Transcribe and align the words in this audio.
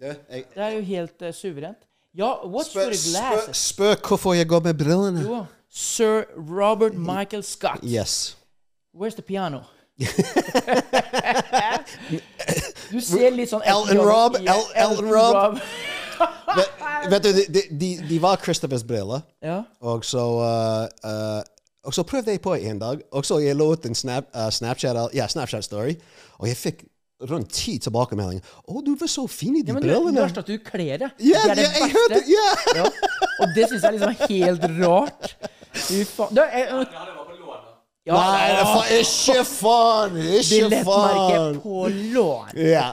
Du, 0.00 0.06
jeg, 0.06 0.44
Det 0.54 0.62
er 0.62 0.68
jo 0.68 0.80
helt 0.80 1.22
uh, 1.22 1.32
suverent. 1.34 1.76
Ja, 2.16 2.32
what's 2.42 2.70
spør, 2.70 2.92
spør, 2.92 3.52
spør 3.52 3.94
hvorfor 4.08 4.32
jeg 4.34 4.48
går 4.48 4.60
med 4.60 4.74
brillene. 4.74 5.20
Jo, 5.22 5.44
Sir 5.70 6.24
Robert 6.36 6.94
Michael 6.94 7.42
Scott. 7.44 7.80
Yes. 7.84 8.36
Where's 8.94 9.14
the 9.14 9.22
piano? 9.22 9.60
du 12.92 13.00
ser 13.04 13.30
litt 13.36 13.50
sånn 13.52 13.62
Elton 13.68 14.00
Rob, 14.00 14.36
Elton 14.40 15.10
Rob. 15.12 15.60
Vet, 17.10 17.24
du, 17.24 17.32
de, 17.32 17.62
de, 17.70 17.90
de 18.08 18.18
var 18.20 18.40
Christophers 18.42 18.82
briller, 18.84 19.20
Ja. 19.44 19.62
og 19.80 20.04
så 20.04 20.24
uh, 20.40 20.84
uh, 21.04 21.40
Og 21.84 21.94
så 21.94 22.02
prøvde 22.04 22.30
jeg 22.34 22.40
på 22.44 22.54
en 22.54 22.78
dag, 22.80 23.00
og 23.12 23.24
så 23.24 23.38
jeg 23.40 23.56
lå 23.56 23.70
ut 23.72 23.86
en 23.86 23.94
snap, 23.94 24.24
uh, 24.36 24.50
Snapchat, 24.52 24.96
ja, 25.14 25.26
Snapchat-story, 25.28 25.94
og 26.38 26.48
jeg 26.48 26.56
fikk 26.56 26.84
rundt 27.30 27.50
ti 27.52 27.78
tilbakemeldinger. 27.78 28.42
'Å, 28.68 28.80
du 28.84 28.94
var 28.96 29.06
så 29.10 29.26
fin 29.28 29.56
i 29.56 29.62
de 29.62 29.68
Ja, 29.68 29.74
men 29.74 29.82
du, 29.82 29.88
det 29.88 29.96
brillene'. 29.96 30.20
verste 30.22 30.38
er 30.40 30.42
at 30.42 30.46
du 30.46 30.58
kler 30.58 30.96
det. 31.04 31.10
Ja, 31.20 31.42
det 31.44 31.50
er 31.50 31.54
det 31.54 31.62
yeah, 31.62 31.74
jeg 31.74 31.82
verste. 31.82 31.98
hørte 31.98 32.76
ja. 32.76 32.84
Og 33.40 33.54
det 33.56 33.68
syns 33.68 33.82
jeg 33.82 33.88
er 33.88 33.96
liksom 33.98 34.14
helt 34.28 34.62
rart. 34.84 35.36
Fy 35.74 36.04
faen. 36.04 36.34
Du, 36.34 36.40
jeg, 36.42 36.86
ja, 38.06 38.14
Nei, 38.16 38.48
det 38.48 38.60
er 38.60 38.64
fa- 38.64 38.88
ikke 38.96 39.44
faen! 39.44 40.16
Ikke 40.16 40.48
Billettmerke 40.54 41.36
faen! 41.36 41.60
på 41.60 41.82
lån. 42.14 42.56
Ja. 42.56 42.86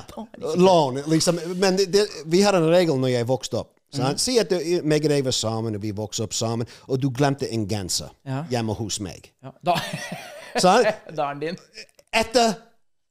Lån, 0.60 1.00
liksom. 1.08 1.40
Men 1.56 1.78
det, 1.80 1.88
det, 1.94 2.04
vi 2.26 2.42
hadde 2.44 2.60
en 2.60 2.70
regel 2.70 3.00
når 3.00 3.14
jeg 3.16 3.28
vokste 3.30 3.62
opp. 3.64 3.72
sant? 3.96 4.20
Si 4.20 4.36
at 4.38 4.52
meg 4.84 5.06
og 5.08 5.10
deg 5.14 5.24
var 5.26 5.32
sammen, 5.34 5.76
og 5.80 5.82
vi 5.82 5.94
vokste 5.96 6.28
opp 6.28 6.34
sammen, 6.36 6.68
og 6.88 7.00
du 7.02 7.08
glemte 7.10 7.48
en 7.56 7.64
genser 7.72 8.12
Ja. 8.28 8.44
hjemme 8.52 8.76
hos 8.76 9.00
meg. 9.00 9.32
Ja, 9.44 9.52
da 9.64 9.78
Da 10.62 10.76
er 10.84 11.34
den 11.34 11.40
din. 11.40 11.58
Etter 12.14 12.54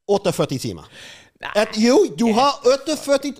48 0.08 0.58
timer. 0.58 0.88
At, 1.54 1.68
jo, 1.76 2.06
du 2.18 2.32
har 2.32 2.60
48 2.64 3.32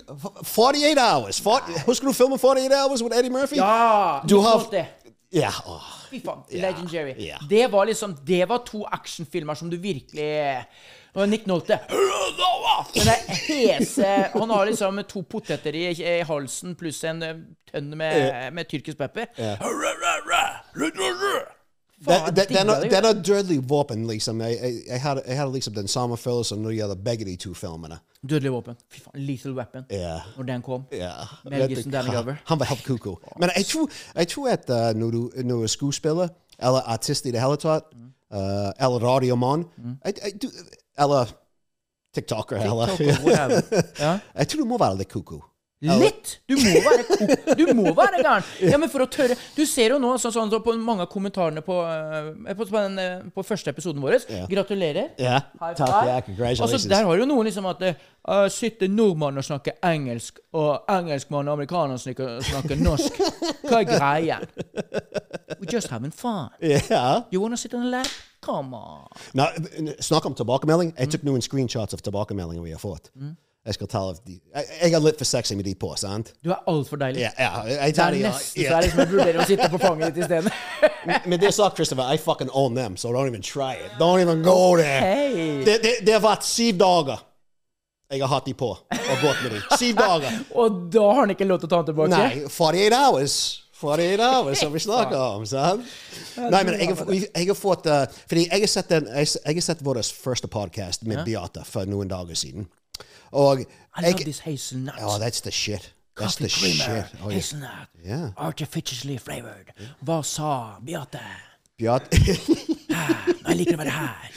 48 0.43 1.01
hours. 1.01 1.41
40, 1.41 1.81
husker 1.87 2.07
du 2.07 2.13
filmen 2.13 2.39
48 2.39 2.75
Hours 2.85 3.01
med 3.03 3.17
Eddie 3.19 3.31
Murphy? 3.33 3.55
Ja! 3.57 4.19
Du 4.29 4.37
har- 4.39 4.67
det. 4.71 4.85
Ja. 5.33 5.49
Fy 6.09 6.21
faen. 6.25 6.43
Legendary. 6.51 7.13
ja. 7.19 7.35
Det 7.49 7.71
var 7.71 7.85
liksom 7.85 8.13
Det 8.27 8.45
var 8.49 8.57
to 8.65 8.85
actionfilmer 8.91 9.53
som 9.53 9.69
du 9.69 9.77
virkelig 9.77 10.63
og 11.15 11.29
Nick 11.29 11.47
Nolte 11.47 11.79
Den 12.93 13.05
der 13.09 13.33
hese 13.47 14.05
Han 14.33 14.49
har 14.49 14.65
liksom 14.65 15.03
to 15.09 15.21
poteter 15.21 15.75
i, 15.75 15.89
i 15.91 16.21
halsen 16.23 16.75
pluss 16.75 17.03
en 17.03 17.19
tønn 17.21 17.43
tønne 17.73 17.95
med, 17.95 18.51
med 18.53 18.65
tyrkisk 18.69 18.97
pepper. 18.97 19.25
Faen, 22.05 22.35
Det, 22.35 22.51
er- 22.51 23.05
er 23.09 23.21
dødelig 23.23 23.69
våpen, 23.69 24.03
liksom. 24.07 24.41
Jeg, 24.41 24.57
jeg, 24.61 24.73
jeg, 24.87 25.01
hadde, 25.01 25.21
jeg 25.27 25.37
hadde 25.37 25.53
liksom 25.53 25.73
den 25.73 25.87
samme 25.87 26.17
følelsen 26.17 26.59
når 26.61 26.69
det 26.69 26.77
gjelder 26.77 26.95
begge 27.07 27.25
de 27.25 27.35
to 27.35 27.53
filmene. 27.57 27.97
Dødelig 28.29 28.51
våpen. 28.53 28.75
Fy 28.91 28.99
faen. 29.01 29.19
Lethal 29.25 29.55
Weapon. 29.57 29.85
Yeah. 29.91 30.19
Når 30.37 30.43
den 30.43 30.61
kom. 30.61 30.83
Yeah. 30.93 31.25
Mel 31.45 31.67
Gibson, 31.69 31.91
Danny? 31.91 32.09
Glover. 32.11 32.35
Han 32.45 32.59
var 32.59 32.65
helt 32.65 32.83
koko. 32.85 33.15
Men 33.39 33.49
jeg 33.57 33.65
tror, 33.65 33.89
jeg 34.15 34.27
tror 34.27 34.49
at 34.53 34.69
uh, 34.69 34.99
når, 34.99 35.11
du, 35.11 35.31
når 35.43 35.55
du 35.55 35.63
er 35.63 35.67
skuespiller, 35.73 36.27
eller 36.59 36.81
artist 36.85 37.25
i 37.25 37.31
det 37.31 37.41
hele 37.41 37.57
tatt, 37.57 37.89
uh, 38.33 38.37
eller 38.77 38.99
radiomann, 39.09 39.65
jeg- 40.05 40.51
eller 40.99 41.33
TikToker, 42.13 42.57
eller 42.61 42.95
TikToker. 42.97 43.61
Ja. 44.05 44.19
Jeg 44.37 44.47
tror 44.47 44.59
du 44.61 44.65
må 44.69 44.77
være 44.77 44.97
litt 45.01 45.09
koko. 45.11 45.41
Litt! 45.77 46.39
Du 46.49 46.55
må 46.57 46.79
være 46.81 47.03
Du 47.59 47.67
må 47.77 47.91
være 47.93 48.21
gæren! 48.23 48.45
Ja, 48.65 48.79
men 48.81 48.89
for 48.89 49.03
å 49.03 49.07
tørre 49.13 49.35
Du 49.53 49.61
ser 49.69 49.93
jo 49.93 49.99
nå 50.01 50.15
sånn, 50.17 50.33
sånn, 50.33 50.49
så 50.49 50.59
på 50.65 50.73
mange 50.81 51.05
av 51.05 51.11
kommentarene 51.11 51.61
på, 51.61 51.75
eh, 51.85 52.31
på, 52.57 52.65
på, 52.65 52.73
den, 52.73 52.97
eh, 52.97 53.27
på 53.33 53.45
første 53.45 53.69
episoden 53.69 54.01
vår. 54.01 54.25
Gratulerer. 54.49 55.11
Ja. 55.21 55.37
High 55.61 55.77
Takk, 55.77 56.31
ja. 56.33 56.49
Altså, 56.55 56.81
der 56.89 57.05
har 57.05 57.21
jo 57.21 57.29
noen 57.29 57.45
liksom 57.45 57.69
at 57.69 57.83
uh, 57.85 58.47
sitter 58.53 58.89
nordmann 58.89 59.37
og 59.37 59.45
snakker 59.45 59.77
engelsk, 59.85 60.41
og 60.57 60.89
engelskmann 60.89 61.45
og 61.45 61.59
amerikaner 61.59 62.01
snakker, 62.01 62.39
snakker 62.49 62.81
norsk. 62.81 63.21
Hva 63.67 63.83
er 63.83 63.89
greia? 63.91 64.39
We're 65.59 65.69
just 65.69 65.93
having 65.93 66.13
fun. 66.13 66.49
Ja. 66.61 67.23
You 67.31 67.43
wanna 67.43 67.57
sit 67.57 67.77
on 67.77 67.85
a 67.85 67.97
lap? 67.99 68.09
Come 68.41 68.77
on. 68.77 69.05
Now, 69.37 69.51
snakk 69.99 70.25
om 70.25 70.37
tilbakemelding. 70.37 70.95
Jeg 70.97 71.13
tok 71.13 71.27
noen 71.27 71.45
screenshots 71.45 71.97
av 71.97 72.01
tilbakemeldinger 72.05 72.65
vi 72.65 72.73
har 72.73 72.81
fått. 72.81 73.11
Jeg 73.67 73.75
skal 73.75 73.89
ta 73.91 74.01
av 74.07 74.19
de. 74.23 74.37
Jeg, 74.39 74.67
jeg 74.79 74.95
er 74.95 75.01
litt 75.03 75.19
for 75.19 75.27
sexy 75.27 75.55
med 75.59 75.67
de 75.67 75.73
på, 75.75 75.89
sant? 75.99 76.29
Du 76.39 76.53
er 76.55 76.61
altfor 76.71 77.01
deilig. 77.01 77.25
Ja, 77.25 77.31
ja, 77.35 77.49
jeg 77.67 77.97
Det 77.97 78.03
er 78.05 78.15
ja, 78.21 78.31
nesten 78.31 78.53
så 78.53 78.63
ja. 78.63 78.69
det 78.69 78.77
er 78.77 78.85
liksom 78.87 79.01
jeg 79.03 79.11
vurderer 79.11 79.39
å 79.43 79.47
sitte 79.49 79.69
på 79.73 79.81
fanget 79.81 80.15
ditt 80.15 80.23
isteden. 80.23 80.51
Men 81.29 81.41
det 81.41 81.51
sa 81.55 81.67
Christopher, 81.75 82.07
I 82.15 82.21
fucking 82.21 82.51
own 82.53 82.79
them, 82.79 82.95
so 82.95 83.11
don't 83.11 83.27
even 83.27 83.43
try 83.43 83.73
it. 83.75 83.91
Don't 83.99 84.23
even 84.23 84.41
go 84.45 84.77
there. 84.79 85.01
Hei! 85.03 85.63
Det, 85.67 85.81
det, 85.83 85.93
det 86.07 86.15
har 86.15 86.23
vært 86.23 86.47
syv 86.47 86.79
dager 86.79 87.25
jeg 88.07 88.21
har 88.23 88.29
hatt 88.31 88.45
de 88.47 88.53
på 88.55 88.69
og 88.71 89.17
gått 89.19 89.39
med 89.43 89.51
de. 89.51 89.61
Syv 89.75 89.97
dager. 89.99 90.35
Og 90.63 90.75
da 90.93 91.01
har 91.09 91.25
han 91.25 91.33
ikke 91.33 91.47
lov 91.47 91.59
til 91.59 91.67
å 91.67 91.71
ta 91.73 91.79
den 91.81 91.89
tilbake? 91.89 92.11
Nei, 92.15 92.45
48 92.47 92.99
hours. 93.03 93.33
48 93.77 94.29
hours 94.31 94.61
som 94.63 94.71
vi 94.73 94.79
snakker 94.81 95.17
om, 95.19 95.43
sant? 95.45 95.83
Nei, 96.39 96.61
men 96.63 96.77
jeg, 96.79 96.95
har- 96.95 97.11
jeg 97.13 97.49
har 97.51 97.57
fått 97.59 97.85
uh, 97.91 98.05
Fordi 98.29 98.47
jeg 98.47 98.63
har 98.63 98.71
sett, 98.71 98.89
den, 98.89 99.09
jeg, 99.11 99.29
jeg 99.43 99.59
har 99.59 99.65
sett 99.67 99.83
vår 99.85 99.99
første 100.23 100.49
podcast 100.49 101.03
med 101.05 101.19
Beate 101.27 101.65
for 101.67 101.89
noen 101.89 102.09
dager 102.09 102.39
siden. 102.39 102.65
Og 103.31 103.59
I 103.61 104.01
love 104.05 104.23
this 104.23 104.39
hazelnut. 104.39 104.95
Oh, 105.01 105.17
that's 105.19 105.41
the 105.41 105.51
shit. 105.51 105.93
That's 106.17 106.35
Coffee 106.35 106.47
the 106.47 106.59
creamer, 106.59 107.03
shit. 107.03 107.21
Oh, 107.23 107.29
hazelnut, 107.29 107.87
Yeah. 108.05 108.29
artificially 108.37 109.17
flavored. 109.17 109.71
Hva 110.03 110.23
sa 110.23 110.79
Beate? 110.85 111.21
Beate 111.77 112.17
Jeg 113.47 113.57
liker 113.57 113.75
å 113.75 113.81
være 113.83 113.93
her. 113.93 114.31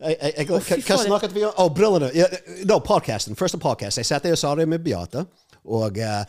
Jeg, 0.00 0.16
jeg, 0.22 0.34
jeg, 0.38 0.62
fy 0.62 0.78
hva, 0.86 0.96
snakket 1.02 1.34
vi 1.34 1.42
om? 1.44 1.52
Å, 1.60 1.66
brillene. 1.74 2.08
Yeah, 2.16 2.36
no, 2.64 2.78
podcasten. 2.80 3.36
Første 3.36 3.58
podcast. 3.60 3.98
Jeg 4.00 4.08
satt 4.08 4.24
der 4.24 4.36
og 4.36 4.40
sa 4.40 4.54
det 4.56 4.68
med 4.70 4.84
Beate. 4.84 5.26
Og, 5.64 5.98
uh, 5.98 6.22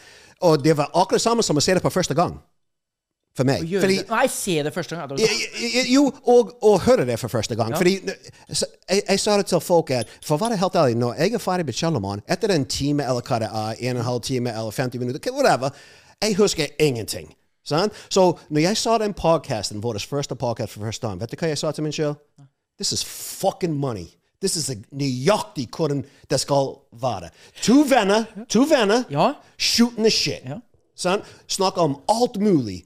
og 0.43 0.63
det 0.63 0.73
var 0.77 0.89
akkurat 0.97 1.23
samme 1.23 1.45
som 1.45 1.55
å 1.55 1.63
se 1.63 1.77
det 1.77 1.83
på 1.83 1.93
første 1.93 2.17
gang. 2.17 2.35
For 3.37 3.47
meg. 3.47 3.61
Fordi. 3.79 3.97
Nei, 4.09 4.25
se 4.27 4.57
det 4.63 4.73
første 4.75 4.95
gang. 4.95 5.11
Ja, 5.19 5.27
ja, 5.61 5.83
Jo, 5.87 6.01
og, 6.27 6.49
og 6.67 6.81
høre 6.83 7.05
det 7.07 7.15
for 7.19 7.31
første 7.31 7.55
gang. 7.55 7.71
Fordi 7.77 7.93
så, 8.51 8.65
jeg, 8.89 9.01
jeg 9.09 9.19
sa 9.23 9.37
det 9.39 9.45
til 9.47 9.61
folk 9.63 9.91
at 9.95 10.09
For 10.25 10.35
å 10.35 10.41
være 10.41 10.57
helt 10.59 10.75
ærlig, 10.75 10.97
når 10.99 11.13
jeg 11.21 11.33
er 11.37 11.43
ferdig 11.43 11.65
med 11.69 11.77
Kjellermann, 11.79 12.23
etter 12.27 12.51
en 12.51 12.65
time 12.65 13.05
eller 13.07 13.23
hva 13.23 13.39
det 13.39 13.47
er, 13.47 13.77
en 13.79 13.95
og 13.95 14.01
en 14.03 14.09
halv 14.09 14.21
time 14.27 14.51
eller 14.51 14.71
50 14.75 14.99
minutter, 14.99 15.31
whatever, 15.31 15.71
jeg 16.21 16.35
husker 16.37 16.67
ingenting. 16.79 17.31
Sant? 17.63 17.93
Så 18.09 18.33
når 18.49 18.61
jeg 18.65 18.77
sa 18.77 18.97
den 18.97 19.13
podcasten, 19.13 19.79
vår 19.83 20.01
første 20.09 20.35
podcast 20.35 20.73
for 20.73 20.83
første 20.89 21.07
gang, 21.07 21.21
vet 21.21 21.31
du 21.31 21.37
hva 21.39 21.47
jeg 21.53 21.57
sa 21.61 21.71
til 21.71 21.85
meg 21.87 21.95
sjøl? 21.95 22.17
This 22.81 22.91
is 22.91 23.03
fucking 23.05 23.73
money. 23.79 24.07
This 24.41 24.57
is 24.57 24.67
nøyaktig 24.91 25.67
hvordan 25.69 26.03
det 26.29 26.39
skal 26.41 26.73
være. 27.01 27.29
To 27.63 27.83
venner, 27.87 28.25
to 28.49 28.65
venner, 28.65 29.03
Ja. 29.09 29.33
shooting 29.57 30.03
the 30.03 30.11
shit. 30.11 30.43
Ja. 30.45 30.57
Snakker 31.47 31.81
om 31.81 31.99
alt 32.09 32.41
mulig. 32.41 32.83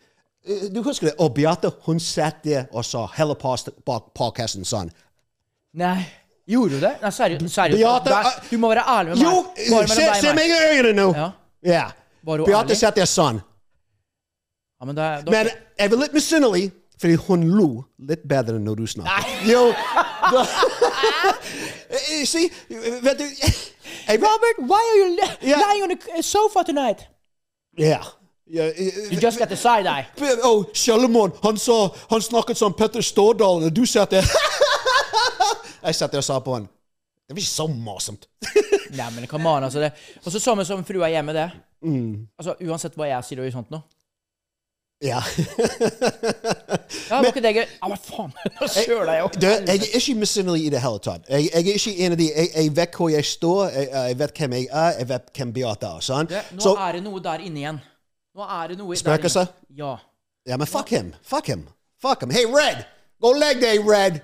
Eh, 0.47 0.67
Du 0.73 0.81
husker 0.83 1.07
det? 1.07 1.15
Og 1.19 1.33
Beate, 1.33 1.71
hun 1.85 1.99
satt 1.99 2.43
der 2.43 2.65
og 2.71 2.85
sa 2.85 3.05
hele 3.17 3.35
podkasten 3.35 4.65
sånn. 4.65 4.91
Nei. 5.73 6.05
Gjorde 6.47 6.75
du 6.77 6.79
det? 6.85 6.91
Nei, 7.01 7.09
seriøst. 7.09 7.55
Beate, 7.73 8.11
uh, 8.13 8.49
du 8.51 8.57
må 8.61 8.69
være 8.69 8.83
ærlig 8.85 9.15
med 9.15 9.17
meg. 9.17 9.25
Jo, 9.25 9.75
Bare 9.75 9.87
se, 9.87 10.09
se 10.21 10.33
meg. 10.37 10.45
i 10.45 10.59
øynene 10.77 10.93
nå! 10.99 11.07
Ja. 11.17 11.31
Ja. 11.65 11.85
Beate 12.45 12.75
satt 12.77 12.95
der 12.99 13.05
sånn. 13.09 13.41
Ja, 14.79 14.85
men 14.85 14.95
da, 14.95 15.07
Men 15.31 15.49
jeg 15.79 15.91
var 15.91 15.97
litt 16.03 16.13
misunnelig, 16.13 16.67
fordi 17.01 17.15
hun 17.27 17.43
lo 17.57 17.67
litt 17.99 18.27
bedre 18.29 18.59
enn 18.59 18.65
når 18.67 18.75
du 18.83 18.85
snakket. 18.87 19.47
Jo. 19.49 19.71
da- 20.31 20.45
Eh, 21.89 22.25
See, 22.25 22.49
vet 22.69 23.17
du 23.17 23.25
Robert, 24.21 24.57
why 24.59 24.81
are 24.91 24.97
you 24.99 25.55
lying 25.55 25.83
on 25.83 25.89
the 25.97 26.21
sofa 26.23 26.63
tonight? 26.63 27.07
Ja. 27.77 27.99
Ja, 28.47 28.67
it, 28.69 29.11
You 29.11 29.19
just 29.19 29.39
got 29.39 29.49
the 29.49 29.57
side 29.57 29.87
eye. 29.89 30.05
Oh, 30.43 30.65
Sjalomon, 30.73 31.31
han 31.43 31.57
sa 31.57 31.89
Han 32.09 32.21
snakket 32.21 32.57
som 32.57 32.73
Petter 32.73 33.01
Stordalen, 33.01 33.63
og 33.65 33.75
du 33.75 33.85
satt 33.89 34.11
der 34.11 34.27
Jeg 35.85 35.95
satt 35.95 36.11
der 36.13 36.21
og 36.21 36.27
sa 36.27 36.37
på 36.39 36.53
han 36.53 36.67
Det 37.25 37.33
var 37.33 37.41
ikke 37.41 37.49
så 37.49 37.65
morsomt. 37.67 38.27
Nei, 38.99 39.09
men 39.15 39.25
come 39.27 39.49
on, 39.49 39.63
altså 39.65 39.81
det. 39.81 39.91
Og 40.21 40.31
så 40.31 40.39
samme 40.39 40.65
som 40.65 40.85
frua 40.85 41.09
hjemme, 41.09 41.33
det. 41.33 41.49
Mm. 41.81 42.27
Altså, 42.37 42.53
Uansett 42.61 42.93
hva 42.93 43.07
jeg 43.09 43.25
sier 43.25 43.41
og 43.41 43.49
sånt 43.55 43.73
nå. 43.73 43.81
Ja. 45.03 45.23
Ja, 47.09 47.17
var 47.19 47.27
ikke 47.31 47.41
det 47.43 47.51
gøy? 47.57 47.65
Ja, 47.65 47.89
men 47.89 47.97
faen, 47.99 48.29
nå 48.59 48.69
søler 48.71 49.11
jeg 49.11 49.23
jo. 49.23 49.31
Du, 49.41 49.47
jeg 49.47 49.81
er 49.81 49.97
ikke 49.99 50.15
misunnelig 50.21 50.67
i 50.67 50.69
det 50.73 50.83
hele 50.85 51.01
tatt. 51.03 51.25
Jeg, 51.33 51.49
jeg 51.49 51.65
er 51.65 51.81
ikke 51.81 51.95
en 52.05 52.15
av 52.15 52.21
de 52.21 52.29
Jeg, 52.29 52.53
jeg 52.55 52.75
vet 52.77 52.95
hvor 53.01 53.11
jeg 53.13 53.25
står, 53.25 53.65
jeg, 53.73 53.89
jeg 54.11 54.19
vet 54.21 54.39
hvem 54.39 54.55
jeg 54.59 54.69
er, 54.71 54.93
jeg 55.01 55.09
vet 55.15 55.35
hvem 55.35 55.57
Beate 55.57 55.91
er. 55.97 56.07
Sant? 56.11 56.29
Det, 56.37 56.45
nå 56.55 56.65
Så, 56.69 56.77
er 56.85 56.97
det 56.99 57.03
noe 57.09 57.25
der 57.25 57.43
inne 57.49 57.63
igjen. 57.65 57.83
Nå 58.35 58.43
er 58.43 58.67
det 58.67 58.77
noe 58.77 58.91
der 58.91 58.99
Spøkelse? 58.99 59.45
Ja. 59.77 59.95
ja, 60.47 60.57
men 60.57 60.67
fuck 60.67 60.89
him. 60.91 61.13
Fuck 61.23 61.47
him. 61.47 61.67
Fuck 62.01 62.23
him. 62.23 62.29
Hey, 62.35 62.45
Red! 62.51 62.83
Gå 63.21 63.31
og 63.31 63.39
legg 63.39 63.61
deg, 63.63 63.79
Red! 63.87 64.19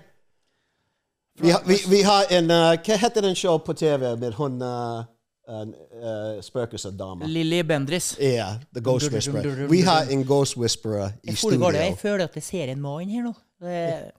Vi, 1.40 1.50
har- 1.50 1.64
vi, 1.66 1.78
vi 1.90 2.02
har 2.04 2.28
en 2.30 2.52
uh, 2.52 2.74
Hva 2.86 2.98
heter 3.00 3.24
den 3.24 3.36
show 3.40 3.58
på 3.64 3.74
TV 3.74 4.12
med 4.20 4.36
hun 4.36 4.60
uh, 4.62 5.04
uh, 5.48 6.42
spøkelsesdama? 6.44 7.26
Lilly 7.26 7.62
Bendris. 7.64 8.18
Ja, 8.20 8.58
The 8.76 8.82
Ghost 8.84 9.12
Whisperer. 9.14 9.68
Vi 9.72 9.82
har 9.82 10.12
en 10.12 10.26
Ghost 10.28 10.58
Whisperer 10.58 11.12
i 11.24 11.36
studio. 11.36 11.72
Jeg 11.72 11.98
føler 11.98 12.26
at 12.28 12.36
jeg 12.36 12.44
ser 12.44 12.74
en 12.76 12.82
mann 12.82 13.10
her 13.10 13.24
nå. 13.24 13.34
Det, 13.64 14.12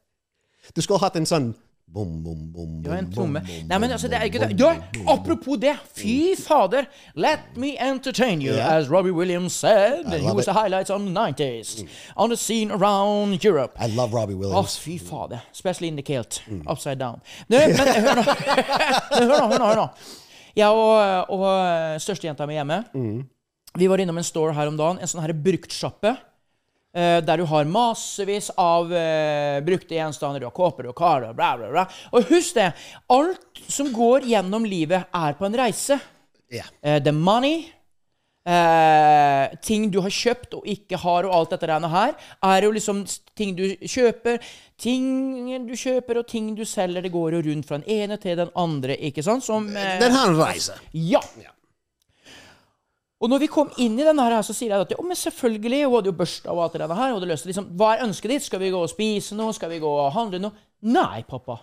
Du 0.76 0.80
skulle 0.82 1.02
hatt 1.02 1.16
en 1.20 1.26
sånn 1.26 1.52
bom, 1.92 2.22
bom, 2.24 2.38
bom, 2.54 2.82
ja, 2.86 2.94
en 2.96 3.10
tromme. 3.12 3.40
Nei, 3.68 3.78
men 3.78 3.90
altså, 3.92 4.08
det 4.08 4.16
er 4.16 4.24
ikke 4.30 4.40
det. 4.46 4.56
Ja, 4.60 4.70
apropos 5.12 5.58
det. 5.60 5.74
Fy 5.94 6.34
fader. 6.40 6.86
Let 7.14 7.56
me 7.56 7.74
entertain 7.78 8.40
you, 8.40 8.54
Yeah. 8.54 8.76
as 8.76 8.88
Robbie 8.88 9.12
Williams 9.12 9.52
said. 9.52 10.06
He 10.06 10.20
was 10.22 10.46
it. 10.46 10.48
Mm. 10.48 10.54
the 10.54 10.54
highlights 10.60 10.90
on 10.90 11.04
the 11.06 11.12
90s. 11.12 11.84
On 12.16 12.28
the 12.30 12.36
scene 12.36 12.70
around 12.72 13.44
Europe. 13.44 13.76
I 13.78 13.88
love 13.88 14.12
Robbie 14.14 14.34
Williams. 14.34 14.76
Oh, 14.76 14.80
fy 14.80 14.96
fader. 14.98 15.42
Especially 15.52 15.88
in 15.88 15.96
the 15.96 16.02
kilt. 16.02 16.42
Mm. 16.48 16.62
Upside 16.66 16.98
down. 16.98 17.20
Nei, 17.48 17.66
men 17.68 17.86
hør 17.86 18.14
nå. 18.20 18.22
hør 18.24 19.28
nå, 19.28 19.38
hør 19.52 19.58
nå. 19.58 19.66
hør 19.66 19.76
nå. 19.82 19.86
Jeg 20.56 20.68
og, 20.68 21.30
og 21.32 22.00
størstejenta 22.00 22.46
mi 22.46 22.54
hjemme, 22.58 22.84
Mm. 22.94 23.22
vi 23.78 23.86
var 23.88 24.00
innom 24.00 24.18
en 24.20 24.24
store 24.24 24.52
her 24.52 24.68
om 24.68 24.76
dagen. 24.76 24.98
En 25.00 25.08
sånn 25.08 25.22
her 25.24 25.32
bruktsjappe. 25.32 26.16
Eh, 26.94 27.18
der 27.24 27.40
du 27.40 27.46
har 27.48 27.68
massevis 27.68 28.50
av 28.60 28.92
uh, 28.92 29.60
brukte 29.64 29.96
gjenstander. 29.96 30.42
Du 30.42 30.48
har 30.48 30.56
kåper 30.56 30.90
og 30.90 30.96
karer 30.98 31.30
og 31.30 31.38
bla, 31.38 31.54
bla, 31.58 31.70
bla. 31.72 31.86
Og 32.12 32.32
husk 32.32 32.58
det. 32.58 32.72
Alt 33.12 33.62
som 33.68 33.92
går 33.94 34.28
gjennom 34.32 34.66
livet, 34.68 35.08
er 35.12 35.38
på 35.38 35.48
en 35.48 35.56
reise. 35.62 35.98
Ja. 36.52 36.66
Uh, 36.84 36.98
the 37.02 37.14
money 37.16 37.64
uh, 38.48 39.48
Ting 39.64 39.88
du 39.92 40.02
har 40.04 40.12
kjøpt 40.12 40.58
og 40.58 40.68
ikke 40.68 41.00
har, 41.00 41.28
og 41.28 41.36
alt 41.36 41.54
dette 41.54 41.70
greiene 41.70 41.92
her, 41.92 42.12
er 42.52 42.66
jo 42.66 42.74
liksom 42.76 43.04
ting 43.38 43.56
du 43.56 43.64
kjøper. 43.80 44.42
Ting 44.82 45.66
du 45.68 45.74
kjøper, 45.78 46.18
og 46.20 46.28
ting 46.28 46.52
du 46.58 46.64
selger. 46.66 47.04
Det 47.04 47.14
går 47.14 47.38
jo 47.38 47.42
rundt 47.48 47.68
fra 47.68 47.80
den 47.80 48.02
ene 48.02 48.20
til 48.20 48.36
den 48.40 48.52
andre, 48.58 48.98
ikke 48.98 49.24
sant? 49.24 49.46
Som 49.46 49.70
Den 49.72 50.16
har 50.16 50.32
en 50.32 50.40
reise. 50.40 50.76
Ja. 50.92 51.22
Og 53.22 53.30
når 53.30 53.44
vi 53.44 53.50
kom 53.54 53.69
inn 53.78 53.94
i 54.00 54.06
denne 54.06 54.24
her, 54.26 54.34
så 54.42 54.54
sier 54.56 54.72
jeg 54.74 54.82
at 54.82 54.92
jo, 54.96 55.02
men 55.06 55.19
selvfølgelig, 55.19 55.84
hun 55.86 55.94
hadde 55.94 56.10
jo 56.10 56.19
børsta 56.19 56.50
og 56.50 56.64
alt 56.64 56.72
det 56.74 56.80
der. 56.82 56.90
Hun 56.90 57.14
hadde 57.20 57.28
lyst 57.30 57.46
til 57.46 57.52
liksom, 57.52 57.69
Hva 57.78 57.92
er 57.94 58.08
ønsket 58.08 58.34
ditt? 58.34 58.46
Skal 58.48 58.62
vi 58.62 58.72
gå 58.74 58.80
og 58.82 58.90
spise 58.90 59.38
noe? 59.38 59.54
Skal 59.54 59.70
vi 59.70 59.78
gå 59.82 59.92
og 59.92 60.10
handle 60.16 60.40
noe? 60.42 60.64
Nei, 60.90 61.22
pappa. 61.28 61.60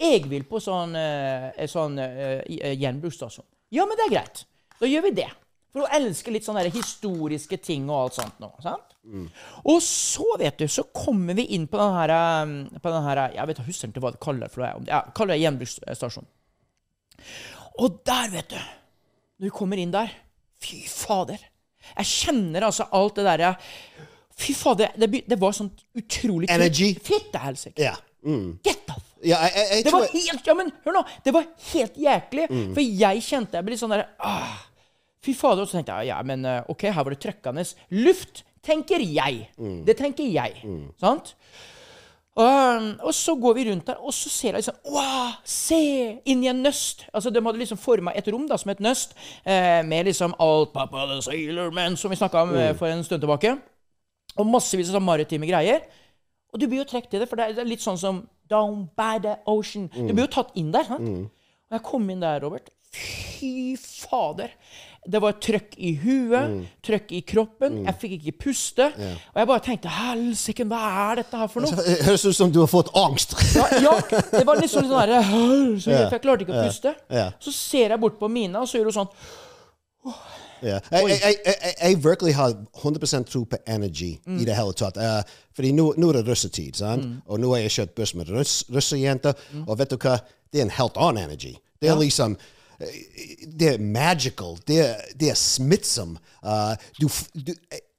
Jeg 0.00 0.24
vil 0.30 0.46
på 0.48 0.62
sånn, 0.64 0.96
eh, 0.96 1.66
sånn 1.68 2.00
eh, 2.00 2.40
eh, 2.40 2.72
gjenbruksstasjon. 2.80 3.44
Ja, 3.76 3.84
men 3.88 4.00
det 4.00 4.08
er 4.08 4.14
greit. 4.16 4.42
Da 4.80 4.88
gjør 4.88 5.06
vi 5.10 5.12
det. 5.20 5.28
For 5.72 5.84
hun 5.84 5.94
elsker 6.00 6.34
litt 6.34 6.48
sånne 6.48 6.64
historiske 6.72 7.60
ting 7.60 7.86
og 7.90 7.98
alt 7.98 8.16
sånt 8.16 8.40
nå. 8.40 8.50
sant? 8.64 8.96
Og 9.68 9.78
så, 9.84 10.24
vet 10.40 10.56
du, 10.60 10.66
så 10.72 10.86
kommer 10.94 11.36
vi 11.36 11.50
inn 11.56 11.68
på 11.68 11.80
den 11.80 11.94
her, 11.96 12.12
på 12.80 12.92
den 12.92 13.06
her 13.06 13.22
Jeg 13.34 13.48
vet, 13.48 13.60
jeg 13.60 13.68
husker 13.68 13.92
ikke 13.92 14.02
hva 14.04 14.12
det 14.14 14.24
kaller 14.24 14.52
for 14.52 14.64
det. 14.64 14.72
Ja, 14.88 15.04
kaller 15.16 15.36
det 15.36 15.44
gjenbruksstasjon. 15.44 16.28
Og 17.80 18.02
der, 18.08 18.28
vet 18.32 18.52
du 18.52 18.58
Når 18.58 19.48
vi 19.48 19.56
kommer 19.56 19.80
inn 19.80 19.92
der 19.94 20.12
Fy 20.62 20.82
fader. 20.88 21.42
Jeg 21.92 22.08
kjenner 22.08 22.68
altså 22.68 22.86
alt 22.94 23.18
det 23.18 23.26
derre 23.26 23.56
Fy 24.38 24.54
fader, 24.56 24.94
det, 24.96 25.24
det 25.28 25.36
var 25.38 25.52
sånn 25.54 25.68
utrolig 25.98 26.48
kult. 26.48 26.54
Energy. 26.54 26.92
Fitte 27.04 27.40
helsike. 27.42 27.76
Yeah. 27.82 27.98
Mm. 28.24 28.54
Get 28.64 28.88
off! 28.90 29.04
Ja, 29.22 29.38
jeg, 29.44 29.52
jeg, 29.54 29.66
jeg 29.76 29.84
Det 29.86 29.92
var 29.94 30.06
helt 30.12 30.48
Ja, 30.48 30.54
men 30.58 30.70
hør 30.84 30.96
nå! 30.96 31.02
Det 31.26 31.34
var 31.34 31.48
helt 31.72 31.98
jæklig. 32.00 32.46
Mm. 32.50 32.70
For 32.74 32.82
jeg 33.02 33.24
kjente 33.26 33.58
jeg 33.58 33.66
ble 33.66 33.74
litt 33.74 33.82
sånn 33.82 33.92
derre 33.94 34.08
ah, 34.24 34.56
Fy 35.22 35.34
fader. 35.38 35.66
Og 35.66 35.70
så 35.70 35.78
tenkte 35.78 35.98
jeg 36.00 36.10
ja, 36.10 36.22
men 36.26 36.46
eh, 36.48 36.72
OK, 36.72 36.88
her 36.88 37.06
var 37.06 37.14
det 37.14 37.20
trøkkende 37.22 37.66
luft. 38.02 38.42
Tenker 38.62 39.02
jeg. 39.02 39.46
Mm. 39.58 39.82
Det 39.86 39.98
tenker 39.98 40.26
jeg. 40.30 40.64
Sant? 41.02 41.34
Og, 42.32 42.76
um, 42.76 42.84
og 43.04 43.12
så 43.14 43.34
går 43.36 43.52
vi 43.58 43.70
rundt 43.70 43.86
der, 43.86 43.98
og 44.00 44.14
så 44.16 44.30
ser 44.32 44.48
jeg 44.48 44.54
liksom 44.62 44.74
Wow, 44.88 45.34
se! 45.44 45.80
Inni 46.24 46.48
en 46.48 46.62
nøst. 46.64 47.06
Altså, 47.12 47.30
De 47.30 47.42
hadde 47.44 47.58
liksom 47.60 47.78
forma 47.78 48.14
et 48.16 48.28
rom 48.32 48.46
da, 48.48 48.56
som 48.56 48.70
et 48.72 48.80
nøst, 48.80 49.12
eh, 49.44 49.82
med 49.84 50.04
liksom 50.08 50.34
alt 50.40 50.72
Papa 50.72 51.04
the 51.10 51.22
Sailor 51.22 51.70
Man, 51.70 51.96
som 51.96 52.10
vi 52.10 52.16
snakka 52.16 52.46
om 52.46 52.48
mm. 52.48 52.78
for 52.78 52.86
en 52.86 53.04
stund 53.04 53.20
tilbake. 53.20 53.56
Og 54.36 54.48
massevis 54.48 54.88
av 54.88 54.96
sånn 54.96 55.04
maritime 55.04 55.46
greier. 55.46 55.84
Og 56.52 56.60
du 56.60 56.66
blir 56.68 56.80
jo 56.80 56.88
trukket 56.88 57.10
til 57.12 57.20
det, 57.20 57.28
for 57.28 57.36
det 57.36 57.50
er, 57.52 57.68
litt 57.68 57.84
sånn 57.84 58.00
som 58.00 58.24
Down 58.50 58.86
by 58.96 59.20
the 59.20 59.36
ocean. 59.46 59.90
Du 59.92 60.12
blir 60.12 60.24
jo 60.26 60.32
tatt 60.32 60.56
inn 60.56 60.72
der. 60.72 60.88
sant? 60.88 61.08
Og 61.68 61.76
jeg 61.76 61.84
kom 61.84 62.08
inn 62.12 62.24
der, 62.24 62.40
Robert. 62.44 62.72
Fy 62.92 63.76
fader. 63.80 64.52
Det 65.02 65.18
var 65.18 65.32
trøkk 65.42 65.72
i 65.82 65.96
huet, 65.98 66.52
trøkk 66.86 67.08
i 67.16 67.20
kroppen. 67.26 67.80
Jeg 67.88 67.94
fikk 67.98 68.12
ikke 68.20 68.34
puste. 68.44 68.86
Og 68.94 69.40
jeg 69.40 69.48
bare 69.50 69.62
tenkte 69.64 69.90
Helsike, 69.90 70.66
hva 70.70 70.82
er 71.08 71.22
dette 71.22 71.40
her 71.40 71.50
for 71.50 71.64
noe? 71.64 71.74
Det 71.74 71.96
høres 72.06 72.26
ut 72.28 72.36
som 72.38 72.52
du 72.54 72.60
har 72.62 72.70
fått 72.70 72.92
angst. 72.94 73.34
Ja, 73.58 73.66
ja, 73.82 73.96
det 74.30 74.44
var 74.46 74.60
litt 74.60 74.70
sånn 74.70 74.86
sånn 74.86 75.00
derre 75.00 75.22
så 75.82 75.90
jeg, 75.90 76.06
jeg 76.06 76.22
klarte 76.22 76.46
ikke 76.46 76.54
å 76.54 76.62
puste. 76.68 76.94
ja. 77.10 77.26
Så 77.42 77.54
ser 77.54 77.96
jeg 77.96 78.02
bort 78.02 78.20
på 78.20 78.30
Mina, 78.30 78.62
og 78.62 78.70
så 78.70 78.78
gjør 78.78 78.92
hun 78.92 78.98
sånn 79.00 79.12
Ja. 80.62 80.78
Jeg, 80.92 81.08
jeg, 81.10 81.18
jeg, 81.18 81.36
jeg, 81.42 81.74
jeg 81.80 81.96
virkelig 82.04 82.36
har 82.38 82.52
100 82.54 83.24
tro 83.26 83.40
på 83.50 83.58
energy 83.66 84.12
i 84.38 84.46
det 84.46 84.54
hele 84.54 84.74
tatt. 84.78 84.94
Uh, 84.94 85.18
fordi 85.56 85.72
nå, 85.74 85.88
nå 85.98 86.12
er 86.12 86.20
det 86.20 86.28
russetid, 86.28 86.78
sant? 86.78 87.08
og 87.26 87.42
nå 87.42 87.50
har 87.56 87.64
jeg 87.64 87.74
kjørt 87.80 87.96
buss 87.98 88.14
med 88.14 88.30
russ, 88.30 88.60
russejenter, 88.70 89.34
og 89.66 89.74
vet 89.82 89.90
du 89.90 89.98
hva? 89.98 90.20
Det 90.52 90.60
er 90.60 90.68
en 90.68 90.76
helt 90.78 91.00
annen 91.00 91.24
energi. 91.24 91.56
Det 91.82 91.90
er 91.90 91.98
liksom 91.98 92.36
Det 92.80 93.68
er 93.74 93.78
magical. 93.78 94.58
Det 94.66 94.80
er, 94.80 95.00
det 95.20 95.30
er 95.30 95.38
smittsom. 95.38 96.16
Uh, 96.42 96.74
du, 97.00 97.08
du, 97.34 97.52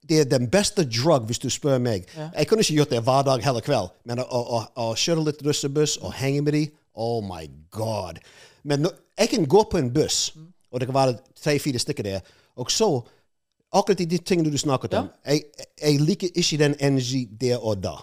det 0.09 0.19
er 0.19 0.29
den 0.29 0.49
beste 0.51 0.85
drug, 0.89 1.25
hvis 1.25 1.39
du 1.39 1.49
spør 1.49 1.77
meg. 1.77 2.07
Jeg 2.15 2.47
kunne 2.47 2.65
ikke 2.65 2.79
gjort 2.81 2.95
det 2.95 3.03
hver 3.03 3.27
dag 3.27 3.43
hele 3.45 3.61
kveld, 3.63 3.91
men 4.05 4.23
å, 4.23 4.27
å, 4.27 4.63
å 4.75 4.87
kjøre 4.99 5.27
litt 5.29 5.43
russebuss 5.45 5.97
og 6.03 6.15
henge 6.19 6.43
med 6.45 6.57
dem 6.57 6.71
Oh 6.93 7.23
my 7.25 7.47
God. 7.73 8.19
Men 8.63 8.85
no, 8.85 8.89
jeg 9.17 9.31
kan 9.31 9.47
gå 9.49 9.63
på 9.71 9.79
en 9.79 9.89
buss, 9.93 10.35
og 10.71 10.79
det 10.79 10.87
kan 10.89 10.95
være 10.95 11.15
tre-fire 11.41 11.79
stykker 11.81 12.05
der, 12.05 12.33
og 12.55 12.71
så 12.71 12.95
Akkurat 13.73 13.97
de 13.97 14.17
tingene 14.21 14.51
du 14.53 14.57
snakket 14.61 14.93
om, 14.93 15.07
jeg, 15.25 15.47
jeg 15.81 16.01
liker 16.01 16.29
ikke 16.37 16.57
den 16.61 16.75
energi 16.77 17.23
der 17.41 17.57
og 17.57 17.79
da. 17.81 17.95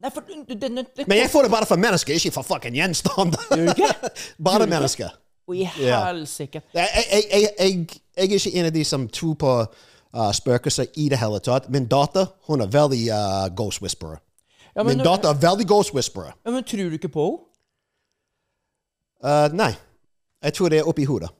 Nei, 0.00 0.10
for 0.14 0.24
det, 0.24 0.56
det, 0.62 0.70
det, 0.96 1.04
Men 1.04 1.18
jeg 1.18 1.28
får 1.28 1.44
det 1.44 1.50
bare 1.52 1.66
fra 1.68 1.76
mennesker, 1.76 2.14
ikke 2.14 2.32
fra 2.32 2.44
fucking 2.46 2.78
gjenstander. 2.78 3.50
Ikke? 3.74 3.90
bare 4.48 4.66
mennesker. 4.70 5.10
Å, 5.48 5.54
i 5.56 5.64
helsike. 5.64 6.62
Jeg, 6.76 6.88
jeg, 6.94 7.24
jeg, 7.32 7.48
jeg, 7.58 7.76
jeg, 8.16 8.26
er 8.28 8.34
ikke 8.36 8.58
en 8.60 8.68
av 8.68 8.74
de 8.74 8.84
som 8.84 9.08
tror 9.08 9.34
på 9.40 9.52
uh, 9.64 10.30
spøkelser 10.36 10.90
i 11.00 11.08
det 11.08 11.20
hele 11.22 11.40
tatt. 11.40 11.70
Min 11.72 11.88
datter 11.88 12.28
hun 12.48 12.60
er 12.60 12.72
veldig 12.72 13.00
uh, 13.08 13.48
ghost 13.56 13.82
whisperer. 13.82 14.20
Ja, 14.74 14.82
men, 14.82 14.96
Min 14.98 15.06
datter 15.06 15.32
er 15.32 15.40
veldig 15.40 15.66
ghost 15.68 15.94
whisperer. 15.94 16.36
ja, 16.44 16.50
men 16.50 16.64
tror 16.64 16.92
du 16.92 16.98
ikke 17.00 17.08
på 17.08 17.26
henne? 17.30 17.44
Uh, 19.24 19.48
nei. 19.56 19.72
Jeg 20.44 20.54
tror 20.54 20.68
det 20.70 20.78
er 20.78 20.86
oppi 20.86 21.04
hodet. 21.04 21.32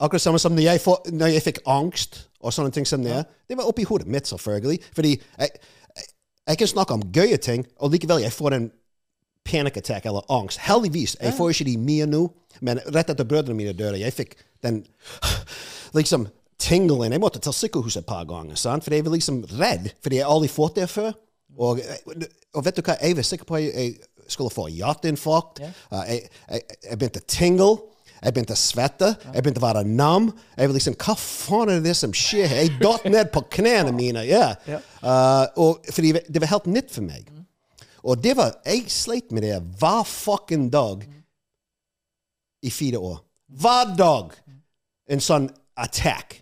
Akkurat 0.00 0.20
samme 0.20 0.38
som 0.38 0.52
når 0.52 0.62
jeg, 0.62 0.80
får, 0.80 1.10
når 1.10 1.26
jeg 1.26 1.42
fikk 1.42 1.58
angst 1.66 2.28
og 2.40 2.52
sånne 2.52 2.70
ting 2.70 2.86
som 2.86 3.02
det. 3.02 3.24
Det 3.48 3.56
var 3.56 3.66
oppi 3.66 3.82
hodet 3.88 4.06
mitt, 4.06 4.28
selvfølgelig. 4.28 4.78
Fordi 4.94 5.16
jeg, 5.16 5.48
jeg, 5.96 6.04
jeg 6.48 6.58
kan 6.58 6.68
snakke 6.68 6.94
om 6.94 7.06
gøye 7.12 7.36
ting, 7.36 7.66
og 7.80 7.90
likevel 7.90 8.22
jeg 8.22 8.32
får 8.32 8.54
den 8.54 8.70
panic 9.46 9.78
attack 9.80 10.06
eller 10.06 10.26
angst. 10.32 10.60
Heldigvis. 10.66 11.16
Jeg 11.20 11.34
får 11.36 11.54
ikke 11.54 11.68
de 11.70 11.76
mye 11.78 12.08
nå, 12.10 12.24
men 12.66 12.80
rett 12.94 13.12
etter 13.12 13.28
brødrene 13.28 13.58
mine 13.58 13.76
døde, 13.76 14.00
jeg 14.02 14.14
fikk 14.16 14.36
den 14.64 14.82
liksom 15.98 16.28
tingelen. 16.62 17.14
Jeg 17.14 17.22
måtte 17.22 17.42
til 17.42 17.54
sykehuset 17.54 18.02
et 18.02 18.08
par 18.08 18.26
ganger, 18.28 18.58
sant? 18.58 18.84
for 18.84 18.94
jeg 18.94 19.04
var 19.06 19.16
liksom 19.16 19.44
redd, 19.60 19.90
fordi 20.02 20.20
jeg 20.20 20.28
aldri 20.28 20.52
fått 20.52 20.80
det 20.80 20.90
før. 20.90 21.12
Og, 21.56 21.80
og 22.54 22.64
vet 22.64 22.76
du 22.76 22.84
hva, 22.84 22.98
jeg 23.00 23.16
var 23.16 23.26
sikker 23.26 23.48
på 23.48 23.58
at 23.58 23.66
jeg 23.66 23.94
skulle 24.28 24.52
få 24.52 24.66
hjerteinfarkt. 24.72 25.62
Uh, 25.92 26.02
jeg, 26.08 26.26
jeg, 26.50 26.80
jeg 26.90 26.98
begynte 26.98 27.22
å 27.22 27.30
tingle. 27.30 27.76
Jeg 28.16 28.34
begynte 28.34 28.56
å 28.56 28.58
svette. 28.58 29.12
Jeg 29.28 29.44
begynte 29.44 29.60
å 29.62 29.66
være 29.66 29.84
nam. 29.86 30.30
Jeg 30.56 30.70
var 30.70 30.76
liksom, 30.78 30.98
Hva 31.00 31.14
faen 31.20 31.72
er 31.74 31.82
det 31.84 31.94
som 31.98 32.14
skjer 32.16 32.48
her? 32.50 32.62
Jeg 32.64 32.76
datt 32.80 33.06
ned 33.12 33.30
på 33.32 33.44
knærne 33.58 33.92
mine. 33.96 34.24
Yeah. 34.26 34.56
Uh, 35.02 35.46
og, 35.62 35.88
fordi 35.92 36.16
det 36.26 36.42
var 36.42 36.56
helt 36.56 36.70
nytt 36.72 36.92
for 36.94 37.06
meg. 37.06 37.28
Og 38.06 38.22
det 38.22 38.36
var, 38.38 38.54
jeg 38.66 38.86
sleit 38.92 39.32
med 39.34 39.42
det 39.42 39.58
hver 39.80 40.04
fucking 40.06 40.68
dag 40.72 41.02
i 42.62 42.70
fire 42.70 42.98
år. 43.02 43.20
Hver 43.46 43.94
dag 43.98 44.34
en 45.10 45.22
sånn 45.22 45.48
attack. 45.78 46.40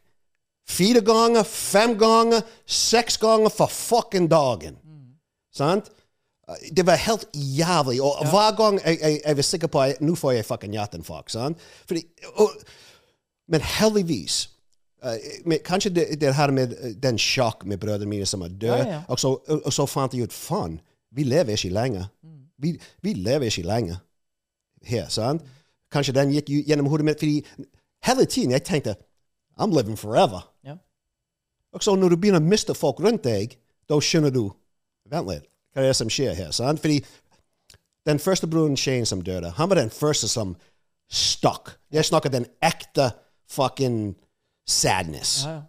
Fire 0.68 1.00
ganger, 1.04 1.44
fem 1.44 1.96
ganger, 2.00 2.44
seks 2.64 3.18
ganger 3.20 3.52
for 3.52 3.72
fucking 3.72 4.28
dagen. 4.32 4.78
Sant? 5.54 5.90
Det 6.76 6.84
var 6.86 7.00
helt 7.00 7.26
jævlig. 7.32 8.00
Og 8.04 8.24
hver 8.28 8.56
gang 8.56 8.80
jeg, 8.80 8.98
jeg, 9.00 9.20
jeg 9.24 9.36
var 9.36 9.48
sikker 9.48 9.72
på 9.72 9.84
at 9.84 10.00
nå 10.04 10.16
får 10.20 10.38
jeg 10.38 10.48
fucking 10.48 10.76
hjerteinfarkt. 10.76 11.32
sant? 11.32 11.60
Fordi, 11.88 12.04
og, 12.34 12.52
men 13.48 13.60
heldigvis 13.60 14.50
uh, 15.04 15.16
Kanskje 15.64 15.92
det, 15.92 16.06
det 16.20 16.34
her 16.36 16.52
med 16.52 16.76
uh, 16.80 16.90
den 17.02 17.20
sjokk 17.20 17.64
med 17.68 17.80
brødrene 17.80 18.10
mine 18.10 18.28
som 18.28 18.44
er 18.44 18.52
døde. 18.52 18.82
Ja, 18.84 19.00
ja. 19.00 19.02
Og, 19.08 19.48
og 19.64 19.72
så 19.72 19.88
fant 19.88 20.16
jeg 20.16 20.28
ut 20.28 20.36
faen, 20.36 20.80
vi 21.14 21.24
lever 21.24 21.54
ikke 21.56 21.70
lenge. 21.74 22.06
Vi, 22.58 22.74
vi 23.02 23.12
lever 23.14 23.46
ikke 23.50 23.66
lenge 23.66 23.96
her. 24.84 25.08
sant? 25.08 25.42
Kanskje 25.92 26.14
den 26.16 26.32
gikk 26.34 26.50
gjennom 26.66 26.86
hodet 26.90 27.04
mitt. 27.06 27.18
fordi 27.18 27.44
hele 28.04 28.24
tiden 28.26 28.50
jeg 28.50 28.64
tenkte 28.64 28.96
I'm 29.60 29.70
living 29.76 29.98
forever. 29.98 30.50
Ja. 30.64 30.76
Og 31.72 31.82
så 31.82 31.94
når 31.96 32.08
du 32.14 32.16
begynner 32.16 32.42
å 32.42 32.48
miste 32.48 32.74
folk 32.74 33.00
rundt 33.00 33.24
deg, 33.24 33.56
da 33.88 33.98
skjønner 34.00 34.30
du 34.34 34.48
Vent 35.10 35.28
litt, 35.28 35.44
hva 35.74 35.82
er 35.82 35.90
det 35.90 35.96
som 35.98 36.08
skjer 36.08 36.32
her? 36.34 36.50
sant? 36.56 36.80
Fordi 36.80 37.02
den 38.08 38.18
første 38.18 38.46
broren 38.48 38.76
Shane 38.76 39.04
som 39.06 39.20
døde, 39.24 39.50
han 39.58 39.68
var 39.68 39.76
den 39.76 39.90
første 39.92 40.28
som 40.28 40.54
stakk. 41.12 41.74
Jeg 41.92 42.04
snakker 42.08 42.32
den 42.32 42.46
ekte 42.64 43.10
fucking 43.52 44.14
sadness. 44.66 45.42
Ja, 45.44 45.50
ja. 45.58 45.62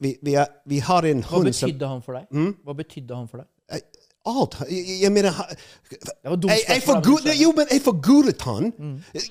Vi, 0.00 0.16
vi, 0.22 0.34
er, 0.34 0.46
vi 0.66 0.78
har 0.80 1.04
en 1.04 1.22
hund 1.22 1.52
som 1.52 1.68
Hva 1.68 1.70
betydde 1.70 1.88
han 1.88 2.02
for 2.02 2.16
deg? 2.18 2.54
Hva 2.64 2.74
betydde 2.74 3.16
han 3.18 3.26
for 3.30 3.42
deg? 3.42 3.48
Alt. 4.26 4.54
Jeg, 4.70 5.00
jeg 5.02 5.12
mener 5.12 5.30
han- 5.30 5.46
Det 5.90 5.98
var 6.24 6.36
dumt 6.36 6.50
jeg, 6.52 6.60
jeg, 6.68 6.82
spørsmål, 6.82 7.04
forgud, 7.04 7.20
men 7.24 7.32
du 7.32 7.38
sa- 7.38 7.42
jo, 7.42 7.52
men 7.52 7.66
jeg 7.70 7.82
forgudet 7.82 8.42
han. 8.42 8.72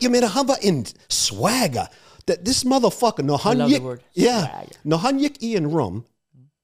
Jeg 0.02 0.12
mener, 0.12 0.28
han 0.28 0.48
var 0.48 0.58
en 0.62 0.86
swagger. 1.10 1.86
That 2.28 2.38
this 2.46 2.66
motherfucker, 2.66 3.24
når 3.24 3.38
han 3.38 3.58
love 3.58 3.70
the 3.70 3.76
gikk 3.76 3.84
word 3.84 4.00
ja, 4.16 4.40
swagger. 4.40 4.78
Når 4.84 4.98
han 4.98 5.20
gikk 5.20 5.38
i 5.44 5.56
en 5.58 5.68
rom, 5.68 6.04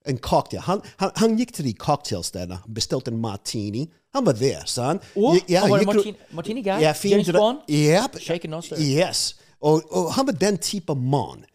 en 0.08 0.18
cocktail 0.18 0.62
Han, 0.62 0.82
han, 0.98 1.12
han 1.16 1.38
gikk 1.38 1.54
til 1.54 1.66
de 1.66 1.74
cocktailstedene, 1.74 2.60
bestilte 2.76 3.12
en 3.12 3.18
martini. 3.22 3.90
Han 4.16 4.26
var 4.26 4.32
der, 4.34 4.62
sant? 4.66 5.02
Og 5.16 5.38
Ja, 5.50 5.60
han 5.60 5.70
var 5.70 5.78
en 5.78 5.84
gikk- 5.90 5.94
martini, 5.96 6.18
martini 6.32 6.62
guy? 6.62 6.80
Ja, 6.82 6.92
fin 6.92 7.12
James 7.12 7.28
dra- 7.28 7.38
Bond? 7.40 7.58
Yep. 7.70 8.20
Shaken 8.22 8.50
not 8.50 8.64
stirred. 8.66 8.84
Yes. 8.84 9.36
Og, 9.62 9.82
og 9.92 10.14
han 10.14 10.26
var 10.28 10.34
den 10.34 10.58
type 10.58 10.96
mann. 10.96 11.46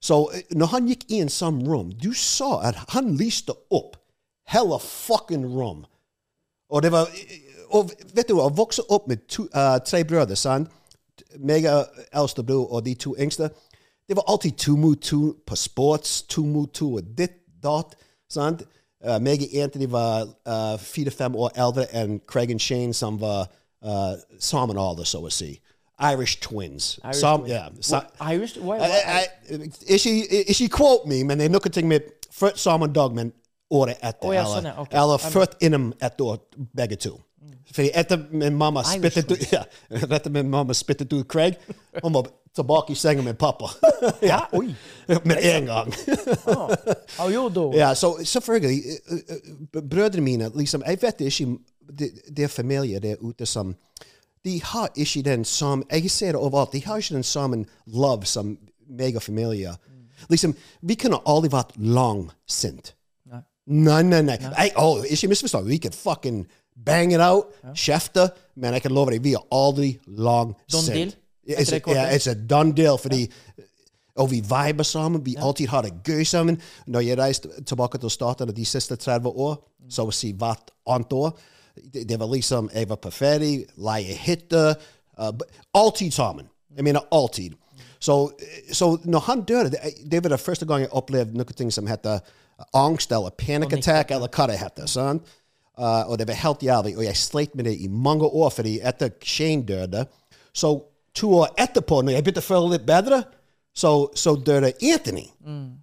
Så 0.00 0.30
eh, 0.34 0.40
når 0.56 0.66
han 0.66 0.88
gikk 0.88 1.04
i 1.08 1.20
en 1.20 1.28
sånn 1.28 1.62
rom, 1.68 1.92
du 2.02 2.12
så 2.14 2.58
at 2.62 2.74
han 2.88 3.16
lyste 3.16 3.52
opp 3.70 3.96
hele 4.48 4.78
fucking 4.80 5.46
rom. 5.60 5.84
Og 6.70 6.82
det 6.82 6.92
var 6.92 7.08
Og 7.72 7.90
vet 8.14 8.28
du, 8.28 8.34
å 8.36 8.50
vokse 8.52 8.82
opp 8.92 9.06
med 9.08 9.16
to, 9.28 9.46
eh, 9.54 9.78
tre 9.84 10.04
brødre, 10.04 10.36
sant? 10.36 10.68
meg 11.38 11.64
og 11.66 12.44
bror 12.46 12.72
og 12.72 12.84
de 12.84 12.94
to 12.94 13.14
yngste 13.18 13.48
Det 14.08 14.16
var 14.16 14.24
alltid 14.28 14.52
to 14.58 14.76
mot 14.76 15.00
to 15.02 15.34
på 15.46 15.56
sports, 15.56 16.22
to 16.22 16.44
mot 16.44 16.72
to 16.74 16.94
og 16.96 17.02
ditt, 17.18 17.32
datt. 17.62 17.94
sant? 18.28 18.62
Uh, 19.06 19.18
meg 19.18 19.40
og 19.42 19.62
Anthony 19.62 19.86
var 19.86 20.28
uh, 20.46 20.78
fire-fem 20.78 21.34
år 21.36 21.50
eldre 21.56 21.86
enn 21.94 22.20
Craig 22.26 22.50
og 22.54 22.60
Shane, 22.60 22.94
som 22.94 23.20
var 23.20 23.48
uh, 23.84 24.12
samme 24.38 24.76
alder, 24.80 25.04
så 25.04 25.18
å 25.24 25.30
si. 25.30 25.58
Irish 26.12 26.40
twins. 26.40 26.98
Irish 27.04 27.20
Sam- 27.20 27.40
twins. 27.46 27.86
sa- 27.86 27.96
What, 28.20 28.32
Irish? 28.34 28.56
Why, 28.58 28.78
why, 28.78 28.86
I, 28.86 29.24
I, 29.54 29.70
ikke, 29.86 30.44
ikke 30.50 30.68
quote 30.68 31.08
me, 31.08 31.24
men 31.24 31.38
det 31.38 31.44
er 31.46 31.50
noe 31.50 31.72
ting 31.72 31.88
med 31.88 32.00
samme 32.54 32.86
dag, 32.94 33.14
men 33.14 33.32
året 33.72 33.98
etter. 34.00 34.28
Oh, 34.28 34.34
ja, 34.36 34.44
sånn, 34.48 34.68
ja, 34.70 34.76
okay. 34.82 34.98
eller 35.00 35.22
født 35.32 35.58
innom 35.64 35.92
et 36.00 36.20
år, 36.20 36.40
begge 36.76 36.98
to. 37.00 37.16
Fordi 37.72 37.90
etter 37.94 38.20
min 38.30 38.56
mamma 38.58 38.82
spyttet 38.84 39.30
ut 39.32 39.42
ja, 39.54 39.64
etter 39.88 40.30
min 40.30 40.50
mamma 40.50 40.74
spyttet 40.76 41.12
ut 41.12 41.28
Craig, 41.28 41.56
hun 42.02 42.14
var 42.14 42.28
tilbake 42.54 42.92
i 42.92 42.96
senga 42.96 43.22
med 43.22 43.38
pappa. 43.38 43.70
ja. 44.32 44.42
Oi. 44.52 44.74
Med 45.24 45.38
en 45.42 45.66
gang. 45.66 45.92
Do? 47.54 47.72
ja, 47.74 47.94
så 47.94 48.18
selvfølgelig 48.24 48.84
eh, 49.10 49.18
eh, 49.18 49.82
Brødrene 49.82 50.22
mine 50.22 50.50
liksom, 50.54 50.82
Jeg 50.86 50.98
vet 51.02 51.20
ikke 51.20 51.58
Det, 51.98 52.10
de 52.36 52.42
er 52.42 52.48
familier 52.48 53.00
der 53.00 53.16
ute 53.20 53.46
som 53.46 53.74
De 54.44 54.62
har 54.64 54.88
ikke 54.96 55.22
den 55.22 55.44
samme 55.44 55.84
Jeg 55.90 56.10
ser 56.10 56.26
det 56.26 56.36
overalt. 56.36 56.72
De 56.72 56.84
har 56.84 56.96
ikke 56.96 57.14
den 57.14 57.22
samme 57.22 57.64
love 57.86 58.24
som 58.24 58.58
meg 58.88 59.16
og 59.16 59.22
familie. 59.22 59.74
Liksom, 60.30 60.54
Vi 60.80 60.94
kunne 60.94 61.20
aldri 61.26 61.50
vært 61.52 61.72
langsint. 61.76 62.94
Nei, 63.66 64.02
nei, 64.02 64.22
nei. 64.26 64.38
Jeg, 64.42 64.72
oh, 64.76 65.04
ikke 65.06 65.28
misforstå. 65.28 65.62
Vi 65.68 65.78
kan 65.82 65.92
fucking 65.94 66.46
bang 66.84 67.12
it 67.14 67.20
out, 67.20 67.52
kjefte, 67.74 68.28
men 68.56 68.74
jeg 68.74 68.82
kan 68.82 68.94
love 68.94 69.12
deg, 69.12 69.22
vi 69.24 69.34
er 69.38 69.44
aldri 69.54 69.92
langsint. 70.06 70.84
sent. 70.84 71.18
deal? 71.44 71.58
It's 71.58 71.72
a, 71.72 71.80
yeah, 71.90 72.14
it's 72.14 72.26
a 72.30 72.34
done 72.34 72.72
deal, 72.72 72.98
fordi 72.98 73.28
og 74.16 74.30
vi 74.30 74.40
viber 74.40 74.82
sammen. 74.82 75.26
Vi 75.26 75.36
alltid 75.38 75.68
har 75.68 75.82
det 75.82 75.92
gøy 76.04 76.24
sammen. 76.24 76.60
Når 76.86 77.00
jeg 77.00 77.18
reiste 77.18 77.48
tilbake 77.66 77.98
til 77.98 78.10
staten 78.10 78.56
de 78.56 78.64
siste 78.64 78.96
30 78.96 79.28
år, 79.28 79.56
så 79.90 80.04
å 80.06 80.12
si 80.12 80.32
hvert 80.32 80.70
annet 80.86 81.12
år, 81.12 81.32
det, 81.94 82.08
det 82.08 82.18
var 82.20 82.28
liksom 82.28 82.70
Jeg 82.74 82.88
var 82.88 82.96
på 82.96 83.10
ferie, 83.10 83.64
leie 83.76 84.14
hytte. 84.14 84.74
Uh, 85.18 85.32
alltid 85.74 86.10
sammen. 86.10 86.48
Jeg 86.76 86.84
mener 86.84 87.00
alltid. 87.12 87.52
Så, 88.00 88.30
så 88.72 88.98
når 89.04 89.18
han 89.18 89.44
døde, 89.44 89.70
det, 89.70 89.78
det 90.10 90.22
var 90.22 90.28
det 90.28 90.40
første 90.40 90.66
gang 90.66 90.80
jeg 90.80 90.92
opplevde 90.92 91.38
noe 91.38 91.70
som 91.70 91.86
heter 91.86 92.20
angst 92.72 93.12
eller 93.12 93.30
panic 93.30 93.72
attack, 93.76 94.10
eller 94.10 94.28
hva 94.32 94.46
det 94.50 94.58
heter. 94.60 94.86
sant? 94.86 95.28
Uh, 95.78 96.04
og 96.10 96.18
det 96.18 96.28
var 96.28 96.36
helt 96.42 96.62
jævlig. 96.62 96.96
Og 96.98 97.04
jeg 97.04 97.16
slet 97.16 97.54
med 97.56 97.64
det 97.64 97.76
i 97.80 97.88
mange 97.88 98.26
år, 98.28 98.50
fordi 98.50 98.78
etter 98.84 99.10
Shane 99.24 99.64
døde 99.64 100.06
Så 100.52 100.82
to 101.14 101.30
år 101.34 101.54
etterpå, 101.58 102.02
når 102.02 102.12
jeg 102.12 102.24
begynte 102.24 102.42
å 102.44 102.44
føle 102.44 102.74
litt 102.74 102.84
bedre, 102.86 103.22
så, 103.74 104.10
så 104.14 104.34
døde 104.36 104.72
Anthony. 104.82 105.24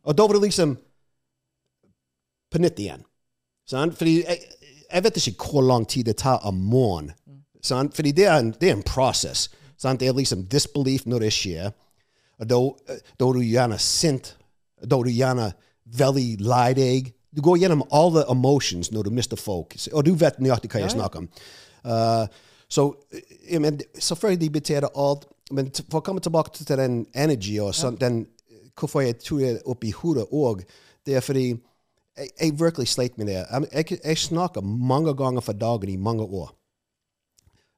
Og 0.06 0.18
da 0.18 0.28
var 0.28 0.38
det 0.38 0.44
liksom 0.44 0.76
på 2.52 2.62
nytt 2.62 2.80
igjen. 2.80 3.06
Sånn? 3.70 3.94
Fordi 3.98 4.20
jeg, 4.22 4.44
jeg 4.90 5.06
vet 5.06 5.18
ikke 5.22 5.52
hvor 5.52 5.66
lang 5.66 5.86
tid 5.90 6.10
det 6.10 6.20
tar 6.22 6.46
om 6.46 6.58
morgenen. 6.70 7.16
Sånn? 7.66 7.90
Fordi 7.94 8.14
det 8.16 8.26
er 8.26 8.38
en, 8.40 8.54
det 8.62 8.70
er 8.70 8.78
en 8.78 8.86
prosess. 8.86 9.48
Sånn? 9.78 9.98
Det 10.00 10.10
er 10.10 10.18
liksom 10.18 10.46
disbelief 10.52 11.06
når 11.10 11.26
det 11.26 11.34
skjer. 11.36 11.74
Og 12.40 12.50
da, 12.50 12.60
da 13.20 13.28
er 13.28 13.40
du 13.40 13.44
gjerne 13.44 13.80
sint. 13.84 14.36
Da 14.80 15.00
er 15.00 15.10
du 15.10 15.14
gjerne 15.14 15.50
veldig 15.98 16.28
lei 16.42 16.74
deg. 16.78 17.10
Du 17.36 17.42
går 17.46 17.62
gjennom 17.62 17.84
alle 17.94 18.26
emotions 18.32 18.92
når 18.92 19.10
du 19.10 19.16
mister 19.16 19.40
folk. 19.40 19.76
Og 19.94 20.06
du 20.06 20.14
vet 20.18 20.40
nøyaktig 20.42 20.72
hva 20.72 20.84
jeg 20.84 20.96
snakker 20.96 21.24
om. 21.24 21.30
Uh, 21.86 22.26
så 22.70 22.92
jeg 23.50 23.62
men, 23.62 23.80
selvfølgelig 23.98 24.52
betyr 24.52 24.90
alt. 24.94 25.26
Men 25.52 25.72
for 25.90 26.02
å 26.02 26.06
komme 26.06 26.22
tilbake 26.22 26.54
til 26.54 26.78
den 26.78 27.02
energy 27.18 27.58
og 27.62 27.74
sånt, 27.76 28.02
den, 28.02 28.26
hvorfor 28.78 29.02
jeg 29.02 29.18
tror 29.24 29.42
jeg 29.42 29.64
oppi 29.66 29.92
hodet 29.96 30.28
òg, 30.30 30.62
det 31.06 31.18
er 31.18 31.26
fordi 31.26 31.48
jeg, 31.50 32.30
jeg 32.42 32.60
virkelig 32.60 32.88
slet 32.92 33.18
med 33.18 33.32
det. 33.32 33.40
Jeg, 33.40 33.68
jeg, 33.74 34.00
jeg 34.04 34.18
snakker 34.18 34.62
mange 34.62 35.16
ganger 35.18 35.42
for 35.42 35.58
dagen 35.58 35.90
i 35.90 35.98
mange 35.98 36.24
år. 36.24 36.52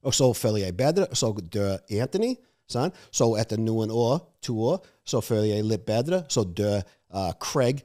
Og 0.04 0.14
så 0.14 0.34
føler 0.34 0.66
jeg 0.66 0.78
bedre, 0.78 1.08
og 1.08 1.18
så 1.18 1.32
dør 1.54 1.78
Anthony. 1.92 2.36
Sant? 2.72 2.96
Så 3.12 3.28
etter 3.40 3.60
noen 3.60 3.92
år, 3.92 4.20
to 4.44 4.56
år, 4.74 4.80
så 5.06 5.22
føler 5.22 5.52
jeg 5.52 5.68
litt 5.68 5.86
bedre. 5.86 6.24
Så 6.32 6.44
dør 6.44 6.82
uh, 7.14 7.32
Craig. 7.40 7.84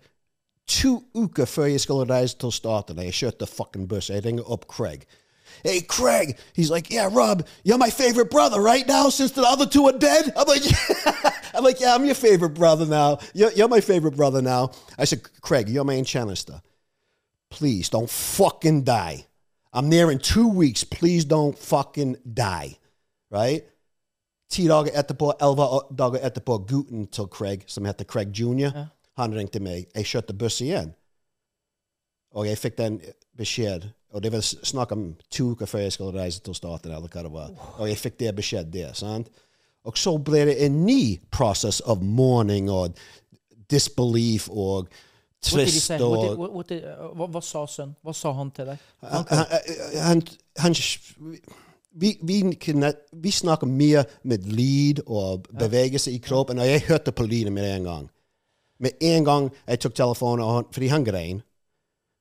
To 0.67 1.05
uker 1.15 1.45
før 1.45 1.65
jeg 1.65 1.81
skulle 1.81 2.15
reise 2.15 2.37
til 2.39 2.53
staten, 2.53 2.99
jeg 2.99 3.15
kjørte 3.15 3.47
fucking 3.47 3.89
buss. 3.89 4.11
Jeg 4.11 4.25
ringer 4.25 4.51
opp 4.51 4.67
Craig. 4.67 5.07
Hey, 5.63 5.81
Craig. 5.81 6.37
He's 6.55 6.71
like, 6.71 6.91
yeah, 6.91 7.09
Rob, 7.13 7.47
you're 7.65 7.79
my 7.79 7.91
favorite 7.91 8.31
brother 8.31 8.61
right 8.61 8.87
now 8.87 9.09
since 9.09 9.33
the 9.33 9.43
other 9.43 9.67
two 9.67 9.87
are 9.87 9.99
dead. 9.99 10.33
I'm 10.37 10.47
like, 10.47 10.63
I'm 11.55 11.65
like, 11.65 11.81
yeah, 11.81 11.95
I'm 11.95 12.05
your 12.05 12.15
favorite 12.15 12.55
brother 12.55 12.85
now. 12.85 13.19
You're, 13.33 13.53
you're 13.53 13.69
my 13.69 13.81
favorite 13.81 14.17
brother 14.17 14.43
now. 14.43 14.73
I 14.99 15.05
said, 15.05 15.23
Craig, 15.41 15.69
you're 15.69 15.85
my 15.85 15.95
enchanter. 15.95 16.61
Please 17.49 17.89
don't 17.89 18.11
fucking 18.11 18.83
die. 18.83 19.27
I'm 19.73 19.89
there 19.89 20.11
in 20.11 20.19
two 20.19 20.49
weeks. 20.49 20.85
Please 20.85 21.25
don't 21.25 21.57
fucking 21.59 22.17
die. 22.35 22.77
Right? 23.31 23.65
T-Dog 24.51 24.89
at 24.89 25.09
the 25.09 25.15
Ti 25.15 25.19
dager 25.19 25.33
etterpå, 25.33 25.33
elleve 25.41 25.61
uh, 25.61 25.81
dager 25.91 26.19
etterpå, 26.23 26.59
Guten 26.59 27.07
till 27.07 27.27
Craig, 27.27 27.65
som 27.67 27.85
heter 27.85 28.05
Craig 28.05 28.33
Jr., 28.33 28.69
han 29.17 29.35
ringte 29.35 29.61
meg. 29.61 29.87
Jeg 29.95 30.07
kjørte 30.13 30.37
buss 30.37 30.61
igjen. 30.61 30.93
Og 32.37 32.47
jeg 32.49 32.59
fikk 32.61 32.77
den 32.79 33.01
beskjed. 33.37 33.89
Og 34.13 34.23
det 34.23 34.33
var 34.33 34.45
snakk 34.45 34.93
om 34.93 35.09
to 35.33 35.51
uker 35.53 35.69
før 35.69 35.87
jeg 35.87 35.93
skulle 35.93 36.21
reise 36.21 36.41
til 36.45 36.55
staten, 36.57 36.93
eller 36.93 37.09
hva 37.09 37.25
det 37.25 37.33
var. 37.33 37.53
Og 37.79 37.89
jeg 37.89 38.01
fikk 38.01 38.19
det 38.21 38.37
beskjed 38.37 38.73
der. 38.73 38.93
sant? 38.93 39.29
Og 39.87 39.99
så 39.99 40.17
ble 40.19 40.45
det 40.49 40.57
en 40.67 40.81
ny 40.87 41.19
prosess 41.31 41.81
av 41.81 42.03
mourning 42.03 42.71
og 42.71 42.97
disbelief 43.71 44.49
og 44.51 44.89
trist 45.47 45.93
og 46.03 46.41
uh, 46.41 47.13
hva, 47.15 47.43
sa 47.45 47.63
sønnen? 47.71 47.95
Hva 48.03 48.15
sa 48.17 48.33
han 48.35 48.51
til 48.55 48.73
deg? 48.73 48.83
han, 49.05 49.45
han, 50.03 50.23
han, 50.59 50.75
vi, 51.95 52.17
vi, 52.23 52.41
vi 53.13 53.33
snakker 53.33 53.71
mye 53.71 54.03
med 54.27 54.49
lyd 54.51 55.05
og 55.07 55.47
bevegelse 55.55 56.11
i 56.13 56.19
kroppen, 56.23 56.59
og 56.59 56.67
jeg 56.67 56.87
hørte 56.89 57.15
på 57.15 57.27
lyden 57.29 57.55
med 57.55 57.71
en 57.77 57.91
gang. 57.91 58.11
Med 58.79 58.91
en 59.01 59.25
gang 59.25 59.51
jeg 59.67 59.81
tok 59.81 59.95
telefonen, 59.95 60.45
og 60.45 60.55
han, 60.55 60.65
fordi 60.73 60.87
han 60.93 61.05
grein. 61.05 61.43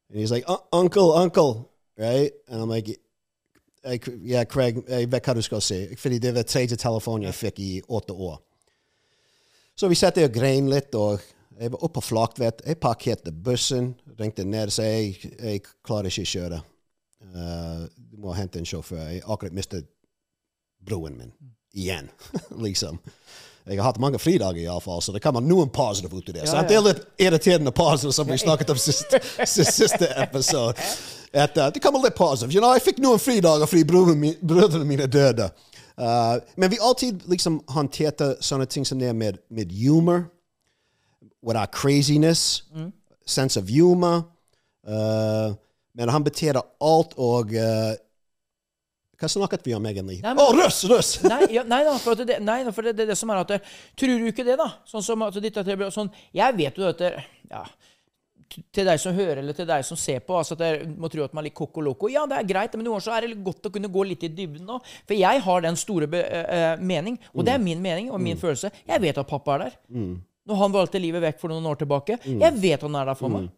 And 0.10 0.20
he's 0.20 0.32
like, 0.32 0.46
onkel, 0.72 1.12
uncle, 1.12 1.66
right? 1.98 2.32
I'm 2.48 2.70
like, 2.70 2.96
"Hey, 3.84 3.98
Craig, 4.46 4.84
jeg 4.88 5.12
vet 5.12 5.26
hva 5.26 5.34
du 5.34 5.42
skal 5.42 5.62
si. 5.62 5.96
Fordi 5.96 6.18
det 6.20 6.36
var 6.36 6.44
tredje 6.44 6.76
telefonen 6.76 7.24
jeg 7.24 7.34
fikk 7.34 7.60
i 7.60 7.82
åtte 7.90 8.14
år. 8.14 8.42
Så 9.76 9.88
vi 9.88 9.96
satt 9.96 10.16
der 10.16 10.30
og 10.30 10.34
grein 10.34 10.70
litt, 10.70 10.96
og 10.96 11.20
jeg 11.60 11.72
var 11.72 11.84
oppe 11.84 12.00
på 12.00 12.02
Flaktvet. 12.02 12.62
Jeg 12.66 12.80
parkerte 12.80 13.32
bussen, 13.32 13.96
ringte 14.20 14.46
ned 14.46 14.72
og 14.72 14.72
sa 14.72 14.84
jeg, 14.84 15.18
jeg 15.40 15.62
klarer 15.84 16.08
ikke 16.08 16.22
å 16.22 16.32
kjøre. 16.32 16.62
Uh, 17.36 17.84
du 17.98 18.18
må 18.24 18.36
hente 18.38 18.60
en 18.60 18.68
sjåfør. 18.68 19.02
Jeg 19.12 19.24
akkurat 19.26 19.56
mistet 19.56 19.88
broen 20.86 21.18
min. 21.18 21.34
Igjen, 21.76 22.10
liksom. 22.66 23.00
Jeg 23.66 23.80
har 23.80 23.88
hatt 23.90 24.02
mange 24.02 24.20
fridager, 24.22 24.62
iallfall, 24.62 25.02
så 25.02 25.14
det 25.16 25.24
kommer 25.24 25.42
noen 25.42 25.72
positive 25.74 26.14
ut 26.14 26.28
av 26.30 26.36
det. 26.36 26.48
Så 26.48 26.62
Det 26.70 26.76
er 26.76 26.84
litt 26.86 27.06
irriterende 27.18 27.72
positive, 27.74 28.14
som 28.14 28.28
vi 28.30 28.38
snakket 28.38 28.70
om 28.70 28.78
sist, 28.78 29.16
sist, 29.56 29.74
siste 29.74 30.10
episode. 30.22 30.78
At, 31.34 31.58
uh, 31.58 31.72
det 31.74 31.82
kommer 31.82 32.04
litt 32.04 32.16
positive. 32.16 32.54
You 32.54 32.62
know, 32.62 32.76
jeg 32.78 32.86
fikk 32.86 33.02
noen 33.02 33.20
fridager 33.20 33.66
fordi 33.66 33.88
brødrene 33.90 34.86
mine, 34.86 35.08
døde. 35.10 35.50
Uh, 35.98 36.38
men 36.56 36.70
vi 36.72 36.78
alltid 36.78 37.26
liksom 37.32 37.58
håndterte 37.74 38.36
sånne 38.44 38.70
ting 38.70 38.86
som 38.86 39.02
det 39.02 39.10
med, 39.16 39.42
med 39.50 39.74
humor. 39.74 40.28
Without 41.42 41.74
craziness. 41.74 42.64
Sense 43.26 43.60
of 43.60 43.70
humor. 43.70 44.28
Uh, 44.86 45.58
men 45.98 46.10
han 46.14 46.24
betjener 46.24 46.62
alt 46.84 47.18
og 47.18 47.56
uh, 47.58 47.96
Hva 49.20 49.30
snakket 49.32 49.64
vi 49.66 49.74
om 49.78 49.86
egentlig? 49.88 50.18
Å, 50.20 50.28
Nei, 50.28 50.34
men- 50.36 50.60
Røss! 50.62 50.84
Russ! 50.92 51.12
Nei, 51.32 51.42
ja, 51.56 51.64
nei 51.64 51.84
da, 51.88 51.98
for, 51.98 52.16
det, 52.20 52.40
nei, 52.44 52.60
for 52.76 52.82
det, 52.84 52.96
det 52.98 53.08
det 53.08 53.16
som 53.18 53.30
er 53.32 53.42
at 53.46 53.48
det, 53.56 53.62
Tror 53.96 54.20
du 54.20 54.26
ikke 54.32 54.44
det, 54.48 54.58
da? 54.60 54.70
Sånn 54.86 55.04
som 55.06 55.22
at 55.24 55.34
ditt, 55.42 55.56
sånn, 55.96 56.12
Jeg 56.36 56.56
vet 56.58 56.78
jo 56.82 56.88
at 56.90 56.98
det, 57.00 57.14
ja, 57.52 57.64
til 58.72 58.86
deg 58.88 59.00
som 59.02 59.16
hører, 59.18 59.40
eller 59.42 59.56
til 59.58 59.66
deg 59.68 59.84
som 59.84 59.98
ser 60.00 60.20
på, 60.24 60.36
altså 60.38 60.54
at 60.56 60.62
jeg 60.64 60.86
må 61.02 61.10
tro 61.12 61.24
at 61.26 61.34
man 61.34 61.42
er 61.44 61.48
litt 61.50 61.56
koko 61.58 61.82
loco. 61.84 62.08
Ja, 62.12 62.26
det 62.30 62.38
er 62.38 62.46
greit, 62.48 62.76
men 62.78 62.86
noen 62.86 62.94
ganger 63.00 63.06
så 63.08 63.16
er 63.18 63.26
det 63.26 63.40
godt 63.44 63.66
å 63.68 63.72
kunne 63.74 63.90
gå 63.92 64.04
litt 64.06 64.24
i 64.24 64.30
dybden 64.32 64.68
nå. 64.70 64.78
For 65.10 65.18
jeg 65.18 65.42
har 65.48 65.64
den 65.66 65.76
store 65.82 66.08
be, 66.12 66.22
eh, 66.24 66.46
eh, 66.60 66.78
mening, 66.80 67.18
og 67.34 67.44
det 67.48 67.56
er 67.56 67.64
min 67.64 67.82
mening 67.84 68.12
og 68.14 68.22
min 68.22 68.38
følelse. 68.40 68.70
Jeg 68.88 69.02
vet 69.04 69.18
at 69.18 69.28
pappa 69.28 69.56
er 69.58 69.64
der. 69.66 69.76
Når 70.46 70.60
han 70.62 70.76
valgte 70.78 71.02
livet 71.02 71.24
vekk 71.26 71.40
for 71.42 71.52
noen 71.52 71.66
år 71.72 71.82
tilbake. 71.82 72.20
Jeg 72.24 72.54
vet 72.62 72.86
han 72.86 72.96
er 73.02 73.10
der 73.12 73.18
for 73.20 73.34
meg. 73.34 73.50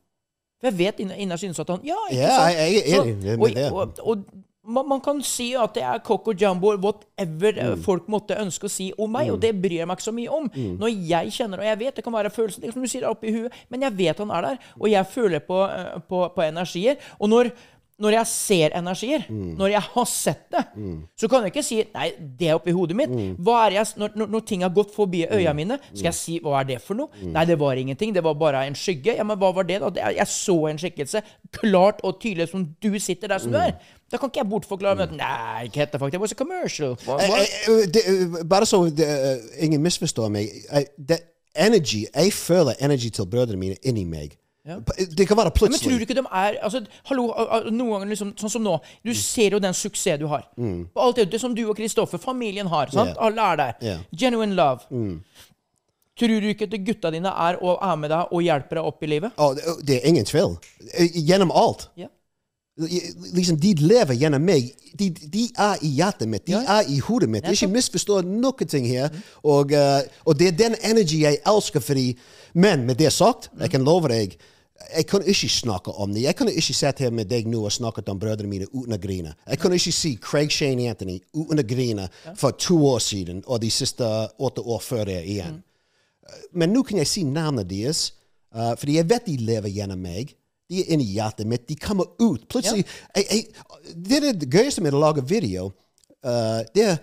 For 0.58 0.72
jeg 0.72 0.78
vet 0.80 1.04
inner- 1.04 1.20
innerst 1.22 1.44
inne 1.46 1.60
at 1.62 1.68
han 1.76 1.84
Ja, 1.86 1.98
ikke 2.10 2.18
Ja, 2.24 2.30
sant? 2.40 2.56
jeg- 2.58 2.74
jeg 2.74 2.98
er 2.98 3.04
enig 3.04 3.18
med 3.28 3.40
og, 3.44 3.54
det. 3.54 3.72
Og, 3.72 4.00
og, 4.08 4.26
man, 4.68 4.88
man 4.90 5.00
kan 5.02 5.22
si 5.24 5.54
at 5.56 5.74
det 5.78 5.84
er 5.88 6.02
coco 6.04 6.34
jumbo, 6.36 6.74
whatever 6.84 7.54
eh, 7.58 7.70
Mm. 7.76 7.84
folk 7.86 8.08
måtte 8.12 8.36
ønske 8.42 8.68
å 8.68 8.72
si 8.72 8.90
om 8.98 9.12
meg, 9.12 9.32
og 9.32 9.40
det 9.44 9.54
bryr 9.62 9.78
jeg 9.80 9.88
meg 9.88 9.98
ikke 9.98 10.10
så 10.10 10.16
mye 10.18 10.30
om. 10.42 10.50
Mm. 10.54 10.76
Når 10.82 10.92
jeg 11.14 11.32
kjenner, 11.38 11.60
og 11.64 11.66
jeg 11.72 11.80
vet 11.86 11.96
det 11.96 12.04
kan 12.04 12.14
være 12.14 12.34
følelser, 12.36 12.62
det 12.62 12.70
er 12.70 12.74
som 12.78 12.84
du 12.84 12.92
sier, 12.92 13.08
oppi 13.10 13.32
huet, 13.32 13.54
men 13.72 13.82
jeg 13.88 13.98
vet 13.98 14.18
han 14.26 14.32
er 14.32 14.42
der, 14.52 14.58
og 14.80 14.92
jeg 14.92 15.06
føler 15.16 15.40
på, 15.48 15.64
eh, 15.72 15.98
på, 16.10 16.28
på 16.36 16.42
energier. 16.46 16.98
Og 17.20 17.30
når, 17.32 17.52
når 17.98 18.12
jeg 18.14 18.28
ser 18.30 18.76
energier, 18.78 19.24
Mm. 19.28 19.56
når 19.58 19.72
jeg 19.72 19.82
har 19.82 20.06
sett 20.06 20.44
det, 20.54 20.66
så 21.18 21.28
kan 21.28 21.42
jeg 21.48 21.52
ikke 21.56 21.64
si 21.66 21.80
nei, 21.96 22.12
det 22.38 22.50
er 22.52 22.60
oppi 22.60 22.72
hodet 22.76 22.96
mitt. 22.96 23.10
Er 23.10 23.72
jeg, 23.74 23.86
når, 23.98 24.14
når, 24.28 24.44
ting 24.46 24.62
har 24.62 24.70
gått 24.70 24.92
forbi 24.94 25.24
øya 25.26 25.40
øynene 25.50 25.56
mine, 25.58 25.80
skal 25.96 26.12
jeg 26.12 26.14
si 26.14 26.36
hva 26.40 26.60
er 26.60 26.64
det 26.70 26.78
for 26.86 26.94
noe? 27.00 27.10
Nei, 27.26 27.46
det 27.50 27.58
var 27.58 27.74
ingenting. 27.74 28.14
Det 28.14 28.22
var 28.24 28.36
bare 28.38 28.68
en 28.68 28.76
skygge. 28.78 29.16
Ja, 29.18 29.24
men 29.26 29.40
hva 29.42 29.50
var 29.56 29.64
det, 29.66 29.80
da? 29.82 29.90
Jeg 30.14 30.28
så 30.30 30.60
en 30.70 30.78
skikkelse 30.78 31.24
klart 31.58 32.04
og 32.06 32.20
tydelig 32.22 32.50
som 32.52 32.68
du 32.80 33.00
sitter 33.00 33.28
der 33.34 33.40
som 33.40 33.52
du 33.52 33.58
Mm. 33.58 33.64
er. 33.66 33.74
Da 34.12 34.18
kan 34.18 34.30
ikke 34.30 34.40
jeg 34.44 34.50
bortforklare 34.50 34.96
med 34.96 35.10
at 35.10 35.16
nei, 35.18 35.66
ikke 35.68 35.82
heter 35.84 36.00
faktisk. 36.00 36.12
Det 36.12 36.22
was 36.22 36.32
a 36.32 36.36
commercial. 36.36 36.96
Hva? 37.06 37.18
jeg- 37.20 37.94
det, 37.94 38.02
eh, 38.08 38.44
bare 38.48 38.66
så 38.66 38.86
det, 38.90 39.08
eh, 39.08 39.66
ingen 39.66 39.82
misforstår 39.84 40.30
meg. 40.32 40.48
Det, 40.98 41.20
energy, 41.56 42.06
jeg 42.16 42.34
føler 42.34 42.74
energy 42.80 43.10
til 43.10 43.26
brødrene 43.26 43.58
mine 43.60 43.76
inni 43.84 44.06
meg. 44.06 44.38
Det 45.18 45.28
kan 45.28 45.38
være 45.38 45.52
plutselig. 45.52 45.72
Men 45.72 45.92
tror 45.92 45.98
du 45.98 46.06
ikke 46.06 46.16
de 46.16 46.24
er 46.32 46.58
altså, 46.62 46.82
hallo, 47.06 47.28
noen 47.72 47.92
ganger 47.94 48.08
liksom, 48.12 48.34
Sånn 48.36 48.50
som 48.52 48.64
nå. 48.64 48.74
Du 49.06 49.14
ser 49.16 49.50
jo 49.56 49.60
den 49.60 49.74
suksess 49.74 50.20
du 50.20 50.28
har. 50.28 50.44
Mm. 50.60 50.90
På 50.94 51.06
alt 51.06 51.16
det, 51.16 51.30
det 51.32 51.40
som 51.42 51.56
du 51.56 51.62
og 51.70 51.76
Kristoffer, 51.78 52.18
familien 52.20 52.68
har. 52.68 52.88
sant? 52.92 53.14
Yeah. 53.16 53.26
Alle 53.26 53.42
er 53.42 53.56
der. 53.56 53.74
Yeah. 53.82 54.00
Genuine 54.16 54.56
love. 54.56 54.80
Tror 56.20 56.28
du 56.42 56.48
ikke 56.50 56.64
at 56.66 56.74
gutta 56.86 57.12
dine 57.14 57.30
er 57.30 57.60
og 57.62 57.78
er 57.82 57.96
med 57.96 58.10
deg 58.10 58.32
og 58.34 58.42
hjelper 58.42 58.80
deg 58.80 58.84
opp 58.90 59.04
i 59.04 59.06
livet? 59.06 59.32
Oh, 59.38 59.54
det- 59.54 59.86
det 59.88 59.96
er 60.04 60.08
ingen 60.08 60.26
tvil. 60.26 60.58
Eh, 60.98 61.08
Gjennom 61.14 61.52
alt. 61.54 61.90
Ja. 61.96 62.08
Liksom, 62.78 63.58
de 63.58 63.74
lever 63.82 64.14
gjennom 64.14 64.44
meg. 64.46 64.68
De, 65.00 65.10
de 65.10 65.48
er 65.58 65.82
i 65.82 65.90
hjertet 65.98 66.30
mitt. 66.30 66.46
De 66.46 66.54
Ja. 66.54 66.62
er 66.80 66.90
i 66.90 67.00
hodet 67.00 67.30
mitt. 67.30 67.48
Ikke 67.50 67.68
misforstå 67.68 68.22
noen 68.22 68.68
ting 68.70 68.86
her. 68.86 69.10
Og, 69.44 69.72
uh, 69.74 70.02
og 70.26 70.38
det 70.40 70.48
er 70.48 70.58
den 70.58 70.76
energi 70.84 71.24
jeg 71.24 71.40
elsker 71.46 71.80
fordi 71.80 72.18
Men 72.54 72.86
med 72.86 72.96
det 72.98 73.12
sagt, 73.14 73.50
jeg 73.60 73.70
kan 73.70 73.84
love 73.84 74.08
deg 74.10 74.38
jeg 74.96 75.08
kunne 75.08 75.26
ikke 75.26 75.50
snakke 75.50 75.92
om 75.92 76.14
det. 76.14 76.22
Jeg 76.22 76.36
kunne 76.36 76.54
ikke 76.54 76.74
sett 76.74 77.00
her 77.00 77.12
med 77.12 77.26
deg 77.30 77.48
nå 77.50 77.64
og 77.66 77.72
snakket 77.74 78.10
om 78.10 78.20
brødrene 78.20 78.50
mine 78.50 78.68
uten 78.74 78.94
å 78.94 79.00
grine. 79.02 79.34
Jeg 79.50 79.60
kunne 79.60 79.76
ikke 79.80 79.94
si 79.96 80.16
Craig 80.22 80.54
Shane 80.54 80.90
Anthony 80.90 81.18
uten 81.34 81.60
å 81.60 81.66
grine 81.68 82.08
for 82.38 82.52
to 82.52 82.78
år 82.88 83.02
siden 83.04 83.44
og 83.48 83.62
de 83.62 83.72
siste 83.74 84.06
åtte 84.38 84.62
år 84.62 84.84
før 84.86 85.06
det 85.10 85.24
igjen. 85.26 85.64
Men 86.54 86.74
nå 86.76 86.84
kan 86.88 87.02
jeg 87.02 87.10
si 87.10 87.24
navnet 87.28 87.70
deres, 87.70 88.12
uh, 88.56 88.76
fordi 88.78 89.00
jeg 89.00 89.10
vet 89.10 89.26
de 89.28 89.38
lever 89.50 89.74
gjennom 89.80 90.02
meg. 90.02 90.36
De 90.70 90.82
er 90.82 90.94
inni 90.94 91.06
hjertet 91.16 91.48
mitt. 91.48 91.68
De 91.70 91.76
kommer 91.76 92.10
ut. 92.20 92.48
Plutselig 92.50 92.86
jeg, 93.16 93.26
jeg, 93.32 93.46
Det 93.96 94.18
er 94.18 94.32
det 94.32 94.50
gøyeste 94.52 94.84
med 94.84 94.94
å 94.94 95.00
lage 95.00 95.24
video. 95.28 95.72
Uh, 96.26 96.64
det 96.76 96.90
er 96.92 96.98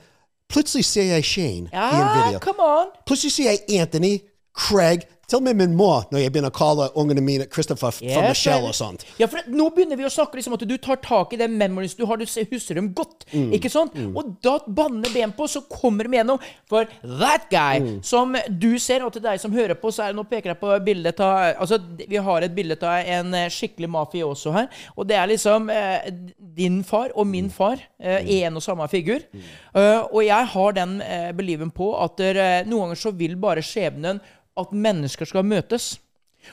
Plutselig 0.48 0.84
ser 0.84 1.02
jeg 1.08 1.24
Shane 1.24 1.70
i 1.72 1.96
en 1.96 2.10
video. 2.26 2.38
come 2.38 2.62
on! 2.62 2.90
Plutselig 3.06 3.32
ser 3.32 3.50
jeg 3.50 3.80
Anthony, 3.80 4.18
Craig 4.54 5.06
Til 5.28 5.38
og 5.38 5.44
med 5.46 5.56
min 5.56 5.74
mor, 5.78 6.04
når 6.12 6.20
jeg 6.24 6.32
begynner 6.34 6.52
å 6.52 6.56
kalle 6.56 6.88
ungene 7.00 7.22
mine 7.24 7.46
Christopher 7.52 7.94
fra 7.96 8.04
Yes, 8.06 8.28
Michelle 8.28 8.68
og 8.68 8.74
sånt. 8.76 9.04
Ja, 9.20 9.28
for 9.30 9.40
Nå 9.48 9.70
begynner 9.74 9.96
vi 10.00 10.04
å 10.06 10.12
snakke 10.12 10.36
liksom 10.38 10.56
at 10.58 10.64
du 10.68 10.76
tar 10.82 11.00
tak 11.04 11.32
i 11.32 11.38
den 11.40 11.56
memories 11.60 11.94
du 11.98 12.04
har, 12.06 12.20
du 12.20 12.24
husker 12.26 12.74
dem 12.78 12.92
godt. 12.96 13.24
Mm. 13.32 13.52
Ikke 13.56 13.70
sant? 13.72 13.96
Og 14.14 14.34
da 14.44 14.58
banner 14.66 15.10
ben 15.14 15.32
på, 15.36 15.48
så 15.48 15.62
kommer 15.70 16.04
de 16.08 16.18
gjennom. 16.18 16.42
For 16.70 16.88
that 17.02 17.48
guy 17.50 17.80
Mm. 17.84 18.02
som 18.06 18.36
du 18.48 18.78
ser, 18.78 19.02
og 19.04 19.12
til 19.12 19.22
deg 19.24 19.40
som 19.40 19.52
hører 19.52 19.74
på, 19.74 19.90
så 19.92 20.06
er 20.08 20.14
Nå 20.14 20.22
peker 20.30 20.52
jeg 20.52 20.60
på 20.60 20.70
bildet 20.84 21.18
av 21.20 21.56
Altså, 21.60 21.78
vi 22.08 22.16
har 22.16 22.42
et 22.46 22.54
bilde 22.54 22.76
av 22.82 23.06
en 23.16 23.34
eh, 23.34 23.48
skikkelig 23.50 23.88
mafioso 23.90 24.52
her. 24.54 24.68
Og 24.96 25.06
det 25.08 25.16
er 25.16 25.26
liksom 25.30 25.68
eh, 25.70 26.06
din 26.56 26.82
far 26.86 27.10
og 27.14 27.26
min 27.26 27.50
far 27.50 27.80
eh, 28.00 28.22
en 28.44 28.56
og 28.56 28.62
samme 28.62 28.86
figur. 28.88 29.20
Uh, 29.74 30.04
og 30.12 30.20
jeg 30.24 30.46
har 30.54 30.72
den 30.76 31.00
eh, 31.02 31.32
believen 31.34 31.70
på 31.74 31.90
at 31.98 32.16
der, 32.20 32.64
noen 32.68 32.88
ganger 32.88 33.00
så 33.00 33.10
vil 33.16 33.34
bare 33.40 33.62
skjebnen 33.64 34.20
at 34.60 34.72
mennesker 34.72 35.28
skal 35.28 35.46
møtes. 35.46 35.94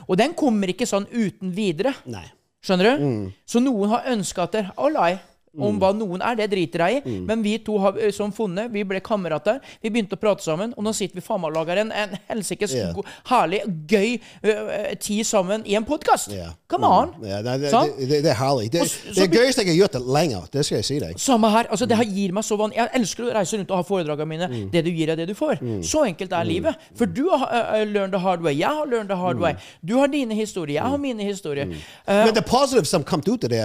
Og 0.08 0.16
den 0.18 0.34
kommer 0.38 0.70
ikke 0.72 0.88
sånn 0.88 1.06
uten 1.12 1.52
videre. 1.54 1.94
Nei. 2.10 2.24
Skjønner 2.62 2.88
du? 2.96 3.06
Så 3.46 3.60
noen 3.62 3.90
har 3.90 4.08
ønska 4.12 4.46
at 4.46 4.56
det 4.56 4.64
Alai. 4.78 5.16
Om 5.52 5.76
hva 5.82 5.90
noen 5.92 6.22
er, 6.24 6.36
det 6.38 6.46
driter 6.52 6.80
jeg 6.86 7.02
i. 7.02 7.16
Men 7.28 7.42
vi 7.44 7.58
to 7.60 7.74
har 7.82 7.96
eh, 8.00 8.08
som 8.14 8.30
funnet, 8.32 8.70
vi 8.72 8.84
ble 8.88 9.00
kamerater. 9.04 9.58
Vi 9.82 9.90
begynte 9.92 10.16
å 10.16 10.20
prate 10.20 10.40
sammen, 10.44 10.72
og 10.76 10.84
nå 10.86 10.92
sitter 10.96 11.18
vi 11.20 11.24
faen 11.26 11.42
meg 11.42 11.50
og 11.52 11.58
lager 11.58 11.82
en, 11.82 11.90
en 11.92 12.14
helsikes 12.30 12.72
yeah. 12.72 12.96
herlig, 13.28 13.60
gøy 13.90 14.14
ø, 14.48 14.54
tid 15.02 15.26
sammen 15.28 15.66
i 15.68 15.74
en 15.76 15.84
podkast. 15.84 16.30
Yeah. 16.32 16.54
Come 16.72 16.88
on! 16.88 17.12
Mm. 17.18 17.26
Yeah, 17.28 17.42
det, 17.44 17.72
sånn? 17.74 17.92
det, 17.98 18.08
det, 18.08 18.20
det 18.24 18.30
er 18.32 18.38
herlig. 18.40 18.70
Det, 18.72 18.80
Og 18.80 18.88
s- 18.88 18.96
det 19.12 19.26
er 19.26 19.36
gøyeste 19.36 19.66
jeg 19.66 19.74
har 19.74 19.78
gjort 19.82 19.98
det 19.98 20.02
lenger. 20.16 20.46
Det 20.56 20.64
skal 20.64 20.78
jeg 20.80 20.88
si 20.88 20.98
deg. 21.04 21.20
Samme 21.20 21.50
her. 21.52 21.68
altså 21.68 21.88
Det 21.90 21.98
her 22.00 22.08
gir 22.08 22.32
meg 22.32 22.48
så 22.48 22.56
vann. 22.60 22.72
Jeg 22.76 22.88
elsker 23.02 23.28
å 23.28 23.34
reise 23.36 23.60
rundt 23.60 23.70
og 23.76 23.82
ha 23.82 23.86
foredragene 23.90 24.30
mine. 24.32 24.48
Det 24.72 24.84
du 24.86 24.90
gir, 24.90 25.12
er 25.12 25.20
det 25.20 25.28
du 25.28 25.34
får. 25.36 25.60
Så 25.84 26.06
enkelt 26.08 26.32
er 26.32 26.48
livet. 26.48 26.88
For 26.96 27.04
du 27.10 27.26
har 27.28 27.44
uh, 27.44 27.84
learned 27.84 28.16
the 28.16 28.22
hard 28.24 28.40
way. 28.44 28.56
Jeg 28.56 28.72
har 28.80 28.88
learned 28.88 29.12
the 29.12 29.20
hard 29.20 29.40
way. 29.42 29.52
Du 29.84 29.98
har 30.00 30.08
dine 30.08 30.32
historier. 30.38 30.78
Jeg 30.80 30.94
har 30.96 31.02
mine 31.02 31.28
historier. 31.28 31.68
Uh, 32.08 32.24
Men 32.24 32.34
det 32.40 32.46
positive 32.48 32.88
som 32.88 33.04
kom 33.04 33.20
ut 33.28 33.44
av 33.44 33.52
det 33.52 33.62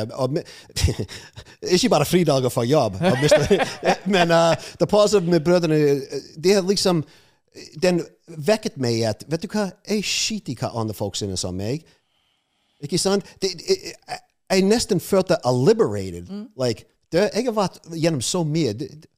Ikke 1.77 1.91
bare 1.93 2.07
fridager 2.09 2.49
fra 2.53 2.65
jobb, 2.65 2.97
men 4.15 4.33
uh, 4.33 4.53
det 4.79 4.89
positive 4.89 5.29
med 5.29 5.43
brødrene 5.45 5.77
Det 6.43 6.55
er 6.57 6.65
liksom 6.65 7.03
Den 7.83 8.01
vekket 8.27 8.77
meg 8.81 9.03
at 9.09 9.23
Vet 9.29 9.45
du 9.45 9.49
hva? 9.51 9.69
Jeg 9.87 10.05
skiter 10.05 10.53
i 10.53 10.57
hva 10.59 10.73
andre 10.77 10.93
folk 10.97 11.15
synes 11.17 11.45
om 11.47 11.57
meg. 11.57 11.85
Ikke 12.83 12.97
sant? 13.01 13.25
Det, 13.41 13.53
jeg, 13.61 13.93
jeg, 13.93 14.19
jeg 14.51 14.65
nesten 14.67 14.99
følte 15.01 15.39
liberated. 15.45 16.29
Like, 16.59 16.85
det, 17.11 17.29
jeg 17.33 17.47
har 17.47 17.55
vært 17.55 17.79
gjennom 17.93 18.21
så 18.21 18.43
mye. 18.43 18.75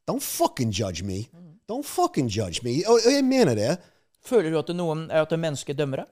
Don't 0.09 0.23
fucking 0.23 0.71
judge 0.71 1.03
me. 1.03 1.25
Don't 1.69 1.85
fucking 1.85 2.29
judge 2.29 2.63
me. 2.63 2.79
Og, 2.87 3.01
og 3.05 3.11
jeg 3.13 3.25
mener 3.25 3.55
det. 3.55 3.77
føler 4.25 4.51
du 4.51 4.59
at 4.59 4.71
noen 4.75 5.09
at 5.11 5.31
mennesker 5.39 5.73
dømmer 5.73 6.03
deg? 6.03 6.09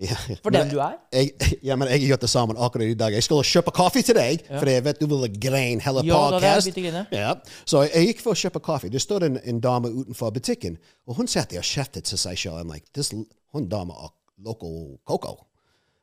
Ja. 0.00 0.16
For 0.42 0.50
den 0.50 0.70
du 0.70 0.78
er? 0.80 0.94
Jeg, 1.12 1.30
ja, 1.62 1.76
men 1.76 1.88
jeg 1.88 2.00
gjort 2.08 2.20
det 2.24 2.30
sammen 2.30 2.56
akkurat 2.56 2.88
i 2.88 2.94
dag. 2.96 3.12
Jeg 3.12 3.22
skulle 3.26 3.44
kjøpe 3.44 3.70
kaffe 3.76 4.00
til 4.02 4.16
deg, 4.16 4.40
for 4.48 4.68
jeg 4.70 4.84
vet 4.86 5.00
du 5.00 5.06
ville 5.06 5.28
grein 5.28 5.80
hele 5.84 6.00
Ja, 6.06 6.16
podcast. 6.30 6.70
Ja. 7.12 7.34
Så 7.68 7.82
jeg 7.84 8.06
gikk 8.06 8.22
for 8.24 8.32
å 8.32 8.38
kjøpe 8.40 8.62
kaffe. 8.64 8.88
Det 8.88 9.02
står 9.04 9.26
en, 9.28 9.36
en 9.44 9.60
dame 9.60 9.90
utenfor 9.92 10.32
butikken, 10.32 10.78
og 11.06 11.20
hun 11.20 11.28
satt 11.28 11.52
og 11.52 11.64
kjeftet 11.68 12.08
til 12.08 12.18
seg 12.18 12.38
selv. 12.40 12.72
Like, 12.72 13.04
hun 13.52 13.68
dama 13.68 13.92
er 14.06 14.14
loco 14.44 14.72
coco. 15.04 15.36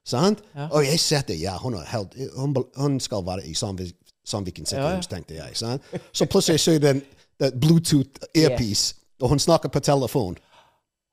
Sant? 0.05 0.43
Og 0.69 0.85
jeg 0.85 0.99
satt 1.01 1.27
der, 1.33 1.41
ja, 1.41 1.57
hun, 1.57 1.75
helt, 1.89 2.13
hun, 2.37 2.53
hun 2.77 2.99
skal 2.99 3.25
være 3.25 3.47
i 3.49 3.53
Sandvik- 3.57 3.97
Sandviken 4.25 4.65
sykehus, 4.69 5.07
tenkte 5.09 5.33
jeg. 5.39 5.57
Sant? 5.57 5.81
Så 6.13 6.25
plutselig 6.29 6.59
så 6.61 6.71
jeg 6.77 6.81
den, 6.85 7.01
den 7.41 7.59
Bluetooth 7.59 8.21
earpiece, 8.35 8.95
og 9.21 9.29
hun 9.33 9.39
snakker 9.39 9.69
på 9.69 9.79
telefon. 9.79 10.37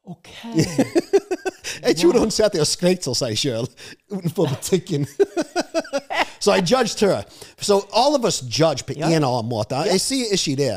OK. 0.04 0.28
Jeg 1.82 1.96
trodde 1.96 2.20
hun 2.20 2.30
satt 2.30 2.52
der 2.52 2.64
og 2.64 2.66
skrek 2.66 3.00
til 3.04 3.14
seg 3.14 3.38
selv 3.38 3.66
utenfor 4.10 4.48
butikken. 4.54 5.06
Så 6.40 6.54
jeg 6.54 6.70
judget 6.70 7.00
henne. 7.00 7.24
Så 7.60 7.80
alle 7.92 8.18
av 8.20 8.28
oss 8.28 8.42
judge 8.42 8.84
på 8.86 8.92
en 8.96 9.02
eller 9.02 9.28
annen 9.28 9.48
måte. 9.50 9.78
Jeg 9.90 10.00
sier 10.00 10.34
ikke 10.36 10.56
det. 10.60 10.74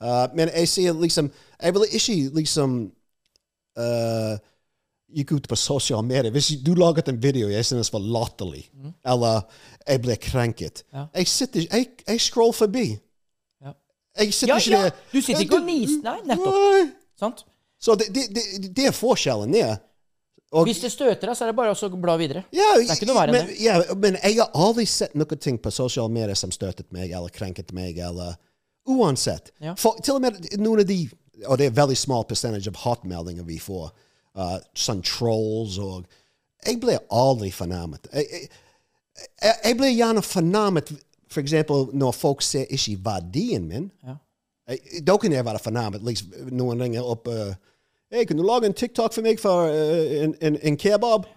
Uh, 0.00 0.26
men 0.36 0.48
jeg 0.54 0.68
sier 0.68 0.94
liksom 0.96 1.26
Jeg 1.60 1.74
vil 1.74 1.82
ikke 1.92 2.14
liksom 2.38 2.76
uh, 3.76 4.38
gikk 5.12 5.32
ut 5.32 5.48
på 5.48 5.56
sosiale 5.56 6.06
medier. 6.06 6.30
Hvis 6.32 6.52
du 6.66 6.72
laget 6.74 7.08
en 7.08 7.22
video 7.22 7.48
jeg 7.48 7.66
synes 7.66 7.92
var 7.92 8.00
latterlig, 8.00 8.70
eller 9.04 9.42
jeg 9.88 10.02
ble 10.02 10.16
krenket 10.16 10.84
Jeg 11.14 11.26
sitter 11.28 11.60
Jeg, 11.60 11.86
jeg 12.08 12.20
scroller 12.20 12.52
forbi. 12.52 12.86
Ja. 13.60 13.72
Jeg 14.18 14.34
sitter 14.34 14.54
Ja, 14.54 14.58
ikke 14.58 14.70
ja. 14.70 14.82
der 14.82 14.90
Du 15.12 15.20
sitter 15.20 15.40
ikke 15.40 15.60
og 15.60 15.68
niser. 15.68 16.00
Nei, 16.02 16.18
nettopp. 16.24 16.54
Nei. 16.54 16.90
Sant? 17.18 17.44
Så 17.80 17.94
det, 17.94 18.08
det, 18.14 18.22
det, 18.34 18.76
det 18.76 18.86
er 18.86 18.96
forskjellen 18.96 19.52
der. 19.52 19.76
Og- 20.52 20.66
Hvis 20.66 20.80
det 20.82 20.90
støter 20.90 21.28
deg, 21.28 21.36
så 21.36 21.44
er 21.44 21.52
det 21.52 21.56
bare 21.56 21.70
å 21.70 22.00
bla 22.00 22.16
videre. 22.18 22.44
Ja, 22.50 22.74
det 22.74 22.90
er 22.90 22.96
ikke 22.96 23.06
noe 23.06 23.20
verre 23.20 23.38
enn 23.38 23.46
det. 23.46 23.60
Ja, 23.62 23.78
men 23.94 24.16
jeg 24.18 24.38
har 24.40 24.50
aldri 24.54 24.84
sett 24.86 25.14
noen 25.14 25.38
ting 25.38 25.58
på 25.58 25.70
sosiale 25.70 26.10
medier 26.10 26.34
som 26.34 26.50
støtet 26.50 26.90
meg, 26.92 27.12
eller 27.12 27.30
krenket 27.30 27.72
meg, 27.72 27.98
eller 27.98 28.36
Uansett. 28.88 29.52
Ja. 29.60 29.74
For, 29.78 29.98
til 30.02 30.16
og 30.16 30.22
med 30.24 30.58
noen 30.58 30.80
av 30.80 30.86
de 30.88 31.10
Og 31.46 31.56
det 31.56 31.66
er 31.70 31.76
veldig 31.76 31.96
small 31.96 32.24
percentage 32.28 32.68
av 32.68 32.76
hatmeldinger 32.82 33.46
vi 33.48 33.58
får. 33.58 33.92
Uh, 34.36 34.58
sånn 34.76 35.00
trolls 35.02 35.78
og 35.78 36.04
Jeg 36.66 36.80
ble 36.80 36.98
aldri 37.10 37.48
fornærmet. 37.50 38.08
Jeg, 38.12 38.26
jeg, 38.30 38.50
jeg, 39.42 39.54
jeg 39.64 39.76
ble 39.78 39.88
gjerne 39.94 40.22
fornærmet 40.22 40.92
for 41.30 41.40
eksempel 41.40 41.86
når 41.96 42.12
folk 42.12 42.42
ser 42.42 42.66
ikke 42.68 42.98
verdien 43.06 43.68
min. 43.70 43.86
Ja. 44.04 44.18
Da 45.06 45.16
kan 45.16 45.32
jeg 45.32 45.46
være 45.46 45.62
fornærmet. 45.62 46.04
Liksom, 46.04 46.34
noen 46.52 46.82
ringer 46.84 47.06
opp 47.06 47.30
uh, 47.32 47.54
Hei, 48.12 48.24
kan 48.24 48.36
du 48.36 48.42
lage 48.42 48.66
en 48.66 48.74
TikTok 48.74 49.12
for 49.14 49.22
meg 49.22 49.38
for 49.38 49.68
uh, 49.70 50.22
en, 50.22 50.34
en, 50.42 50.56
en 50.62 50.76
kebab? 50.76 51.28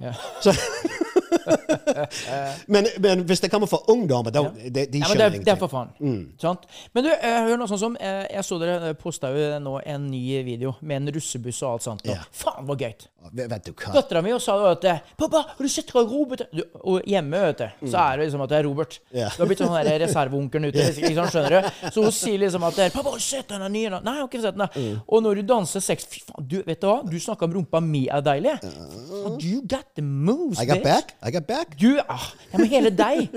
Så, 0.41 0.49
men, 2.73 2.87
men 2.99 3.23
hvis 3.27 3.41
det 3.43 3.49
kommer 3.51 3.67
fra 3.69 3.79
ungdommer, 3.91 4.31
da, 4.33 4.43
de, 4.53 4.85
de 4.87 5.01
Ja, 5.03 5.07
men 5.07 5.07
det, 5.07 5.07
skjønner 5.07 5.09
er- 5.09 5.17
det 5.17 5.23
er 5.23 5.39
ingenting. 5.39 5.59
for 5.59 5.71
faen. 5.73 6.33
Sant? 6.41 6.67
Men 6.93 7.07
du, 7.07 7.09
eh, 7.13 7.39
hør 7.47 7.57
noe 7.61 7.69
sånn 7.71 7.81
som 7.81 7.97
eh, 7.99 8.23
Jeg 8.33 8.45
så 8.47 8.59
dere 8.61 8.93
posta 8.99 9.31
jo 9.33 9.59
nå 9.63 9.77
en 9.85 10.07
ny 10.11 10.21
video 10.45 10.75
med 10.81 11.01
en 11.01 11.13
russebuss 11.15 11.61
og 11.63 11.73
alt 11.77 11.87
sånt. 11.87 12.03
nå. 12.07 12.13
Ja. 12.15 12.23
Faen, 12.31 12.65
var 12.67 12.79
gøy. 12.79 12.93
Vet, 13.33 13.63
du 13.65 13.71
hva? 13.71 13.93
Dattera 13.95 14.21
mi 14.25 14.33
sa 14.43 14.57
at 14.71 14.83
eh, 14.89 14.99
'Pappa, 15.17 15.43
har 15.55 15.63
du 15.63 15.69
sett 15.71 15.91
hva 15.95 16.03
Robert 16.03 16.41
er?» 16.41 16.49
du, 16.51 16.63
Og 16.83 17.01
hjemme, 17.07 17.39
vet 17.47 17.57
du, 17.63 17.87
så 17.87 17.97
er 18.03 18.17
det 18.17 18.25
liksom 18.27 18.41
at 18.43 18.49
det 18.51 18.57
er 18.59 18.63
Robert. 18.67 18.99
Yeah. 19.13 19.31
Du 19.35 19.43
har 19.43 19.47
blitt 19.47 19.61
sånn 19.63 19.75
der 19.87 19.99
reserveonkelen 20.03 20.67
ute. 20.69 20.87
Sant, 20.93 21.31
skjønner 21.31 21.55
du? 21.55 21.69
Så 21.93 22.03
hun 22.03 22.11
sier 22.11 22.39
liksom 22.41 22.63
at 22.67 22.75
'Pappa, 22.91 23.09
har 23.09 23.17
du 23.19 23.23
sett 23.23 23.47
den 23.47 23.63
nye?' 23.71 23.89
Nei, 23.93 24.13
jeg 24.17 24.21
har 24.23 24.27
ikke 24.27 24.41
sett 24.43 24.57
den. 24.57 24.67
Mm. 24.75 24.99
Og 25.07 25.23
når 25.23 25.35
du 25.39 25.41
danser 25.53 25.79
sex 25.83 26.03
Fy 26.09 26.19
faen, 26.25 26.47
du, 26.47 26.57
vet 26.67 26.81
du 26.81 26.87
hva? 26.87 26.97
Du 27.07 27.15
snakka 27.19 27.45
om 27.47 27.53
rumpa 27.53 27.79
mi 27.81 28.07
er 28.11 28.21
deilig. 28.25 28.57
Faen, 28.61 29.39
You 29.43 29.61
got 29.61 29.85
the 29.95 30.01
moves, 30.03 30.59
I 30.61 30.65
got 30.65 30.83
bitch. 30.83 31.13
I 31.25 31.31
got 31.31 31.47
back. 31.47 31.77
Du, 31.81 31.99
ah, 32.09 32.33
ja, 32.51 32.57
men 32.57 32.67
hele 32.67 32.89
deg. 32.89 33.29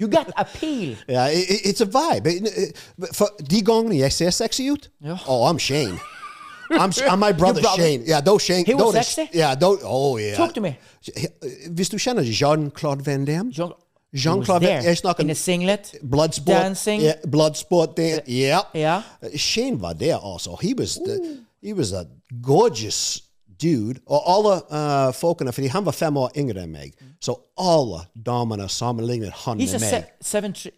You 0.00 0.08
got 0.08 0.26
appeal. 0.36 0.96
I- 1.08 1.46
it's 1.64 1.80
a 1.80 1.86
vibe. 1.86 2.28
For 3.12 3.28
de 3.50 3.62
gangene 3.62 3.96
jeg 3.98 4.12
ser 4.12 4.30
sexy 4.30 4.70
ut, 4.70 4.90
Ja. 5.04 5.16
oh, 5.28 5.50
I'm 5.50 5.58
Shane. 5.58 5.98
I'm, 6.70 6.90
I'm 7.10 7.18
my 7.18 7.32
brother, 7.40 7.62
brother. 7.62 7.82
Shane. 7.82 8.02
Ja, 8.06 8.20
da 8.20 8.38
Shane. 8.38 8.64
He 8.66 8.74
was 8.74 8.94
sexy? 8.94 9.28
Ja, 9.34 9.54
da, 9.54 9.66
oh, 9.84 10.18
yeah. 10.18 10.36
Talk 10.36 10.54
to 10.54 10.60
me. 10.60 10.74
Hvis 11.70 11.88
du 11.88 11.96
kjenner 11.98 12.22
Jean-Claude 12.22 13.06
Van 13.06 13.24
Damme 13.24 13.52
Jean- 13.52 13.72
Jean-Claude 14.12 14.64
He 14.66 14.72
was 14.74 14.82
there 14.82 14.88
Jeg 14.88 14.96
snakker 14.96 15.22
in 15.24 15.30
a 15.30 15.34
singlet. 15.34 15.94
Bloodsport. 16.10 16.56
dancing. 16.62 17.02
Yeah, 17.02 17.14
Bloodsport. 17.32 17.96
Dan- 17.96 18.20
yeah. 18.28 18.60
yeah. 18.74 19.02
Shane 19.36 19.80
var 19.80 19.92
der 19.92 20.16
also. 20.16 20.56
He 20.62 20.74
was, 20.78 20.94
the, 20.94 21.38
he 21.62 21.72
was 21.74 21.92
a 21.92 22.04
gorgeous 22.42 23.22
dude. 23.62 24.00
Og 24.06 24.26
alle 24.32 24.56
uh, 24.70 25.12
folkene, 25.16 25.52
fordi 25.52 25.70
han 25.72 25.86
var 25.86 25.96
fem 25.96 26.16
år 26.20 26.34
yngre 26.38 26.64
enn 26.64 26.74
meg, 26.74 26.96
så 27.22 27.36
alle 27.60 28.04
damene 28.14 28.68
sammenlignet 28.72 29.34
han 29.44 29.62
He's 29.62 29.76
med 29.76 29.86
se 29.86 30.02
meg. 30.02 30.12
73 30.20 30.74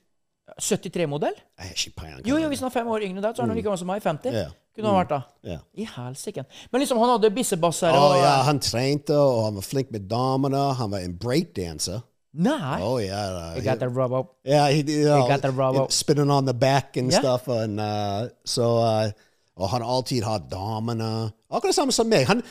73-modell? 0.58 1.36
Jeg 1.58 1.68
har 1.68 1.74
ikke 1.76 2.00
peiling. 2.00 2.22
Jo, 2.26 2.38
jo, 2.40 2.48
hvis 2.48 2.62
han 2.64 2.70
er 2.70 2.74
fem 2.74 2.88
år 2.90 3.04
yngre 3.06 3.20
enn 3.20 3.26
deg, 3.26 3.36
så 3.36 3.42
er 3.42 3.46
han 3.46 3.58
like 3.58 3.66
gammel 3.66 3.78
som 3.78 3.90
meg. 3.90 4.02
50. 4.02 4.34
Ja. 4.34 4.48
Kunne 4.74 4.92
han 4.92 4.98
vært 5.00 5.10
da. 5.12 5.18
Ja. 5.46 5.58
I 5.74 5.86
helsike. 5.90 6.44
Men 6.72 6.82
liksom, 6.82 7.00
han 7.02 7.10
hadde 7.16 7.30
bissebasser 7.34 7.94
Å 7.94 8.02
oh, 8.02 8.14
ja, 8.18 8.34
han 8.46 8.60
trente, 8.62 9.16
og 9.16 9.42
han 9.48 9.58
var 9.58 9.66
flink 9.66 9.90
med 9.94 10.06
damene. 10.10 10.60
Han 10.78 10.92
var 10.94 11.04
en 11.04 11.16
breakdancer. 11.18 12.00
Nei! 12.38 12.78
Oh 12.84 12.98
yeah. 13.02 13.56
You 13.56 13.62
got 13.64 13.80
the 13.80 13.88
rub 13.88 14.12
up. 14.12 14.36
Yeah, 14.44 14.68
he, 14.70 14.84
you 14.86 15.04
know, 15.08 15.26
got 15.26 15.42
the 15.42 15.50
rubber. 15.50 15.86
spinning 15.90 16.30
on 16.30 16.44
the 16.44 16.54
back 16.54 16.96
and 16.96 17.10
Yeah. 17.10 17.18
stuff. 17.18 17.48
And 17.48 17.80
uh, 17.80 18.28
so, 18.44 18.78
uh, 18.78 19.10
og 19.56 19.68
han 19.70 19.82
alltid 19.82 20.22
har 20.22 20.38
damene. 20.38 21.32
Akkurat 21.50 21.74
samme 21.74 21.92
som 21.92 22.06
meg. 22.06 22.26
Han, 22.26 22.42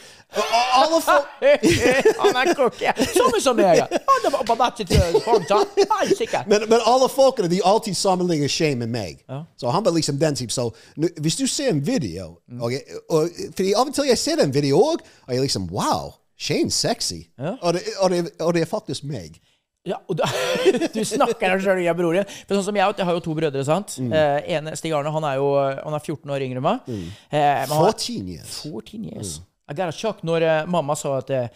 alle 0.74 1.02
folk 1.02 1.26
han 2.22 2.36
er 2.36 2.54
cocky. 2.56 2.86
Samme 3.14 3.42
som 3.42 3.56
meg. 3.56 3.84
Han 4.10 4.26
er 4.26 4.32
på 4.32 4.56
til 4.78 5.22
håndtak. 5.26 5.68
Men, 6.48 6.66
men 6.70 6.80
alle 6.86 7.10
folkene 7.10 7.50
de 7.50 7.62
alltid 7.66 7.94
sammenligner 7.94 8.48
Shane 8.48 8.76
med 8.76 8.88
meg. 8.88 9.22
Så 9.58 9.70
han 9.70 9.86
var 9.86 9.92
liksom 9.92 10.18
den 10.20 10.36
type. 10.36 10.54
Så 10.54 10.72
hvis 11.22 11.36
du 11.36 11.48
ser 11.48 11.70
en 11.70 11.88
video 11.88 12.40
for 12.60 12.72
og, 13.10 13.30
Fordi 13.56 13.74
av 13.74 13.88
og 13.88 13.94
til 13.94 14.10
jeg 14.10 14.18
ser 14.18 14.42
en 14.44 14.54
video 14.54 14.78
òg, 14.82 15.06
og 15.28 15.34
jeg 15.34 15.42
liksom 15.42 15.70
Wow, 15.72 16.14
Shane's 16.42 16.70
sexy. 16.70 17.30
Og, 17.62 17.74
det, 17.74 17.82
og, 18.00 18.10
det, 18.10 18.30
og 18.40 18.54
det 18.54 18.62
er 18.62 18.66
faktisk 18.66 19.04
meg. 19.04 19.38
Ja, 19.88 19.98
og 20.04 20.18
du, 20.20 20.24
du 20.96 21.02
snakker 21.08 21.54
deg 21.56 21.64
sjøl, 21.64 21.80
jeg 21.86 21.96
bror 21.98 22.18
din. 22.18 22.28
For 22.48 22.58
sånn 22.58 22.66
som 22.70 22.80
jeg, 22.80 22.98
jeg 23.00 23.08
har 23.08 23.18
jo 23.18 23.24
to 23.24 23.36
brødre. 23.38 23.64
sant? 23.68 23.96
Mm. 24.04 24.12
Eh, 24.12 24.52
ene, 24.58 24.76
Stig 24.80 24.94
Arne 24.98 25.14
han 25.16 25.28
er 25.30 25.40
jo 25.40 25.48
han 25.58 25.96
er 25.96 26.04
14 26.04 26.34
år 26.36 26.44
yngre 26.48 26.60
enn 26.62 26.68
meg. 26.68 26.92
Eh, 27.32 27.64
han 27.64 27.72
er- 27.72 27.96
14 27.96 28.28
years. 28.36 28.60
14 28.66 29.08
years. 29.08 29.38
Mm. 29.40 29.48
I 29.68 29.74
got 29.82 29.90
a 29.92 29.96
shock 29.96 30.22
når 30.24 30.44
uh, 30.48 30.62
mamma 30.72 30.96
sa 30.96 31.18
at 31.20 31.32
eh, 31.36 31.50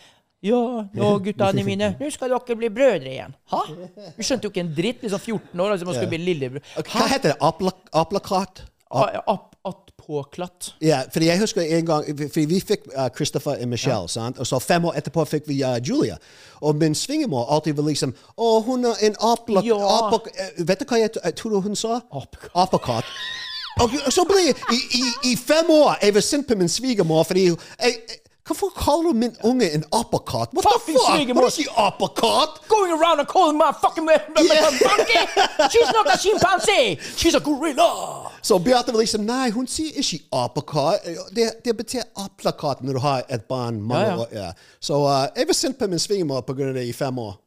ja, 0.43 0.57
nå 0.97 1.11
guttene 1.27 1.63
mine, 1.63 1.91
nå 1.99 2.09
skal 2.11 2.31
dere 2.33 2.57
bli 2.59 2.69
brødre 2.73 3.11
igjen. 3.13 3.35
Hæ? 3.51 3.59
Du 4.17 4.23
skjønte 4.25 4.47
jo 4.47 4.51
ikke 4.51 4.63
en 4.65 4.73
dritt. 4.75 5.03
liksom 5.05 5.21
14 5.21 5.61
år, 5.63 5.75
altså 5.75 5.87
man 5.87 5.95
skulle 5.95 6.11
bli 6.15 6.23
lillebror. 6.31 6.65
Hva 6.81 7.07
heter 7.11 7.35
det? 7.35 7.37
Aplakat? 7.93 8.63
App, 8.91 9.90
attpåklatt. 10.01 10.73
Ja, 10.81 11.01
fordi 11.13 11.25
jeg 11.25 11.39
husker 11.39 11.61
en 11.61 11.85
gang 11.85 12.05
Fordi 12.19 12.45
vi 12.45 12.59
fikk 12.59 12.79
uh, 12.97 13.07
Christopher 13.15 13.51
og 13.61 13.67
Michelle, 13.67 14.09
sant? 14.09 14.39
og 14.39 14.47
så 14.47 14.59
fem 14.59 14.85
år 14.85 14.93
etterpå 14.97 15.25
fikk 15.25 15.47
vi 15.47 15.63
uh, 15.63 15.77
Julia. 15.89 16.17
Og 16.61 16.75
min 16.75 16.95
svigermor 16.95 17.47
alltid 17.53 17.73
var 17.73 17.83
liksom 17.87 18.13
Å, 18.37 18.61
hun 18.65 18.85
er 18.85 18.95
en 19.01 19.15
apla... 19.19 19.61
Ja. 19.65 19.77
apa- 19.77 20.29
eh, 20.35 20.65
vet 20.67 20.79
du 20.79 20.85
hva 20.85 20.99
jeg, 20.99 21.09
jeg 21.23 21.35
tror 21.35 21.59
hun 21.61 21.75
sa? 21.75 22.01
Apekatt. 22.53 23.05
Og 23.81 23.93
så 24.11 24.25
ble 24.27 24.41
jeg 24.49 24.55
i, 24.73 24.79
i, 24.99 25.31
I 25.31 25.35
fem 25.39 25.69
år 25.69 25.95
jeg 26.01 26.13
var 26.13 26.21
sint 26.25 26.47
på 26.47 26.57
min 26.59 26.69
svigermor 26.69 27.23
fordi 27.23 27.47
jeg, 27.47 27.55
jeg, 27.79 28.19
Hvorfor 28.51 28.69
kaller 28.85 29.03
du 29.11 29.13
min 29.13 29.35
unge 29.43 29.71
en 29.75 29.83
apekatt? 29.91 30.49
What 30.53 30.63
the 30.63 30.93
fuck? 30.93 31.01
svigermor. 31.09 31.41
What 31.41 31.47
is 31.47 31.55
she 31.55 31.67
apekatt? 31.87 32.67
Going 32.67 32.91
around 32.91 33.19
and 33.19 33.27
calling 33.27 33.57
my 33.57 33.71
fucking 33.81 34.05
my 34.05 34.17
monkey! 34.35 35.23
She's 35.71 35.91
not 35.97 36.05
a 36.15 36.17
chimpanzee! 36.17 36.99
She's 37.19 37.35
a 37.35 37.39
gorilla! 37.39 37.91
Så 38.41 38.59
Beate 38.59 38.91
var 38.91 38.99
liksom 38.99 39.21
Nei, 39.25 39.51
hun 39.51 39.67
sier 39.67 39.91
ikke 39.95 40.19
apekatt. 40.31 41.07
Det, 41.35 41.47
det 41.65 41.77
betyr 41.77 42.03
aplekatt 42.15 42.83
når 42.83 42.93
du 42.93 42.99
har 42.99 43.23
et 43.29 43.45
barn. 43.45 43.81
mange 43.81 44.05
Ja, 44.05 44.25
ja. 44.31 44.41
Ja. 44.41 44.51
Så 44.79 44.99
uh, 44.99 45.27
jeg 45.37 45.47
var 45.47 45.53
sint 45.53 45.79
på 45.79 45.87
min 45.87 45.99
svigermor 45.99 46.41
pga. 46.41 46.73
det 46.73 46.85
i 46.87 46.93
fem 46.93 47.17
år. 47.19 47.39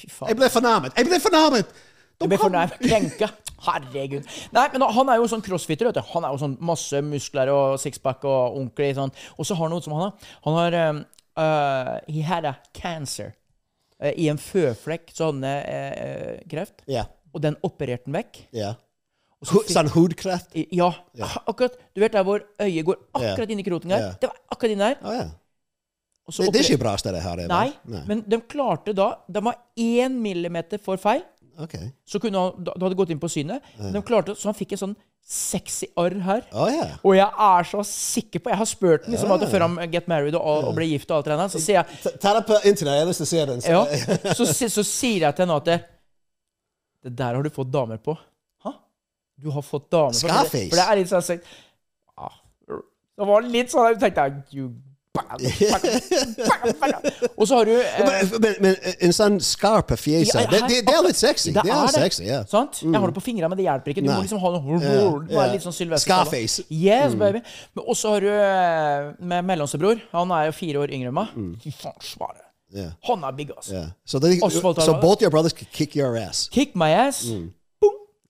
Fy 0.00 0.10
faen. 0.10 0.28
Jeg 0.28 0.36
ble 0.36 0.50
fornærmet! 0.50 0.92
Jeg 0.96 1.06
ble 1.06 1.20
fornærmet! 1.20 1.66
Du 2.20 2.26
ble 2.26 2.38
fornærmet. 2.38 2.78
Krenka. 2.82 3.28
Herregud. 3.66 4.28
Nei, 4.56 4.66
men 4.72 4.84
han 4.96 5.12
er 5.12 5.20
jo 5.20 5.28
sånn 5.30 5.44
crossfitter. 5.44 5.90
vet 5.90 5.98
du. 6.00 6.04
Han 6.14 6.26
er 6.26 6.34
jo 6.34 6.42
sånn 6.42 6.56
masse 6.64 7.00
muskler 7.04 7.52
og 7.52 7.78
sixpack 7.82 8.24
og 8.24 8.56
ordentlig 8.56 8.94
sånn. 8.98 9.12
Og 9.36 9.48
så 9.48 9.56
har 9.56 9.68
han 9.68 9.74
noe 9.76 9.84
som 9.84 9.96
han 9.96 10.06
har. 10.06 10.28
Han 10.46 10.58
har 10.60 10.78
um, 10.90 11.02
uh, 11.40 11.96
He 12.08 12.24
had 12.26 12.48
a 12.48 12.54
cancer. 12.76 13.34
Uh, 14.00 14.12
I 14.16 14.30
en 14.32 14.40
føflekk 14.40 15.12
så 15.12 15.30
hadde 15.30 15.50
han 15.56 15.98
uh, 16.06 16.38
kreft. 16.50 16.86
Ja. 16.90 17.04
Og 17.34 17.44
den 17.44 17.58
opererte 17.66 18.08
han 18.08 18.16
vekk. 18.20 18.46
ja. 18.56 18.74
så 19.44 19.62
Sånn 19.68 19.92
hudkreft? 19.94 20.56
Ja, 20.72 20.90
Ja, 21.16 21.28
akkurat. 21.48 21.76
Du 21.94 22.02
vet 22.02 22.16
der 22.16 22.24
hvor 22.26 22.42
øyet 22.60 22.84
går 22.84 22.98
akkurat 23.14 23.44
yeah. 23.46 23.52
inn 23.52 23.62
i 23.62 23.64
kroten 23.64 23.92
der? 23.92 24.10
Det 24.20 24.28
var 24.28 24.40
akkurat 24.52 24.74
inn 24.74 24.82
der. 24.82 24.98
Oh, 25.04 25.14
yeah. 25.14 25.30
Det, 26.30 26.52
det 26.52 26.60
er 26.60 26.68
ikke 26.68 26.82
bra 26.84 26.92
sted 27.00 27.14
det 27.16 27.22
her. 27.24 27.40
Nei, 27.50 27.70
Nei, 27.90 28.02
men 28.06 28.20
de 28.28 28.38
klarte 28.46 28.92
da 28.94 29.08
De 29.26 29.40
var 29.42 29.56
én 29.80 30.18
millimeter 30.22 30.78
for 30.82 31.00
feil. 31.00 31.24
Ok. 31.60 31.74
Så 32.08 32.20
kunne 32.22 32.40
han, 32.40 32.64
da, 32.64 32.72
da 32.74 32.86
hadde 32.86 32.96
gått 32.98 33.10
inn 33.14 33.20
på 33.22 33.28
synet. 33.30 33.62
Men 33.78 33.92
de 33.98 34.02
klarte, 34.06 34.34
så 34.38 34.48
han 34.50 34.56
fikk 34.58 34.72
en 34.76 34.80
sånn 34.82 34.94
sexy 35.30 35.86
arr 36.00 36.16
her. 36.24 36.42
Oh, 36.56 36.66
yeah. 36.72 36.94
Og 37.04 37.14
jeg 37.18 37.28
er 37.46 37.66
så 37.68 37.82
sikker 37.86 38.40
på 38.42 38.50
Jeg 38.50 38.58
har 38.62 38.68
spurt 38.70 39.04
den 39.04 39.14
liksom, 39.14 39.30
yeah. 39.34 39.50
før 39.52 39.64
han 39.66 39.76
get 39.92 40.08
married 40.10 40.34
og, 40.38 40.70
og 40.70 40.74
ble 40.78 40.88
gift, 40.90 41.10
og 41.12 41.20
alt 41.20 41.28
det 41.28 41.36
der, 41.36 41.52
så 41.52 41.60
sier 41.62 41.80
jeg 41.82 42.16
Ta- 42.22 42.32
det 42.38 42.42
på 42.48 42.58
internett. 42.64 42.96
Jeg 42.96 43.04
har 43.04 43.10
lyst 43.12 43.22
til 43.22 43.28
å 43.28 43.32
se 43.34 43.44
den. 43.52 43.64
ja, 43.68 44.34
så, 44.34 44.46
så, 44.48 44.70
så 44.80 44.86
sier 44.88 45.26
jeg 45.28 45.36
til 45.36 45.44
henne 45.46 45.58
at 45.60 45.68
det, 45.68 45.78
det 47.06 47.14
der 47.20 47.36
har 47.38 47.46
du 47.46 47.50
fått 47.54 47.70
damer 47.72 48.00
på. 48.02 48.16
Hæ? 48.64 48.74
Du 49.40 49.50
har 49.54 49.64
fått 49.64 49.90
damer 49.92 50.16
på. 50.16 50.24
For 50.24 50.28
det-. 50.32 50.68
For 50.72 50.80
det 50.80 50.86
er 50.88 51.00
litt 51.02 51.12
sånn 51.12 51.26
sånn- 51.28 51.44
ah, 52.16 52.40
Det 53.20 53.28
var 53.34 53.44
litt 53.44 53.72
sånn 53.72 53.92
Jeg 53.92 54.00
tenkte 54.06 54.30
you 54.56 54.70
bam, 55.14 55.26
bam, 55.36 55.40
bam. 56.80 56.99
Og 57.40 57.48
så 57.48 57.56
har 57.56 57.68
du 57.68 57.72
eh, 57.72 58.00
Men, 58.04 58.32
men, 58.44 58.56
men 58.66 58.74
en 59.06 59.14
sånn 59.16 59.38
skarp 59.40 59.94
fjes 59.96 60.34
Ja, 60.34 60.44
det, 60.50 60.60
det, 60.68 60.82
det 60.86 60.94
er 60.94 61.06
litt 61.06 61.18
sexy. 61.20 61.54
Det, 61.56 61.64
er 61.64 61.94
sexy, 61.94 62.26
ja. 62.28 62.42
Sant? 62.48 62.82
Jeg 62.84 62.92
har 62.92 63.12
det 63.12 63.16
på 63.16 63.24
fingrene, 63.24 63.48
men 63.48 63.60
det 63.60 63.64
hjelper 63.64 63.94
ikke. 63.94 64.04
Du 64.04 64.10
Nei. 64.10 64.18
må 64.18 64.26
liksom 64.26 64.42
ha 64.42 64.52
noe 64.58 65.46
litt 65.54 65.64
sånn 65.64 65.76
Sylvester 65.76 66.10
Scarface. 66.10 66.66
Yes, 66.68 67.16
baby. 67.18 67.40
Men 67.78 67.88
også 67.94 68.12
har 68.16 68.26
du 68.26 68.30
eh, 68.34 69.08
med 69.32 69.48
mellomstebror. 69.48 70.04
Han 70.12 70.36
er 70.36 70.50
jo 70.50 70.56
fire 70.58 70.84
år 70.84 70.92
yngre 70.96 71.12
enn 71.12 71.16
meg. 71.16 71.32
Fy 71.64 71.72
faen, 71.80 71.96
svare. 72.04 72.44
Yeah. 72.70 72.92
Han 73.08 73.24
er 73.26 73.32
big, 73.34 73.50
ass. 73.56 73.70
Yeah. 73.72 73.88
So, 74.04 74.20
they, 74.20 74.38
so 74.38 75.00
both 75.00 75.20
your 75.24 75.30
brothers 75.30 75.52
could 75.52 75.72
kick 75.72 75.96
your 75.96 76.16
ass. 76.16 76.48
Kick 76.52 76.76
my 76.76 76.90
ass. 76.90 77.24
Boom. 77.24 77.54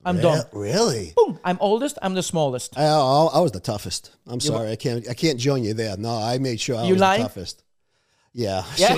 I'm 0.05 0.17
done. 0.21 0.45
Really? 0.53 1.13
Boom. 1.17 1.39
I'm 1.45 1.59
oldest. 1.61 1.99
I'm 2.01 2.15
the 2.15 2.23
smallest. 2.23 2.79
I, 2.79 2.87
I, 2.87 3.25
I 3.35 3.41
was 3.41 3.53
the 3.53 3.61
toughest. 3.61 4.17
I'm 4.27 4.41
sorry, 4.41 4.71
I 4.71 4.77
can't. 4.77 5.07
I 5.11 5.15
can't 5.15 5.39
join 5.39 5.63
you 5.63 5.75
there. 5.75 5.97
No, 5.99 6.17
I 6.17 6.39
made 6.39 6.59
sure 6.59 6.77
I 6.77 6.85
You 6.85 6.95
was 6.95 7.01
lying? 7.03 7.23
the 7.23 7.29
toughest. 7.29 7.65
Yeah. 8.35 8.63
Yeah. 8.79 8.95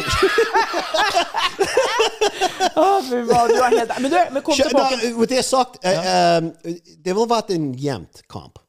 oh, 2.77 3.01
du 3.09 3.17
er 3.17 3.79
helt 3.79 3.95
Men 4.01 4.11
du, 4.11 4.19
men 4.33 4.43
kom 4.45 4.55
tilbake. 4.59 5.15
med 5.17 5.29
det 5.33 5.45
sagt, 5.47 5.79
uh, 5.85 5.91
um, 6.43 6.51
det 7.05 7.15
ville 7.15 7.29
vært 7.31 7.55
en 7.55 7.71
jevnt 7.79 8.23
kamp. 8.31 8.61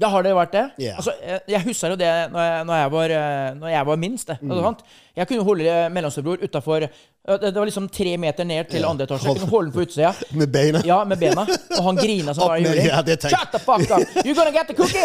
Ja, 0.00 0.08
har 0.08 0.24
det 0.24 0.32
vært 0.36 0.52
det? 0.54 0.62
Yeah. 0.80 0.96
Altså, 0.96 1.12
jeg, 1.20 1.40
jeg 1.52 1.60
husker 1.66 1.92
jo 1.92 1.96
det 2.00 2.10
når 2.32 2.46
jeg, 2.46 2.64
når 2.68 2.78
jeg, 2.80 2.92
var, 2.94 3.12
eh, 3.16 3.48
når 3.58 3.68
jeg 3.74 3.86
var 3.90 3.98
minst. 4.00 4.30
Det, 4.30 4.38
Mm. 4.40 4.76
Jeg 5.20 5.28
kunne 5.30 5.44
holde 5.46 5.78
mellomstebror 5.94 6.42
utafor 6.46 6.86
det, 7.20 7.50
var 7.54 7.68
liksom 7.68 7.84
tre 7.92 8.14
meter 8.16 8.46
ned 8.48 8.70
til 8.72 8.84
andre 8.88 9.04
etasje. 9.04 9.28
Jeg 9.28 9.42
kunne 9.42 9.50
holde 9.52 9.68
den 9.68 9.74
på 9.76 9.82
utsida. 9.84 10.10
Med 10.40 10.48
beina. 10.54 10.80
Ja, 10.88 11.02
med 11.04 11.18
beina. 11.20 11.42
Og 11.76 11.82
han 11.84 11.98
grina 12.00 12.32
som 12.34 12.48
bare 12.48 12.62
juling. 12.64 12.86
ja, 12.88 13.02
Shut 13.04 13.52
the 13.52 13.60
fuck 13.60 13.84
up! 13.92 14.00
You're 14.24 14.34
gonna 14.38 14.50
get 14.54 14.70
the 14.70 14.74
cookie! 14.78 15.04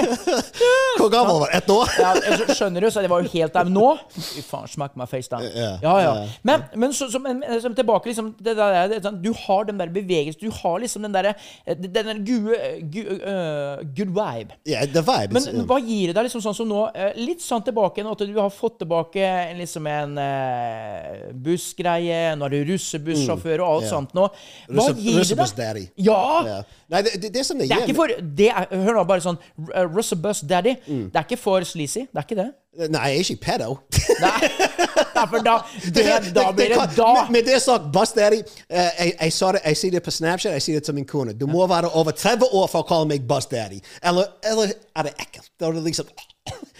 Hvor 1.01 1.09
gammel 1.11 1.41
var 1.41 1.51
du? 1.51 1.57
Ett 1.57 1.69
år? 1.73 1.91
Ja, 1.99 2.13
skjønner 2.55 2.85
du, 2.85 2.87
så 2.95 3.03
det 3.03 3.09
var 3.11 3.21
jo 3.25 3.29
helt 3.33 3.53
der. 3.57 3.67
Nå 3.69 3.89
Fy 4.15 4.43
faen, 4.47 4.69
smack 4.71 4.95
my 4.97 5.07
face 5.11 5.27
down. 5.31 5.43
Ja, 5.53 5.73
Ja. 6.05 6.13
Men, 6.47 6.63
men 6.75 6.93
så, 6.95 7.09
så, 7.11 7.19
men, 7.19 7.43
så 7.61 7.73
tilbake 7.75 8.09
liksom 8.09 8.31
det 8.39 8.55
der, 8.57 8.77
det, 8.93 9.01
sånn, 9.03 9.19
Du 9.23 9.31
har 9.45 9.67
den 9.67 9.79
der 9.83 9.91
bevegelsen. 9.93 10.39
Du 10.47 10.55
har 10.61 10.79
liksom 10.83 11.03
den 11.05 11.13
derre 11.15 11.35
Den 11.67 11.91
der 11.95 12.23
gode 12.31 12.59
gu- 12.95 13.11
uh, 13.19 13.83
good 13.97 14.11
vibe. 14.15 14.55
Yeah, 14.67 14.87
the 14.87 15.03
vibe. 15.05 15.35
Men 15.35 15.65
hva 15.67 15.81
gir 15.83 16.13
det 16.13 16.17
deg 16.17 16.29
liksom 16.29 16.43
sånn 16.47 16.57
som 16.63 16.71
nå? 16.71 16.85
eh, 16.95 17.11
Litt 17.19 17.43
sånn 17.43 17.63
tilbake 17.67 18.03
nå 18.07 18.15
at 18.15 18.23
du 18.23 18.39
har 18.39 18.51
fått 18.55 18.79
tilbake 18.85 19.19
en- 19.25 19.59
liksom 19.59 19.87
en 19.91 20.04
eh, 20.21 21.31
bussgreie, 21.45 22.19
nå 22.37 22.47
er 22.47 22.53
du 22.53 22.71
russebussjåfør 22.71 23.63
og 23.63 23.71
alt 23.71 23.87
yeah. 23.87 23.93
sånt 23.93 24.13
nå. 24.17 24.27
Hva 24.69 24.85
Russe- 24.91 25.01
gir 25.01 25.21
det 25.21 25.39
deg? 25.39 25.55
daddy. 25.57 25.85
Ja! 26.07 26.19
Yeah. 26.45 26.75
Nei, 26.93 27.01
det, 27.07 27.15
det, 27.23 27.33
det 27.33 27.45
som 27.47 27.57
det 27.57 27.69
Det 27.71 27.79
er 27.79 27.87
ikke 27.87 27.97
for 27.97 28.13
det 28.41 28.51
er, 28.51 28.67
Hør 28.85 28.99
nå, 28.99 29.07
bare 29.09 29.25
sånn 29.25 29.39
uh, 29.41 29.81
Russebus 29.89 30.43
daddy. 30.45 30.75
Det 30.85 31.17
er 31.17 31.25
ikke 31.25 31.41
for 31.41 31.65
sleazy. 31.65 32.05
Det 32.11 32.21
er 32.21 32.29
ikke 32.29 32.39
det. 32.43 32.51
Nei, 32.75 33.07
jeg 33.07 33.17
er 33.17 33.29
ikke 33.31 33.43
pedo. 33.45 33.77
Nei, 34.25 35.25
for 35.31 35.39
da, 35.45 35.55
det, 35.95 36.05
da 36.37 36.49
blir 36.51 36.73
det 36.73 36.87
da. 36.97 37.11
Med, 37.31 37.47
det 37.47 37.61
sagt, 37.63 37.87
buss 37.93 38.11
Daddy 38.17 38.41
eh, 38.41 39.03
det, 39.21 39.61
jeg 39.63 39.79
sier 39.79 39.95
det 39.95 40.03
på 40.03 40.11
Snapchat, 40.11 40.51
jeg 40.57 40.65
sier 40.65 40.81
det 40.81 40.89
til 40.89 40.97
min 40.97 41.07
kone. 41.07 41.33
Du 41.33 41.47
må 41.47 41.63
være 41.71 41.93
over 41.95 42.11
30 42.11 42.51
år 42.51 42.67
for 42.71 42.83
å 42.83 42.89
kalle 42.89 43.07
meg 43.13 43.27
buss 43.27 43.47
Daddy. 43.51 43.79
Eller, 44.03 44.33
eller 44.43 44.75
er 44.75 45.07
det 45.07 45.15
ekkelt? 45.15 45.53
Da 45.59 45.69
er 45.69 45.79
det 45.79 45.85
liksom 45.87 46.11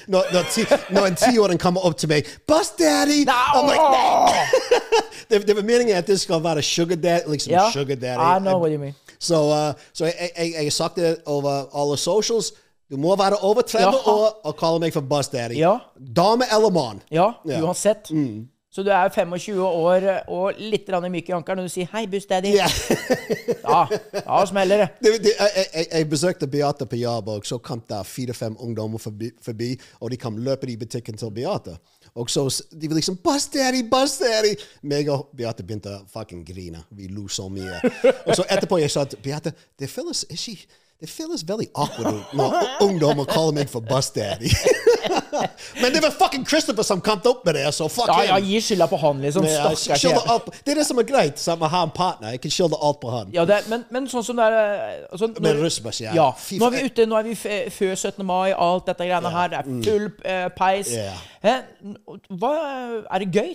når, 0.08 0.24
når, 0.34 0.44
ti, 0.54 0.66
når 0.90 1.06
en 1.06 1.16
tiåring 1.16 1.60
kommer 1.60 1.86
opp 1.86 1.98
til 1.98 2.10
meg 2.10 2.26
'Bus 2.48 2.70
Daddy!' 2.80 3.26
I'm 3.30 3.66
like, 3.70 3.82
Åh! 3.82 4.30
det, 5.30 5.48
det 5.48 5.56
var 5.56 5.64
meningen 5.64 5.96
at 5.96 6.08
det 6.08 6.20
skal 6.22 6.44
være 6.44 6.62
sugar 6.62 6.96
daddy. 6.96 7.32
Liksom 7.32 7.52
Ja, 7.52 7.72
sugar 7.74 7.96
daddy. 7.96 8.20
I 8.20 8.40
know 8.40 8.60
what 8.60 8.72
you 8.72 8.80
mean. 8.80 8.96
Så 9.20 9.36
uh, 9.36 9.74
så 9.94 10.06
jeg, 10.06 10.54
jeg, 10.64 10.74
sagt 10.74 10.96
det 10.96 11.18
over 11.26 11.82
alle 11.82 11.98
socials. 11.98 12.54
Du 12.92 12.98
må 12.98 13.16
være 13.16 13.36
over 13.42 13.62
30 13.62 13.86
Jaha. 13.86 14.12
år 14.12 14.42
og 14.44 14.58
kalle 14.58 14.80
meg 14.80 14.94
for 14.94 15.02
Bus 15.02 15.28
Daddy. 15.28 15.58
Ja. 15.58 15.78
Dame 16.16 16.46
eller 16.56 16.70
mann. 16.70 17.02
Ja, 17.12 17.32
Ja. 17.46 17.74
Mm. 18.10 18.48
Så 18.76 18.84
du 18.84 18.90
er 18.92 19.08
25 19.10 19.62
år 19.64 20.06
og 20.28 20.58
litt 20.60 20.90
myk 20.92 21.30
i 21.30 21.34
ankelen 21.38 21.62
når 21.62 21.70
du 21.70 21.72
sier 21.72 21.88
'hei, 21.94 22.06
buss 22.12 22.26
daddy'. 22.28 22.58
Ja. 22.58 22.68
Da, 23.66 23.88
da 24.14 24.46
smeller 24.46 24.78
det. 24.78 24.88
Det, 25.02 25.12
det, 25.24 25.32
jeg, 25.40 25.66
jeg, 25.74 25.86
jeg 25.92 26.10
besøkte 26.10 26.48
Beate 26.48 26.86
på 26.86 26.96
jobb, 26.96 27.28
og 27.28 27.46
så 27.46 27.58
kom 27.58 27.82
det 27.90 28.06
fire-fem 28.06 28.58
ungdommer 28.60 29.02
forbi, 29.02 29.32
forbi, 29.42 29.80
og 30.00 30.12
de 30.12 30.18
kom 30.18 30.38
løpende 30.38 30.74
i 30.74 30.78
butikken 30.78 31.18
til 31.18 31.32
Beate. 31.32 31.78
Og 32.16 32.30
så 32.30 32.46
de 32.82 32.90
var 32.90 32.96
liksom 32.96 33.18
'Buss 33.18 33.48
Daddy, 33.54 33.90
buss 33.90 34.18
Daddy!' 34.18 34.56
Meg 34.84 35.10
og 35.10 35.30
Beate 35.38 35.64
begynte 35.64 35.90
å 35.90 36.04
fucking 36.12 36.46
grine. 36.46 36.84
Vi 36.92 37.08
lo 37.08 37.28
så 37.28 37.50
mye. 37.50 37.80
Og 38.28 38.36
så 38.36 38.44
etterpå 38.50 38.78
jeg 38.78 38.92
sa 38.92 39.04
til 39.04 39.20
Beate 39.24 39.54
det 39.80 39.90
føles, 39.90 40.26
ikke, 40.30 40.68
det 41.06 41.12
føles 41.14 41.44
veldig 41.48 41.68
awkward 41.78 42.34
når 42.34 42.56
ungdommer 42.82 43.28
kaller 43.30 43.54
meg 43.60 43.70
for 43.70 43.86
Bus 43.86 44.10
Daddy. 44.16 44.50
Men 45.82 45.94
det 45.94 46.02
var 46.02 46.14
fucking 46.16 46.46
Christopher 46.48 46.84
som 46.84 47.02
kom 47.02 47.20
opp 47.30 47.46
med 47.46 47.56
det, 47.56 47.66
så 47.76 47.88
fuck 47.92 48.08
Ja, 48.10 48.24
ja, 48.24 48.40
gi 48.42 48.62
skylda 48.64 48.88
på 48.90 48.98
han, 48.98 49.22
liksom. 49.22 49.46
Stakkars 49.46 50.02
Det 50.64 50.74
er 50.74 50.80
det 50.80 50.86
som 50.88 51.00
er 51.02 51.08
greit, 51.08 51.42
med 51.48 51.68
å 51.68 51.72
ha 51.76 51.84
en 51.86 51.94
partner. 51.94 52.34
Jeg 52.36 52.42
kan 52.46 52.56
skylde 52.56 52.80
alt 52.82 53.00
på 53.04 53.12
han. 53.14 53.30
Ja, 53.36 53.46
er- 53.46 53.70
men, 53.70 53.86
men 53.94 54.10
sånn 54.10 54.26
som 54.26 54.40
det 54.40 54.48
er 54.48 54.58
eh, 54.58 55.06
altså, 55.12 55.28
når- 55.28 55.42
Med 55.46 55.62
russbuss, 55.62 56.02
ja. 56.02 56.16
ja. 56.16 56.28
Nå 56.60 56.70
er 56.70 56.76
vi 56.78 56.84
ute, 56.90 57.06
nå 57.06 57.20
er 57.20 57.30
vi 57.30 57.36
f 57.36 57.46
før 57.76 57.96
17. 57.96 58.26
mai, 58.26 58.52
alt 58.52 58.88
dette 58.90 59.06
greiene 59.06 59.32
her. 59.36 59.54
Det 59.54 59.62
er 59.62 59.72
full 59.86 60.10
uh, 60.26 60.50
peis. 60.58 60.94
Eh, 61.46 61.62
hva 62.40 62.54
Er 63.12 63.20
det 63.22 63.30
gøy? 63.36 63.54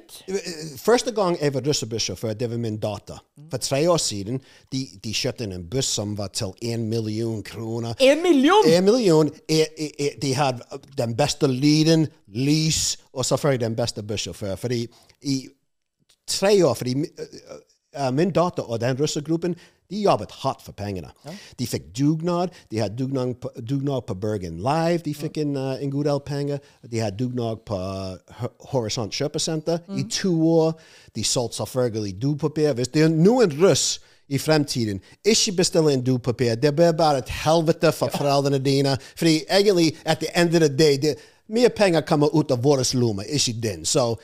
Første 0.79 1.11
gang 1.17 1.39
jeg 1.41 1.55
var 1.55 1.65
russebussjåfør, 1.67 2.35
det 2.39 2.51
var 2.51 2.61
min 2.63 2.79
datter. 2.79 3.19
For 3.51 3.59
tre 3.59 3.81
år 3.91 3.99
siden 3.99 4.41
de, 4.73 4.85
de 5.05 5.13
kjøpte 5.17 5.49
en 5.49 5.67
buss 5.71 5.89
som 5.99 6.15
var 6.19 6.31
til 6.37 6.53
én 6.63 6.87
million 6.91 7.40
kroner. 7.43 7.95
En 8.01 8.23
million! 8.23 8.67
En 8.67 8.85
million. 8.85 9.31
er, 9.49 9.67
er, 9.79 9.91
er, 9.99 10.19
De 10.23 10.35
hadde 10.35 10.81
den 10.99 11.17
beste 11.17 11.49
lyden, 11.49 12.07
lys, 12.27 12.99
og 13.13 13.25
selvfølgelig 13.25 13.67
den 13.67 13.77
beste 13.77 14.03
bussjåfør. 14.03 14.57
Fordi 14.57 14.87
i 15.23 15.49
tre 16.27 16.67
år 16.67 16.75
fordi 16.75 16.95
eh, 17.95 18.13
min 18.13 18.31
datter 18.31 18.63
og 18.63 18.81
den 18.81 19.01
russergruppen 19.01 19.57
de 19.91 20.03
jobbet 20.03 20.31
hardt 20.31 20.63
for 20.63 20.73
pengene. 20.73 21.09
De 21.59 21.67
fikk 21.67 21.91
dugnad. 21.99 22.49
De 22.71 22.79
hadde 22.79 22.97
dugnad 22.97 23.35
på, 23.43 23.51
dugnad 23.71 24.03
på 24.07 24.15
Bergen 24.15 24.61
Live. 24.63 24.99
De 25.05 25.15
fikk 25.15 25.41
en, 25.43 25.57
uh, 25.57 25.83
en 25.83 25.91
god 25.91 26.05
del 26.05 26.21
penger. 26.27 26.59
De 26.91 27.01
hadde 27.03 27.19
dugnad 27.19 27.65
på 27.67 27.75
uh, 27.75 28.45
Horisont 28.71 29.15
kjøpesenter 29.15 29.83
i 29.99 30.07
to 30.11 30.35
år. 30.51 30.79
De 31.17 31.25
solgte 31.25 31.57
selvfølgelig 31.57 32.23
dopapir. 32.23 32.73
Hvis 32.79 32.93
det 32.95 33.03
er 33.03 33.11
noen 33.11 33.51
russ 33.63 33.99
i 34.31 34.39
fremtiden. 34.39 35.01
Ikke 35.27 35.53
bestill 35.59 35.91
en 35.91 36.05
dopapir. 36.07 36.55
Det 36.55 36.71
blir 36.77 36.93
bare 36.97 37.19
et 37.25 37.33
helvete 37.43 37.93
for 37.93 38.13
foreldrene 38.15 38.59
dine. 38.63 38.97
Fordi 39.17 39.41
egentlig, 39.51 39.97
at 40.05 40.19
the 40.23 40.31
end 40.41 40.55
of 40.55 40.61
the 40.63 40.69
day, 40.69 40.97
det, 41.03 41.17
mye 41.51 41.69
penger 41.69 42.01
kommer 42.07 42.31
ut 42.35 42.51
av 42.51 42.63
vår 42.63 42.85
lomme, 42.95 43.27
ikke 43.27 43.57
din. 43.63 43.85
Så 43.85 44.15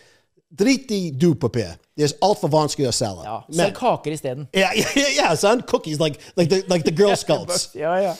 drit 0.58 0.90
i 0.90 1.10
dopapir. 1.10 1.74
Det 1.96 2.04
er 2.04 2.12
altfor 2.22 2.52
vanskelig 2.52 2.88
å 2.88 2.94
selge. 2.94 3.24
Ja, 3.26 3.38
Selg 3.50 3.74
kaker 3.76 4.14
isteden. 4.14 4.46
ja, 4.54 4.70
ja, 4.76 4.84
yeah, 4.96 5.14
yeah, 5.16 5.34
son. 5.34 5.62
Cookies 5.66 5.98
like, 6.00 6.20
like, 6.36 6.50
the, 6.50 6.62
like 6.68 6.84
the 6.84 6.94
Girl 6.94 7.16
Scouts. 7.24 7.70
Ja, 7.74 7.96
ja. 8.00 8.14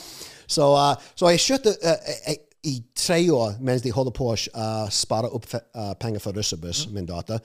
Så 0.47 0.67
uh, 0.73 0.95
så 1.15 1.31
jeg 1.31 1.43
kjøpte 1.43 1.75
uh, 1.83 2.35
i 2.67 2.81
tre 2.95 3.19
år 3.31 3.57
mens 3.63 3.83
de 3.83 3.91
holder 3.95 4.15
på 4.15 4.29
å 4.31 4.35
uh, 4.35 4.89
spare 4.91 5.29
opp 5.31 5.47
uh, 5.53 5.93
penger 5.99 6.23
for 6.23 6.35
russebuss, 6.35 6.87
min 6.91 7.07
datter. 7.07 7.39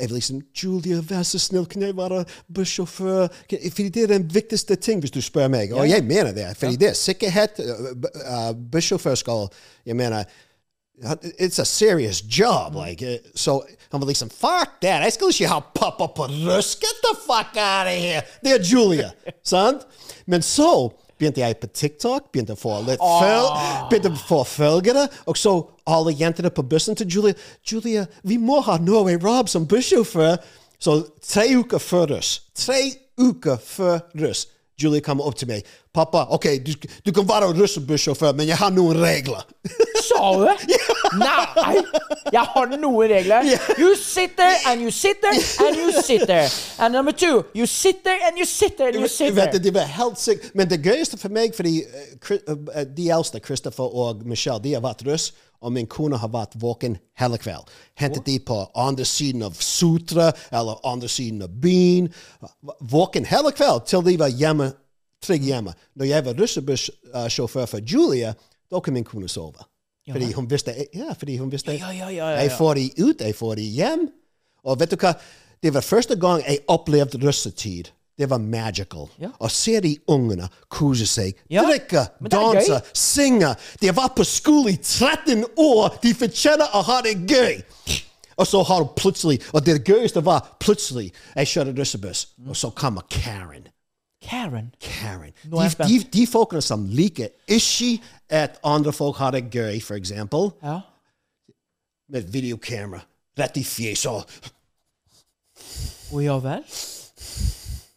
Jeg 0.00 0.08
vil 0.08 0.14
liksom 0.14 0.40
'Julia, 0.54 1.00
vær 1.00 1.22
så 1.22 1.38
snill, 1.38 1.66
kan 1.66 1.82
jeg 1.82 1.96
være 1.96 2.24
bussjåfør?' 2.54 3.28
Fordi 3.70 3.88
det 3.88 4.02
er 4.02 4.06
den 4.06 4.34
viktigste 4.34 4.74
ting, 4.76 5.00
hvis 5.00 5.10
du 5.10 5.20
spør 5.20 5.48
meg. 5.48 5.72
Og 5.72 5.88
jeg 5.88 6.04
mener 6.04 6.32
det. 6.32 6.56
Fordi 6.56 6.76
det 6.76 6.88
er 6.88 6.92
sikkerhet. 6.92 7.50
Bu- 8.02 8.48
uh, 8.48 8.54
bussjåfør 8.72 9.14
skal 9.14 9.48
Jeg 9.86 9.96
mener 9.96 10.24
It's 11.40 11.58
a 11.58 11.64
serious 11.64 12.22
job. 12.38 12.74
Like, 12.74 13.02
uh, 13.02 13.30
so 13.34 13.62
han 13.90 14.00
var 14.00 14.06
liksom 14.06 14.30
Fuck 14.30 14.68
that! 14.82 15.02
Jeg 15.02 15.12
skal 15.12 15.26
ikke 15.28 15.48
ha 15.48 15.60
pappa 15.74 16.06
på 16.06 16.26
russ! 16.26 16.76
Get 16.76 16.96
the 17.02 17.16
fuck 17.26 17.56
out 17.56 17.86
of 17.86 17.98
here! 17.98 18.22
Det 18.44 18.52
er 18.52 18.64
Julia. 18.72 19.10
sant? 19.44 19.80
Men 20.26 20.42
så 20.42 20.90
begynte 21.18 21.42
jeg 21.42 21.58
på 21.60 21.68
TikTok, 21.72 22.30
begynte 22.32 22.56
å 22.56 22.60
få 22.60 22.78
litt 22.86 23.02
føl 23.02 23.48
begynte 23.90 24.12
å 24.12 24.24
få 24.28 24.40
følgere. 24.48 25.06
Og 25.30 25.38
så 25.38 25.54
alle 25.86 26.14
jentene 26.16 26.52
på 26.54 26.64
bussen 26.66 26.98
til 26.98 27.10
Julia 27.10 27.34
Julia, 27.68 28.06
vi 28.22 28.38
må 28.38 28.60
ha 28.66 28.78
Norway 28.78 29.18
Rob 29.22 29.48
som 29.48 29.66
bussjåfør. 29.68 30.38
Så 30.82 30.98
tre 31.22 31.46
uker 31.54 31.78
før 31.78 32.16
russ. 32.16 32.40
Tre 32.58 32.80
uker 33.20 33.60
før 33.62 34.00
russ. 34.18 34.46
Julie 34.82 35.00
kommer 35.00 35.24
opp 35.26 35.36
til 35.36 35.48
meg. 35.48 35.62
'Pappa, 35.94 36.24
ok, 36.32 36.46
du, 36.66 36.72
du 37.06 37.12
kan 37.12 37.26
være 37.28 37.52
russebussjåfør, 37.52 38.32
men 38.32 38.48
jeg 38.48 38.56
har 38.56 38.70
noen 38.70 38.96
regler.' 39.02 39.44
Sa 40.08 40.32
du 40.34 40.46
det? 40.48 40.78
Nei! 41.20 41.82
Jeg 42.32 42.40
har 42.54 42.66
noen 42.76 43.10
regler. 43.12 43.44
You 43.78 43.94
sit 43.96 44.36
there, 44.36 44.56
and 44.66 44.80
you 44.82 44.90
sit 44.90 45.20
there, 45.22 45.36
and 45.66 45.76
you 45.76 45.92
sit 46.02 46.24
there. 46.26 46.48
And 46.78 46.94
number 46.94 47.12
two, 47.12 47.44
you 47.54 47.66
sit 47.66 48.02
there, 48.04 48.18
and 48.28 48.38
you 48.38 48.44
sit 48.46 48.76
there, 48.78 48.88
and 48.88 49.00
you 49.00 49.08
sit 49.08 49.34
there. 49.34 49.58
de 49.58 49.74
var 49.74 49.86
helt 49.86 50.18
sikre. 50.18 50.50
Men 50.54 50.70
det 50.70 50.80
gøyeste 50.82 51.18
for 51.18 51.28
meg, 51.28 51.54
fordi 51.54 51.76
eh, 51.84 52.16
Chri- 52.24 52.42
eh, 52.48 52.84
de 52.96 53.10
eldste, 53.10 53.38
Christopher 53.44 53.84
og 53.94 54.26
Michelle, 54.26 54.60
de 54.64 54.72
har 54.74 54.80
vært 54.80 55.04
russ, 55.06 55.32
og 55.62 55.72
min 55.72 55.86
kone 55.86 56.18
har 56.18 56.30
vært 56.32 56.56
våken 56.60 56.98
hele 57.20 57.38
kveld. 57.40 57.70
Hentet 57.98 58.26
de 58.26 58.38
på 58.42 58.58
andre 58.74 59.06
siden 59.08 59.44
av 59.46 59.58
Sutra, 59.62 60.32
eller 60.50 60.80
andre 60.86 61.08
siden 61.08 61.42
av 61.46 61.54
byen. 61.62 62.10
Våken 62.80 63.28
hele 63.30 63.52
kveld 63.54 63.86
til 63.86 64.04
de 64.06 64.16
var 64.20 64.32
hjemme, 64.34 64.72
trygge 65.22 65.52
hjemme. 65.52 65.74
Når 65.94 66.10
jeg 66.10 66.26
var 66.26 66.40
russebussjåfør 66.40 67.70
for 67.70 67.92
Julia, 67.94 68.34
da 68.70 68.80
kunne 68.80 69.00
min 69.00 69.06
kone 69.06 69.30
sove. 69.30 69.62
Fordi 70.10 70.32
hun 70.34 70.50
visste, 70.50 70.74
ja, 70.94 71.12
fordi 71.18 71.36
hun 71.38 71.52
visste 71.52 71.76
Ja, 71.78 71.90
ja, 71.90 72.08
ja, 72.08 72.10
ja, 72.10 72.30
ja. 72.30 72.40
jeg 72.42 72.52
får 72.58 72.74
de 72.74 72.90
ut, 72.98 73.20
jeg 73.20 73.34
får 73.38 73.54
de 73.54 73.62
hjem. 73.62 74.08
Og 74.64 74.80
vet 74.80 74.90
du 74.90 74.98
hva? 74.98 75.14
Det 75.62 75.70
var 75.74 75.84
første 75.86 76.16
gang 76.18 76.42
jeg 76.42 76.58
opplevde 76.68 77.20
russetid. 77.22 77.92
Det 78.18 78.26
var 78.30 78.38
magical. 78.38 79.08
Ja. 79.18 79.30
Å 79.40 79.48
se 79.50 79.78
de 79.80 79.94
ungene 80.12 80.48
kose 80.68 81.06
seg, 81.08 81.38
Ja, 81.50 81.62
drikke, 81.64 82.02
danse, 82.30 82.82
synge. 82.92 83.54
De 83.80 83.88
har 83.88 83.96
vært 83.96 84.16
på 84.18 84.26
skole 84.28 84.74
i 84.74 84.76
13 84.76 85.44
år! 85.56 85.96
De 86.02 86.12
fortjener 86.14 86.74
å 86.76 86.82
ha 86.90 86.98
det 87.06 87.14
gøy! 87.30 87.62
Og 88.36 88.46
så 88.48 88.62
har 88.64 88.80
du 88.84 88.92
plutselig 88.96 89.42
Og 89.52 89.60
det 89.64 89.74
gøyeste 89.84 90.22
var 90.24 90.40
plutselig 90.60 91.10
Jeg 91.36 91.46
kjører 91.50 91.74
russebuss, 91.76 92.22
og 92.48 92.56
så 92.56 92.70
kommer 92.76 93.04
Karen. 93.12 93.66
Karen. 94.22 94.70
Karen. 94.80 95.32
De, 95.44 95.66
de, 95.84 95.98
de 96.12 96.26
folkene 96.30 96.62
som 96.64 96.84
liker 96.88 97.28
ikke 97.48 97.90
at 98.32 98.60
andre 98.64 98.92
folk 98.94 99.16
har 99.20 99.34
det 99.36 99.48
gøy, 99.52 99.80
for 99.84 99.96
eksempel, 99.98 100.52
Ja. 100.62 100.78
med 102.12 102.28
videokamera 102.32 103.02
rett 103.40 103.56
i 103.56 103.64
fjeset 103.64 104.24
Å 106.12 106.20
ja 106.22 106.36
vel? 106.44 106.64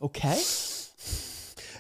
OK. 0.06 0.75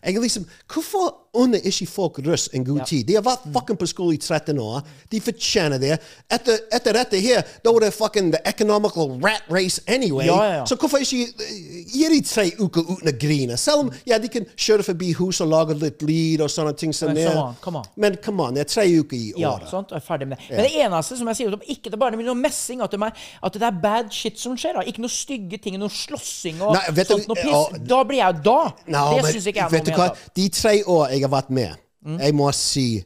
Jeg 0.05 0.21
liksom, 0.21 0.45
Hvorfor 0.73 1.15
unner 1.35 1.59
ikke 1.67 1.87
folk 1.87 2.19
russ 2.27 2.49
en 2.53 2.65
god 2.65 2.85
tid? 2.87 3.03
De 3.07 3.15
har 3.17 3.23
vært 3.25 3.43
fucking 3.53 3.77
på 3.79 3.87
skole 3.89 4.15
i 4.15 4.19
13 4.21 4.59
år. 4.61 4.85
De 5.11 5.19
fortjener 5.21 5.81
det. 5.81 5.97
Etter, 6.31 6.61
etter 6.73 6.95
dette 6.95 7.19
her, 7.19 7.41
da 7.63 7.73
var 7.75 7.83
det 7.83 7.91
fucking 7.93 8.31
the 8.33 8.39
economical 8.47 9.17
rat 9.23 9.43
race 9.51 9.81
anyway. 9.87 10.25
Ja, 10.29 10.37
ja, 10.43 10.53
ja. 10.59 10.65
Så 10.69 10.77
hvorfor 10.79 11.03
ikke 11.03 11.25
eh, 11.43 11.81
gi 11.91 12.07
de 12.13 12.21
tre 12.27 12.45
uker 12.59 12.85
uten 12.87 13.11
å 13.11 13.15
grine? 13.19 13.57
Selv 13.59 13.85
om 13.85 13.91
ja, 14.07 14.19
de 14.21 14.29
kan 14.31 14.47
kjøre 14.55 14.85
forbi 14.87 15.11
huset 15.19 15.43
og 15.45 15.51
lage 15.51 15.77
litt 15.81 16.05
lyd 16.07 16.45
og 16.45 16.51
sånne 16.53 16.75
ting 16.79 16.95
som 16.95 17.11
Men 17.11 17.27
come 17.27 17.43
on, 17.43 17.57
come 17.61 17.81
on. 17.81 17.89
Men 18.05 18.17
come 18.23 18.47
on, 18.47 18.55
det 18.55 18.65
er 18.65 18.71
tre 18.71 18.87
uker 18.87 19.17
i 19.17 19.33
året. 19.35 19.67
Ja, 19.67 19.71
sant? 19.73 19.91
Jeg 19.91 20.03
er 20.03 20.07
ferdig 20.07 20.29
med 20.31 20.39
det. 20.39 20.55
Men 20.55 20.69
det 20.69 20.85
eneste 20.85 21.19
som 21.19 21.31
jeg 21.33 21.41
sier, 21.41 21.59
ikke 21.75 21.91
det 21.93 21.99
bare 21.99 22.19
blir 22.19 22.29
noe 22.29 22.39
messing, 22.39 22.83
at 22.85 22.95
det, 22.95 23.01
er, 23.09 23.27
at 23.49 23.59
det 23.59 23.67
er 23.67 23.81
bad 23.83 24.13
shit 24.15 24.39
som 24.39 24.55
skjer. 24.59 24.79
da. 24.79 24.85
Ikke 24.87 25.03
noe 25.03 25.11
stygge 25.11 25.59
ting, 25.61 25.77
noe 25.81 25.91
slåssing 25.91 26.63
og 26.63 26.75
Nei, 26.77 26.85
sånt 27.03 27.27
noe 27.27 27.37
piss. 27.39 27.51
ja, 27.51 27.83
da 27.91 28.01
blir 28.07 28.21
jeg 28.21 28.41
da. 28.45 28.57
No, 28.91 29.05
det 29.19 29.35
syns 29.35 29.49
ikke 29.51 29.65
jeg 29.65 29.67
er 29.67 29.75
noe 29.75 29.85
du 29.85 29.94
hva? 29.95 30.09
De 30.35 30.47
tre 30.49 30.83
år 30.85 31.07
jeg 31.15 31.21
har 31.21 31.29
vært 31.41 31.49
med, 31.49 31.75
Mm. 32.05 32.19
jeg 32.21 32.33
må 32.37 32.51
si 32.53 33.03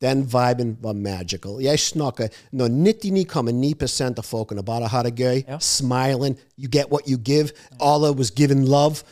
den 0.00 0.26
viben 0.28 0.76
var 0.82 0.92
magical. 0.92 1.56
Jeg 1.62 1.78
snakker 1.80 2.28
når 2.52 2.68
99,9 2.68 4.18
av 4.18 4.24
folkene 4.24 4.62
bare 4.62 4.88
har 4.88 5.02
det 5.02 5.14
gøy, 5.16 5.42
smiling, 5.60 6.36
you 6.58 6.68
get 6.68 6.90
what 6.92 7.02
you 7.08 7.16
give, 7.16 7.50
Allah 7.80 8.12
was 8.12 8.30
given 8.30 8.66
love. 8.66 9.02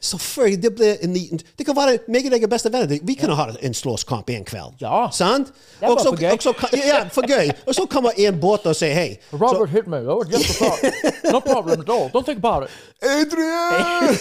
Før 0.00 0.56
det 0.56 0.74
blir 0.74 0.96
en 1.04 1.12
liten 1.12 1.40
Det 1.58 1.66
kan 1.66 1.76
være 1.76 1.98
meg 2.08 2.24
og 2.24 2.32
deg 2.32 2.44
er 2.46 2.48
beste 2.48 2.70
venner. 2.72 3.00
Vi 3.04 3.14
kunne 3.20 3.34
ha 3.36 3.50
en 3.60 3.74
slåsskamp 3.76 4.30
en 4.32 4.46
kveld. 4.48 4.80
Ja. 4.80 5.10
Sant? 5.12 5.50
Det 5.80 5.84
er 5.84 5.92
bare 5.92 6.04
for 6.04 6.16
gøy. 6.16 6.30
Også, 6.32 6.54
ja, 6.72 7.02
for 7.12 7.28
gøy. 7.28 7.50
Og 7.66 7.74
så 7.76 7.84
kommer 7.90 8.16
en 8.16 8.40
båt 8.40 8.64
og 8.66 8.76
sier 8.76 8.94
hei. 8.96 9.18
Robert 9.32 9.68
hit 9.70 9.86
me. 9.86 10.00
Oh, 10.08 10.24
thought. 10.24 10.84
No 11.32 11.40
problem 11.44 11.80
at 11.80 11.90
all. 11.90 12.08
Don't 12.14 12.24
think 12.24 12.38
about 12.38 12.64
it. 12.64 12.70
Adrian! 13.02 14.16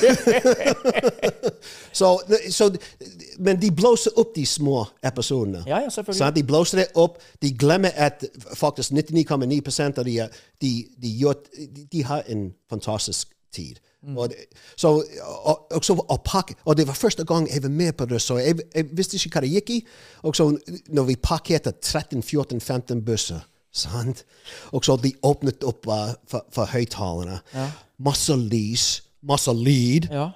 så, 1.99 2.19
så, 2.51 2.69
men 3.39 3.61
de 3.61 3.71
blåser 3.71 4.19
opp 4.19 4.35
de 4.35 4.45
små 4.45 4.85
episodene. 5.03 5.63
Ja, 5.67 5.79
ja, 5.79 5.89
selvfølgelig. 5.89 6.19
Sant? 6.19 6.35
De 6.35 6.43
blåser 6.43 6.83
det 6.83 6.87
opp. 6.95 7.21
De 7.41 7.53
glemmer 7.55 7.95
at 7.95 8.25
faktisk 8.55 8.91
99,9 8.91 9.99
av 9.99 10.03
de, 10.05 10.17
de, 10.61 10.73
de, 11.01 11.17
gjør, 11.23 11.39
de 11.91 12.03
har 12.03 12.27
en 12.27 12.49
fantastisk 12.69 13.31
tid. 13.55 13.79
Mm. 14.03 14.17
Og, 14.17 14.29
det- 14.29 14.45
så, 14.79 14.87
og, 15.43 15.67
og, 15.75 15.83
så, 15.85 15.93
og, 15.93 16.21
pakke, 16.23 16.55
og 16.65 16.77
det 16.77 16.85
var 16.87 16.93
første 16.95 17.25
gang 17.27 17.49
jeg 17.53 17.63
var 17.63 17.69
med 17.69 17.93
på 17.99 18.05
det, 18.05 18.21
så 18.21 18.37
jeg, 18.39 18.55
jeg 18.75 18.85
visste 18.95 19.17
ikke 19.19 19.33
hva 19.39 19.41
det 19.43 19.49
gikk 19.57 19.69
i. 19.75 19.79
Og 20.23 20.35
så 20.35 20.45
når 20.87 21.03
vi 21.09 21.15
pakkerte 21.19 21.73
13-14-15 21.85 23.01
busser 23.05 23.43
sant? 23.71 24.23
Og 24.71 24.85
så 24.85 24.95
de 25.03 25.11
åpnet 25.23 25.63
opp 25.67 25.87
uh, 25.87 26.13
for, 26.27 26.45
for 26.53 26.65
høyttalerne. 26.71 27.39
Masse 27.99 28.35
lys, 28.39 28.85
masse 29.21 29.51
lyd. 29.53 30.07
Ja. 30.11 30.29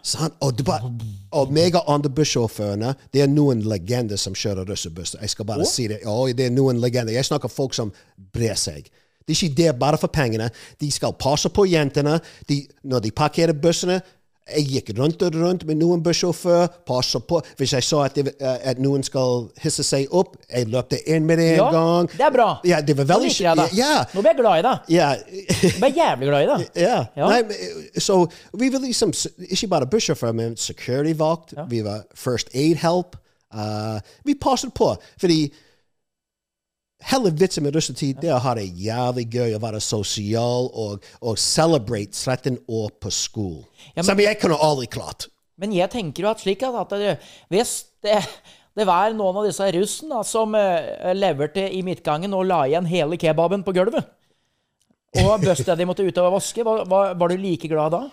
Og, 0.44 0.60
bare, 0.68 0.92
og 1.32 1.54
meg 1.56 1.76
og 1.80 1.88
andre 1.94 2.12
bussjåførene 2.14 2.94
Det 3.14 3.24
er 3.24 3.32
noen 3.32 3.64
legender 3.64 4.20
som 4.20 4.36
kjører 4.36 4.68
russebusser. 4.70 5.22
Jeg 5.24 5.30
skal 5.34 5.48
bare 5.50 5.66
si 5.66 5.88
det. 5.88 6.02
Oh, 6.06 6.28
det 6.30 6.50
er 6.50 6.54
noen 6.54 6.82
legender. 6.84 7.16
Jeg 7.16 7.26
snakker 7.32 7.48
folk 7.52 7.74
som 7.74 7.94
brer 8.36 8.60
seg. 8.60 8.92
De 9.28 9.34
er 9.34 9.44
ikke 9.44 9.56
der 9.64 9.72
bare 9.80 9.98
for 9.98 10.08
pengene. 10.08 10.50
De 10.82 10.92
skal 10.92 11.14
passe 11.20 11.50
på 11.50 11.66
jentene. 11.70 12.20
De, 12.50 12.62
når 12.84 13.00
de 13.08 13.12
parkerer 13.12 13.54
bussene 13.54 14.02
Jeg 14.44 14.66
gikk 14.68 14.90
rundt 14.98 15.22
og 15.24 15.36
rundt 15.40 15.62
med 15.64 15.78
noen 15.80 16.02
bussjåfør. 16.04 16.66
Passe 16.86 17.20
på. 17.24 17.38
Hvis 17.58 17.72
jeg 17.78 17.84
så 17.88 18.02
at, 18.04 18.18
det, 18.20 18.34
eh, 18.44 18.58
at 18.74 18.80
noen 18.84 19.00
skal 19.08 19.46
hisse 19.64 19.86
seg 19.88 20.12
opp, 20.12 20.34
jeg 20.52 20.68
løpte 20.68 21.00
inn 21.08 21.24
med 21.26 21.40
det 21.40 21.46
en 21.54 21.62
Ja, 21.62 21.70
gang. 21.72 22.10
det 22.12 22.26
er 22.28 22.34
bra. 22.36 22.48
Ja, 22.68 22.82
det 22.84 22.98
var 22.98 23.06
Nå 23.08 23.14
veldig 23.14 23.30
liker 23.32 23.62
jeg. 23.64 23.78
Ja, 23.80 24.04
Nå 24.14 24.20
blir 24.20 24.34
jeg 24.34 24.40
glad 24.42 24.60
i 24.60 24.66
deg. 24.68 24.92
ja. 24.98 25.08
Jeg 25.64 25.74
blir 25.80 25.96
jævlig 25.96 26.28
glad 26.28 26.44
i 26.44 26.50
deg. 26.52 26.68
Ja. 26.90 26.98
Ja. 27.16 27.30
Nei, 27.30 28.00
så 28.04 28.20
vi 28.60 28.70
var 28.76 28.84
liksom 28.84 29.14
ikke 29.48 29.68
bare 29.78 29.88
bussjåfør, 29.96 30.36
men 30.36 30.58
security-vakt. 30.60 31.54
Vi 31.72 31.80
var 31.88 32.04
first 32.14 32.52
aid-help. 32.54 33.16
Uh, 33.56 34.02
vi 34.28 34.36
passet 34.36 34.74
på, 34.76 34.92
fordi 35.22 35.54
hele 37.12 37.32
vitsen 37.36 37.64
med 37.66 37.76
russetid 37.76 38.20
det 38.22 38.30
er 38.32 38.38
å 38.38 38.42
ha 38.46 38.54
det 38.58 38.66
jævlig 38.80 39.26
gøy 39.34 39.54
å 39.58 39.62
være 39.64 39.82
sosial 39.84 40.70
og, 40.72 41.04
og 41.22 41.38
celebrate 41.42 42.16
13 42.16 42.58
år 42.68 42.90
på 43.04 43.12
skolen. 43.12 43.64
Ja, 43.94 44.02
men- 44.02 44.10
Som 44.12 44.20
jeg 44.24 44.40
kunne 44.42 44.58
aldri 44.64 44.88
klart. 44.88 45.28
Men 45.58 45.72
jeg 45.76 45.90
tenker 45.94 46.24
jo 46.26 46.30
at 46.32 46.42
slik 46.42 46.64
at, 46.66 46.94
hvis 47.54 47.74
det, 48.04 48.18
det 48.76 48.88
var 48.90 49.14
noen 49.14 49.38
av 49.38 49.46
disse 49.46 49.68
russen 49.76 50.10
da, 50.10 50.24
som 50.26 50.56
eh, 50.58 51.12
leverte 51.14 51.68
i 51.70 51.84
midtgangen 51.86 52.34
og 52.34 52.48
la 52.50 52.64
igjen 52.68 52.88
hele 52.90 53.20
kebaben 53.22 53.64
på 53.64 53.74
gulvet, 53.78 54.08
og 55.22 55.36
Bustaddy 55.46 55.86
måtte 55.86 56.02
ut 56.08 56.18
og 56.24 56.34
vaske, 56.40 56.66
var, 56.66 56.86
var, 56.90 57.14
var 57.22 57.30
du 57.30 57.38
like 57.38 57.70
glad 57.70 57.94
da? 57.94 58.04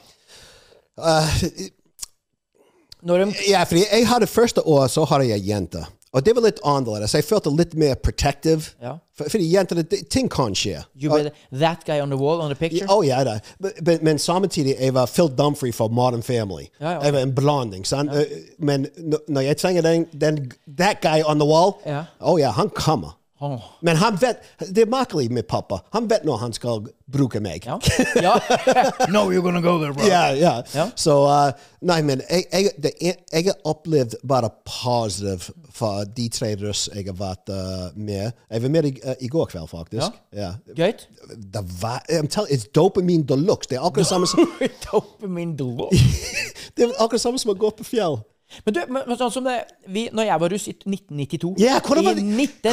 Når 3.01 3.23
de, 3.25 3.35
Ja, 3.49 3.63
fordi 3.65 3.87
jeg 3.89 4.07
hadde 4.11 4.27
første 4.29 4.61
år, 4.69 4.87
så 4.93 5.07
hadde 5.09 5.31
jeg 5.31 5.47
jente. 5.49 5.87
Og 6.13 6.25
det 6.27 6.33
var 6.35 6.43
litt 6.43 6.59
annerledes. 6.67 7.13
Jeg 7.15 7.25
følte 7.25 7.51
litt 7.55 7.75
mer 7.79 7.95
protective. 7.95 8.73
Ja. 8.83 8.97
For, 9.15 9.31
fordi 9.31 9.47
jenter, 9.53 9.79
ting 10.11 10.27
kan 10.33 10.57
skje. 10.59 10.81
you 10.99 11.11
were 11.13 11.31
that 11.53 11.85
guy 11.87 12.01
on 12.01 12.11
the 12.11 12.17
wall 12.19 12.41
on 12.43 12.51
the 12.51 12.59
picture? 12.59 12.83
Ja, 12.83 12.97
oh, 12.97 13.07
ja 13.07 13.23
da. 13.25 13.37
Men, 13.61 13.99
men, 14.03 14.19
samtidig 14.19 14.75
jeg 14.81 14.95
var 14.95 15.07
Phil 15.07 15.29
Dumfrey 15.39 15.73
fra 15.73 15.87
Modern 15.89 16.23
Family. 16.23 16.67
Ja, 16.81 16.91
ja. 16.91 17.01
Jeg 17.05 17.13
var 17.13 17.21
en 17.21 17.35
blanding. 17.35 17.87
sant? 17.87 18.11
Eh, 18.11 18.27
Men 18.59 18.87
når 19.29 19.41
jeg 19.41 19.57
trenger 19.57 19.83
den, 19.83 20.07
den 20.21 20.53
That 20.79 21.01
guy 21.01 21.23
on 21.27 21.39
the 21.39 21.47
wall 21.49 21.73
Ja. 21.87 22.05
oh, 22.21 22.41
ja, 22.41 22.51
han 22.51 22.71
kommer. 22.71 23.17
Åh. 23.41 23.63
Men 23.81 23.97
han 23.97 24.17
vet 24.21 24.43
Det 24.59 24.83
er 24.83 24.89
merkelig 24.91 25.31
med 25.33 25.47
pappa. 25.49 25.79
Han 25.95 26.09
vet 26.11 26.25
når 26.29 26.37
han 26.43 26.53
skal 26.53 26.83
bruke 27.11 27.41
meg. 27.41 27.65
Ja. 27.67 27.79
ja. 28.23 28.35
no, 29.15 29.31
you're 29.33 29.43
gonna 29.43 29.61
go 29.65 29.79
there, 29.81 29.95
bro. 29.95 30.05
Ja, 30.07 30.29
ja. 30.37 30.63
Ja. 30.75 30.91
Så 30.95 31.17
uh, 31.25 31.51
Nei, 31.81 32.03
men 32.05 32.21
jeg, 32.31 32.45
jeg, 32.53 32.71
det, 32.83 32.93
er- 33.01 33.17
jeg 33.33 33.45
har 33.49 33.57
opplevd 33.65 34.19
bare 34.29 34.51
positive 34.69 35.55
for 35.73 36.05
de 36.17 36.29
tre 36.29 36.53
russ 36.61 36.89
jeg 36.93 37.07
har 37.09 37.17
vært 37.17 37.49
uh, 37.49 37.89
med. 37.97 38.37
Jeg 38.51 38.63
var 38.63 38.75
med 38.77 38.91
i, 38.91 38.95
uh, 39.07 39.15
i 39.21 39.29
går 39.33 39.49
kveld, 39.55 39.71
faktisk. 39.73 40.21
Ja. 40.37 40.53
Gøyt. 40.77 41.07
Det 41.55 41.65
var, 41.81 42.05
dopamin 42.11 42.53
it's 42.53 42.69
dopamine 42.75 43.25
deluxe. 43.27 43.71
Det 43.71 43.81
er 43.81 43.87
akkurat 43.89 44.07
samme 44.07 44.29
som 44.29 44.45
Dopamine 44.93 45.57
deluxe. 45.57 46.05
Det 46.77 46.85
er 46.87 46.93
akkurat 47.01 47.21
samme 47.25 47.41
som 47.41 47.55
å 47.55 47.59
gå 47.59 47.73
på 47.81 47.85
fjell. 47.89 48.21
Men 48.67 48.75
du, 48.75 48.81
men, 48.91 49.17
sånn 49.19 49.31
som 49.33 49.45
det, 49.47 49.57
vi, 49.87 50.09
når 50.13 50.25
jeg 50.27 50.41
var 50.43 50.49
russ 50.55 50.65
i 50.69 50.73
1992 50.75 51.55
Ja, 51.63 51.77
hvordan 51.87 52.05
var, 52.09 52.19
I 52.19 52.25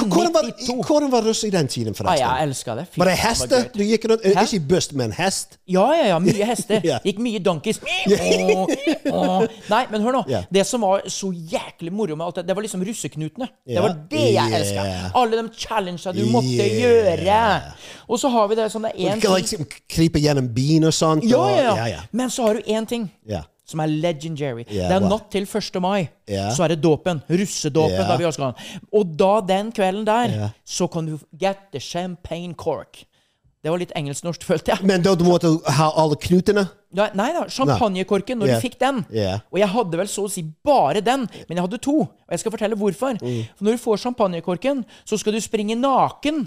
hvordan 0.07 0.33
var, 0.33 0.47
1992 0.49 0.85
hvordan 0.87 1.11
var 1.11 1.27
russ 1.29 1.43
i 1.43 1.49
den 1.53 1.67
tiden, 1.67 1.93
ah, 1.93 1.97
forresten? 1.99 2.23
Jeg 2.27 2.47
elska 2.47 2.75
det. 2.79 2.85
Fy 2.91 3.01
var 3.01 3.11
det 3.11 3.17
hester? 3.21 3.67
Du 3.75 3.83
gikk 3.85 4.07
rundt, 4.09 4.25
Hæ? 4.25 4.45
Ikke 4.47 4.59
bust, 4.73 4.93
men 4.97 5.11
hest? 5.17 5.57
Ja, 5.69 5.85
ja, 5.93 6.07
ja. 6.13 6.19
Mye 6.23 6.45
hester. 6.51 6.81
Ja. 6.87 6.97
Gikk 7.05 7.19
mye 7.21 7.39
donkeys. 7.45 7.79
Nei, 9.73 9.83
men 9.91 10.01
hør 10.05 10.17
nå. 10.19 10.23
Ja. 10.31 10.41
Det 10.53 10.63
som 10.67 10.81
var 10.85 11.05
så 11.11 11.29
jæklig 11.33 11.93
moro 11.93 12.15
med 12.17 12.25
alt 12.27 12.39
det, 12.41 12.47
det 12.49 12.55
var 12.57 12.65
liksom 12.65 12.83
russeknutene. 12.87 13.47
Det 13.67 13.81
var 13.83 13.95
det 14.11 14.25
jeg 14.33 14.33
Yeah. 14.37 14.53
elska. 14.59 14.83
Alle 15.17 15.37
de 15.41 15.49
challengene 15.57 16.13
du 16.13 16.25
måtte 16.31 16.47
Yeah. 16.47 16.81
gjøre. 16.81 17.61
Og 18.07 18.19
så 18.19 18.29
har 18.29 18.47
vi 18.47 18.55
det 18.55 18.69
sånn 18.71 18.85
det 18.87 18.91
er 18.95 19.11
én 19.11 19.21
ting 19.21 19.35
liksom 19.37 19.65
krype 19.89 20.19
gjennom 20.19 20.47
bien 20.53 20.83
og 20.87 20.93
sånt. 20.93 21.23
ja, 21.27 21.43
ja, 21.49 21.75
ja, 21.75 21.85
ja. 21.87 21.99
Men 22.11 22.29
så 22.29 22.43
har 22.47 22.53
du 22.55 22.61
én 22.61 22.85
ting 22.87 23.09
Ja. 23.27 23.41
Som 23.67 23.83
er 23.83 23.91
legendary. 23.91 24.63
Yeah, 24.69 24.87
det 24.87 24.95
er 24.95 25.09
natt 25.09 25.27
til 25.33 25.43
1. 25.43 25.81
mai. 25.83 26.07
Yeah. 26.29 26.53
Så 26.55 26.63
er 26.63 26.75
det 26.75 26.79
dåpen. 26.83 27.19
Russedåpen. 27.27 27.97
Yeah. 27.97 28.07
da 28.07 28.17
vi 28.19 28.27
også 28.29 28.45
kan. 28.45 28.81
Og 28.95 29.13
da 29.19 29.33
den 29.43 29.73
kvelden 29.75 30.07
der, 30.07 30.49
så 30.63 30.87
kan 30.91 31.09
du 31.09 31.17
get 31.39 31.67
the 31.75 31.83
champagne 31.83 32.55
cork. 32.55 33.03
Det 33.63 33.71
var 33.73 33.81
litt 33.81 33.91
engelsk-norsk, 33.99 34.43
følte 34.47 34.71
jeg. 34.71 34.85
Men 34.87 35.03
da 35.03 35.11
du 35.17 35.25
måtte 35.27 35.49
ha 35.75 35.89
alle 35.99 36.15
knutene? 36.23 36.67
Ja, 36.95 37.09
nei 37.17 37.31
da, 37.35 37.41
champagnekorken, 37.51 38.37
når 38.39 38.51
yeah. 38.51 38.61
du 38.61 38.63
fikk 38.63 38.77
den. 38.79 39.01
Yeah. 39.11 39.41
Og 39.51 39.59
jeg 39.59 39.67
hadde 39.73 39.99
vel 39.99 40.07
så 40.11 40.23
å 40.27 40.31
si 40.31 40.45
bare 40.63 41.01
den, 41.03 41.25
men 41.49 41.57
jeg 41.57 41.65
hadde 41.65 41.81
to. 41.83 41.97
Og 42.05 42.35
jeg 42.35 42.43
skal 42.43 42.53
fortelle 42.53 42.77
hvorfor. 42.79 43.19
Mm. 43.19 43.41
For 43.57 43.67
når 43.67 43.75
du 43.75 43.83
får 43.83 43.99
champagnekorken, 44.05 44.85
så 45.03 45.19
skal 45.19 45.35
du 45.35 45.41
springe 45.43 45.75
naken. 45.75 46.45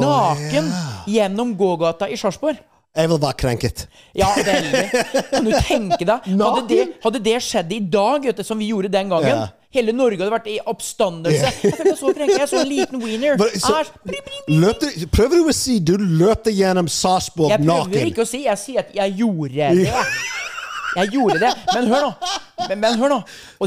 naken 0.00 0.72
gjennom 1.12 1.52
gågata 1.60 2.08
i 2.08 2.16
Sarpsborg. 2.16 2.62
Jeg 2.96 3.06
vil 3.06 3.20
være 3.22 3.36
krenket. 3.38 3.84
Ja, 4.18 4.28
veldig. 4.34 4.82
Kan 5.30 5.46
du 5.46 5.52
tenke 5.62 6.04
deg? 6.08 6.24
Hadde 6.42 6.62
det, 6.66 6.84
hadde 7.04 7.20
det 7.22 7.36
skjedd 7.46 7.72
i 7.72 7.78
dag, 7.92 8.26
du, 8.34 8.42
som 8.44 8.58
vi 8.58 8.72
gjorde 8.72 8.90
den 8.92 9.12
gangen 9.12 9.30
Ja. 9.30 9.48
Hele 9.70 9.92
Norge 9.94 10.18
hadde 10.18 10.32
vært 10.34 10.48
i 10.50 10.56
oppstandelse. 10.66 11.46
Jeg 11.46 11.74
følte 11.76 11.92
så 11.94 12.08
krenket. 12.10 12.40
Jeg 12.40 12.48
så 12.50 12.58
en 12.58 12.66
liten 12.66 12.98
wiener. 12.98 13.36
Prøver 15.14 15.36
du 15.36 15.46
å 15.46 15.54
si 15.54 15.76
du 15.78 15.92
løpte 15.94 16.50
gjennom 16.50 16.88
Sarpsborg 16.90 17.52
Jeg 17.54 17.62
prøver 17.62 18.10
ikke 18.10 18.24
å 18.24 18.26
si, 18.26 18.40
jeg 18.48 18.58
sier 18.58 18.82
at 18.82 18.90
jeg 18.98 19.14
gjorde 19.20 19.54
det. 19.54 19.94
Jeg 20.96 21.12
gjorde 21.14 21.38
det. 21.44 21.52
Men 21.70 21.86
hør 21.92 22.08
nå. 22.08 22.10
Men, 22.64 22.82
men 22.82 22.98
hør 22.98 23.14
nå. 23.14 23.20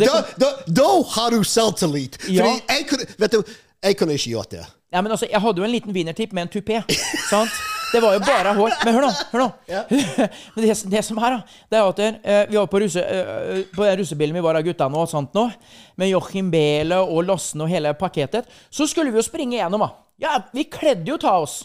Da, 0.04 0.18
da, 0.44 0.50
da 0.68 0.90
har 1.16 1.32
du 1.32 1.48
selvtillit. 1.48 2.20
Ja. 2.28 2.50
Fordi 2.50 2.76
jeg 2.76 2.90
kunne, 2.92 3.08
vet 3.24 3.38
du, 3.38 3.56
jeg 3.88 4.00
kunne 4.02 4.20
ikke 4.20 4.34
gjort 4.36 4.52
det. 4.58 4.66
Ja, 4.94 5.02
men 5.02 5.16
altså, 5.16 5.32
Jeg 5.32 5.40
hadde 5.42 5.64
jo 5.64 5.70
en 5.70 5.72
liten 5.74 5.96
wienertipp 5.96 6.36
med 6.36 6.50
en 6.50 6.52
tupé. 6.52 6.84
sant? 7.32 7.64
Det 7.94 8.02
var 8.02 8.16
jo 8.18 8.22
bare 8.26 8.54
hår. 8.58 8.78
Men 8.84 8.98
hør 8.98 9.06
nå! 9.06 9.12
hør 9.32 9.44
nå. 9.44 9.50
men 10.56 10.66
det, 10.66 10.78
det 10.92 11.04
som 11.06 11.20
er, 11.22 11.38
da, 11.38 11.60
det 11.70 11.80
er 11.80 11.92
at 11.92 12.02
uh, 12.04 12.40
vi 12.50 12.58
var 12.58 12.72
på, 12.72 12.82
russe, 12.84 13.04
uh, 13.04 13.60
på 13.76 13.86
den 13.86 14.00
russebilen 14.02 14.40
vi 14.40 14.46
var 14.46 14.60
av 14.60 14.66
gutta 14.66 14.90
nå, 14.90 15.04
og 15.06 15.12
sånt 15.12 15.38
nå, 15.38 15.46
med 16.02 16.10
Joachim 16.10 16.50
Behle 16.54 17.00
og 17.04 17.22
Lossen 17.28 17.64
og 17.64 17.70
hele 17.72 17.94
pakketet. 17.98 18.50
Så 18.74 18.90
skulle 18.90 19.14
vi 19.14 19.22
jo 19.22 19.26
springe 19.26 19.60
gjennom, 19.60 19.86
da. 19.86 19.94
Ja, 20.24 20.40
vi 20.56 20.66
kledde 20.70 21.10
jo 21.10 21.20
ta 21.22 21.38
oss. 21.42 21.64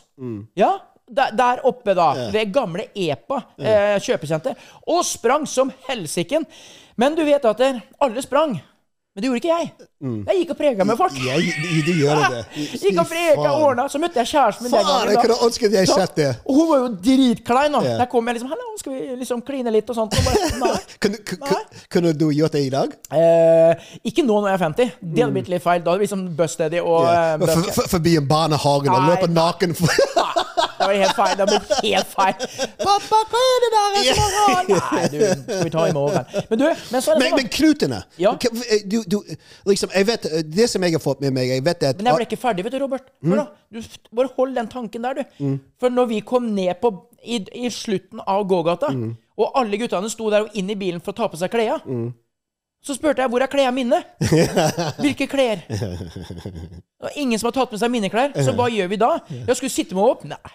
Ja, 0.58 0.74
der, 1.08 1.32
der 1.32 1.66
oppe, 1.66 1.94
da. 1.94 2.08
Ved 2.32 2.52
gamle 2.52 2.88
EPA 2.94 3.42
eh, 3.56 3.96
kjøpesenter. 4.02 4.58
Og 4.88 5.04
sprang 5.06 5.46
som 5.48 5.72
helsiken. 5.88 6.46
Men 6.98 7.16
du 7.16 7.24
vet 7.26 7.44
at 7.48 7.62
eh, 7.64 7.80
alle 8.04 8.24
sprang. 8.24 8.58
Men 9.18 9.22
det 9.24 9.28
gjorde 9.32 9.38
ikke 9.42 9.54
jeg. 9.58 9.70
Jeg 10.28 10.36
gikk 10.38 10.50
og 10.52 10.58
prega 10.60 10.84
med 10.86 10.94
folk. 10.94 11.14
Jeg, 11.18 11.46
du, 11.82 11.88
gjør 11.98 12.20
det. 12.30 12.42
Gikk 12.84 13.00
og 13.02 13.08
preka 13.10 13.46
og 13.50 13.62
ordna, 13.66 13.86
så 13.90 13.98
møtte 13.98 14.20
jeg 14.20 14.28
kjæresten 14.30 14.68
min. 14.68 14.70
den 14.76 14.84
gangen, 14.86 15.10
jeg 15.10 15.22
kunne 15.24 15.38
ønsket 15.48 15.72
jeg 15.74 15.88
sett 15.90 16.12
det. 16.20 16.28
Og 16.44 16.54
hun 16.54 16.68
var 16.68 16.84
jo 16.84 16.90
dritklein. 17.08 17.74
da. 17.74 17.80
yeah. 17.82 18.04
Kom 18.12 18.30
jeg 18.30 18.36
liksom 18.38 18.52
'Hallo, 18.52 18.68
skal 18.78 18.92
vi 18.94 19.16
liksom 19.24 19.42
kline 19.42 19.72
litt?' 19.74 19.90
og 19.90 19.98
sånt. 19.98 20.14
Og 20.14 20.28
bare, 20.28 20.52
nei. 20.62 20.78
Kunne, 21.02 21.18
ku- 21.26 21.40
ku- 21.48 21.82
kunne 21.96 22.12
du 22.14 22.28
gjort 22.30 22.54
det 22.54 22.62
i 22.68 22.70
dag? 22.70 22.94
Eh, 23.10 23.90
ikke 24.06 24.22
nå 24.22 24.38
når 24.38 24.52
jeg 24.52 24.60
er 24.60 24.64
50. 24.68 24.94
Det 25.02 25.24
hadde 25.24 25.34
blitt 25.40 25.50
litt 25.56 25.66
feil. 25.66 25.82
Da 25.82 25.90
hadde 25.90 26.04
vi 26.04 26.06
liksom 26.06 26.24
og 26.86 27.10
eh, 27.10 27.34
For, 27.42 27.72
for, 27.80 27.90
forbi 27.96 28.14
en 28.22 28.30
barnehage 28.30 28.94
og 28.94 29.10
løpe 29.10 29.32
naken? 29.34 29.74
nei. 29.82 30.47
Det 30.78 30.86
var 30.86 30.94
helt 30.94 31.16
feil. 31.18 31.34
Det 31.38 31.46
ble 31.48 31.58
helt 31.82 32.10
feil. 32.12 32.34
'Pappa, 32.78 33.20
hva 33.32 33.42
er 33.48 33.58
det 33.64 33.70
der 33.74 33.96
er 33.98 34.20
rart?' 34.36 34.68
Nei, 34.92 35.02
du, 35.12 35.18
skal 35.42 35.64
vi 35.64 35.70
ta 35.74 35.86
i 35.88 35.92
morgen. 35.96 36.24
Men 36.50 36.58
du, 36.58 36.64
men 36.92 37.02
så 37.02 37.10
er 37.12 37.18
det 37.18 37.22
Men, 37.22 37.30
sånn, 37.30 37.36
men 37.40 37.48
knutene 37.58 38.00
Ja. 38.18 38.32
du, 38.86 39.02
du, 39.06 39.18
liksom, 39.66 39.90
jeg 39.94 40.06
vet, 40.06 40.28
Det 40.56 40.68
som 40.70 40.82
jeg 40.86 40.92
har 40.96 41.02
fått 41.04 41.20
med 41.24 41.32
meg 41.34 41.48
jeg 41.48 41.64
vet 41.66 41.82
at, 41.82 41.96
Men 41.98 42.06
jeg 42.12 42.20
ble 42.20 42.26
ikke 42.30 42.40
ferdig, 42.40 42.64
vet 42.64 42.72
du, 42.76 42.78
Robert. 42.84 43.10
Mm. 43.22 43.30
Hør 43.32 43.42
da. 43.42 43.46
Du, 43.72 43.82
bare 44.16 44.30
hold 44.36 44.54
den 44.54 44.68
tanken 44.68 45.02
der, 45.02 45.14
du. 45.22 45.58
For 45.80 45.90
når 45.90 46.06
vi 46.14 46.20
kom 46.20 46.46
ned 46.54 46.74
på, 46.80 46.92
i, 47.24 47.42
i 47.66 47.70
slutten 47.74 48.20
av 48.26 48.46
gågata, 48.48 48.92
Mm. 48.94 49.16
og 49.38 49.52
alle 49.58 49.76
guttene 49.78 50.08
sto 50.10 50.30
der 50.30 50.46
og 50.46 50.54
inn 50.58 50.70
i 50.70 50.74
bilen 50.78 51.00
for 51.02 51.12
å 51.12 51.16
ta 51.16 51.28
på 51.28 51.36
seg 51.38 51.50
klærne, 51.50 51.82
Mm. 51.86 52.12
så 52.82 52.94
spurte 52.94 53.22
jeg 53.22 53.30
hvor 53.30 53.42
er 53.42 53.50
klærne 53.50 53.74
mine. 53.74 53.98
Hvilke 55.02 55.26
klær? 55.30 55.62
Det 56.98 57.04
var 57.06 57.12
ingen 57.16 57.38
som 57.38 57.46
har 57.50 57.52
tatt 57.58 57.70
med 57.74 57.80
seg 57.80 57.90
mine 57.90 58.10
klær, 58.10 58.32
så 58.42 58.54
hva 58.56 58.66
gjør 58.70 58.88
vi 58.90 58.96
da? 59.00 59.10
Jeg 59.30 59.56
skulle 59.58 59.70
sitte 59.74 59.94
meg 59.98 60.04
opp. 60.04 60.24
Nei. 60.26 60.54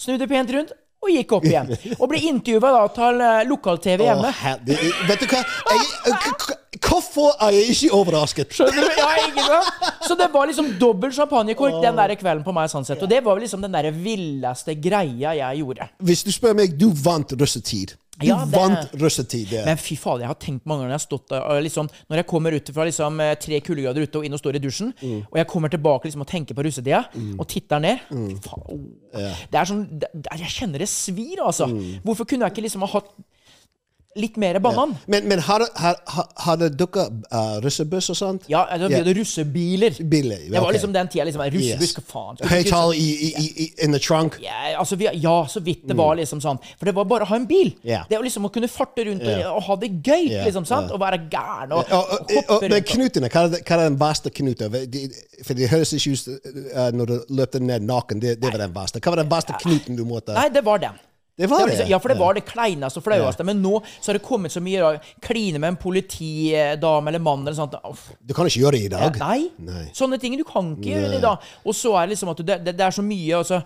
Snudde 0.00 0.26
pent 0.30 0.50
rundt 0.54 0.70
og 1.00 1.08
gikk 1.14 1.30
opp 1.32 1.44
igjen. 1.48 1.70
Og 1.96 2.08
ble 2.10 2.18
intervjua 2.28 2.70
da 2.74 2.80
til 2.92 3.20
eh, 3.24 3.38
lokal-TV 3.48 4.02
hjemme. 4.04 4.28
Å, 4.28 4.36
her- 4.42 4.58
det- 4.64 4.78
vet 5.08 5.22
du 5.22 5.26
hva? 5.32 5.40
Jeg, 5.70 6.80
hvorfor 6.84 7.32
er 7.40 7.54
jeg 7.56 7.70
ikke 7.74 7.90
overrasket? 7.96 8.52
Skjønner 8.56 8.84
du? 8.84 8.98
Ja, 9.00 9.08
ikke 9.24 9.44
sant? 9.46 9.88
Så 10.08 10.16
det 10.20 10.28
var 10.34 10.48
liksom 10.50 10.68
dobbel 10.80 11.12
champagnekork 11.16 11.78
den 11.84 11.96
der 11.96 12.14
kvelden 12.20 12.44
på 12.44 12.52
meg. 12.56 12.68
sånn 12.72 12.84
sett. 12.84 13.00
Og 13.04 13.08
det 13.08 13.22
var 13.24 13.40
liksom 13.40 13.64
den 13.64 13.72
der 13.76 13.88
villeste 13.96 14.76
greia 14.76 15.32
jeg 15.38 15.62
gjorde. 15.62 15.88
Hvis 16.04 16.24
du 16.26 16.32
spør 16.36 16.56
meg, 16.60 16.76
du 16.80 16.90
vant 16.92 17.32
russetid. 17.40 17.96
Du 18.20 18.26
Ja, 18.26 18.44
det- 18.44 18.52
vant 18.58 18.92
russetid. 19.00 19.52
Men 19.64 19.76
fy 19.80 19.96
fader, 19.96 20.20
jeg 20.20 20.28
har 20.28 20.34
tenkt 20.34 20.66
mange 20.66 20.82
ganger 20.82 20.92
når 20.92 20.98
jeg 20.98 21.00
har 21.00 21.18
stått 21.18 21.28
der 21.28 21.62
liksom, 21.62 21.88
Når 22.10 22.16
jeg 22.16 22.26
kommer 22.26 22.52
ut 22.52 22.68
fra 22.74 22.84
liksom, 22.84 23.20
eh, 23.20 23.34
tre 23.40 23.60
kuldegrader 23.60 24.02
ute 24.02 24.16
og 24.18 24.24
inn 24.24 24.32
og 24.34 24.40
står 24.40 24.54
i 24.56 24.58
dusjen, 24.60 24.92
og 25.30 25.36
jeg 25.36 25.46
kommer 25.48 25.68
tilbake 25.70 26.04
liksom 26.04 26.20
og 26.20 26.26
tenker 26.28 26.54
på 26.54 26.62
russetida, 26.64 27.04
og 27.38 27.48
titter 27.48 27.80
ned 27.80 27.98
fy 28.10 28.36
faen, 28.44 28.62
åh. 29.14 29.36
Det 29.50 29.54
er 29.60 29.64
sånn 29.64 29.98
det, 29.98 30.08
Jeg 30.38 30.48
kjenner 30.50 30.78
det 30.78 30.88
svir, 30.88 31.38
altså. 31.40 31.66
Hvorfor 32.04 32.26
kunne 32.28 32.44
jeg 32.46 32.52
ikke 32.52 32.62
liksom 32.68 32.80
ha 32.80 32.86
hatt 32.86 33.08
litt 34.16 34.36
mer 34.36 34.58
banan? 34.58 34.96
Men, 35.06 35.28
men 35.28 35.38
har, 35.38 35.58
det- 35.62 35.68
har, 35.76 35.96
har, 36.36 36.56
det 36.56 36.70
dukka 36.78 37.04
uh, 37.32 37.60
russebuss 37.62 38.08
og 38.10 38.16
sånt? 38.18 38.42
Ja, 38.50 38.64
altså, 38.66 38.88
Ja. 38.90 38.98
hadde 38.98 39.14
russebiler. 39.20 39.94
Biler, 40.10 40.36
Det 40.50 40.60
var 40.60 40.72
liksom 40.72 40.92
den 40.92 41.08
tida. 41.08 41.24
Liksom, 41.24 41.40
russebuss, 41.42 41.80
Yes. 41.80 41.94
hva 41.94 42.02
faen? 42.12 42.36
Du 42.36 42.42
ikke- 42.44 42.54
Høyttaler 42.54 42.94
i 42.94 43.72
in 43.84 43.92
the 43.92 43.98
trunk? 43.98 44.38
Ja, 44.42 44.78
altså, 44.80 44.96
vi, 44.96 45.06
ja, 45.14 45.36
så 45.46 45.60
vidt 45.62 45.86
det 45.88 45.96
var 45.96 46.16
liksom 46.16 46.40
sånn. 46.40 46.58
For 46.78 46.86
det 46.86 46.94
var 46.94 47.04
bare 47.04 47.22
å 47.22 47.26
ha 47.30 47.36
en 47.36 47.46
bil. 47.46 47.72
Yeah. 47.84 48.04
Det 48.10 48.16
var 48.18 48.24
liksom 48.24 48.44
å 48.46 48.52
kunne 48.52 48.68
farte 48.68 49.04
rundt 49.06 49.22
og, 49.22 49.44
og 49.56 49.62
ha 49.62 49.76
det 49.76 49.90
gøy, 50.02 50.30
Ja, 50.30 50.44
liksom, 50.44 50.66
sant? 50.66 50.88
ja. 50.90 50.94
Og 50.94 51.00
være 51.00 51.20
gæren 51.30 51.72
og, 51.72 51.84
Og, 51.90 51.92
og, 51.92 52.32
hoppe 52.48 52.60
men 52.62 52.72
rundt. 52.72 52.90
og- 52.90 52.94
knutene, 52.96 53.28
hva 53.30 53.44
er, 53.46 53.84
den 53.88 53.98
verste 54.00 54.30
knuten? 54.30 54.72
For 55.44 55.54
det 55.54 55.68
høres 55.70 55.92
ikke 55.92 56.12
ut 56.12 56.28
uh, 56.74 56.90
når 56.90 57.06
du 57.06 57.20
løpte 57.30 57.60
ned 57.62 57.82
naken. 57.86 58.20
Det, 58.20 58.40
det 58.40 58.50
var 58.52 58.58
den 58.58 58.74
verste. 58.74 58.98
Hva 59.00 59.14
var 59.14 59.22
den 59.22 59.30
verste 59.30 59.54
knuten 59.62 59.96
du 59.96 60.04
måtte 60.04 60.34
Nei, 60.34 60.48
det 60.48 60.64
var 60.64 60.78
den. 60.82 60.98
Det 61.40 61.48
var 61.50 61.70
det? 61.70 61.86
ja, 61.88 61.98
for 62.02 62.12
det 62.12 62.18
var 62.20 62.36
det 62.36 62.44
kleineste 62.48 63.00
og 63.00 63.06
flaueste. 63.06 63.46
Men 63.48 63.62
nå 63.64 63.78
så 63.88 64.10
har 64.10 64.18
det 64.18 64.24
kommet 64.26 64.52
så 64.52 64.62
mye 64.64 64.84
å 64.84 64.92
Kline 65.24 65.60
med 65.60 65.72
en 65.72 65.78
politidame 65.80 67.10
eller 67.12 67.22
mann 67.22 67.42
eller 67.44 67.56
sånt. 67.56 67.76
Uff. 67.88 68.10
Du 68.20 68.34
kan 68.36 68.48
ikke 68.48 68.62
gjøre 68.64 68.76
det 68.78 68.82
i 68.88 68.92
dag. 68.92 69.18
Nei. 69.20 69.50
Nei. 69.64 69.84
Sånne 69.96 70.20
ting 70.20 70.36
du 70.38 70.44
kan 70.48 70.74
ikke 70.76 70.94
gjøre 70.94 71.18
i 71.18 71.22
dag. 71.24 71.50
Og 71.64 71.76
så 71.76 71.94
er 71.96 72.06
det 72.08 72.14
liksom 72.14 72.32
at 72.34 72.42
det, 72.44 72.58
det, 72.66 72.76
det 72.78 72.86
er 72.86 72.96
så 72.96 73.04
mye 73.04 73.40
altså, 73.40 73.60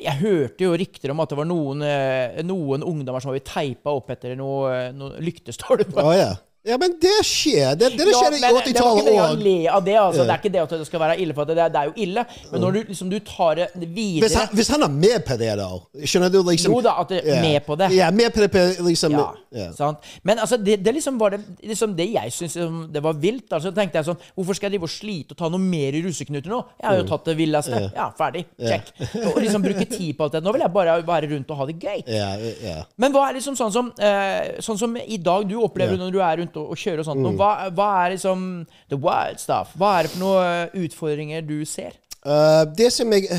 Jeg 0.00 0.16
hørte 0.20 0.66
jo 0.66 0.74
rykter 0.78 1.12
om 1.14 1.22
at 1.24 1.32
det 1.32 1.38
var 1.40 1.48
noen, 1.48 1.84
eh, 1.86 2.40
noen 2.46 2.84
ungdommer 2.86 3.24
som 3.24 3.32
var 3.32 3.44
teipa 3.44 3.94
opp 3.94 4.12
etter 4.14 4.36
noen 4.38 4.96
noe 4.98 5.22
lyktestolper. 5.24 6.02
Oh, 6.04 6.14
ja. 6.16 6.34
Ja, 6.64 6.78
men 6.80 6.94
det 6.96 7.18
skjer. 7.28 7.74
Det, 7.76 7.90
det 7.92 8.06
det 8.08 8.12
skjer 8.16 8.34
i 8.38 8.40
var 8.40 8.54
ikke 8.56 8.70
80-tallet 8.72 9.04
det 9.04 9.14
òg. 9.20 9.82
det. 9.84 9.96
Altså. 10.00 10.22
Det 10.24 10.32
er 10.32 10.38
ikke 10.40 10.52
det 10.54 10.60
at 10.62 10.70
det 10.72 10.86
skal 10.88 11.02
være 11.02 11.16
ille, 11.20 11.34
for 11.36 11.48
det, 11.50 11.56
det 11.60 11.80
er 11.80 11.90
jo 11.90 11.92
ille. 12.06 12.24
Men 12.52 12.62
når 12.64 12.70
du, 12.70 12.78
liksom, 12.88 13.10
du 13.12 13.18
tar 13.20 13.58
det 13.58 13.66
Hvis 13.74 13.90
videre 13.98 14.30
han, 14.38 14.54
hvis 14.56 14.70
han 14.72 14.86
er 14.86 14.94
med 14.94 15.26
på 15.26 15.36
det, 15.42 15.50
da 15.60 15.66
Skjønner 16.08 16.32
du? 16.32 16.38
liksom 16.48 16.72
Jo 16.72 16.80
da, 16.86 16.94
at 17.02 17.12
du 17.12 17.18
er 17.18 17.42
med 17.44 17.66
på 17.66 17.76
det. 17.76 17.90
Ja, 17.92 18.08
med 18.10 18.32
på 18.32 18.40
det, 18.40 18.64
liksom 18.80 19.12
Ja, 19.12 19.26
yeah. 19.52 19.74
sant? 19.76 20.08
Men 20.22 20.40
altså, 20.40 20.56
det, 20.56 20.78
det 20.86 20.94
liksom 20.96 21.18
var 21.20 21.36
det, 21.36 21.42
liksom 21.60 21.92
det 21.98 22.08
jeg 22.14 22.32
syntes 22.32 22.56
liksom, 22.56 22.80
det 22.94 23.04
var 23.04 23.20
vilt. 23.26 23.52
Altså, 23.52 23.74
tenkte 23.76 24.00
jeg 24.00 24.08
sånn, 24.08 24.24
Hvorfor 24.32 24.56
skal 24.56 24.70
jeg 24.70 24.78
drive 24.78 24.88
og 24.88 24.94
slite 24.94 25.36
og 25.36 25.42
ta 25.42 25.52
noe 25.52 25.60
mer 25.60 26.00
i 26.00 26.02
russeknuter 26.06 26.48
nå? 26.48 26.62
Jeg 26.80 26.88
har 26.88 27.02
jo 27.02 27.04
tatt 27.12 27.28
det 27.28 27.36
villeste. 27.42 27.82
Ja, 27.92 28.08
ferdig. 28.16 28.46
Check. 28.56 28.88
Og 29.34 29.36
liksom 29.44 29.68
bruke 29.68 29.84
tid 29.90 30.16
på 30.16 30.24
alt 30.30 30.38
det. 30.38 30.44
Nå 30.48 30.56
vil 30.56 30.64
jeg 30.64 30.76
bare 30.80 30.96
være 31.04 31.32
rundt 31.34 31.52
og 31.52 31.60
ha 31.60 31.68
det 31.68 31.76
gøy. 31.76 32.00
Ja, 32.08 32.32
ja. 32.64 32.80
Men 32.96 33.12
hva 33.12 33.28
er 33.28 33.36
liksom 33.36 33.56
sånn 33.58 33.72
som 33.74 33.92
eh, 34.00 34.56
Sånn 34.64 34.78
som 34.80 34.96
i 34.96 35.18
dag 35.20 35.44
du 35.48 35.58
opplever 35.60 35.98
når 36.00 36.12
du 36.14 36.20
er 36.24 36.40
rundt 36.40 36.53
og, 36.56 36.70
og 36.70 36.76
kjører 36.80 37.02
og 37.02 37.08
sånt. 37.08 37.20
Mm. 37.20 37.26
Og 37.26 37.40
Hva, 37.40 37.50
hva 37.74 37.88
er 38.04 38.14
liksom 38.14 38.66
the 38.90 38.96
wild 38.96 39.38
stuff? 39.42 39.74
Hva 39.78 39.98
er 39.98 40.06
det 40.06 40.12
for 40.14 40.22
noen 40.24 40.84
utfordringer 40.84 41.44
du 41.46 41.64
ser? 41.68 41.96
Uh, 42.24 42.64
det 42.78 42.92
som 42.92 43.12
jeg 43.12 43.26
uh, 43.30 43.38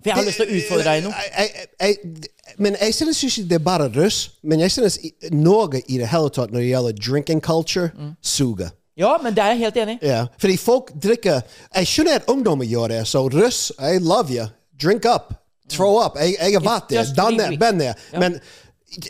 For 0.00 0.08
jeg 0.08 0.16
har 0.16 0.24
lyst 0.24 0.40
til 0.40 0.48
å 0.48 0.56
utfordre 0.56 0.84
deg 0.88 1.00
i 1.00 1.04
noe. 1.04 2.20
Men 2.58 2.76
jeg 2.80 2.94
synes 2.96 3.22
ikke 3.24 3.48
det 3.50 3.58
er 3.58 3.64
bare 3.64 3.88
russ. 3.96 4.20
Men 4.42 4.60
jeg 4.64 4.72
synes 4.72 4.98
Norge 5.32 5.82
i 5.88 5.98
det 6.00 6.08
hele 6.08 6.30
tatt 6.32 6.52
når 6.54 6.60
det 6.64 6.70
gjelder 6.70 7.02
drinking 7.08 7.40
culture, 7.44 7.90
Mm. 7.96 8.14
suger. 8.22 8.70
Ja, 8.96 9.16
men 9.22 9.34
det 9.34 9.42
er 9.42 9.52
jeg 9.54 9.58
helt 9.58 9.76
enig 9.76 9.98
i. 10.02 10.06
Yeah. 10.06 10.26
fordi 10.38 10.56
folk 10.56 10.90
drikker 11.02 11.40
Jeg 11.74 11.86
skjønner 11.86 12.14
at 12.20 12.26
ungdommer 12.28 12.64
gjør 12.68 12.88
det, 12.88 13.06
så 13.08 13.22
russ, 13.32 13.72
I 13.78 13.98
love 13.98 14.28
you. 14.32 14.46
Drink 14.82 15.04
up. 15.04 15.34
Throw 15.70 16.00
up. 16.04 16.16
Jeg, 16.18 16.34
jeg 16.40 16.52
har 16.52 16.64
vært 16.64 16.90
der. 16.90 17.04
Done 17.16 17.38
that, 17.38 17.58
been 17.60 17.78
there. 17.78 17.94
Men 18.18 18.40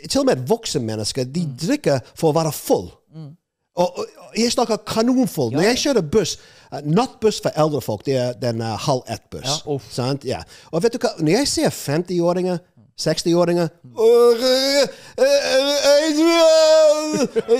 til 0.09 0.19
og 0.21 0.25
med 0.29 0.47
voksne 0.47 0.81
mennesker, 0.85 1.23
de 1.23 1.45
Mm. 1.45 1.53
drikker 1.67 1.99
for 2.15 2.29
å 2.31 2.35
være 2.37 2.51
full. 2.53 2.91
Mm. 3.15 3.31
og, 3.75 3.97
og 3.97 4.35
jeg 4.37 4.51
snakker 4.51 4.77
kanonfull. 4.87 5.51
Når 5.55 5.61
jeg 5.61 5.77
kjører 5.77 6.01
buss 6.11 6.37
uh, 6.71 6.79
Nattbuss 6.85 7.41
for 7.41 7.51
eldre 7.55 7.81
folk, 7.81 8.05
det 8.05 8.15
er 8.19 8.33
den 8.39 8.61
uh, 8.61 8.75
halv 8.87 9.01
ett-buss. 9.07 9.63
Ja, 9.65 10.13
Ja. 10.23 10.41
Og 10.71 10.83
vet 10.83 10.93
du 10.93 10.99
hva, 10.99 11.15
når 11.19 11.31
jeg 11.39 11.47
ser 11.47 11.69
50-åringer 11.69 12.59
60-åringer 13.01 13.69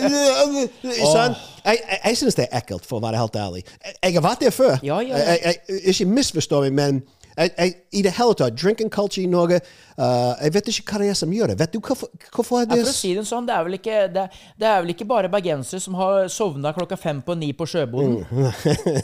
Sånn. 0.01 1.35
Jeg, 1.65 1.77
jeg, 1.77 1.99
jeg 2.05 2.17
syns 2.17 2.37
det 2.37 2.47
er 2.47 2.57
ekkelt, 2.61 2.85
for 2.89 2.97
å 2.99 3.03
være 3.03 3.19
helt 3.21 3.35
ærlig. 3.37 3.63
Jeg, 3.85 3.95
jeg 4.01 4.15
har 4.17 4.23
vært 4.25 4.43
der 4.45 4.53
før. 4.55 4.77
Ja, 4.85 4.97
ja, 5.05 5.17
ja. 5.17 5.35
Jeg, 5.35 5.59
jeg, 5.69 5.81
ikke 5.93 6.07
misforstå 6.09 6.61
meg, 6.65 6.73
men 6.77 7.01
Jeg, 7.41 7.51
jeg, 7.57 7.73
I 7.97 8.01
det 8.05 8.13
hele 8.17 8.35
tatt, 8.37 8.57
drinking 8.57 8.91
culture 8.93 9.23
i 9.23 9.29
Norge 9.29 9.57
uh, 9.97 10.33
Jeg 10.41 10.53
vet 10.55 10.69
ikke 10.71 10.85
hva 10.91 11.01
det 11.01 11.09
er 11.11 11.17
som 11.17 11.33
gjør 11.33 11.51
det. 11.51 11.57
Vet 11.61 11.73
du 11.73 11.79
hvorfor, 11.79 12.11
hvorfor 12.35 12.61
er 12.61 12.69
det 12.69 12.81
for 12.83 12.91
å 12.91 12.95
si 12.95 13.13
det 13.17 13.25
sånn, 13.27 13.47
det 13.49 13.55
er 13.55 13.65
vel 13.67 13.77
ikke, 13.77 14.01
det, 14.13 14.25
det 14.61 14.69
er 14.69 14.83
vel 14.83 14.93
ikke 14.93 15.07
bare 15.09 15.31
bergensere 15.31 15.81
som 15.83 15.97
har 15.99 16.29
sovna 16.31 16.73
klokka 16.77 16.99
fem 16.99 17.23
på 17.25 17.35
ni 17.39 17.51
på 17.57 17.67
sjøboden. 17.69 18.21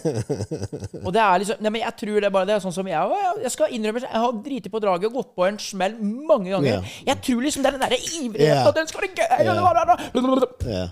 og 1.05 1.09
det 1.15 1.23
er 1.23 1.43
liksom 1.43 1.63
Nei, 1.63 1.73
men 1.73 1.81
jeg 1.81 1.95
tror 2.03 2.21
det 2.21 2.29
er 2.29 2.35
bare 2.35 2.49
det. 2.49 2.57
er 2.57 2.63
Sånn 2.67 2.75
som 2.75 2.87
jeg, 2.89 3.17
jeg, 3.41 3.51
skal 3.53 3.73
innrømme 3.73 4.03
Jeg 4.03 4.21
har 4.23 4.37
driti 4.45 4.71
på 4.71 4.81
draget 4.83 5.09
og 5.09 5.19
gått 5.21 5.33
på 5.37 5.47
en 5.47 5.59
smell 5.61 5.97
mange 6.01 6.51
ganger. 6.53 6.77
Yeah. 6.77 6.95
Jeg 7.11 7.23
tror 7.25 7.43
liksom 7.45 7.65
det 7.65 7.71
er 7.71 7.77
den 7.77 7.85
derre 7.85 7.99
ivrigheten, 7.99 8.45
yeah. 8.45 8.71
den 8.75 8.89
skal 8.91 9.05
være 9.05 9.13
gøy 9.17 9.25
Yeah. 10.67 10.89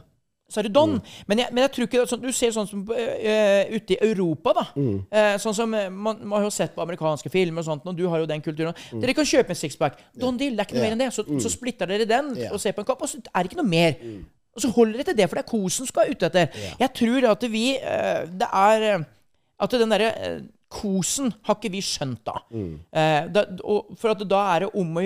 Så 0.56 0.62
er 0.62 0.70
det 0.70 0.74
don. 0.76 0.94
Men, 1.28 1.42
jeg, 1.44 1.52
men 1.52 1.66
jeg 1.66 1.72
tror 1.76 1.90
ikke 1.90 2.04
sånn, 2.08 2.22
Du 2.24 2.32
ser 2.36 2.54
sånn 2.56 2.70
som 2.70 2.84
uh, 2.88 3.74
ute 3.76 3.98
i 3.98 4.00
Europa, 4.00 4.54
da. 4.56 4.66
Eh, 5.12 5.34
sånn 5.44 5.58
som 5.58 5.74
man, 5.76 6.22
man 6.22 6.38
har 6.38 6.46
jo 6.48 6.54
sett 6.56 6.72
på 6.76 6.84
amerikanske 6.84 7.32
filmer 7.34 7.66
og 7.66 7.68
sånt, 7.68 7.90
og 7.92 7.98
du 7.98 8.06
har 8.12 8.24
jo 8.24 8.30
den 8.30 8.44
kulturen. 8.46 8.78
Dere 9.02 9.16
kan 9.18 9.28
kjøpe 9.28 9.52
en 9.52 9.60
sixpack. 9.60 10.00
Don 10.16 10.40
deal, 10.40 10.56
det 10.56 10.64
er 10.64 10.70
ikke 10.70 10.80
noe 10.80 10.86
mer 10.88 10.96
enn 10.96 11.04
det. 11.04 11.12
Så, 11.16 11.26
så 11.44 11.52
splitter 11.52 11.92
dere 11.92 12.08
den 12.08 12.32
og 12.48 12.58
ser 12.64 12.76
på 12.78 12.86
en 12.86 12.88
kapp, 12.88 13.04
og 13.04 13.12
så 13.12 13.20
er 13.20 13.44
det 13.44 13.52
ikke 13.52 13.60
noe 13.60 13.70
mer. 13.70 14.00
Og 14.56 14.64
så 14.64 14.72
holder 14.72 15.02
dere 15.02 15.10
til 15.12 15.20
det, 15.20 15.28
for 15.28 15.38
det 15.40 15.44
er 15.44 15.52
kosen 15.52 15.90
skal 15.90 16.14
ute 16.16 16.30
etter. 16.32 16.60
Jeg 16.80 16.94
tror 16.96 17.30
at 17.34 17.50
vi 17.52 17.66
uh, 17.76 18.22
Det 18.32 18.48
er 18.48 18.86
At 19.60 19.76
den 19.76 19.92
derre 19.92 20.14
kosen 20.76 21.34
har 21.46 21.58
ikke 21.58 21.72
vi 21.76 21.82
skjønt 21.86 22.24
da. 22.28 22.40
Eh, 22.52 23.28
da 23.32 23.46
og 23.64 23.94
for 24.00 24.26
da 24.26 24.42
er 24.56 24.66
det 24.66 24.72
om 24.76 24.98
å 25.00 25.06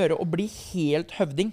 gjøre 0.00 0.16
å 0.16 0.26
bli 0.28 0.46
helt 0.48 1.12
høvding. 1.18 1.50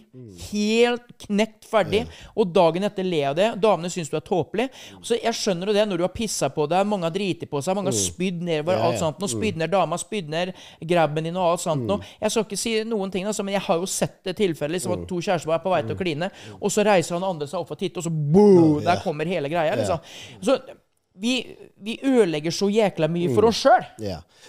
Helt 0.49 1.07
knekt 1.25 1.67
ferdig. 1.67 2.05
Og 2.39 2.53
dagen 2.55 2.87
etter 2.87 3.03
le 3.03 3.21
av 3.27 3.35
det. 3.37 3.49
Damene 3.61 3.91
syns 3.91 4.11
du 4.11 4.15
er 4.19 4.23
tåpelig. 4.25 4.69
Så 5.03 5.17
jeg 5.19 5.35
skjønner 5.35 5.71
jo 5.71 5.75
det 5.75 5.85
når 5.89 6.01
du 6.01 6.05
har 6.05 6.13
pissa 6.15 6.49
på 6.53 6.67
deg, 6.71 6.87
mange 6.87 7.07
har 7.07 7.15
driti 7.15 7.49
på 7.49 7.61
seg, 7.65 7.75
mange 7.77 7.91
har 7.91 7.99
spydd 7.99 8.43
nedover, 8.45 8.79
alt 8.79 9.01
sånt. 9.01 9.19
Nå 9.19 9.29
spydd 9.31 9.59
ned 9.59 9.73
dama, 9.73 9.99
spydd 9.99 10.31
ned 10.31 10.53
grabben 10.89 11.27
din 11.27 11.37
og 11.39 11.53
alt 11.53 11.65
sånt 11.65 11.85
noe. 11.89 12.05
Jeg 12.21 12.33
skal 12.33 12.47
ikke 12.47 12.59
si 12.59 12.75
noen 12.87 13.11
ting, 13.13 13.27
altså, 13.29 13.45
men 13.45 13.57
jeg 13.57 13.65
har 13.67 13.81
jo 13.81 13.89
sett 13.89 14.19
det 14.27 14.37
tilfellet 14.39 14.77
liksom, 14.79 14.95
at 14.95 15.07
to 15.09 15.19
kjærester 15.19 15.55
er 15.55 15.63
på 15.63 15.73
vei 15.73 15.81
til 15.85 15.97
å 15.97 15.99
kline, 15.99 16.29
og 16.59 16.71
så 16.73 16.85
reiser 16.87 17.17
han 17.17 17.27
andre 17.27 17.49
seg 17.49 17.59
opp 17.61 17.71
for 17.71 17.79
å 17.79 17.81
titte, 17.83 17.99
og 17.99 18.07
så 18.07 18.13
boom! 18.13 18.79
Der 18.85 19.01
kommer 19.03 19.27
hele 19.29 19.51
greia, 19.51 19.75
liksom. 19.79 19.99
Så 20.45 20.57
vi, 21.21 21.57
vi 21.83 21.99
ødelegger 22.03 22.51
så 22.51 22.69
jækla 22.71 23.09
mye 23.11 23.33
for 23.35 23.49
oss 23.49 23.63
sjøl. 23.65 23.85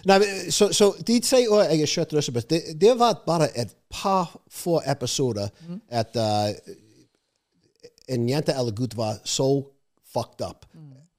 Men, 0.06 0.24
så, 0.54 0.70
så 0.72 0.92
de 1.06 1.18
tre 1.24 1.42
år 1.50 1.64
jeg 1.70 1.82
har 1.82 1.92
kjørt 1.94 2.14
russebøss, 2.16 2.48
det, 2.50 2.60
det 2.80 2.94
var 2.98 3.22
bare 3.26 3.50
et 3.58 3.72
par 3.90 4.36
få 4.50 4.80
episoder 4.86 5.50
at 5.88 6.16
uh, 6.16 6.74
en 8.08 8.28
jente 8.28 8.54
eller 8.54 8.74
gutt 8.76 8.96
var 8.96 9.18
så 9.24 9.50
fucked 10.12 10.46
up 10.46 10.66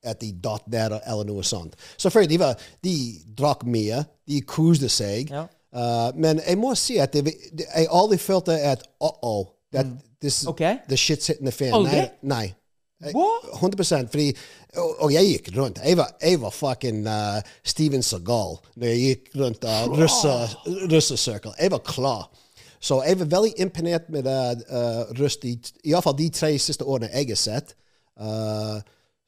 at 0.03 0.21
de 0.21 0.31
datt 0.43 0.67
ned 0.71 0.97
eller 1.05 1.27
noe 1.29 1.43
sånt. 1.45 1.75
Selvfølgelig, 1.97 2.31
de, 2.31 2.39
var, 2.41 2.63
de 2.83 2.95
drakk 3.37 3.65
mye, 3.69 4.03
de 4.27 4.41
koste 4.49 4.89
seg, 4.89 5.29
Ja. 5.29 5.45
uh, 5.75 6.09
men 6.17 6.41
jeg 6.47 6.57
må 6.57 6.73
si 6.75 6.97
at 6.97 7.13
det, 7.13 7.35
jeg 7.61 7.87
aldri 7.91 8.17
følte 8.17 8.57
at 8.57 8.87
uh-oh, 8.99 9.45
that 9.71 9.85
this, 10.21 10.47
okay. 10.47 10.79
the 10.89 10.97
shit's 10.97 11.27
hitting 11.27 11.45
the 11.45 11.51
fan. 11.51 11.73
Aldri? 11.73 11.99
Nei. 11.99 12.09
nei. 12.23 12.53
Jeg- 13.03 13.15
What? 13.15 13.47
100 13.61 14.07
fordi, 14.11 14.27
og, 14.77 15.01
og 15.03 15.13
jeg 15.13 15.25
gikk 15.31 15.49
rundt. 15.57 15.79
Jeg 15.85 15.97
var, 15.97 16.11
jeg 16.21 16.41
var 16.41 16.49
fucking 16.53 17.07
uh, 17.07 17.41
Steven 17.63 18.03
Seagal 18.03 18.57
når 18.75 18.87
jeg 18.87 18.99
gikk 19.07 19.29
rundt 19.41 19.63
uh, 19.63 19.87
russe- 19.97 20.87
russesirkel. 20.91 21.51
Jeg 21.59 21.71
var 21.71 21.79
klar. 21.85 22.29
Så 22.81 23.03
jeg 23.05 23.19
var 23.19 23.25
veldig 23.25 23.53
imponert 23.61 24.09
med 24.09 24.25
uh, 24.25 25.03
russ, 25.19 25.37
i 25.43 25.57
hvert 25.91 26.03
fall 26.03 26.17
de 26.17 26.29
tre 26.33 26.55
siste 26.59 26.85
årene 26.85 27.09
jeg 27.13 27.27
har 27.29 27.35
sett. 27.37 27.75
Uh, 28.21 28.79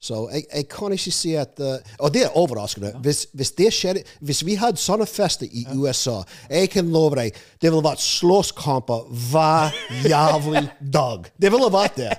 så 0.04 0.26
jeg, 0.32 0.42
jeg 0.54 0.66
kan 0.68 0.92
ikke 0.92 1.10
si 1.16 1.30
at 1.40 1.56
uh, 1.64 1.78
Og 2.04 2.10
det 2.14 2.24
er 2.26 2.34
overraskende. 2.36 2.90
Hvis, 3.00 3.22
hvis 3.32 3.50
det 3.56 3.70
skjedde 3.72 4.02
Hvis 4.20 4.42
vi 4.46 4.54
hadde 4.60 4.76
sånne 4.76 5.06
fester 5.08 5.46
i 5.48 5.62
USA, 5.72 6.18
jeg 6.50 6.68
kan 6.74 6.90
love 6.92 7.16
deg 7.16 7.32
det 7.62 7.70
ville 7.72 7.80
vært 7.86 8.02
slåsskamper 8.04 9.06
hver 9.30 9.72
jævlig 10.04 10.66
dag. 10.92 11.30
Det 11.40 11.50
ville 11.54 11.70
vært 11.72 11.96
det. 11.96 12.10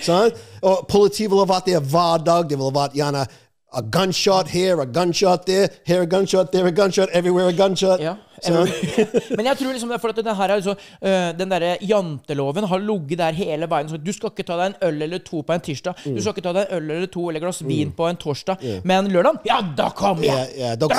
Sant? 0.00 0.34
Og 0.62 0.86
politiet 0.88 1.30
ville 1.30 1.46
vært 1.48 1.66
der 1.66 1.80
hver 1.80 2.24
dag. 2.24 2.48
Det 2.50 2.58
ville 2.58 2.74
vært 2.74 2.96
gjerne 2.96 3.26
a 3.72 3.82
gunshot 3.82 4.48
here, 4.48 4.80
a 4.82 4.86
gunshot 4.86 5.46
there, 5.46 5.68
here 5.86 6.02
a 6.02 6.06
gunshot, 6.06 6.52
there 6.52 6.66
a 6.66 6.72
gunshot, 6.72 7.08
everywhere 7.12 7.48
a 7.48 7.52
gunshot. 7.52 8.00
Ja. 8.00 8.16
Men 9.36 9.46
jeg 9.46 9.56
tror 9.58 9.72
liksom 9.72 9.88
det 9.92 9.96
er 9.96 10.00
for 10.02 10.08
at 10.12 10.16
den 10.16 10.34
her 10.36 10.48
er 10.50 10.56
liksom, 10.60 10.76
øh, 11.02 11.38
Den 11.38 11.50
derre 11.52 11.76
janteloven 11.80 12.64
har 12.68 12.78
ligget 12.82 13.18
der 13.18 13.32
hele 13.32 13.68
veien. 13.70 13.88
Så 13.88 13.96
du 14.02 14.12
skal 14.12 14.30
ikke 14.32 14.46
ta 14.48 14.56
deg 14.58 14.72
en 14.72 14.76
øl 14.88 15.02
eller 15.06 15.18
to 15.24 15.42
på 15.42 15.52
en 15.54 15.60
tirsdag. 15.60 15.94
Du 16.04 16.20
skal 16.20 16.32
ikke 16.34 16.44
ta 16.46 16.52
deg 16.56 16.66
en 16.70 16.76
øl 16.78 16.90
eller 16.96 17.06
to 17.12 17.28
eller 17.28 17.40
glass 17.44 17.62
vin 17.66 17.92
på 17.96 18.08
en 18.10 18.16
torsdag. 18.16 18.56
Men 18.84 19.08
lørdag, 19.12 19.38
ja, 19.46 19.60
da 19.76 19.88
kommer 19.90 20.24
jeg! 20.24 20.48
Ja, 20.58 20.64
yeah, 20.66 20.76
da 20.80 20.86
da, 20.88 20.94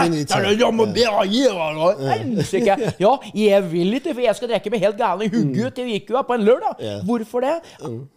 det, 0.93 1.01
ja, 2.99 3.13
jeg 3.35 3.71
vil 3.71 3.93
ikke, 3.99 4.13
for 4.13 4.21
jeg 4.21 4.35
skal 4.35 4.49
drikke 4.53 4.69
meg 4.73 4.79
helt 4.87 4.97
gæren 4.97 5.21
i 5.25 5.29
hugget 5.33 5.73
til 5.75 5.85
Vikua 5.85 6.21
på 6.27 6.33
en 6.37 6.45
lørdag. 6.47 6.75
Hvorfor 7.07 7.39
det? 7.41 7.55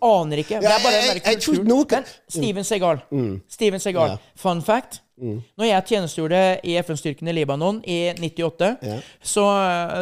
Aner 0.03 0.37
ikke. 0.43 0.61
Det 0.61 0.71
er 0.71 0.85
bare 0.85 1.01
der 1.01 1.07
kulturen. 1.47 1.69
noe 1.69 1.85
kan- 1.85 2.05
Men 2.07 2.29
Steven 2.29 2.65
Segal. 2.65 2.99
Steven 3.51 3.81
Segal. 3.81 4.19
Fun 4.37 4.63
fact. 4.63 5.01
Når 5.17 5.65
jeg 5.65 5.85
tjenestegjorde 5.89 6.41
i 6.65 6.77
FN-styrken 6.83 7.29
i 7.29 7.33
Libanon 7.33 7.79
i 7.89 8.13
98, 8.21 8.73
så, 9.21 9.45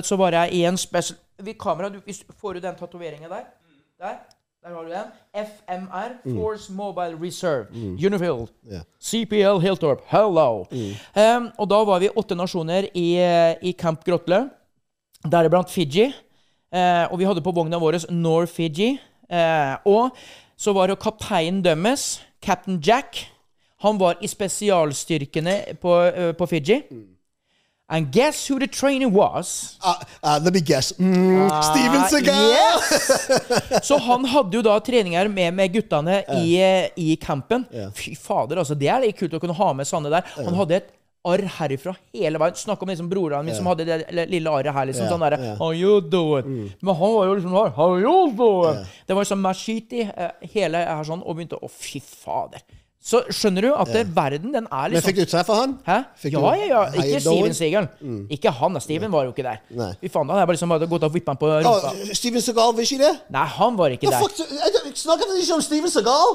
så 0.03 0.17
var 0.19 0.35
jeg 0.41 0.53
i 0.59 0.65
en 0.69 0.79
special 0.81 1.19
Ved 1.43 1.55
kamera, 1.59 1.89
du, 1.91 2.01
Får 2.41 2.55
du 2.55 2.61
den 2.62 2.77
tatoveringa 2.79 3.29
der? 3.29 3.47
Der. 3.99 4.19
Der 4.65 4.75
har 4.75 4.83
du 4.83 4.91
den. 4.91 5.09
FMR, 5.35 6.12
Force 6.39 6.73
Mobile 6.73 7.19
Reserve. 7.21 7.67
Unifield. 8.07 8.49
Yeah. 8.65 8.83
CPL 9.03 9.61
Hilltorp. 9.61 10.01
Hello. 10.09 10.65
Um, 10.65 11.51
og 11.59 11.69
da 11.69 11.83
var 11.85 12.01
vi 12.01 12.09
åtte 12.17 12.35
nasjoner 12.35 12.87
i, 12.95 13.09
i 13.61 13.73
Camp 13.77 14.05
Grotle, 14.07 14.47
deriblant 15.21 15.71
Fiji. 15.71 16.07
Uh, 16.73 17.12
og 17.12 17.19
vi 17.21 17.29
hadde 17.29 17.45
på 17.45 17.53
vogna 17.53 17.77
vår 17.77 17.99
North 18.11 18.57
Fiji. 18.57 18.95
Uh, 19.29 19.77
og 19.85 20.17
så 20.57 20.73
var 20.73 20.89
det 20.89 20.97
kapteinen 21.03 21.61
deres, 21.65 22.23
Captain 22.41 22.81
Jack. 22.81 23.21
Han 23.83 23.99
var 23.99 24.16
i 24.20 24.29
spesialstyrkene 24.31 25.77
på, 25.81 25.97
uh, 26.14 26.33
på 26.33 26.47
Fiji. 26.47 26.83
And 27.87 28.11
guess 28.11 28.49
who 28.49 28.59
the 28.59 28.66
trainer 28.66 29.09
was? 29.12 29.77
Uh, 29.85 29.95
uh, 30.22 30.39
let 30.43 30.55
me 30.55 30.61
guess. 30.61 30.93
Mm, 30.99 31.51
Steven 31.62 32.07
Seagal! 32.09 32.35
Ah, 32.35 32.81
Yes! 32.81 33.20
Så 33.89 33.99
han 34.01 34.25
hadde 34.25 34.57
jo 34.57 34.62
da 34.64 34.79
treninger 34.81 35.29
med, 35.29 35.53
med 35.55 35.72
guttene 35.75 36.22
i, 36.41 36.57
i 36.97 37.16
campen. 37.20 37.66
Fy 37.95 38.14
fader, 38.16 38.62
altså. 38.62 38.75
Det 38.75 38.89
er 38.89 39.05
litt 39.05 39.18
kult 39.20 39.37
å 39.37 39.41
kunne 39.43 39.57
ha 39.59 39.72
med 39.77 39.89
Sanne 39.89 40.12
der. 40.12 40.25
Han 40.39 40.57
hadde 40.62 40.79
et 40.81 40.89
arr 41.25 41.45
herifra 41.59 41.95
hele 42.12 42.41
veien. 42.41 42.57
Snakk 42.57 42.83
om 42.85 42.91
liksom 42.93 43.09
broren 43.12 43.45
min 43.47 43.57
som 43.57 43.68
hadde 43.70 43.87
det 43.89 44.27
lille 44.33 44.51
arret 44.53 44.75
her. 44.77 44.89
liksom 44.89 45.05
yeah, 45.07 45.12
sånn 45.12 45.25
der. 45.25 45.37
Mm. 45.41 45.59
How 45.61 45.70
you 45.72 46.01
doing? 46.01 46.49
Men 46.81 46.99
han 47.01 47.14
var 47.18 47.29
jo 47.29 47.37
liksom. 47.39 47.59
How 47.77 47.91
you 48.01 48.16
doing? 48.37 48.81
Det 49.07 49.16
var 49.16 49.25
liksom 49.25 49.45
machiti 49.45 50.05
eh, 50.05 50.33
hele 50.55 50.85
her 50.85 51.05
sånn, 51.05 51.25
og 51.25 51.37
begynte 51.37 51.61
Å, 51.61 51.68
fy 51.68 52.01
fader. 52.01 52.64
Så 53.05 53.20
skjønner 53.36 53.66
du 53.66 53.68
at 53.76 53.90
det, 53.92 54.02
verden, 54.16 54.55
den 54.55 54.64
er 54.64 54.88
liksom 54.88 54.94
Men 54.94 54.94
liksom 54.94 55.11
fikk 55.11 55.18
du 55.18 55.28
treffe 55.28 55.57
han? 55.59 55.72
Hæ? 55.84 55.96
Fikk 56.22 56.36
ja, 56.38 56.52
ja, 56.57 56.68
ja. 56.70 56.84
Ikke? 57.02 57.18
Steven 57.20 57.57
Seagal. 57.59 57.88
Ikke 58.32 58.52
han. 58.61 58.78
Steven 58.80 59.12
var 59.12 59.26
jo 59.26 59.34
ikke 59.34 59.44
der. 59.44 59.59
Nei. 59.76 59.90
Fy 60.00 60.09
faen, 60.14 60.30
da 60.30 60.38
hadde 60.38 60.40
jeg 60.40 60.48
bare 60.48 60.57
liksom 60.57 60.72
bare 60.72 60.88
gått 60.88 61.05
og 61.05 61.12
vippet 61.12 61.28
han 61.34 61.40
på 61.42 61.50
rumpa. 61.50 61.90
Oh, 61.92 62.14
Steven 62.16 62.44
Seagal, 62.46 62.72
var 62.78 62.86
ikke 62.86 63.00
det? 63.02 63.12
Nei, 63.36 63.44
han 63.59 63.76
var 63.76 63.96
ikke 63.96 64.09
no, 64.09 64.14
der. 64.14 64.24
fuck, 64.24 64.96
snakker 65.02 65.36
ikke 65.36 65.59
om 65.59 65.64
Steven 65.66 65.92
Seagal? 65.92 66.32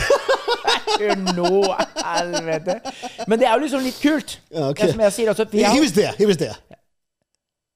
Hør 1.00 1.16
nå, 1.32 1.54
helvete. 1.96 2.76
Men 3.24 3.40
det 3.40 3.48
er 3.48 3.54
jo 3.56 3.64
liksom 3.64 3.86
litt 3.88 4.02
kult. 4.04 4.36
Ja, 4.52 4.68
okay. 4.68 4.84
Det 4.84 4.98
som 4.98 5.06
jeg 5.06 5.16
sier, 5.16 5.32
altså 5.32 5.48
han 5.48 5.56
He, 5.56 5.64
der, 5.64 5.72
he 5.72 5.80
was 5.86 5.96
there. 5.96 6.12
He 6.20 6.28
was 6.28 6.42
there. 6.44 6.60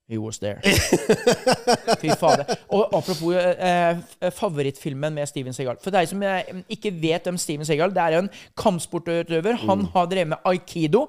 He 0.06 0.18
was 0.20 0.36
there. 0.38 0.60
Fy 2.02 2.10
fader. 2.20 2.44
Og 2.76 2.90
apropos 2.92 3.32
eh, 3.38 3.96
favorittfilmen 4.36 5.14
med 5.16 5.28
Steven 5.30 5.54
Seagal. 5.56 5.78
For 5.80 5.94
deg 5.94 6.10
som 6.10 6.20
eh, 6.28 6.50
ikke 6.76 6.92
vet 7.00 7.24
om 7.30 7.38
Steven 7.40 7.64
Seagal 7.64 7.94
Det 7.96 8.02
er 8.04 8.18
en 8.18 8.28
kampsportutøver. 8.60 9.56
Han 9.64 9.78
Mm. 9.84 9.88
har 9.94 10.06
drevet 10.12 10.28
med 10.34 10.38
aikido. 10.44 11.06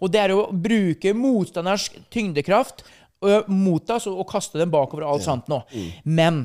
Og 0.00 0.10
det 0.10 0.20
er 0.24 0.34
å 0.34 0.48
bruke 0.52 1.14
motstanders 1.14 1.88
tyngdekraft 2.10 2.82
ø, 3.24 3.42
mot 3.48 3.86
deg 3.86 4.06
og, 4.10 4.26
kaste 4.30 4.58
den 4.58 4.70
bakover 4.74 5.06
og 5.06 5.14
alt 5.16 5.26
sånt 5.28 5.48
nå. 5.50 5.62
Mm. 5.72 5.88
Men 6.04 6.42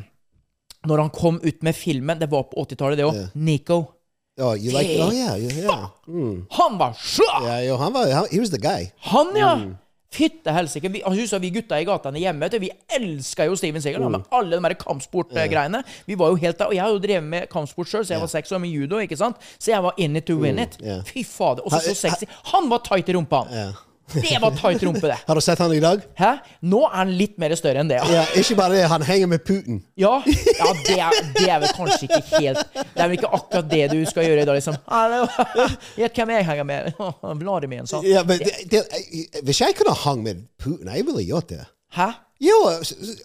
når 0.86 1.02
han 1.06 1.10
kom 1.16 1.38
ut 1.44 1.62
med 1.64 1.76
filmen 1.76 2.20
Det 2.20 2.30
var 2.32 2.44
på 2.50 2.62
80-tallet, 2.66 2.98
det 3.02 3.06
òg. 3.10 3.20
Nico. 3.36 3.82
Oh, 4.42 4.54
you 4.58 4.72
like? 4.74 4.98
Oh 5.02 5.12
yeah, 5.14 5.38
yeah. 5.38 5.84
Mm. 6.08 6.46
Han 6.58 6.78
var 6.80 6.94
svær! 6.98 7.44
Yeah, 7.46 7.78
han 7.80 7.94
var, 7.94 8.10
han, 8.10 8.26
he 8.32 8.40
was 8.42 8.50
the 8.50 8.58
guy. 8.62 8.88
Han, 9.10 9.34
ja! 9.38 9.52
Mm. 9.56 9.76
Fytte 10.14 10.54
helsike. 10.54 10.92
Vi, 10.94 11.02
han 11.06 11.16
husker 11.18 11.42
vi 11.42 11.50
gutta 11.56 11.80
i 11.82 11.86
gatene 11.88 12.22
hjemme. 12.22 12.50
Vi 12.62 12.70
elska 12.98 13.48
jo 13.50 13.56
Steven 13.58 13.82
Seagal. 13.82 14.04
Mm. 14.06 14.12
Med 14.20 14.36
alle 14.38 14.60
de 14.62 14.76
kampsportgreiene. 14.84 15.84
Vi 16.06 16.18
var 16.20 16.34
jo 16.34 16.36
helt 16.36 16.60
der, 16.60 16.66
Og 16.66 16.76
jeg 16.76 16.84
har 16.84 16.94
jo 16.94 17.00
drevet 17.02 17.24
med 17.24 17.50
kampsport 17.52 17.90
sjøl, 17.90 18.06
så 18.06 18.14
jeg 18.14 18.22
var 18.22 18.28
seks 18.32 18.52
år 18.52 18.62
med 18.62 18.70
judo. 18.70 19.00
ikke 19.02 19.18
sant? 19.18 19.38
Så 19.58 19.72
jeg 19.72 19.84
var 19.84 19.94
in 19.98 20.16
it 20.16 20.26
to 20.30 20.38
win 20.40 20.60
it. 20.60 20.78
Mm. 20.82 21.02
Fy 21.06 21.24
fader. 21.26 21.66
Og 21.66 21.72
så 21.72 21.82
så 21.90 21.96
sexy. 22.08 22.30
Han 22.54 22.70
var 22.70 22.84
tight 22.86 23.10
i 23.10 23.14
rumpa, 23.18 23.44
han. 23.50 23.74
Det 24.14 24.38
var 24.42 24.52
tight 24.52 24.84
rumpe, 24.84 25.08
det. 25.08 25.16
Har 25.28 25.36
du 25.36 25.42
sett 25.42 25.60
han 25.64 25.72
i 25.74 25.80
dag? 25.80 26.02
Hæ? 26.20 26.32
Nå 26.68 26.82
er 26.90 26.96
han 27.00 27.12
litt 27.18 27.38
mer 27.42 27.54
større 27.56 27.80
enn 27.82 27.88
det. 27.90 27.98
Ja, 28.04 28.10
Ja, 28.20 28.24
ikke 28.42 28.56
bare 28.60 28.76
det, 28.76 28.84
han 28.92 29.02
henger 29.08 29.28
med 29.32 29.44
Putin. 29.48 29.80
ja, 29.98 30.12
ja 30.28 30.74
det, 30.84 30.98
er, 31.00 31.20
det 31.38 31.46
er 31.50 31.60
vel 31.64 31.72
kanskje 31.78 32.10
ikke 32.10 32.42
helt 32.44 32.60
Det 32.76 33.00
er 33.00 33.08
vel 33.08 33.16
ikke 33.18 33.32
akkurat 33.38 33.70
det 33.72 33.88
du 33.94 34.02
skal 34.10 34.28
gjøre 34.28 34.44
i 34.44 34.46
dag, 34.50 34.60
liksom. 34.60 34.76
Gjett 36.02 36.20
hvem 36.20 36.34
jeg 36.36 36.46
henger 36.50 36.68
med? 36.68 36.92
Vladimir, 37.42 37.86
sa 37.90 38.02
Ja, 38.06 38.24
men 38.28 38.44
det, 38.44 38.54
det, 38.72 38.84
hvis 39.48 39.62
jeg 39.64 39.76
kunne 39.80 39.96
hang 40.04 40.24
med 40.28 40.44
Putin, 40.62 40.92
jeg 40.94 41.06
ville 41.08 41.24
gjort 41.30 41.50
det. 41.54 41.64
Hæ? 41.96 42.10
Jo, 42.44 42.58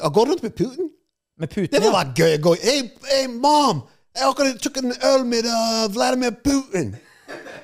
å 0.06 0.10
gå 0.14 0.24
rundt 0.30 0.42
med 0.46 0.54
Putin, 0.54 0.90
Med 1.38 1.48
det 1.48 1.54
Putin? 1.56 1.80
ville 1.82 1.90
Ja. 1.90 1.96
vært 2.04 2.14
gøy. 2.22 2.36
Gå, 2.44 2.54
hey, 2.62 2.84
hey, 3.10 3.26
mom, 3.34 3.82
jeg 4.14 4.26
akkurat 4.30 4.62
tok 4.62 4.78
en 4.82 4.94
øl 5.10 5.24
med 5.26 5.46
uh, 5.50 5.88
Vladimir 5.94 6.36
Putin. 6.44 6.94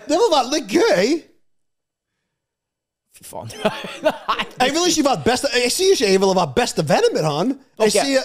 Det 0.04 0.12
ville 0.18 0.32
vært 0.34 0.50
litt 0.52 0.74
gøy. 0.74 1.14
Fy 3.14 3.22
faen. 3.22 3.50
Nei. 4.02 4.44
Jeg 4.58 4.72
vil 4.74 4.88
ikke 4.90 5.04
være 5.06 5.22
best 5.24 5.44
Jeg 5.54 5.70
sier 5.72 5.92
ikke 5.94 6.08
jeg 6.10 6.20
vil 6.20 6.32
være 6.34 6.52
bestevenner 6.56 7.12
med 7.14 7.22
han. 7.28 7.52
Jeg 7.78 7.86
okay. 7.86 8.08
sier 8.08 8.22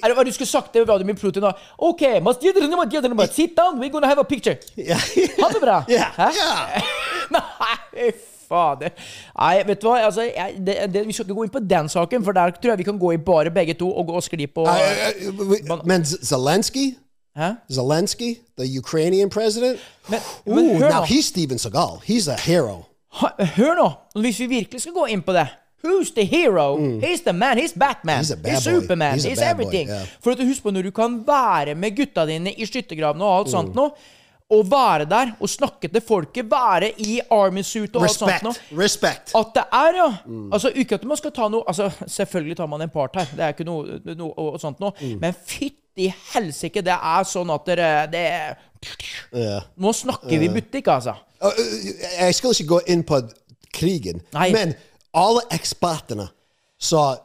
Er 0.00 0.08
det 0.08 0.16
hva 0.16 0.24
du 0.24 0.32
skulle 0.32 0.48
sagt 0.48 0.72
til 0.72 0.86
Vladimir 0.88 1.14
Putin? 1.20 1.44
OK, 1.78 2.02
sit 3.34 3.52
down, 3.56 3.80
we're 3.80 3.90
gonna 3.92 4.06
have 4.08 4.18
a 4.18 4.24
picture. 4.24 4.56
Yeah. 4.78 4.96
Ha 5.42 5.52
det 5.52 5.60
bra. 5.60 5.82
Ja. 5.88 6.08
Yeah. 6.18 6.32
ja. 6.40 6.82
Nei, 7.36 8.12
fader. 8.48 8.90
Nei, 9.38 9.62
vet 9.66 9.82
du 9.82 9.88
hva? 9.90 10.00
Altså, 10.08 10.22
jeg, 10.22 10.56
det, 10.66 10.78
det, 10.94 11.04
vi 11.06 11.12
skal 11.12 11.28
ikke 11.28 11.36
gå 11.36 11.44
inn 11.46 11.52
på 11.54 11.62
den 11.70 11.88
saken, 11.92 12.24
for 12.24 12.32
der 12.36 12.56
tror 12.56 12.72
jeg 12.74 12.80
vi 12.80 12.88
kan 12.88 12.98
gå 12.98 13.12
i 13.14 13.20
bare 13.22 13.52
begge 13.54 13.76
to 13.78 13.92
og 13.92 14.08
gå 14.08 14.18
og 14.18 14.24
skli 14.26 14.48
på 14.50 14.64
I- 14.66 15.28
I- 15.28 15.60
I- 15.60 15.80
Men 15.84 16.04
Zelensky, 16.04 16.94
Huh? 17.36 17.54
Zelensky, 17.72 18.40
the 18.58 18.66
Ukrainian 18.78 19.30
president, 19.30 19.78
Men, 20.08 20.20
men 20.46 20.78
hør 20.78 20.90
now 20.90 21.02
he's 21.04 21.26
Steven 21.26 21.58
Seagal. 21.58 22.00
He's 22.02 22.26
a 22.28 22.36
hero. 22.36 22.89
Hør 23.56 23.74
nå. 23.76 23.88
Hvis 24.22 24.38
vi 24.40 24.46
virkelig 24.46 24.80
skal 24.84 24.92
gå 24.94 25.06
inn 25.10 25.22
på 25.26 25.32
det 25.34 25.48
Who's 25.82 26.10
the 26.14 26.24
hero? 26.28 26.76
He's 27.00 27.22
the 27.24 27.32
man. 27.32 27.56
He's 27.58 27.72
Batman. 27.72 28.20
Mm. 28.20 28.44
He's 28.44 28.52
He's. 28.52 28.64
Superman. 28.64 29.14
He's 29.16 29.24
He's, 29.24 29.40
everything. 29.42 29.88
yeah. 29.88 30.02
For 30.20 30.32
at 30.34 30.38
du 30.38 30.44
Husk 30.44 30.62
på 30.62 30.70
når 30.70 30.82
du 30.82 30.90
kan 30.92 31.14
være 31.26 31.74
med 31.74 31.96
gutta 31.96 32.26
dine 32.28 32.52
i 32.52 32.66
skyttergravene 32.68 33.24
og 33.24 33.38
alt 33.38 33.46
Mm. 33.48 33.52
sånt 33.54 33.74
nå, 33.74 33.86
og 34.50 34.66
være 34.70 35.04
der 35.08 35.32
og 35.40 35.48
snakke 35.48 35.88
til 35.88 36.02
folket, 36.02 36.50
være 36.50 36.90
i 37.00 37.20
army 37.30 37.62
suit 37.62 37.96
og 37.96 38.02
alt 38.02 38.10
sånt 38.18 38.42
noe. 38.42 38.52
Respect. 38.76 39.32
At 39.34 39.54
det 39.54 39.64
er, 39.72 39.96
ja. 39.96 40.08
Altså, 40.52 40.68
Ikke 40.74 40.94
at 41.00 41.04
man 41.04 41.16
skal 41.16 41.30
ta 41.32 41.48
noe 41.48 41.62
altså, 41.66 41.88
Selvfølgelig 42.06 42.56
tar 42.56 42.66
man 42.66 42.82
en 42.82 42.88
part 42.90 43.16
her, 43.16 43.24
det 43.36 43.40
er 43.44 43.48
ikke 43.54 43.64
noe, 43.64 44.00
noe 44.16 44.32
og 44.36 44.60
sånt 44.60 44.80
noe. 44.80 44.92
Men 45.20 45.32
fytti 45.46 46.12
helsike, 46.34 46.82
det 46.84 46.92
er 46.92 47.24
sånn 47.24 47.50
at 47.54 47.64
dere 47.66 48.06
det. 48.12 48.26
Nå 49.80 49.92
snakker 49.96 50.38
vi 50.38 50.48
butikk, 50.48 50.88
altså. 50.92 51.14
Uh, 51.40 51.48
uh, 51.48 52.20
Jeg 52.20 52.34
skal 52.34 52.54
ikke 52.54 52.68
gå 52.74 52.80
inn 52.86 53.02
på 53.06 53.22
krigen, 53.72 54.20
Nei. 54.34 54.50
men 54.52 54.74
alle 55.16 55.40
ekspertene 55.54 56.28
sa 56.78 57.16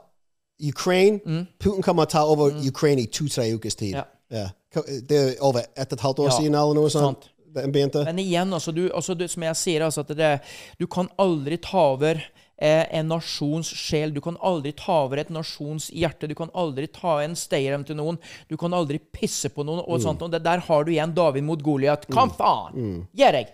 Ukraine 0.64 1.20
Putin 1.60 1.84
kommer 1.84 2.06
til 2.08 2.20
å 2.20 2.24
ta 2.24 2.26
over 2.32 2.56
Ukraine 2.68 3.04
i 3.04 3.10
to-tre 3.12 3.50
ukers 3.54 3.76
tid. 3.76 3.98
Ja. 3.98 4.06
Ja. 4.32 4.50
Det 4.84 5.18
er 5.18 5.34
over 5.44 5.66
ett 5.76 5.92
og 5.92 5.98
et 5.98 6.04
halvt 6.04 6.20
år 6.20 6.30
Ja, 6.32 6.38
siden, 6.38 6.56
eller 6.56 6.78
noe 6.78 6.92
sånt. 6.92 7.30
Men 7.56 8.20
igjen, 8.20 8.52
altså, 8.54 8.74
du, 8.76 8.90
altså 8.92 9.14
du, 9.16 9.28
som 9.32 9.44
jeg 9.48 9.56
sier, 9.56 9.86
altså, 9.86 10.04
at 10.04 10.12
det, 10.18 10.32
du 10.80 10.88
kan 10.92 11.08
aldri 11.22 11.56
ta 11.64 11.86
over 11.94 12.20
eh, 12.20 12.84
en 13.00 13.08
nasjons 13.08 13.70
sjel. 13.80 14.12
Du 14.12 14.20
kan 14.24 14.36
aldri 14.44 14.74
ta 14.76 14.98
over 15.06 15.22
et 15.24 15.32
nasjons 15.32 15.88
hjerte. 15.96 16.28
Du 16.28 16.36
kan 16.36 16.52
aldri 16.52 16.90
ta 16.92 17.22
en 17.24 17.36
stayerem 17.40 17.86
til 17.88 17.96
noen. 18.00 18.20
Du 18.52 18.58
kan 18.60 18.76
aldri 18.76 19.00
pisse 19.00 19.52
på 19.56 19.64
noen. 19.64 19.86
og 19.86 20.04
sånt. 20.04 20.26
Og 20.26 20.34
det, 20.34 20.44
Der 20.44 20.66
har 20.68 20.84
du 20.84 20.92
igjen 20.92 21.16
David 21.16 21.48
mot 21.48 21.64
Goliat. 21.64 22.08
Hva 22.12 22.28
faen? 22.36 23.06
Gjør 23.16 23.40
jeg! 23.40 23.54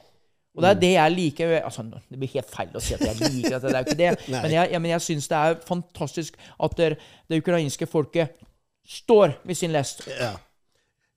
Og 0.56 0.64
det 0.64 0.70
er 0.70 0.80
det 0.80 0.91
jeg 0.91 1.12
liker 1.16 1.52
altså, 1.62 1.84
Det 2.10 2.18
blir 2.20 2.32
helt 2.34 2.49
feil 2.52 2.74
å 2.76 2.80
si 2.84 2.95
at 2.97 3.04
jeg 3.06 3.32
liker 3.34 3.56
at 3.56 3.64
Det 3.64 3.72
er 3.72 3.78
jo 3.78 3.86
ikke 3.88 3.99
det. 4.02 4.12
Men 4.34 4.52
jeg, 4.52 4.72
jeg, 4.72 4.82
men 4.82 4.91
jeg 4.91 5.04
syns 5.06 5.28
det 5.32 5.38
er 5.38 5.60
fantastisk 5.68 6.39
at 6.60 6.78
det, 6.78 6.89
det 7.32 7.39
ukrainske 7.39 7.88
folket 7.88 8.34
står 8.88 9.38
ved 9.47 9.56
sin 9.56 9.72
lest. 9.72 10.04
Ja. 10.20 10.34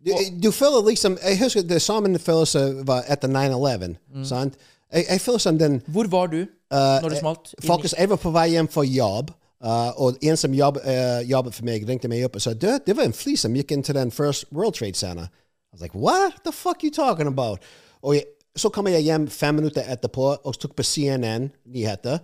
Du, 0.04 0.12
du 0.42 0.50
føler 0.52 0.84
liksom 0.86 1.16
Jeg 1.22 1.38
husker 1.40 1.62
det 1.62 1.82
samme 1.82 2.18
følelse 2.18 2.86
var 2.86 3.08
etter 3.08 3.28
9-11. 3.28 3.96
sant? 4.28 4.58
Jeg, 4.92 5.06
jeg 5.10 5.20
føler 5.20 5.38
som 5.38 5.58
den 5.58 5.80
Hvor 5.86 6.06
var 6.06 6.26
du 6.26 6.44
når 6.70 7.08
det 7.08 7.18
smalt? 7.18 7.54
Eh, 7.58 7.66
Faktisk, 7.66 7.94
jeg 7.98 8.10
var 8.10 8.16
på 8.16 8.30
vei 8.30 8.48
hjem 8.48 8.68
fra 8.68 8.82
jobb, 8.82 9.30
uh, 9.64 10.02
og 10.02 10.18
en 10.22 10.36
som 10.36 10.54
jobb, 10.54 10.80
uh, 10.82 11.20
jobbet 11.30 11.54
for 11.54 11.64
meg, 11.64 11.88
ringte 11.88 12.10
meg 12.10 12.24
opp 12.26 12.36
og 12.36 12.42
sa 12.42 12.54
du, 12.54 12.68
det 12.86 12.96
var 12.96 13.06
en 13.06 13.16
fly 13.16 13.36
som 13.38 13.54
gikk 13.54 13.74
inn 13.74 13.82
til 13.82 13.94
den 13.94 14.10
First 14.10 14.46
World 14.52 14.74
Trade 14.74 14.98
Center. 14.98 15.28
I 15.30 15.76
was 15.76 15.82
like, 15.82 15.94
what 15.94 16.42
the 16.44 16.52
fuck 16.52 16.82
are 16.82 16.86
you 16.86 16.90
talking 16.90 17.26
about? 17.26 17.60
Og 18.02 18.14
jeg, 18.14 18.24
så 18.56 18.68
kom 18.68 18.86
jeg 18.86 19.02
hjem 19.02 19.28
fem 19.30 19.54
minutter 19.54 19.82
etterpå 19.92 20.28
og 20.44 20.58
tok 20.58 20.76
på 20.76 20.82
CNN-nyheter. 20.82 22.18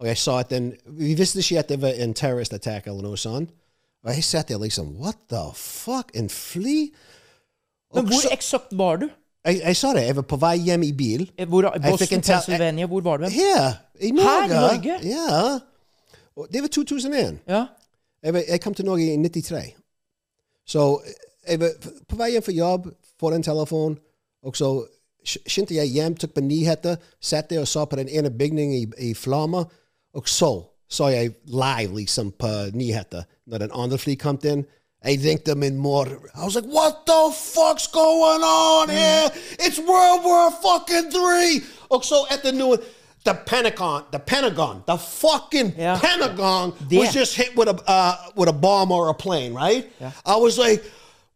Og 0.00 0.06
jeg 0.06 0.18
sa 0.18 0.38
at 0.40 0.50
den, 0.50 0.72
vi 0.86 1.14
visste 1.14 1.38
ikke 1.38 1.58
at 1.58 1.68
det 1.68 1.80
var 1.82 1.98
en 2.02 2.14
terrorist 2.14 2.52
attack 2.56 2.86
eller 2.86 3.02
noe 3.02 3.18
sånt. 3.20 3.50
Og 4.04 4.14
jeg 4.14 4.24
satt 4.24 4.48
der 4.48 4.58
liksom, 4.60 4.96
what 5.00 5.16
the 5.30 5.44
fuck, 5.54 6.10
en 6.14 6.28
fly? 6.28 6.90
Men 7.94 8.08
hvor 8.10 8.32
eksakt 8.32 8.72
var 8.76 8.96
du? 8.96 9.08
jeg, 9.44 9.60
jeg 9.60 9.76
sa 9.76 9.92
det, 9.92 10.06
jeg 10.06 10.16
var 10.16 10.22
på 10.28 10.36
vei 10.40 10.56
hjem 10.64 10.82
i 10.82 10.92
bil. 10.96 11.30
Eh, 11.38 11.48
Hvor, 11.48 11.68
Boston, 11.82 12.20
Pennsylvania, 12.20 12.86
hvor 12.86 13.00
var 13.00 13.16
du? 13.16 13.28
Her, 13.28 13.72
i 14.00 14.10
Norge. 14.10 14.30
Her 14.30 14.44
i 14.44 14.48
Norge? 14.48 14.98
Ja. 15.08 15.58
Og 16.36 16.48
Det 16.52 16.62
var 16.62 16.68
2001. 16.68 17.38
Ja. 17.48 17.66
Jeg, 18.22 18.44
jeg 18.48 18.60
kom 18.60 18.74
til 18.74 18.84
Norge 18.84 19.12
i 19.12 19.16
93. 19.16 19.74
Så 20.66 21.02
jeg 21.48 21.60
var 21.60 21.70
på 22.08 22.16
vei 22.16 22.30
hjem 22.32 22.42
fra 22.42 22.52
jobb, 22.52 22.88
får 23.20 23.34
en 23.36 23.42
telefon, 23.42 23.98
og 24.42 24.56
så 24.56 24.70
sk- 25.26 25.42
skyndte 25.48 25.74
jeg 25.74 25.86
hjem, 25.94 26.14
tok 26.16 26.34
på 26.34 26.40
nyheter, 26.40 26.96
satt 27.20 27.50
der 27.50 27.60
og 27.60 27.68
så 27.68 27.84
på 27.84 27.96
den 27.96 28.08
ene 28.08 28.30
bygningen 28.30 28.74
i, 28.78 29.10
i 29.10 29.14
flammer, 29.14 29.64
og 30.14 30.28
så 30.28 30.52
så 30.94 31.08
jeg 31.10 31.30
live 31.46 31.96
liksom 31.96 32.30
på 32.38 32.48
nyheter 32.74 33.22
når 33.46 33.58
den 33.58 33.70
andre 33.74 33.98
fly 33.98 34.14
kom 34.20 34.38
inn. 34.44 34.64
Jeg 35.04 35.18
ringte 35.24 35.54
min 35.54 35.76
mor. 35.76 36.06
I 36.34 36.44
was 36.44 36.54
like, 36.54 36.68
what 36.68 36.94
the 37.06 37.32
fuck's 37.34 37.86
going 37.92 38.42
on 38.44 38.88
here? 38.88 39.28
It's 39.58 39.78
World 39.78 40.24
War 40.24 40.50
fucking 40.62 41.10
three! 41.10 41.60
Og 41.90 42.04
så 42.04 42.22
etter 42.32 42.52
noe 42.52 42.78
The 43.24 43.34
Pentagon, 43.46 44.02
the 44.12 44.18
Pentagon, 44.18 44.82
the 44.86 44.98
fucking 44.98 45.72
Ja. 45.78 45.98
Pentagon 45.98 46.72
Det. 46.90 46.98
was 46.98 47.14
just 47.16 47.34
hit 47.36 47.56
with 47.56 47.68
a 47.68 47.74
uh, 47.88 48.14
with 48.36 48.48
a 48.48 48.52
bomb 48.52 48.92
or 48.92 49.08
a 49.08 49.14
plane, 49.14 49.54
right? 49.54 49.84
I 50.26 50.36
was 50.36 50.58
like, 50.58 50.82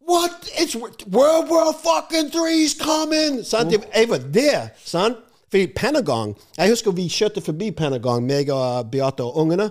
what? 0.09 0.51
It's 0.59 0.75
World 1.07 1.51
War 1.51 1.73
fucking 1.73 2.31
three's 2.31 2.75
coming. 2.75 3.45
Sant? 3.45 3.73
Jeg 3.73 4.09
var 4.09 4.19
der, 4.19 4.69
sant? 4.85 5.17
Fordi 5.51 5.67
Pentagon 5.67 6.35
Jeg 6.57 6.69
husker 6.69 6.91
vi 6.91 7.09
kjørte 7.09 7.41
forbi 7.41 7.71
Pentagon, 7.71 8.25
meg 8.25 8.51
og 8.53 8.91
Beate 8.91 9.25
og 9.25 9.37
ungene. 9.37 9.71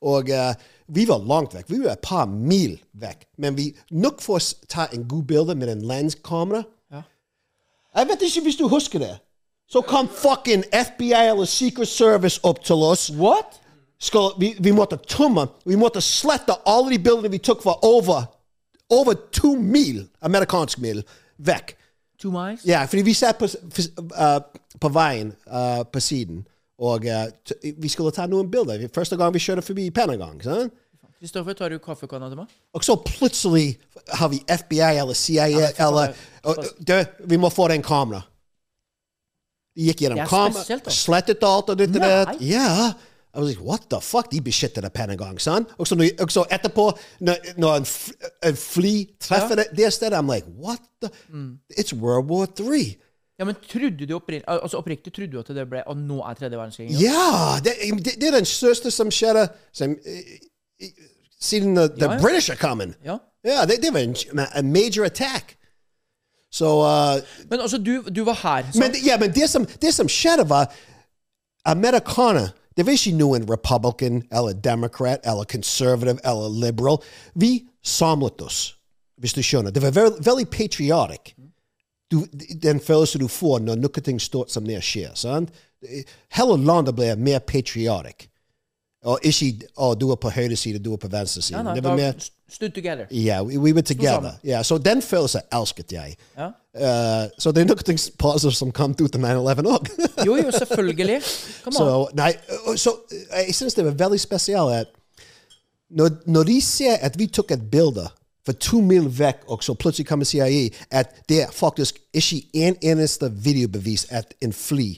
Og 0.00 0.28
uh, 0.28 0.54
vi 0.88 1.08
var 1.08 1.18
langt 1.28 1.54
vekk. 1.54 1.70
Vi 1.70 1.80
var 1.84 1.92
et 1.92 1.98
par 2.02 2.24
mil 2.24 2.78
vekk. 2.92 3.26
Men 3.38 3.56
vi 3.56 3.72
nok 3.90 4.20
for 4.20 4.40
å 4.40 4.66
ta 4.68 4.88
en 4.92 5.04
god 5.08 5.24
bilde 5.28 5.54
med 5.54 5.68
en 5.68 5.82
lenskamera. 5.86 6.62
Jeg 7.90 8.06
vet 8.06 8.22
ikke 8.22 8.40
hvis 8.46 8.56
du 8.56 8.68
husker 8.68 8.98
det. 9.02 9.16
Så 9.70 9.80
kom 9.86 10.08
fucking 10.08 10.64
FBI 10.70 11.26
eller 11.30 11.44
Secret 11.44 11.88
Service 11.88 12.40
opp 12.42 12.64
til 12.64 12.82
oss 12.82 13.10
What? 13.10 13.60
skal, 14.00 14.32
vi, 14.38 14.54
vi 14.58 14.72
måtte 14.72 14.96
tømme, 14.96 15.46
vi 15.64 15.76
måtte 15.76 16.00
slette 16.00 16.56
alle 16.66 16.94
de 16.94 16.98
bildene 17.02 17.30
vi 17.32 17.38
tok 17.44 17.62
fra 17.62 17.76
over, 17.86 18.24
over 18.90 19.16
to 19.32 19.54
mil, 19.56 20.04
amerikansk 20.26 20.82
mil, 20.82 21.02
vekk. 21.38 21.76
Two 22.20 22.32
miles? 22.34 22.64
Ja, 22.68 22.84
fordi 22.84 23.02
vi 23.06 23.14
satt 23.16 23.38
på, 23.40 23.48
uh, 23.48 24.40
på 24.80 24.92
veien 24.92 25.32
uh, 25.48 25.82
på 25.88 26.02
siden, 26.04 26.44
og 26.80 27.04
t 27.04 27.56
vi 27.80 27.88
skulle 27.92 28.12
ta 28.12 28.26
noen 28.28 28.48
bilder. 28.50 28.86
Første 28.92 29.16
gang 29.20 29.32
vi 29.34 29.42
kjørte 29.42 29.64
forbi 29.64 29.90
Pentagon. 29.92 30.38
Sånn? 30.44 30.70
Kristoffer, 31.20 31.52
tar 31.52 31.68
du 31.68 31.76
kaffekanna 31.84 32.30
til 32.32 32.38
meg? 32.40 32.52
Og 32.72 32.84
så 32.84 32.94
plutselig 32.96 33.74
har 34.16 34.30
vi 34.32 34.38
FBI 34.48 34.96
eller 35.02 35.16
CIA 35.16 35.74
eller 35.76 36.14
og, 36.48 36.62
du, 36.80 36.94
Vi 37.28 37.36
må 37.36 37.50
få 37.52 37.66
den 37.68 37.84
kamera. 37.84 38.22
De 39.76 39.90
gikk 39.90 40.06
gjennom 40.06 40.22
er 40.24 40.30
kamera, 40.30 40.80
slettet 40.88 41.44
alt 41.44 41.68
og 41.74 41.76
ditt 41.76 41.92
og 41.92 42.00
datt. 42.00 42.40
Ja. 42.40 42.88
I 43.34 43.38
was 43.38 43.48
like, 43.48 43.62
what 43.62 43.80
the 43.90 44.00
fuck? 44.00 44.30
De 44.30 44.40
beskytter 44.40 44.82
det 44.82 44.92
Pentagon, 44.92 45.38
sant? 45.38 45.68
Og 45.78 45.86
så, 45.86 45.94
når, 45.94 46.04
og 46.20 46.32
så 46.32 46.44
etterpå, 46.50 46.90
når, 47.20 47.36
når 47.58 47.76
en, 47.76 47.84
f 47.86 48.10
en 48.42 48.56
fly 48.56 48.94
treffer 49.20 49.54
det, 49.54 49.66
det 49.76 49.92
stedet, 49.92 50.18
I'm 50.18 50.34
like, 50.34 50.46
what 50.58 50.80
the? 51.02 51.10
Mm. 51.28 51.58
It's 51.78 51.94
World 51.94 52.30
War 52.30 52.48
III. 52.58 52.96
Ja, 53.38 53.44
men 53.44 53.54
trodde 53.54 54.06
du 54.06 54.14
oppriktig 54.14 54.44
altså 54.48 54.76
oppriktig 54.76 55.12
trodde 55.12 55.32
du 55.32 55.38
at 55.40 55.48
det 55.48 55.62
ble 55.68 55.80
Og 55.88 55.96
nå 55.96 56.18
er 56.28 56.34
tredje 56.36 56.58
verdenskrig? 56.58 56.90
Ja, 57.00 57.56
det, 57.64 57.72
det, 58.04 58.12
det 58.20 58.28
er 58.28 58.34
den 58.36 58.44
største 58.44 58.90
som 58.92 59.08
skjedde 59.10 59.46
som, 59.72 59.94
siden 61.40 61.76
the, 61.76 61.86
the 61.88 62.04
Ja, 62.04 62.12
ja. 62.12 62.20
British 62.20 62.50
are 62.50 62.58
coming. 62.60 62.94
Ja. 63.04 63.16
Ja, 63.44 63.64
det, 63.64 63.78
det 63.82 63.94
var 63.94 64.00
en, 64.00 64.14
a 64.38 64.62
major 64.62 65.04
attack. 65.06 65.56
Så 66.52 66.66
uh, 66.66 67.22
Men 67.50 67.60
altså, 67.60 67.78
du, 67.78 68.02
du 68.02 68.24
var 68.24 68.34
her. 68.42 68.62
sant? 68.72 68.76
Men, 68.76 68.94
ja, 69.06 69.16
men 69.18 69.32
det 69.32 69.48
som, 69.50 69.66
det 69.82 69.94
som 69.94 70.08
skjedde, 70.08 70.48
var 70.48 70.74
Amerikaner 71.64 72.48
Det 72.76 72.86
var 72.86 72.94
ikke 72.94 73.16
noen 73.18 73.46
republican 73.50 74.22
eller 74.30 74.54
democrat 74.54 75.26
eller 75.26 75.44
conservative 75.44 76.20
eller 76.24 76.48
liberal. 76.48 77.00
Vi 77.34 77.66
samlet 77.82 78.42
oss, 78.42 78.60
hvis 79.20 79.34
du 79.34 79.42
skjønner. 79.42 79.74
Det 79.74 79.82
var 79.82 79.90
veldig, 79.96 80.24
veldig 80.26 80.46
patriotic. 80.50 81.34
Du, 82.10 82.24
den 82.62 82.80
følelsen 82.80 83.20
du 83.22 83.28
får 83.28 83.60
når 83.62 83.78
noe 83.78 84.02
ting 84.02 84.20
stort 84.20 84.50
som 84.50 84.66
det 84.66 84.80
skjer. 84.82 85.14
sant? 85.14 85.50
Hele 86.36 86.56
landet 86.58 86.94
ble 86.98 87.14
mer 87.16 87.38
patriotic. 87.38 88.28
Og 89.02 89.22
ikke 89.24 89.68
å, 89.80 89.94
du 89.96 90.10
er 90.12 90.18
på 90.20 90.30
høyre 90.34 90.56
side, 90.56 90.78
du 90.84 90.92
er 90.92 91.00
på 91.00 91.08
venstre 91.08 91.42
side. 91.42 91.56
Ja, 91.56 91.62
nei, 91.64 91.74
det 91.78 91.84
var 91.84 91.96
mer 91.96 92.18
stood 92.50 92.74
together. 92.74 93.06
Yeah, 93.10 93.40
we, 93.46 93.56
we 93.56 93.72
were 93.72 93.82
together. 93.82 94.34
Yeah, 94.44 94.62
så 94.64 94.78
den 94.78 95.00
følelsen 95.02 95.46
elsket 95.52 95.92
jeg. 95.92 96.16
Ja. 96.36 96.50
Uh, 96.70 97.26
så 97.38 97.50
det 97.50 97.64
er 97.64 97.66
noe 97.66 97.96
positivt 98.18 98.54
som 98.54 98.70
kom 98.70 98.92
ut 98.94 99.16
av 99.18 99.24
9-11 99.24 99.70
òg. 99.74 99.88
Jo, 100.26 100.36
jo, 100.38 100.50
selvfølgelig. 100.54 101.18
Så 101.66 101.86
nei, 102.14 102.30
så 102.78 102.92
uh, 102.94 103.16
jeg 103.40 103.56
syns 103.58 103.74
det 103.74 103.84
var 103.88 103.96
veldig 104.04 104.20
spesielt 104.22 104.76
at 104.76 104.92
når, 105.90 106.10
når 106.30 106.46
de 106.46 106.60
ser 106.62 107.00
at 107.02 107.18
vi 107.18 107.26
tok 107.26 107.50
et 107.50 107.64
bilde 107.72 108.06
for 108.46 108.52
to 108.52 108.80
mil 108.80 109.08
vekk, 109.18 109.42
og 109.50 109.64
så 109.64 109.74
plutselig 109.74 110.06
kommer 110.06 110.24
CIA, 110.24 110.68
at 110.90 111.10
det 111.28 111.42
er 111.42 111.50
faktisk 111.50 111.98
ikke 112.14 112.42
en 112.54 112.76
eneste 112.82 113.32
videobevis 113.32 114.06
at 114.10 114.34
en 114.40 114.52
fly 114.52 114.94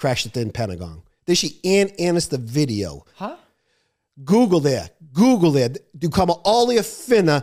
krasjet 0.00 0.36
inn 0.36 0.50
Pentagon. 0.50 0.98
Det 1.26 1.32
er 1.32 1.44
ikke 1.44 1.78
en 1.78 1.94
eneste 1.98 2.40
video. 2.40 3.04
Hæ? 3.20 3.30
Google 4.26 4.62
det. 4.70 4.88
Google 5.14 5.60
det. 5.60 5.78
Du 6.02 6.10
kommer 6.10 6.42
aldri 6.44 6.78
å 6.80 6.84
finne 6.84 7.40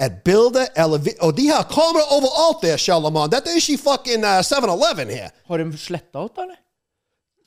et 0.00 0.24
Builder 0.24 0.66
eller 0.76 0.98
vi 0.98 1.12
Og 1.20 1.36
de 1.36 1.48
har 1.48 1.62
kamera 1.62 2.06
overalt 2.16 2.62
der, 2.62 2.76
Shalomon. 2.76 3.30
Dette 3.30 3.50
er 3.50 3.54
ikke 3.54 3.82
fucking 3.82 4.24
uh, 4.24 4.40
7-Eleven 4.40 5.14
her. 5.14 5.28
Har 5.46 5.56
de 5.56 5.78
sletta 5.78 6.24
ut, 6.24 6.38
eller? 6.38 6.56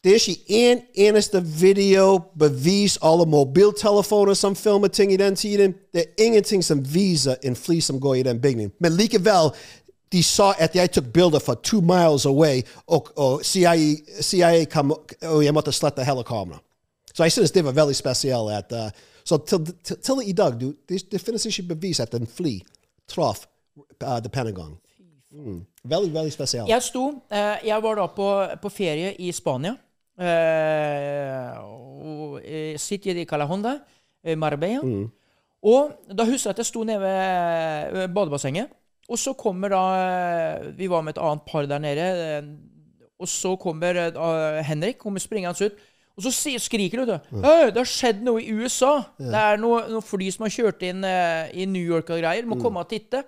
Det 0.03 0.11
er 0.11 0.13
ikke 0.13 0.43
en 0.47 0.79
eneste 0.95 1.43
video, 1.43 2.21
bevis, 2.39 2.97
alle 3.01 3.25
mobiltelefoner 3.25 4.33
som 4.33 4.55
filmer 4.55 4.87
ting 4.87 5.13
i 5.13 5.17
den 5.17 5.35
tiden. 5.35 5.73
Det 5.93 6.01
er 6.01 6.23
ingenting 6.25 6.63
som 6.63 6.93
viser 6.93 7.35
en 7.43 7.55
fly 7.55 7.79
som 7.79 7.99
går 7.99 8.15
i 8.15 8.23
den 8.23 8.41
bygningen. 8.41 8.71
Men 8.79 8.91
likevel, 8.91 9.49
de 10.11 10.23
sa 10.23 10.51
at 10.59 10.75
jeg 10.75 10.91
tok 10.91 11.03
bilder 11.13 11.39
fra 11.39 11.55
two 11.63 11.81
miles 11.81 12.25
away, 12.25 12.61
og, 12.87 13.07
og 13.15 13.45
CIA, 13.45 13.95
CIA 14.21 14.65
kom, 14.65 14.91
og 15.21 15.45
jeg 15.45 15.53
måtte 15.53 15.71
slette 15.71 16.03
hele 16.03 16.23
kameraet. 16.23 16.61
Så 17.13 17.23
jeg 17.23 17.31
synes 17.31 17.51
det 17.51 17.65
var 17.65 17.71
veldig 17.71 17.95
spesielt. 17.95 18.51
At, 18.51 18.71
uh, 18.71 19.12
så 19.25 19.37
til, 19.47 19.65
til, 19.83 19.97
til 19.97 20.13
i 20.25 20.31
dag, 20.33 20.53
du, 20.59 20.73
det, 20.89 21.11
det 21.11 21.21
finnes 21.21 21.45
ikke 21.45 21.75
bevis 21.75 21.99
at 21.99 22.13
en 22.13 22.27
fly 22.27 22.59
traff 23.07 23.45
uh, 23.77 24.19
The 24.19 24.29
Pentagon. 24.29 24.77
Mm. 25.31 25.65
Veldig, 25.83 26.13
veldig 26.13 26.33
spesielt. 26.33 26.69
Jeg 26.69 26.83
sto 26.83 27.07
uh, 27.09 27.57
Jeg 27.65 27.83
var 27.83 27.95
da 27.95 28.05
på, 28.07 28.45
på 28.61 28.69
ferie 28.69 29.15
i 29.19 29.31
Spania. 29.31 29.75
Uh, 30.13 31.73
City 32.77 33.13
di 33.13 33.25
Calahonda, 33.25 33.79
Marbella. 34.37 34.81
Marbella. 34.81 35.09
Og 35.63 35.93
da 36.11 36.25
husker 36.27 36.49
jeg 36.49 36.57
at 36.57 36.59
jeg 36.59 36.69
sto 36.69 36.83
nede 36.83 36.99
ved 36.99 38.07
badebassenget. 38.15 38.67
Og 39.11 39.19
så 39.19 39.33
kommer 39.35 39.71
da 39.71 39.79
eh, 39.99 40.67
Vi 40.77 40.87
var 40.91 41.01
med 41.03 41.15
et 41.15 41.21
annet 41.23 41.43
par 41.47 41.65
der 41.67 41.79
nede. 41.79 42.07
eh, 42.37 42.43
Og 43.19 43.27
så 43.27 43.55
kommer 43.55 44.11
Henrik 44.63 44.97
kommer 44.97 45.19
springende 45.19 45.65
ut. 45.65 45.71
Og 46.13 46.25
så 46.27 46.31
skriker 46.61 46.99
du, 47.01 47.05
vet 47.09 47.23
du. 47.31 47.37
«Øy, 47.41 47.71
det 47.73 47.79
har 47.79 47.89
skjedd 47.89 48.19
noe 48.21 48.41
i 48.43 48.51
USA. 48.53 48.99
Det 49.17 49.33
er 49.33 49.57
noe, 49.57 49.79
noe 49.89 50.01
fly 50.05 50.27
som 50.35 50.43
har 50.45 50.51
kjørt 50.53 50.83
inn 50.85 51.01
uh, 51.07 51.47
i 51.57 51.65
New 51.65 51.81
York 51.81 52.11
og 52.13 52.19
greier. 52.21 52.45
Må 52.45 52.59
komme 52.61 52.83
og 52.83 52.89
titte. 52.91 53.23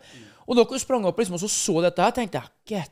Og 0.46 0.54
dere 0.60 0.78
sprang 0.80 1.08
opp 1.10 1.18
liksom, 1.18 1.34
og 1.40 1.42
så 1.42 1.50
så 1.50 1.82
dette 1.82 2.04
her. 2.06 2.14
tenkte 2.14 2.44
jeg, 2.44 2.52
get. 2.70 2.92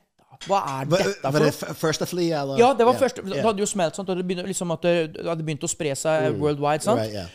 Hva 0.50 0.60
er 0.82 0.90
dette 0.90 1.22
for 1.32 1.40
noe? 1.46 1.76
første 1.80 2.08
fly, 2.10 2.26
eller? 2.36 2.58
Ja, 2.60 2.72
det 2.74 2.88
var 2.88 2.98
Yeah. 2.98 3.04
første. 3.06 3.22
Det 3.30 3.44
hadde 3.46 3.62
jo 3.62 3.70
smelt, 3.70 3.96
sant? 3.96 4.10
og 4.10 4.18
det 4.18 4.26
begynte, 4.28 4.48
liksom 4.50 4.72
at 4.74 4.82
det, 4.82 5.22
hadde 5.24 5.46
begynt 5.46 5.64
å 5.64 5.70
spre 5.70 5.94
seg 5.96 6.40
worldwide. 6.42 6.82
sant? 6.84 7.00
Right, 7.00 7.14
yeah. 7.14 7.28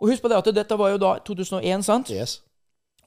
Og 0.00 0.08
husk 0.08 0.22
på 0.24 0.28
det 0.32 0.38
at 0.40 0.48
dette 0.56 0.78
var 0.78 0.90
jo 0.90 0.98
da 0.98 1.12
2001, 1.28 1.84
sant? 1.84 2.10
Yes. 2.10 2.40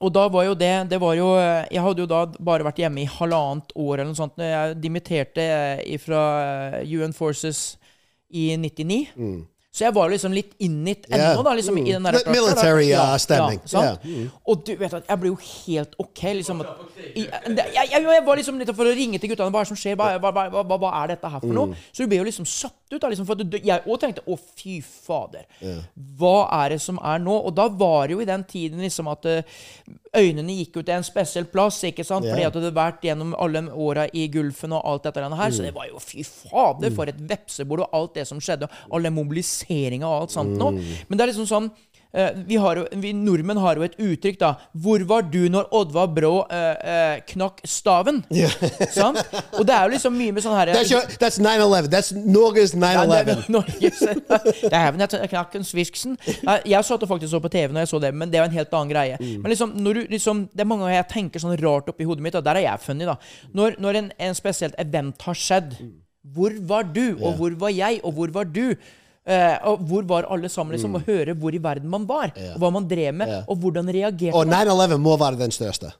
Og 0.00 0.12
da 0.14 0.28
var 0.28 0.44
jo 0.46 0.54
det 0.54 0.88
det 0.90 0.98
var 1.00 1.14
jo, 1.14 1.34
Jeg 1.70 1.82
hadde 1.82 2.00
jo 2.02 2.06
da 2.06 2.24
bare 2.26 2.64
vært 2.64 2.78
hjemme 2.80 3.02
i 3.02 3.10
halvannet 3.18 3.74
år 3.76 3.94
eller 3.98 4.10
noe 4.14 4.18
sånt. 4.18 4.36
når 4.38 4.44
Jeg 4.50 4.80
dimitterte 4.82 5.98
fra 6.00 6.22
UN 6.86 7.12
Forces 7.12 7.76
i 8.32 8.50
99. 8.56 9.46
Så 9.72 9.86
jeg 9.86 9.94
var 9.96 10.10
liksom 10.12 10.34
litt 10.36 10.50
innit 10.60 11.06
ennå, 11.08 11.16
Mm. 11.16 11.30
Yeah. 11.32 11.44
da, 11.44 11.52
liksom, 11.56 11.78
i 11.80 11.92
den 11.92 12.02
der 12.04 12.12
Litt 12.12 12.26
military, 12.28 12.88
Ja, 12.90 13.14
uh, 13.14 13.16
stemning. 13.16 13.60
Ja? 13.72 13.80
Yeah. 13.82 13.96
Mm. 14.04 14.26
Og 14.46 14.66
du 14.66 14.74
vet 14.76 14.92
at 14.98 15.06
jeg 15.08 15.20
ble 15.22 15.30
jo 15.30 15.38
helt 15.40 15.94
OK. 15.98 16.20
liksom 16.22 16.60
at, 16.60 16.66
jeg, 17.16 17.30
jeg, 17.72 17.88
jeg, 18.04 18.22
var 18.26 18.36
liksom 18.36 18.58
litt 18.60 18.68
for 18.76 18.84
å 18.84 18.92
ringe 18.92 19.18
til 19.18 19.30
guttene. 19.32 19.48
Hva 19.48 19.62
er 19.62 19.64
det 19.64 19.70
som 19.72 19.80
skjer? 19.80 19.96
Hva, 19.96 20.10
hva, 20.20 20.48
hva, 20.52 20.76
hva, 20.76 20.90
er 21.02 21.14
dette 21.14 21.30
her 21.32 21.40
for 21.40 21.48
Mm. 21.48 21.54
noe? 21.56 21.76
Så 21.90 22.04
du 22.04 22.06
ble 22.12 22.18
jo 22.20 22.24
liksom 22.28 22.44
satt 22.44 22.76
ut. 22.94 23.00
da, 23.02 23.10
liksom, 23.12 23.26
for 23.28 23.38
du, 23.40 23.58
Jeg 23.58 23.84
òg 23.86 24.00
tenkte 24.02 24.24
å, 24.26 24.38
fy 24.38 24.80
fader. 24.82 25.46
Hva 26.18 26.48
er 26.62 26.74
det 26.74 26.80
som 26.84 26.98
er 27.02 27.22
nå? 27.22 27.34
Og 27.46 27.54
da 27.56 27.68
var 27.68 28.08
det 28.08 28.16
jo 28.16 28.22
i 28.24 28.28
den 28.28 28.44
tiden 28.48 28.82
liksom 28.84 29.08
at 29.12 29.28
eh, 29.30 29.42
øynene 30.16 30.58
gikk 30.60 30.78
ut 30.80 30.86
til 30.86 30.94
en 30.96 31.06
spesiell 31.06 31.48
plass. 31.50 31.82
ikke 31.88 32.04
sant? 32.04 32.26
Fordi 32.28 32.46
at 32.46 32.52
det 32.56 32.62
hadde 32.62 32.74
vært 32.76 33.06
gjennom 33.06 33.34
alle 33.38 33.64
åra 33.72 34.08
i 34.12 34.26
Gulfen 34.32 34.72
og 34.76 34.84
alt 34.84 35.08
dette 35.08 35.22
her. 35.22 35.54
Så 35.54 35.62
det 35.64 35.74
var 35.74 35.88
jo 35.90 36.02
fy 36.02 36.24
fader, 36.26 36.92
for 36.94 37.08
et 37.10 37.22
vepsebol 37.32 37.84
og 37.86 37.96
alt 37.96 38.14
det 38.20 38.26
som 38.28 38.40
skjedde. 38.42 38.68
All 38.92 39.02
den 39.02 39.16
mobiliseringa 39.16 40.08
og 40.08 40.26
alt 40.26 40.36
sånt 40.36 40.58
nå. 40.58 40.72
Men 41.08 41.16
det 41.18 41.24
er 41.24 41.32
liksom 41.32 41.48
sånn 41.48 41.72
vi, 42.46 42.58
har 42.60 42.76
jo, 42.76 42.84
vi 43.00 43.12
nordmenn 43.16 43.60
har 43.62 43.78
jo 43.80 43.86
et 43.86 43.94
uttrykk, 43.96 44.38
da. 44.40 44.50
'Hvor 44.76 45.04
var 45.08 45.22
du 45.32 45.46
når 45.48 45.70
Oddvar 45.72 46.10
Brå 46.12 46.32
eh, 46.52 46.90
eh, 46.92 47.22
knakk 47.32 47.62
staven?' 47.64 48.20
Sant? 48.92 49.22
Og 49.56 49.64
det 49.66 49.74
er 49.74 49.86
jo 49.86 49.94
liksom 49.94 50.16
mye 50.18 50.34
med 50.36 50.44
sånn 50.44 50.56
herre 50.58 50.76
That's, 50.76 50.92
your, 50.92 51.06
that's 51.20 51.40
9-11. 51.40 51.88
That's 51.92 52.12
Norges 52.12 52.74
9-11. 52.76 53.48
Det 54.68 54.82
jeg 55.22 55.32
knakk 55.32 55.56
en 55.56 55.66
svisksen. 55.66 56.18
Jeg 56.68 56.84
satt 56.84 57.08
faktisk 57.08 57.32
så 57.32 57.40
på 57.40 57.52
TV 57.52 57.72
når 57.72 57.86
jeg 57.86 57.92
så 57.94 58.02
det, 58.02 58.12
men 58.14 58.30
det 58.32 58.40
er 58.40 58.48
en 58.48 58.60
helt 58.60 58.72
annen 58.76 58.92
greie. 58.92 59.16
Men 59.18 59.52
liksom, 59.52 59.74
du, 59.80 60.04
liksom, 60.12 60.46
Det 60.52 60.64
er 60.64 60.68
mange 60.68 60.84
ganger 60.84 61.00
jeg 61.00 61.10
tenker 61.16 61.42
sånn 61.42 61.56
rart 61.60 61.88
oppi 61.92 62.06
hodet 62.08 62.24
mitt, 62.24 62.36
og 62.36 62.44
der 62.44 62.60
er 62.60 62.68
jeg 62.68 62.84
funny, 62.84 63.08
da. 63.08 63.16
Når, 63.56 63.78
når 63.82 64.00
en, 64.02 64.12
en 64.28 64.36
spesielt 64.36 64.76
event 64.80 65.24
har 65.24 65.38
skjedd, 65.38 65.76
hvor 66.34 66.54
var 66.68 66.86
du, 66.86 67.16
og 67.18 67.38
hvor 67.40 67.54
var 67.64 67.72
jeg, 67.74 68.00
og 68.06 68.14
hvor 68.18 68.34
var 68.34 68.50
du? 68.52 68.76
Eh, 69.22 69.56
og 69.70 69.82
hvor 69.86 70.06
var 70.08 70.26
alle 70.34 70.48
sammen? 70.50 70.74
liksom, 70.74 70.94
Og 70.98 71.06
høre 71.06 71.34
hvor 71.38 71.54
i 71.54 71.62
verden 71.62 71.90
man 71.90 72.06
var, 72.08 72.32
og 72.54 72.58
hva 72.58 72.70
man 72.74 72.88
drev 72.90 73.14
med, 73.14 73.34
og 73.46 73.56
hvordan 73.62 73.86
reagerte 73.94 74.34
Og 74.34 74.46
man. 74.46 74.66
9-11 74.66 74.98
må 74.98 75.16
være 75.16 75.38
den 75.44 75.54
største. 75.54 75.92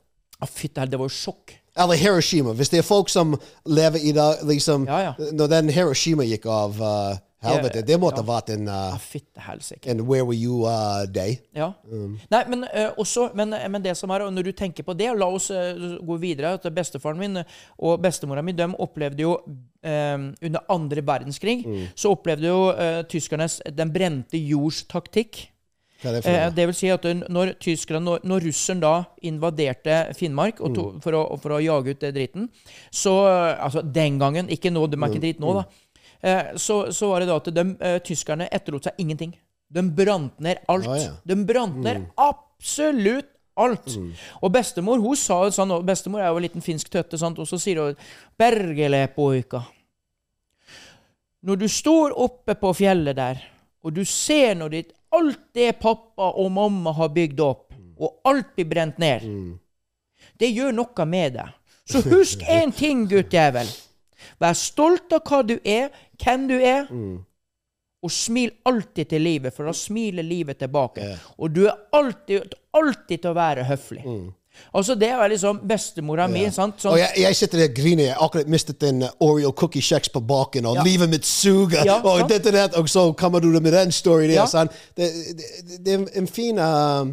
Ah, 0.42 0.48
Fytti 0.50 0.86
det 0.90 0.98
var 0.98 1.06
jo 1.06 1.14
sjokk. 1.14 1.54
Eller 1.78 1.96
Hiroshima. 1.96 2.52
Hvis 2.52 2.68
det 2.68 2.82
er 2.82 2.82
folk 2.82 3.08
som 3.08 3.36
lever 3.64 4.02
i 4.02 4.12
dag, 4.12 4.42
liksom 4.44 4.86
Ja, 4.86 4.98
ja. 4.98 5.12
Når 5.32 5.46
den 5.48 5.70
Hiroshima 5.70 6.26
gikk 6.26 6.46
av 6.50 6.80
uh, 6.82 7.14
helvete, 7.46 7.82
det 7.86 7.96
måtte 8.00 8.20
ja. 8.20 8.26
vært 8.28 8.50
en, 8.52 8.68
uh, 8.68 8.98
Ah, 9.38 9.54
en 9.86 10.02
Where 10.06 10.26
Were 10.26 10.36
You-day. 10.36 11.38
Ja. 11.56 11.72
Nei, 12.30 12.42
men 12.50 12.66
uh, 12.66 12.90
også 12.98 13.30
men, 13.34 13.54
men 13.70 13.82
det 13.82 13.96
som 13.96 14.10
er, 14.10 14.26
og 14.26 14.34
når 14.34 14.50
du 14.50 14.52
tenker 14.52 14.84
på 14.84 14.96
det 14.98 15.12
La 15.16 15.30
oss 15.30 15.50
uh, 15.50 15.96
gå 16.02 16.18
videre. 16.20 16.54
at 16.58 16.68
Bestefaren 16.74 17.18
min 17.18 17.36
eh, 17.36 17.60
og 17.78 18.02
bestemora 18.02 18.42
mi 18.42 18.52
de 18.52 18.68
opplevde 18.78 19.22
jo 19.22 19.38
eh, 19.82 20.18
Under 20.42 20.60
andre 20.68 21.02
verdenskrig 21.06 21.62
så 21.94 22.12
opplevde 22.14 22.46
jo 22.48 22.70
eh, 22.72 23.02
tyskernes 23.10 23.60
Den 23.72 23.92
brente 23.92 24.38
jords 24.38 24.84
taktikk. 24.90 25.48
Det 26.02 26.24
Eh, 26.26 26.50
det 26.50 26.66
vil 26.66 26.74
si 26.74 26.88
at 26.90 27.04
når 27.30 27.52
tyskerne, 27.62 28.00
når, 28.02 28.24
når 28.26 28.40
russeren 28.48 28.80
da 28.82 29.04
invaderte 29.22 30.14
Finnmark 30.18 30.58
og 30.60 30.74
to, 30.74 30.86
for, 31.04 31.14
å, 31.14 31.36
for 31.38 31.54
å 31.54 31.60
jage 31.62 31.94
ut 31.94 32.00
det 32.02 32.10
dritten, 32.16 32.48
så 32.90 33.12
eh, 33.28 33.64
Altså 33.64 33.82
den 33.82 34.18
gangen, 34.18 34.48
ikke 34.50 34.72
nå, 34.74 34.86
de 34.90 34.98
er 34.98 35.12
ikke 35.12 35.22
dritt 35.22 35.40
nå, 35.40 35.54
da. 35.60 35.64
Eh, 36.22 36.56
så, 36.58 36.90
så 36.90 37.12
var 37.12 37.22
det 37.22 37.28
da 37.30 37.36
at 37.38 37.52
de, 37.54 37.64
eh, 37.80 37.98
tyskerne 38.02 38.48
etterlot 38.50 38.88
seg 38.90 38.98
ingenting. 38.98 39.36
De 39.72 39.82
brant 39.82 40.34
ned 40.42 40.58
alt. 40.68 40.86
Ja, 40.90 40.96
ja. 40.98 41.14
De 41.24 41.36
brant 41.48 41.78
ned 41.82 42.08
absolutt 42.18 43.31
Alt. 43.56 43.96
Mm. 43.96 44.12
Og 44.40 44.52
bestemor 44.52 45.00
hun 45.02 45.18
sa 45.18 45.42
jo 45.44 45.52
sånn, 45.52 45.74
og 45.76 45.84
bestemor 45.84 46.22
er 46.22 46.30
jo 46.30 46.40
en 46.40 46.46
liten 46.46 46.64
finsk 46.64 46.88
tøtte, 46.92 47.18
sant? 47.20 47.38
og 47.38 47.48
så 47.48 47.58
sier 47.60 47.82
hun 47.82 47.96
'Bergele, 48.38 49.06
poika'. 49.16 49.62
Når 51.42 51.56
du 51.58 51.68
står 51.68 52.14
oppe 52.16 52.54
på 52.54 52.72
fjellet 52.72 53.16
der, 53.16 53.42
og 53.82 53.94
du 53.94 54.04
ser 54.04 54.54
når 54.54 54.68
ditt, 54.68 54.92
alt 55.12 55.40
det 55.54 55.74
pappa 55.82 56.30
og 56.38 56.52
mamma 56.52 56.92
har 56.92 57.10
bygd 57.12 57.40
opp, 57.40 57.74
og 57.98 58.20
alt 58.24 58.54
blir 58.54 58.68
brent 58.70 58.98
ned, 58.98 59.26
det 60.40 60.52
gjør 60.54 60.72
noe 60.72 61.06
med 61.06 61.34
deg. 61.34 61.50
Så 61.84 62.00
husk 62.06 62.40
én 62.48 62.72
ting, 62.72 63.08
guttjævel. 63.10 63.68
Vær 64.40 64.54
stolt 64.56 65.12
av 65.12 65.26
hva 65.26 65.42
du 65.42 65.58
er, 65.64 65.90
hvem 66.22 66.46
du 66.48 66.54
er, 66.56 66.86
og 68.02 68.10
smil 68.10 68.50
alltid 68.66 69.12
til 69.12 69.22
livet, 69.22 69.54
for 69.54 69.68
da 69.68 69.72
smiler 69.76 70.26
livet 70.26 70.58
tilbake. 70.58 71.12
Og 71.38 71.52
du 71.54 71.66
er 71.68 71.76
alltid, 71.94 72.54
alltid 72.74 73.22
til 73.22 73.30
å 73.30 73.34
være 73.36 73.64
høflig. 73.68 74.02
Altså, 74.74 74.94
det 74.94 75.08
er 75.08 75.28
liksom 75.32 75.60
bestemora 75.68 76.26
mi. 76.28 76.42
sant? 76.52 76.80
Sånn, 76.82 76.92
Og 76.92 76.98
jeg, 77.00 77.12
jeg 77.22 77.36
sitter 77.38 77.62
der 77.62 77.70
og 77.70 77.76
griner. 77.76 78.04
Jeg 78.04 78.16
akkurat 78.26 78.50
mistet 78.52 78.82
en 78.84 79.02
uh, 79.06 79.08
Oreo 79.24 79.52
cookie 79.56 79.80
kjeks 79.84 80.12
på 80.12 80.20
baken, 80.28 80.66
og 80.68 80.76
Ja. 80.76 80.82
livet 80.84 81.08
mitt 81.08 81.24
suger, 81.26 81.84
Ja, 81.88 82.00
og 82.04 82.28
det 82.28 82.42
dette 82.42 82.52
og 82.52 82.58
det, 82.58 82.78
og 82.82 82.88
så 82.92 83.06
kommer 83.16 83.40
du 83.40 83.48
med 83.60 83.72
den 83.72 83.92
storyen 83.92 84.28
der. 84.28 84.42
Ja. 84.42 84.46
sant? 84.46 84.72
Det, 84.96 85.08
det, 85.38 85.78
det 85.86 85.94
er 85.94 86.04
en 86.20 86.26
fin 86.28 86.58
uh, 86.58 87.06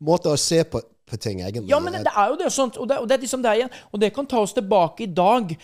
måte 0.00 0.28
å 0.34 0.36
se 0.36 0.60
på, 0.64 0.82
på 1.08 1.16
ting, 1.16 1.40
egentlig. 1.40 1.70
Ja, 1.72 1.80
men 1.80 1.92
det, 1.96 2.04
det 2.04 2.12
er 2.16 2.28
jo 2.34 2.36
det, 2.42 2.52
sånt, 2.52 2.76
og 2.76 2.88
det, 2.88 2.98
og 2.98 3.08
det 3.08 3.16
er 3.16 3.24
liksom 3.24 3.42
det 3.42 3.56
igjen. 3.62 3.74
Og 3.92 4.00
det 4.00 4.12
kan 4.14 4.26
ta 4.26 4.44
oss 4.44 4.52
tilbake 4.52 5.06
i 5.06 5.12
dag. 5.14 5.56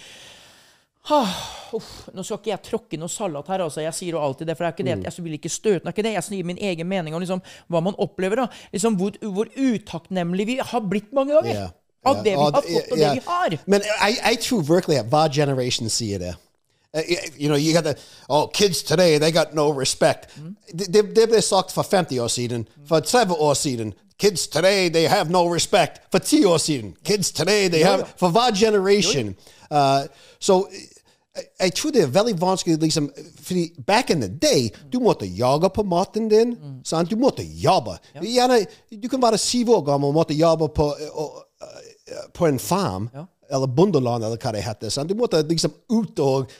Ah, 1.08 1.32
uff, 1.72 2.10
nå 2.12 2.22
skal 2.22 2.38
ikke 2.38 2.50
jeg 2.52 2.62
tråkke 2.66 2.98
noe 3.00 3.08
salat 3.10 3.48
her, 3.48 3.64
altså. 3.64 3.80
Jeg 3.82 3.96
sier 3.96 4.16
jo 4.16 4.20
alltid 4.22 4.50
det, 4.50 4.56
for 4.56 4.66
det 4.66 4.68
er 4.68 4.76
ikke 4.76 4.88
det, 4.88 4.96
at 5.08 5.18
jeg 5.18 5.24
vil 5.24 5.36
ikke 5.38 5.52
støte. 5.52 5.80
Er 5.86 5.94
ikke 5.94 6.04
det. 6.04 6.12
Jeg 6.18 6.26
sier 6.26 6.48
min 6.50 6.60
egen 6.60 6.88
mening 6.90 7.16
om 7.16 7.22
liksom, 7.24 7.40
hva 7.72 7.80
man 7.84 7.96
opplever. 7.98 8.44
da. 8.44 8.66
Liksom 8.74 8.98
Hvor, 9.00 9.16
hvor 9.22 9.48
utakknemlige 9.56 10.46
vi 10.46 10.58
har 10.72 10.84
blitt 10.90 11.12
mange 11.16 11.34
ganger. 11.38 11.54
Yeah. 11.54 11.72
Av 12.04 12.22
det 12.24 12.32
vi 12.32 12.36
har 12.36 12.52
fått, 12.52 12.92
og 12.92 12.98
det 12.98 13.08
vi 13.16 13.24
har. 13.26 13.56
Men 13.66 13.82
jeg, 13.84 14.38
tror 14.44 14.62
virkelig 14.64 15.00
at 15.02 15.10
hver 15.12 15.34
generasjon 15.34 15.90
sier 15.92 16.22
det. 16.22 16.36
Uh, 16.96 17.02
you 17.38 17.48
know, 17.48 17.56
you 17.56 17.72
got 17.72 17.84
the, 17.84 17.94
oh, 18.28 18.48
kids 18.48 18.82
today, 18.82 19.18
they 19.18 19.30
got 19.30 19.54
no 19.54 19.70
respect. 19.70 20.28
Det, 20.72 20.88
det, 20.92 21.04
det 21.16 21.28
ble 21.28 21.42
sagt 21.42 21.72
for 21.72 21.82
50 21.82 22.18
år 22.18 22.28
siden, 22.28 22.64
for 22.88 23.00
30 23.00 23.34
år 23.34 23.54
siden. 23.54 23.92
Kids 24.20 24.46
today, 24.48 24.88
they 24.92 25.06
have 25.08 25.30
no 25.30 25.46
respect. 25.54 26.00
For 26.12 26.18
10. 26.20 26.94
Kids 27.04 27.30
today, 27.32 27.68
they 27.68 27.82
have, 27.82 28.04
for 28.20 28.28
hver 28.28 28.52
generation. 28.54 29.34
Uh, 29.70 30.04
jeg, 31.36 31.44
jeg 31.60 31.74
tror 31.74 31.90
det 31.94 32.02
er 32.02 32.06
veldig 32.12 32.34
vanskelig 32.40 32.78
liksom, 32.82 33.10
fordi 33.42 33.64
back 33.86 34.10
in 34.10 34.20
the 34.20 34.28
day, 34.42 34.68
du 34.92 34.98
måtte 35.00 35.26
jage 35.26 35.70
på 35.74 35.82
maten 35.82 36.28
din. 36.28 36.56
sant? 36.84 37.10
Du 37.10 37.16
måtte 37.16 37.42
jobbe. 37.44 37.96
Gjerne, 38.20 38.66
du 39.02 39.08
kan 39.08 39.22
være 39.22 39.38
syv 39.38 39.70
år 39.70 39.84
gammel 39.86 40.08
og 40.08 40.14
måtte 40.14 40.34
jobbe 40.34 40.68
på, 40.74 40.90
og, 41.12 41.44
på 42.34 42.46
en 42.46 42.58
farm, 42.58 43.08
eller 43.50 43.66
bondeland, 43.66 44.24
eller 44.24 44.36
hva 44.36 44.52
det 44.52 44.62
heter. 44.66 44.88
sant? 44.90 45.08
Du 45.10 45.14
måtte 45.14 45.42
liksom 45.48 45.72
ut 45.90 46.18
og, 46.20 46.50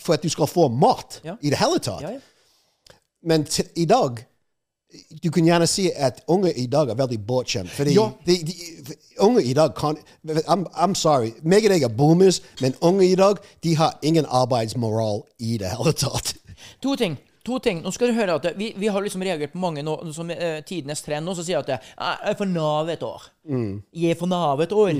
for 0.00 0.16
at 0.16 0.22
du 0.22 0.28
skal 0.28 0.46
få 0.50 0.68
mat 0.68 1.20
Ja. 1.24 1.36
i 1.40 1.50
det 1.50 1.58
hele 1.58 1.78
tatt. 1.78 2.02
Ja, 2.02 2.10
ja. 2.10 2.96
Men 3.22 3.44
til, 3.44 3.64
i 3.76 3.84
dag 3.84 4.24
du 5.22 5.30
kan 5.34 5.44
gjerne 5.44 5.66
si 5.68 5.90
at 5.90 6.22
unge 6.30 6.52
i 6.56 6.66
dag 6.70 6.88
er 6.88 6.98
veldig 6.98 7.18
bortskjemt. 7.26 7.70
Fordi 7.70 7.94
Ja. 7.96 8.10
de, 8.26 8.36
de, 8.46 8.94
unge 9.20 9.42
i 9.42 9.52
dag 9.54 9.74
kan 9.74 9.96
I'm, 10.24 10.64
I'm 10.74 10.94
sorry. 10.94 11.32
Meg 11.42 11.64
og 11.66 11.70
deg 11.74 11.82
er 11.82 11.88
boomers, 11.92 12.40
men 12.60 12.74
unge 12.80 13.04
i 13.06 13.14
dag 13.18 13.36
de 13.62 13.74
har 13.76 13.98
ingen 14.02 14.26
arbeidsmoral 14.28 15.24
i 15.38 15.58
det 15.58 15.72
hele 15.74 15.92
tatt. 15.92 16.34
To 16.82 16.96
ting. 16.96 17.18
To 17.44 17.58
ting. 17.58 17.82
Nå 17.82 17.90
skal 17.94 18.08
du 18.10 18.14
høre 18.16 18.34
at 18.40 18.46
Vi, 18.58 18.72
vi 18.76 18.86
har 18.86 19.02
liksom 19.02 19.22
reagert 19.22 19.52
på 19.52 19.58
mange 19.62 19.82
nå, 19.82 19.98
som 20.12 20.30
uh, 20.30 20.60
tidenes 20.66 21.02
trend 21.02 21.28
og 21.28 21.36
som 21.36 21.44
sier 21.46 21.60
at 21.60 21.68
eh, 21.68 21.92
jeg 21.98 22.32
er 22.32 22.38
for 22.38 22.46
Nav 22.50 22.88
et 22.90 23.02
år. 23.06 23.28
Jeg 23.94 24.10
er 24.10 24.18
for 24.18 24.26
Nav 24.26 24.60
et 24.64 24.72
år. 24.72 24.92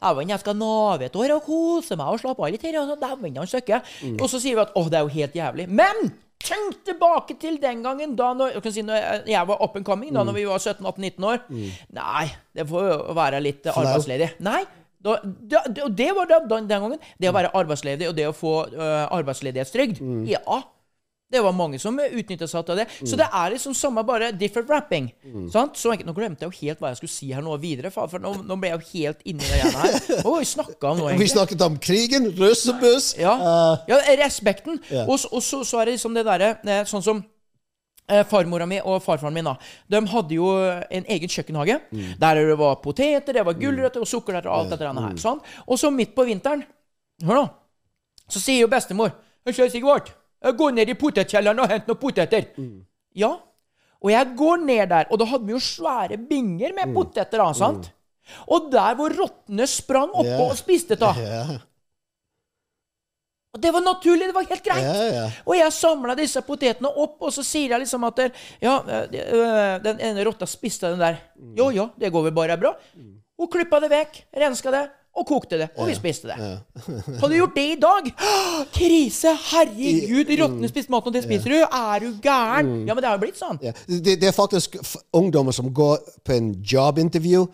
Dæven, 0.00 0.30
jeg 0.32 0.40
skal 0.40 0.56
nave 0.56 1.04
et 1.04 1.16
år 1.16 1.34
og 1.34 1.42
kose 1.44 1.96
meg 2.00 2.08
og 2.08 2.20
slappe 2.22 2.40
av 2.40 2.48
litt 2.54 2.62
her. 2.64 2.78
Og 2.80 2.88
så 2.88 2.96
dæven, 2.96 3.36
han 3.36 3.46
søkker. 3.46 3.82
Og 4.16 4.30
så 4.32 4.40
sier 4.40 4.56
vi 4.56 4.62
at 4.64 4.72
å, 4.72 4.86
det 4.88 4.96
er 4.96 5.04
jo 5.04 5.12
helt 5.12 5.34
jævlig. 5.36 5.66
Men 5.68 6.08
tenk 6.42 6.80
tilbake 6.88 7.36
til 7.40 7.58
den 7.62 7.82
gangen 7.84 8.16
da 8.16 8.32
når, 8.34 8.54
jeg 8.56 8.62
kan 8.64 8.72
si, 8.72 8.82
når 8.82 8.94
jeg- 8.96 9.26
jeg 9.34 9.46
var 9.46 9.62
up 9.62 9.76
and 9.76 9.84
coming, 9.84 10.12
da 10.14 10.22
når 10.24 10.32
vi 10.34 10.44
var 10.48 10.58
17-18-19 10.58 11.24
år. 11.24 11.38
Nei, 11.92 12.26
det 12.54 12.66
får 12.68 12.88
jo 12.90 13.14
være 13.14 13.40
litt 13.42 13.62
Flau. 13.62 13.84
arbeidsledig. 13.84 14.30
Nei. 14.40 14.64
Da, 15.02 15.16
da, 15.24 15.62
det- 15.88 16.14
var 16.14 16.26
da, 16.26 16.40
den, 16.40 16.66
den 16.68 16.80
gangen. 16.82 16.98
Det 17.18 17.28
å 17.30 17.32
være 17.32 17.50
arbeidsledig 17.54 18.08
og 18.08 18.16
det 18.16 18.26
å 18.28 18.32
få 18.36 18.54
uh, 18.74 19.08
arbeidsledighetstrygd. 19.16 20.00
Ja. 20.28 20.62
Det 21.30 21.40
var 21.44 21.54
mange 21.54 21.78
som 21.78 21.94
utnytta 21.94 22.48
seg 22.50 22.70
av 22.72 22.80
det. 22.80 22.86
Så 23.06 23.14
det 23.18 23.28
er 23.30 23.52
liksom 23.54 23.74
samme, 23.76 24.02
bare 24.06 24.32
different 24.34 24.66
wrapping. 24.70 25.10
Sant? 25.52 25.78
Så 25.78 25.94
Nå 26.00 26.14
glemte 26.16 26.46
jeg 26.46 26.50
jo 26.50 26.66
helt 26.66 26.80
hva 26.82 26.90
jeg 26.90 26.98
skulle 26.98 27.12
si 27.12 27.28
her 27.30 27.44
nå 27.44 27.54
videre, 27.62 27.92
for, 27.94 28.18
nå, 28.18 28.32
nå 28.46 28.56
ble 28.58 28.72
jeg 28.72 28.80
jo 28.80 28.88
helt 28.94 29.20
inni 29.30 29.46
det 29.46 29.60
greiene 29.60 29.84
her. 29.84 29.98
Hva 30.24 30.32
vi 30.40 30.48
snakka 30.50 30.90
om 30.90 31.02
nå, 31.04 31.10
Vi 31.20 31.28
snakket 31.30 31.62
om 31.66 31.76
krigen, 31.82 32.30
russebuss 32.38 33.12
Ja, 33.20 33.34
uh, 33.38 33.84
ja 33.90 34.00
respekten. 34.18 34.80
Og, 35.04 35.14
og 35.30 35.44
så, 35.44 35.62
så 35.66 35.80
er 35.80 35.90
det 35.90 35.98
liksom 35.98 36.16
det 36.16 36.26
derre 36.26 36.50
eh, 36.64 36.82
Sånn 36.88 37.04
som 37.04 37.22
eh, 38.10 38.24
farmora 38.26 38.66
mi 38.68 38.80
og 38.82 38.98
farfaren 39.04 39.36
min 39.36 39.46
da, 39.46 39.54
de 39.92 40.02
hadde 40.12 40.38
jo 40.38 40.50
en 40.58 41.08
egen 41.14 41.30
kjøkkenhage. 41.30 41.78
Der 42.20 42.42
det 42.42 42.58
var 42.58 42.80
poteter, 42.82 43.36
det 43.36 43.46
var 43.46 43.58
gulrøtter 43.60 44.02
og 44.02 44.10
sukkererter 44.10 44.50
og 44.50 44.64
alt 44.64 44.74
dette 44.74 44.90
her. 44.90 45.18
sånn. 45.20 45.42
Og 45.68 45.78
så 45.78 45.92
midt 45.94 46.16
på 46.16 46.26
vinteren 46.28 46.66
Hør 47.20 47.36
nå. 47.36 47.48
Så 48.32 48.40
sier 48.40 48.62
jo 48.62 48.70
bestemor 48.72 49.12
«Hei, 49.44 49.52
Sigvart, 49.52 50.14
går 50.40 50.76
ned 50.76 50.88
i 50.88 50.98
potetkjelleren 50.98 51.62
og 51.62 51.70
hent 51.70 51.88
noen 51.90 52.00
poteter. 52.00 52.50
Ja. 53.16 53.34
Og 54.00 54.12
jeg 54.12 54.34
går 54.36 54.62
ned 54.64 54.84
der, 54.88 55.08
og 55.12 55.20
da 55.20 55.26
hadde 55.28 55.48
vi 55.48 55.52
jo 55.52 55.60
svære 55.60 56.16
binger 56.30 56.72
med 56.76 56.94
poteter. 56.96 57.42
da, 57.42 57.50
sant? 57.56 57.90
Og 58.46 58.70
der 58.72 58.94
hvor 58.96 59.12
rottene 59.12 59.66
sprang 59.68 60.12
oppå 60.12 60.28
yeah. 60.28 60.46
og 60.46 60.56
spiste 60.56 60.96
av. 61.02 61.18
Og 63.50 63.58
det 63.58 63.72
var 63.74 63.82
naturlig, 63.82 64.28
det 64.30 64.34
var 64.36 64.46
helt 64.46 64.62
greit. 64.62 64.84
ja, 64.84 65.06
ja. 65.10 65.24
Og 65.42 65.56
jeg 65.58 65.74
samla 65.74 66.14
disse 66.14 66.40
potetene 66.46 66.92
opp, 67.02 67.16
og 67.18 67.32
så 67.34 67.42
sier 67.42 67.74
jeg 67.74 67.82
liksom 67.82 68.06
at 68.06 68.22
Ja, 68.62 68.76
øh, 68.78 69.82
den 69.82 70.00
ene 70.06 70.24
rotta 70.24 70.46
spiste 70.46 70.92
den 70.92 71.02
der. 71.02 71.18
Jo, 71.58 71.70
ja, 71.74 71.88
det 71.98 72.12
går 72.14 72.28
vel 72.28 72.36
bare 72.36 72.56
bra. 72.60 72.76
Hun 73.40 73.50
klippa 73.50 73.80
det 73.82 73.90
vekk, 73.90 74.22
renska 74.36 74.70
det, 74.70 74.84
og 75.16 75.26
kokte 75.26 75.58
det. 75.58 75.68
Og 75.76 75.88
vi 75.90 75.94
spiste 75.98 76.30
det. 76.30 76.36
Hadde 77.20 77.32
du 77.32 77.38
gjort 77.40 77.56
det 77.56 77.66
i 77.72 77.78
dag 77.80 78.10
Krise! 78.74 79.32
Herregud, 79.50 80.30
rottene 80.40 80.70
spiste 80.70 80.94
maten, 80.94 81.10
og 81.10 81.16
det 81.16 81.24
spiser 81.26 81.56
du! 81.56 81.58
Er 81.64 82.04
du 82.04 82.12
gæren? 82.22 82.70
Ja, 82.86 82.94
men 82.94 83.02
det 83.02 83.10
har 83.10 83.18
jo 83.18 83.24
blitt 83.24 83.40
sånn. 83.40 83.58
Det, 83.60 84.16
det 84.20 84.30
er 84.30 84.36
faktisk 84.36 84.78
ungdommer 85.16 85.56
som 85.56 85.72
går 85.74 85.98
på 86.24 86.36
en 86.36 86.54
jobbintervju. 86.62 87.48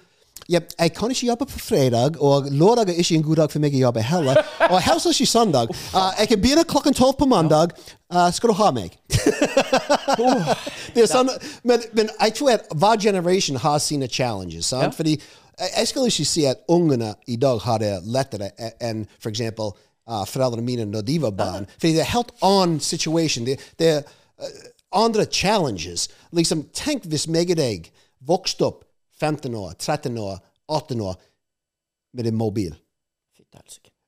Jeg 0.49 0.93
kan 0.95 1.11
ikke 1.11 1.27
jobbe 1.27 1.47
på 1.47 1.59
fredag, 1.59 2.23
og 2.23 2.47
lørdag 2.51 2.89
er 2.89 2.99
ikke 2.99 3.15
en 3.15 3.23
god 3.23 3.37
dag 3.37 3.51
for 3.51 3.63
meg 3.63 3.75
å 3.75 3.81
jobbe 3.81 4.03
heller. 4.07 4.39
Og 4.71 4.79
helst 4.83 5.09
ikke 5.11 5.27
søndag. 5.27 5.73
Uh, 5.95 6.13
jeg 6.21 6.29
kan 6.29 6.41
begynne 6.41 6.65
klokken 6.65 6.95
tolv 6.95 7.17
på 7.19 7.27
mandag. 7.27 7.75
Uh, 8.15 8.31
skal 8.33 8.53
du 8.53 8.55
ha 8.55 8.71
meg? 8.71 8.95
det 10.95 11.03
er 11.03 11.11
sånn, 11.11 11.33
men, 11.67 11.83
men 11.99 12.13
jeg 12.15 12.37
tror 12.39 12.53
at 12.55 12.71
hver 12.71 13.03
generasjon 13.09 13.59
har 13.59 13.83
sine 13.83 14.07
challenges. 14.07 14.71
Sant? 14.71 14.95
Fordi 14.95 15.17
jeg, 15.61 15.89
skulle 15.89 16.07
ikke 16.07 16.29
si 16.29 16.45
at 16.45 16.65
ungene 16.69 17.15
i 17.27 17.37
dag 17.37 17.61
har 17.65 17.79
det 17.83 17.93
lettere 18.05 18.51
e- 18.61 18.75
enn 18.85 19.05
for 19.19 19.33
eksempel 19.33 19.73
uh, 19.73 20.25
foreldrene 20.29 20.65
mine 20.65 20.87
når 20.89 21.07
de 21.07 21.19
var 21.23 21.37
barn. 21.37 21.69
Fordi 21.79 21.95
det 21.97 22.05
er 22.05 22.13
helt 22.13 22.33
annen 22.45 22.81
situasjon. 22.81 23.47
Det, 23.47 23.59
det 23.79 23.93
er 23.95 24.03
uh, 24.05 24.49
andre 24.93 25.25
challenges. 25.25 26.09
Liksom, 26.33 26.67
tenk 26.77 27.09
hvis 27.11 27.29
meg 27.29 27.53
og 27.55 27.61
deg 27.61 27.91
vokste 28.27 28.69
opp 28.69 28.85
15 29.21 29.55
år, 29.55 29.73
13 29.79 30.19
år, 30.19 30.41
18 30.69 31.01
år 31.01 31.17
med 32.17 32.27
en 32.27 32.37
mobil, 32.37 32.75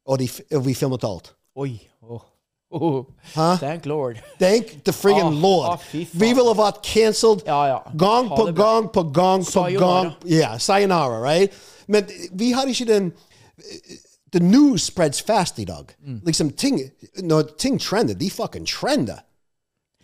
og, 0.04 0.18
de, 0.20 0.28
og 0.56 0.66
vi 0.66 0.74
filmet 0.76 1.04
alt. 1.04 1.32
Oi. 1.56 1.72
Oh. 2.02 2.24
Oh. 2.70 3.04
Hæ? 3.34 3.56
Thank 3.58 3.86
lord. 3.86 4.16
Thank 4.38 4.84
the 4.84 4.92
friggin' 4.92 5.26
Ah, 5.26 5.42
Lord. 5.42 5.68
ah, 5.72 5.76
fy 5.76 6.04
faen. 6.04 6.20
vi 6.20 6.26
ville 6.34 6.54
vært 6.56 6.82
cancelled 6.84 7.42
Ja, 7.46 7.64
ja. 7.66 7.78
gang 7.98 8.28
Ha 8.28 8.36
på 8.36 8.46
det 8.46 8.54
bra. 8.54 8.64
gang 8.74 8.88
på 8.92 9.02
gang 9.02 9.44
på 9.44 9.50
Sayonara. 9.50 10.02
gang. 10.02 10.12
Yeah, 10.26 10.58
sayonara, 10.58 11.20
right? 11.22 11.52
Men 11.86 12.04
vi 12.32 12.52
har 12.52 12.66
ikke 12.66 12.84
den 12.84 13.12
The 14.32 14.40
news 14.40 14.82
spreads 14.82 15.22
fast 15.22 15.58
i 15.58 15.64
dag. 15.64 15.84
Mm. 16.06 16.20
Liksom 16.26 16.50
ting, 16.50 16.80
når 17.22 17.42
ting 17.58 17.80
trender, 17.80 18.14
de 18.14 18.30
fucking 18.30 18.66
trender. 18.66 19.16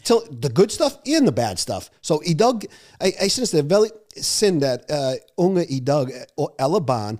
Till 0.05 0.17
the 0.43 0.49
good 0.49 0.71
stuff 0.71 0.93
and 1.07 1.27
the 1.27 1.33
bad 1.33 1.57
stuff. 1.59 1.89
Så 2.03 2.21
i 2.27 2.33
dag, 2.33 2.55
jeg, 3.01 3.13
jeg 3.21 3.31
synes 3.33 3.51
det 3.51 3.59
er 3.59 3.63
veldig 3.77 3.91
synd 4.23 4.65
at 4.65 4.81
uh, 4.91 5.45
unge 5.45 5.67
i 5.67 5.81
dag, 5.81 6.03
eh, 6.11 6.23
og 6.39 6.55
eller 6.61 6.81
barn, 6.81 7.19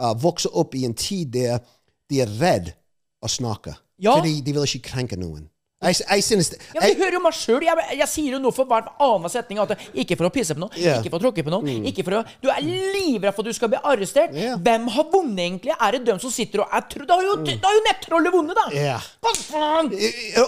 uh, 0.00 0.22
vokser 0.22 0.56
opp 0.56 0.74
i 0.74 0.84
en 0.84 0.94
tid 0.94 1.26
der 1.32 1.58
de 2.10 2.20
er 2.20 2.26
redd 2.40 2.72
å 3.22 3.28
snakke. 3.28 3.74
Ja. 3.98 4.16
Fordi 4.16 4.40
de 4.40 4.52
vil 4.52 4.66
ikke 4.68 4.90
krenke 4.92 5.16
noen. 5.20 5.46
Jeg, 5.82 5.96
jeg 6.10 6.24
synes 6.24 6.48
det, 6.48 6.58
Ja, 6.74 6.80
men 6.80 6.88
jeg, 6.88 6.96
Du 6.96 7.02
hører 7.02 7.14
jo 7.14 7.20
meg 7.20 7.34
sjøl. 7.36 7.64
Jeg, 7.66 7.96
jeg 7.98 8.08
sier 8.08 8.32
jo 8.32 8.38
noe 8.40 8.54
for 8.56 8.68
hver 8.68 8.86
annen 9.04 9.28
setning. 9.28 9.58
At 9.60 9.74
ikke 9.92 10.16
for 10.16 10.28
å 10.28 10.30
pisse 10.32 10.56
på 10.56 10.62
noen, 10.62 10.72
yeah. 10.80 11.02
ikke 11.02 11.12
for 11.12 11.20
å 11.20 11.24
tråkke 11.26 11.44
på 11.44 11.52
noen. 11.52 11.84
Ikke 11.90 12.04
for 12.06 12.16
å, 12.16 12.22
du 12.40 12.48
er 12.48 12.64
livredd 12.64 13.36
for 13.36 13.44
at 13.44 13.52
du 13.52 13.58
skal 13.58 13.70
bli 13.74 13.80
arrestert. 13.92 14.32
Yeah. 14.32 14.56
Hvem 14.64 14.88
har 14.94 15.06
vunnet, 15.12 15.42
egentlig? 15.44 15.76
Er 15.76 15.98
det 15.98 16.02
dem 16.08 16.22
som 16.22 16.32
sitter 16.32 16.64
og 16.64 16.72
er 16.72 16.88
tror, 16.88 17.04
Da 17.10 17.20
har 17.20 17.28
jo, 17.28 17.36
mm. 17.44 17.68
jo 17.76 17.84
nettrollet 17.90 18.36
vunnet, 18.38 18.56
da! 18.56 18.96
Faen? 19.36 19.92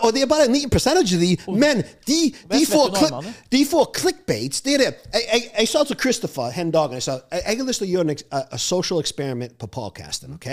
Og 0.00 0.08
det 0.16 0.24
er 0.24 0.32
bare 0.32 0.48
en 0.48 0.56
liten 0.56 0.72
percentage 0.72 1.20
av 1.20 1.22
de, 1.22 1.30
men 1.60 1.84
de, 2.08 2.18
de, 2.48 2.64
får, 2.66 2.98
annet? 3.12 3.44
de 3.52 3.64
får 3.68 3.88
clickbaits. 4.00 4.64
Det 4.64 4.78
er 4.78 4.86
det. 4.86 4.92
Jeg, 5.12 5.28
jeg, 5.28 5.48
jeg 5.60 5.72
sa 5.74 5.84
til 5.84 6.00
Christopher 6.00 6.56
hen 6.56 6.72
dagen 6.72 6.96
jeg 6.96 7.04
sa, 7.04 7.20
jeg, 7.28 7.44
jeg 7.44 7.60
har 7.60 7.68
lyst 7.68 7.84
til 7.84 7.90
å 7.90 7.94
gjøre 7.98 8.16
a 8.32 8.60
social 8.62 9.04
experiment 9.04 9.58
på 9.60 9.68
podcasten. 9.76 10.40
ok? 10.40 10.48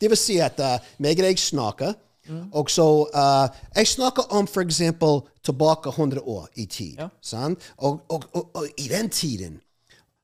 Det 0.00 0.08
vil 0.08 0.16
si 0.16 0.40
at 0.40 0.56
uh, 0.64 0.78
meg 1.04 1.20
og 1.20 1.28
deg 1.28 1.42
snakker, 1.42 1.98
og 2.52 2.70
så 2.70 2.86
uh, 3.14 3.48
Jeg 3.76 3.86
snakker 3.86 4.32
om 4.32 4.48
eksempel 4.62 5.20
tilbake 5.42 5.88
100 5.88 6.22
år 6.22 6.48
i 6.54 6.66
tid. 6.66 6.98
Ja. 6.98 7.08
sant? 7.20 7.72
Og, 7.76 8.00
og, 8.08 8.24
og, 8.32 8.50
og 8.54 8.66
i 8.76 8.88
den 8.88 9.08
tiden 9.08 9.60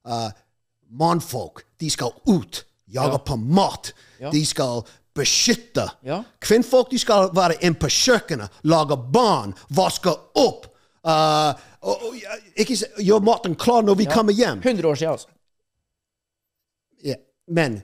uh, 0.09 0.31
Mannfolk, 0.91 1.65
de 1.81 1.91
skal 1.91 2.11
ut, 2.27 2.67
jage 2.87 3.19
på 3.27 3.37
mat. 3.37 3.93
Ja. 4.21 4.31
De 4.31 4.47
skal 4.47 4.83
beskytte. 5.17 5.89
Ja. 6.05 6.23
Kvinnfolk 6.41 6.91
de 6.91 6.99
skal 6.99 7.31
være 7.35 7.57
inne 7.61 7.79
på 7.81 7.89
kjøkkenet, 7.91 8.61
lage 8.63 8.97
barn, 9.13 9.55
vaske 9.75 10.13
opp. 10.35 10.69
Uh, 11.07 11.55
ikke 12.59 12.77
gjøre 12.99 13.23
maten 13.25 13.55
klar 13.55 13.85
når 13.87 13.99
vi 14.01 14.09
kommer 14.11 14.35
hjem. 14.35 14.63
100 14.65 14.89
år 14.89 14.95
siden, 14.95 15.13
altså. 15.13 15.29
Ja. 17.05 17.19
Men 17.47 17.83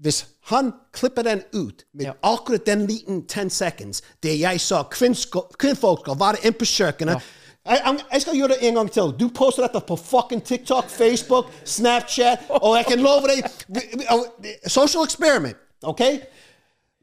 hvis 0.00 0.26
han 0.44 0.72
klipper 0.92 1.22
den 1.22 1.42
ut 1.52 1.84
med 1.94 2.04
Ja. 2.06 2.12
akkurat 2.22 2.66
den 2.66 2.86
liten 2.86 3.26
10 3.26 3.50
seconds, 3.50 4.02
der 4.22 4.32
jeg 4.32 4.60
sa 4.60 4.82
Kvinnfolk 5.58 6.00
skal 6.00 6.18
være 6.18 6.36
inne 6.44 6.52
på 6.58 6.64
kjøkkenet 6.64 7.20
jeg, 7.66 7.80
jeg- 7.86 8.04
jeg 8.12 8.22
skal 8.22 8.34
gjøre 8.36 8.48
det 8.48 8.56
en 8.68 8.74
gang 8.74 8.90
til. 8.92 9.02
Du 9.20 9.28
poster 9.34 9.62
dette 9.62 9.80
på 9.88 9.96
fucking 9.96 10.44
TikTok, 10.44 10.88
Facebook, 10.90 11.46
Snapchat, 11.64 12.38
og 12.48 12.76
jeg 12.76 12.86
kan 12.86 12.98
love 13.00 13.22
deg 13.28 13.42
Social 14.66 15.04
experiment, 15.04 15.56
OK? 15.82 16.00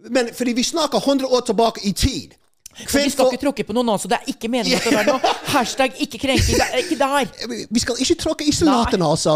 Men 0.10 0.30
fordi 0.34 0.52
vi 0.52 0.64
snakker 0.64 1.00
100 1.00 1.30
år 1.32 1.40
tilbake 1.40 1.80
i 1.84 1.92
tid. 1.92 2.32
Men 2.78 3.04
vi 3.04 3.10
skal 3.10 3.26
ikke 3.32 3.42
tråkke 3.42 3.64
på 3.68 3.74
noen 3.76 3.90
annen, 3.90 4.00
så 4.00 4.08
det 4.08 4.18
er 4.22 4.30
ikke 4.32 4.48
meningen 4.50 4.80
at 4.80 4.86
det 4.88 5.00
er 5.02 5.08
noe 5.10 5.32
hashtag 5.56 5.98
ikke 6.06 6.18
krenking. 6.24 6.56
Det 6.62 6.68
er 6.72 6.78
ikke 6.84 6.98
der. 7.00 7.68
Vi 7.72 7.80
skal 7.84 8.00
ikke 8.00 8.16
tråkke 8.22 8.48
i 8.48 8.52
salaten, 8.56 9.02
altså. 9.04 9.36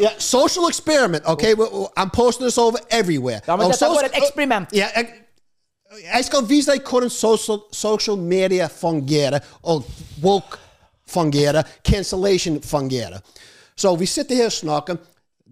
Yeah, 0.00 0.12
social 0.18 0.68
experiment, 0.68 1.22
okay? 1.26 1.54
We- 1.54 1.86
I'm 1.98 2.10
posting 2.14 2.46
this 2.46 2.58
over 2.58 2.78
everywhere. 2.90 3.40
Ja, 3.46 3.56
men 3.56 3.70
dette 3.70 3.84
er 3.84 3.94
bare 3.94 4.06
et 4.06 4.18
eksperiment. 4.22 4.72
Ja, 4.74 4.86
jeg, 4.96 5.08
jeg 6.14 6.24
skal 6.24 6.48
vise 6.48 6.70
deg 6.72 6.86
hvordan 6.90 7.10
social, 7.10 7.58
social 7.72 8.16
media 8.18 8.66
fungerer, 8.80 9.38
og 9.62 9.84
woke 10.22 10.58
fungerer, 11.10 11.62
cancellation 11.86 12.62
fungerer. 12.62 13.18
Så 13.76 13.94
vi 13.98 14.06
sitter 14.06 14.34
her 14.36 14.46
og 14.46 14.52
snakker. 14.52 14.96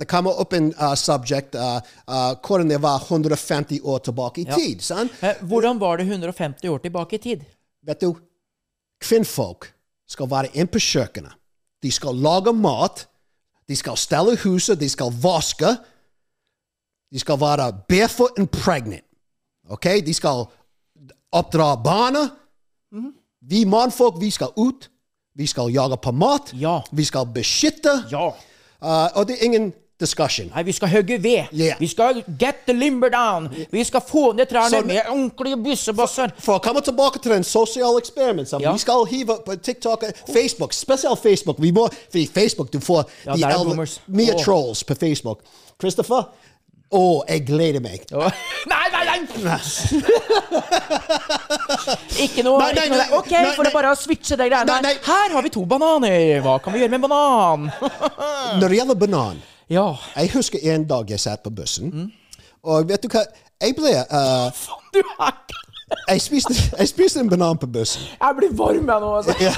Det 0.01 0.09
kommer 0.09 0.39
opp 0.41 0.55
en 0.57 0.71
uh, 0.75 0.95
subject, 0.97 1.55
uh, 1.55 1.81
uh, 2.09 2.33
hvordan 2.41 2.71
det 2.71 2.79
var 2.83 3.03
150 3.05 3.81
år 3.85 3.99
tilbake 3.99 4.41
i 4.41 4.45
tid. 4.45 4.81
sant? 4.81 5.13
Eh, 5.21 5.37
Hvordan 5.43 5.81
var 5.81 5.97
det 5.97 6.07
150 6.07 6.69
år 6.69 6.79
tilbake 6.79 7.17
i 7.17 7.19
tid? 7.19 7.45
Vet 7.87 8.01
du, 8.01 8.15
kvinnfolk 9.05 9.69
skal 10.09 10.31
være 10.31 10.53
inne 10.57 10.73
på 10.73 10.81
kjøkkenet. 10.81 11.37
De 11.83 11.91
skal 11.91 12.17
lage 12.17 12.53
mat. 12.53 13.07
De 13.69 13.77
skal 13.77 13.97
stelle 13.97 14.37
huset. 14.45 14.81
De 14.81 14.89
skal 14.89 15.13
vaske. 15.23 15.77
De 17.13 17.19
skal 17.19 17.41
være 17.41 17.73
barefoot 17.89 18.39
and 18.39 18.49
pregnant. 18.49 19.05
Ok? 19.69 19.87
De 20.07 20.15
skal 20.15 20.47
oppdra 21.33 21.75
barna. 21.77 22.29
Vi 23.43 23.65
mannfolk, 23.65 24.21
vi 24.21 24.31
skal 24.31 24.55
ut. 24.57 24.89
Vi 25.35 25.47
skal 25.47 25.73
jage 25.73 25.97
på 25.97 26.13
mat. 26.13 26.53
Ja. 26.55 26.81
Vi 26.93 27.05
skal 27.05 27.27
beskytte. 27.27 28.05
Ja. 28.11 28.31
Uh, 28.83 29.09
og 29.19 29.29
det 29.29 29.37
er 29.39 29.45
ingen 29.45 29.73
discussion. 30.03 30.51
Nei, 30.53 30.65
vi 30.67 30.75
skal 30.77 30.91
hogge 30.93 31.17
ved. 31.23 31.49
Yeah. 31.55 31.79
Vi 31.81 31.89
skal 31.93 32.21
get 32.41 32.65
the 32.67 32.75
limber 32.77 33.11
down. 33.15 33.49
Vi 33.71 33.85
skal 33.89 34.03
få 34.07 34.33
ned 34.37 34.51
trærne 34.51 34.83
so, 34.83 34.83
med 34.87 35.01
ordentlige 35.09 35.59
byssebasser. 35.65 36.35
For 36.43 36.59
å 36.59 36.63
komme 36.65 36.83
tilbake 36.85 37.23
til 37.23 37.35
den 37.37 37.47
sosiale 37.47 38.03
eksperimenten 38.03 38.61
Ja. 38.63 38.73
Vi 38.75 38.83
skal 38.83 39.07
hive 39.11 39.39
på 39.47 39.57
TikTok, 39.57 40.05
Facebook, 40.33 40.75
spesielt 40.77 41.23
Facebook. 41.23 41.63
Vi 41.63 41.73
må, 41.73 41.89
fordi 42.11 42.27
Facebook, 42.35 42.73
du 42.73 42.81
får 42.81 43.05
Ja, 43.27 43.37
de 43.37 43.45
eldre- 43.45 43.89
mye 44.07 44.35
oh. 44.35 44.43
trolls 44.45 44.85
på 44.85 44.95
Facebook. 44.99 45.41
Christopher? 45.81 46.29
Å, 46.93 47.25
jeg 47.29 47.47
gleder 47.49 47.81
meg. 47.81 48.03
Nei, 48.73 48.87
nei, 48.93 49.05
nei! 49.09 49.19
Ikke 52.23 52.45
noe, 52.45 52.59
Nei, 52.61 52.73
nei, 52.77 52.85
ikke 52.85 52.91
noe 52.93 52.99
nei, 52.99 53.07
OK, 53.17 53.31
nei, 53.33 53.55
for 53.57 53.67
det 53.67 53.73
bare 53.75 53.93
å 53.95 53.99
switche 53.99 54.37
de 54.39 54.49
greiene 54.51 54.77
der. 54.85 55.01
Her 55.07 55.33
har 55.35 55.43
vi 55.45 55.51
to 55.55 55.65
bananer. 55.69 56.43
Hva 56.45 56.59
kan 56.63 56.75
vi 56.75 56.83
gjøre 56.83 56.93
med 56.93 57.03
banan? 57.07 57.71
Når 58.61 58.67
det 58.69 58.77
gjelder 58.77 59.01
banan 59.01 59.41
ja. 59.73 59.89
Jeg 60.17 60.33
husker 60.37 60.63
en 60.75 60.85
dag 60.89 61.11
jeg 61.11 61.21
satt 61.21 61.43
på 61.43 61.51
bussen, 61.51 62.13
og 62.63 62.89
vet 62.89 63.03
du 63.03 63.11
hva? 63.13 63.25
Jeg 63.63 63.77
ble 63.79 63.93
uh, 63.95 64.51
Du 64.95 65.01
er 65.03 65.33
ikke 65.33 65.63
jeg, 66.09 66.21
spiste, 66.21 66.55
jeg 66.79 66.89
spiste 66.89 67.21
en 67.21 67.31
banan 67.31 67.59
på 67.59 67.67
bussen. 67.67 68.03
Jeg 68.21 68.35
blir 68.39 68.53
varm 68.57 68.89
jeg 68.89 69.01
nå, 69.01 69.17
altså. 69.17 69.35
Jeg, 69.41 69.53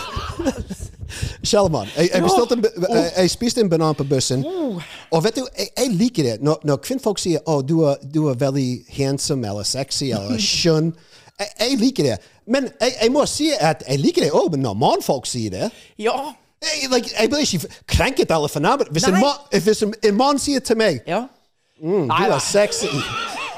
jeg, 1.97 2.13
en, 2.53 2.65
jeg, 2.65 3.13
jeg 3.17 3.31
spiste 3.31 3.61
en 3.61 3.71
banan 3.71 3.95
på 3.95 4.05
bussen. 4.05 4.45
Og 5.11 5.25
vet 5.25 5.37
du, 5.37 5.47
jeg, 5.59 5.91
liker 5.91 6.23
det 6.23 6.37
når, 6.43 6.61
når 6.65 6.77
kvinnfolk 6.77 7.19
sier 7.23 7.43
å, 7.47 7.61
du, 7.63 7.81
er, 7.89 8.01
du 8.15 8.27
er 8.33 8.39
veldig 8.41 8.69
handsome 8.97 9.49
eller 9.49 9.67
sexy 9.69 10.11
eller 10.11 10.41
skjønn. 10.53 10.95
Jeg, 11.61 11.79
liker 11.79 12.11
det. 12.11 12.17
Men 12.47 12.69
jeg 12.81 13.11
må 13.13 13.25
si 13.27 13.51
at 13.55 13.83
jeg 13.89 14.03
liker 14.03 14.27
det 14.27 14.33
òg 14.35 14.59
når 14.59 14.79
mannfolk 14.79 15.27
sier 15.27 15.55
det. 15.55 15.71
Ja. 15.99 16.35
Jeg, 16.65 16.91
like, 16.91 17.11
jeg 17.21 17.31
blir 17.31 17.39
ikke 17.39 17.69
krenket 17.87 18.31
eller 18.31 18.49
fornærmet. 18.49 18.89
Hvis, 18.91 19.05
en, 19.09 19.13
Nei. 19.13 19.23
ma- 19.23 19.61
hvis 19.61 19.83
en, 19.83 19.95
en 20.05 20.15
mann 20.17 20.39
sier 20.39 20.61
til 20.61 20.77
meg 20.77 21.01
ja. 21.07 21.21
mm, 21.81 21.91
du 21.91 22.13
nei. 22.13 22.29
er 22.29 22.39
sexy 22.39 22.87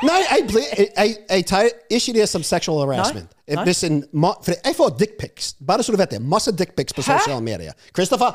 Nei, 0.03 0.17
jeg, 0.31 0.45
blir, 0.49 0.63
jeg, 0.79 0.89
jeg, 0.97 1.17
jeg 1.31 1.47
tar 1.49 1.69
ikke 1.91 2.13
det 2.13 2.29
som 2.29 2.43
sexual 2.45 2.83
harassment. 2.85 3.31
Nei. 3.49 3.63
Hvis 3.65 3.85
en 3.89 4.03
ma 4.13 4.35
for 4.45 4.53
jeg 4.53 4.77
får 4.77 4.91
dickpics. 5.01 5.55
Bare 5.67 5.83
så 5.83 5.93
du 5.93 5.97
vet 5.97 6.11
det. 6.11 6.21
Masse 6.23 6.53
dickpics 6.53 6.93
på 6.93 7.01
Hæ? 7.01 7.15
sosiale 7.17 7.41
medier. 7.41 7.73
Christopher, 7.97 8.35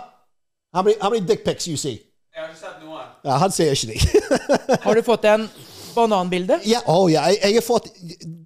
how 0.73 0.81
many, 0.81 0.95
how 1.01 1.09
many 1.13 1.21
dickpics 1.27 1.67
you 1.67 1.77
see? 1.77 1.99
Jeg 2.33 2.41
har 2.41 2.49
ikke 2.49 2.59
sett 2.59 2.81
noen. 2.81 3.05
Ja, 3.25 3.37
han 3.37 3.51
ser 3.51 3.71
ikke 3.71 3.87
de. 3.93 4.77
Har 4.81 4.93
du 4.97 5.03
fått 5.05 5.25
en 5.29 5.49
bananbilde? 5.95 6.59
ja, 6.65 6.79
oh, 6.87 7.11
ja, 7.11 7.21
jeg, 7.29 7.37
jeg 7.43 7.53
har 7.53 7.61
fått 7.67 7.87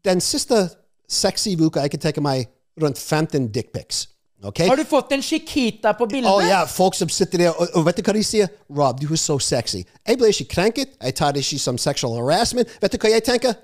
Den 0.05 0.21
siste 0.21 0.69
sexy 1.09 1.55
uka 1.59 1.86
jeg 1.86 1.91
kan 1.95 1.99
tenke 2.09 2.21
meg 2.21 2.49
rundt 2.82 2.99
15 2.99 3.51
dickpics. 3.53 4.07
Okay? 4.46 4.68
Har 4.70 4.78
du 4.78 4.86
fått 4.86 5.12
en 5.16 5.22
Chiquita 5.26 5.93
på 5.98 6.06
bildet? 6.06 6.30
Oh, 6.32 6.43
ja, 6.46 6.66
folk 6.70 6.93
som 6.98 7.10
sitter 7.10 7.38
der, 7.46 7.50
og, 7.54 7.72
og 7.74 7.86
vet 7.88 7.98
du 7.98 8.04
hva 8.06 8.14
de 8.14 8.24
sier? 8.26 8.52
Rob, 8.70 9.00
du 9.02 9.08
er 9.10 9.20
så 9.22 9.39
sexy. 9.41 9.82
Jeg 10.06 10.20
ble 10.22 10.30
ikke 10.30 10.48
krenket. 10.52 10.93
Jeg 11.02 11.16
tar 11.18 11.34
det 11.34 11.41
ikke 11.46 11.60
som 11.64 11.80
sexual 11.82 12.14
harassment. 12.20 12.70
Vet 12.82 12.93
du 12.93 13.00
hva 13.02 13.14
jeg 13.16 13.26
tenker? 13.26 13.58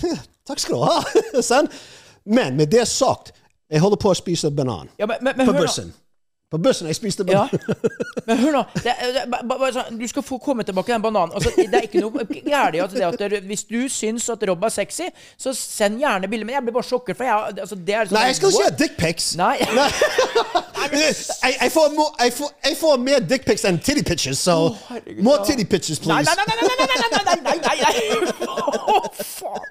«Hm, 0.00 0.18
Takk 0.46 0.60
skal 0.62 0.78
du 0.78 0.84
ha. 0.86 1.00
Sånn? 1.50 1.68
Men 2.24 2.56
med 2.58 2.70
det 2.72 2.86
sagt, 2.88 3.34
jeg 3.70 3.82
holder 3.82 4.00
på 4.02 4.10
å 4.10 4.16
spise 4.18 4.50
banan. 4.54 4.88
Ja, 4.98 5.06
men, 5.06 5.20
men, 5.22 5.36
men 5.38 5.50
På 5.50 5.54
bussen. 5.58 5.92
På 6.50 6.58
bussen 6.58 6.88
jeg 6.90 6.96
spiste 6.98 7.24
banan. 7.24 7.48
Ja. 7.52 7.74
Men 8.26 8.38
hør 8.40 8.52
nå. 8.56 8.62
Det, 8.74 8.94
det, 9.14 9.22
bare, 9.30 9.84
du 9.94 10.06
skal 10.10 10.24
få 10.26 10.38
komme 10.42 10.64
tilbake 10.66 10.92
den 10.92 11.02
bananen. 11.02 11.34
Altså, 11.34 11.52
det 11.56 11.74
er 11.78 11.86
ikke 11.86 12.02
noe 12.02 12.24
gærent 12.26 12.96
at, 12.96 12.96
at 13.06 13.30
det, 13.30 13.42
Hvis 13.46 13.62
du 13.68 13.84
syns 13.88 14.26
at 14.34 14.42
Rob 14.50 14.64
er 14.66 14.72
sexy, 14.74 15.06
så 15.38 15.54
send 15.54 16.00
gjerne 16.02 16.28
bilde. 16.28 16.48
Men 16.48 16.58
jeg 16.58 16.66
blir 16.66 16.74
bare 16.74 16.88
sjokkert. 16.88 17.20
For 17.20 17.28
jeg, 17.28 17.54
altså, 17.62 17.78
det 17.78 17.94
er 17.94 18.10
sånn 18.10 18.18
Nei, 18.18 18.24
jeg 18.32 18.40
skal 18.40 18.56
ikke 18.56 18.66
ha 18.66 18.74
dickpics. 18.82 19.28
jeg, 20.90 21.54
jeg, 21.60 21.72
får 21.76 21.94
more, 21.94 22.10
jeg, 22.24 22.34
får, 22.40 22.50
jeg 22.66 22.80
får 22.82 22.98
mer 23.06 23.26
dickpics 23.30 23.68
enn 23.70 23.78
titty 23.78 24.02
pictures, 24.02 24.42
så 24.42 24.50
so 24.50 24.74
oh, 24.74 25.22
More 25.22 25.44
titty 25.46 25.64
pictures, 25.64 26.02
please. 26.02 26.26
Nei, 26.26 26.34
nei, 26.34 26.46
nei! 26.50 26.56
nei, 26.58 26.74
nei, 26.80 26.86
nei, 26.90 27.10
nei, 27.14 27.22
nei, 27.30 27.38
nei, 27.46 27.58
nei, 27.62 27.78
nei. 27.86 28.50
Oh, 28.50 29.06
faen. 29.14 29.69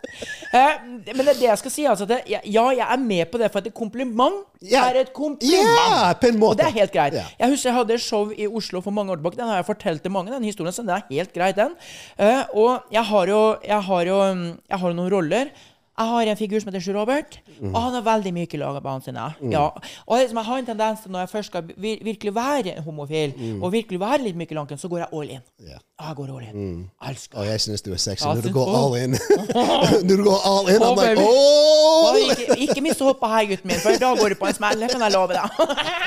Eh, 0.50 0.76
men 1.14 1.22
det 1.24 1.34
er 1.34 1.40
det 1.40 1.48
jeg 1.48 1.62
skal 1.62 1.74
si. 1.74 1.86
Altså, 1.90 2.08
det, 2.10 2.22
ja, 2.30 2.42
jeg 2.46 2.86
er 2.86 3.02
med 3.02 3.26
på 3.32 3.42
det, 3.42 3.52
for 3.54 3.62
at 3.62 3.70
et 3.70 3.76
kompliment 3.76 4.42
yeah. 4.64 4.90
er 4.90 5.02
et 5.04 5.14
kompliment. 5.14 5.70
Yeah, 5.70 6.14
på 6.22 6.32
en 6.32 6.40
måte. 6.42 6.58
Og 6.58 6.62
det 6.62 6.68
er 6.68 6.78
helt 6.82 6.94
greit. 6.96 7.18
Yeah. 7.18 7.34
Jeg 7.40 7.54
husker 7.56 7.70
jeg 7.70 7.78
hadde 7.78 7.98
et 8.00 8.06
show 8.06 8.32
i 8.36 8.48
Oslo 8.48 8.82
for 8.86 8.96
mange 8.96 9.14
år 9.14 9.22
tilbake. 9.22 9.40
Den 9.40 9.52
har 9.52 9.62
jeg 9.62 9.70
fortalt 9.70 10.06
til 10.06 10.14
mange, 10.16 10.34
den 10.34 10.48
historien, 10.48 10.74
så 10.76 10.86
den 10.86 10.94
er 10.96 11.08
helt 11.10 11.34
greit, 11.34 11.60
den. 11.60 11.76
Eh, 12.18 12.44
og 12.54 12.92
jeg 12.92 13.06
har 13.12 13.34
jo, 13.34 13.42
jeg 13.66 13.82
har 13.90 14.14
jo 14.14 14.22
mm, 14.34 14.48
jeg 14.70 14.82
har 14.84 14.98
noen 14.98 15.14
roller. 15.14 15.54
Jeg 16.00 16.08
har 16.08 16.30
en 16.32 16.38
figur 16.40 16.62
som 16.64 16.70
heter 16.72 16.80
Sjur 16.80 16.96
Robert, 16.96 17.40
Mm. 17.60 17.76
og 17.76 17.82
han 17.82 17.94
har 17.94 18.04
veldig 18.08 18.32
myke 18.34 18.58
lag 18.58 18.70
laget 18.70 18.84
på 18.84 18.90
han 18.90 19.02
Mm. 19.42 19.52
Ja. 19.52 19.70
Og 20.08 20.20
liksom, 20.20 20.38
jeg 20.38 20.46
har 20.46 20.58
en 20.58 20.66
tendens 20.66 21.00
til 21.02 21.12
når 21.12 21.20
jeg 21.20 21.30
først 21.30 21.48
skal 21.50 21.62
vir 21.78 21.98
virkelig 22.04 22.36
være 22.36 22.82
homofil, 22.82 23.34
Mm. 23.36 23.64
og 23.64 23.72
virkelig 23.72 24.00
være 24.00 24.24
litt 24.24 24.36
myk 24.36 24.52
i 24.52 24.56
lanken, 24.56 24.78
så 24.78 24.88
går 24.88 24.98
jeg 24.98 25.08
all 25.14 25.30
in. 25.30 25.42
Yeah. 25.62 25.80
Jeg 26.00 26.16
går 26.16 26.30
all 26.36 26.44
in. 26.44 26.56
Mm. 26.56 26.90
Elsker 27.10 27.38
Og 27.38 27.46
jeg 27.46 27.60
synes 27.62 27.82
du 27.82 27.92
er 27.92 27.98
sexy 27.98 28.26
når 28.26 28.42
du 28.42 28.54
går 28.54 28.68
all 28.76 28.96
in. 29.04 29.12
når 30.08 30.18
du 30.18 30.24
går 30.24 30.40
all 30.46 30.70
in, 30.70 30.82
I'm 30.82 30.96
like, 30.96 31.20
oh! 31.20 32.16
Ikke, 32.16 32.56
ikke 32.70 32.82
mist 32.82 33.00
hoppa 33.00 33.28
her, 33.28 33.46
gutten 33.46 33.68
min, 33.68 33.80
for 33.80 33.92
da 34.00 34.16
går 34.16 34.30
du 34.30 34.36
på 34.36 34.48
en 34.48 34.54
smell. 34.54 34.80
Det 34.80 34.92
kan 34.92 35.02
jeg 35.02 35.12
love 35.12 35.34
deg. 35.34 35.50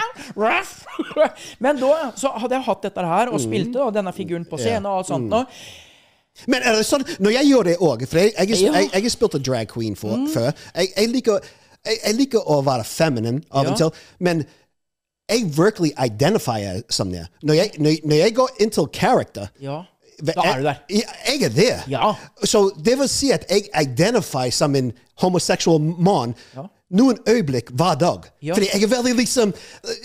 Men 1.59 1.77
da 1.77 2.11
så 2.17 2.33
hadde 2.39 2.55
jeg 2.55 2.65
hatt 2.65 2.83
dette 2.83 3.07
her, 3.07 3.29
og 3.33 3.41
spilte 3.41 3.79
da, 3.79 3.91
denne 3.91 4.13
figuren 4.13 4.45
på 4.49 4.59
scenen 4.59 4.87
og 4.87 4.99
alt 5.03 5.07
sånt. 5.13 5.29
nå. 5.29 5.45
Men 6.47 6.63
er 6.65 6.77
det 6.79 6.87
sånn, 6.89 7.05
når 7.21 7.35
jeg 7.37 7.49
gjør 7.51 7.67
det 7.69 7.77
òg 7.85 8.07
For 8.09 8.19
jeg, 8.19 8.33
jeg, 8.39 8.49
Ja. 8.63 8.73
jeg, 8.73 8.91
jeg 8.95 9.11
har 9.21 9.39
drag 9.39 9.69
queen 9.69 9.97
for, 9.97 10.27
før. 10.33 10.53
Jeg, 10.75 11.09
liker 11.09 11.39
jeg, 11.85 12.15
liker 12.17 12.41
å 12.51 12.63
være 12.65 12.85
feminine 12.85 13.43
av 13.51 13.65
Ja. 13.67 13.71
og 13.71 13.77
til, 13.77 13.91
men 14.19 14.45
jeg 15.29 15.45
virkelig 15.57 15.93
identifierer 16.05 16.83
som 16.91 17.11
det. 17.13 17.27
Når 17.43 17.55
jeg, 17.55 17.71
når, 17.79 17.97
når 18.05 18.17
jeg 18.17 18.35
går 18.35 18.51
into 18.61 18.87
character 18.93 19.49
Ja. 19.61 19.83
Da 20.23 20.33
er 20.45 20.59
du 20.59 20.63
der. 20.63 20.75
Jeg, 20.91 21.43
er 21.43 21.49
der. 21.49 21.85
Ja. 21.89 22.15
Så 22.45 22.71
det 22.85 22.99
vil 22.99 23.09
si 23.09 23.31
at 23.31 23.45
jeg 23.51 23.65
identifierer 23.81 24.51
som 24.51 24.75
en 24.75 24.93
homoseksuell 25.19 25.81
mann 25.81 26.35
noen 26.93 27.19
øyeblikk 27.29 27.71
hver 27.73 27.95
dag. 27.95 28.29
Ja. 28.43 28.55
Fordi 28.55 28.69
jeg 28.73 28.83
er 28.83 28.89
veldig 28.89 29.15
liksom 29.17 29.55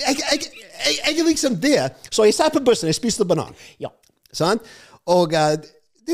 jeg, 0.07 0.15
jeg, 0.31 0.39
jeg, 0.85 0.97
jeg 1.07 1.19
er 1.19 1.27
liksom 1.27 1.55
der. 1.61 1.89
Så 2.11 2.23
jeg 2.23 2.33
satt 2.33 2.53
på 2.53 2.63
bussen, 2.65 2.87
jeg 2.87 2.95
spiste 2.95 3.25
banan. 3.25 3.53
Ja. 3.79 3.91
Sånn? 4.33 4.59
Og 5.07 5.35
uh, 5.35 5.55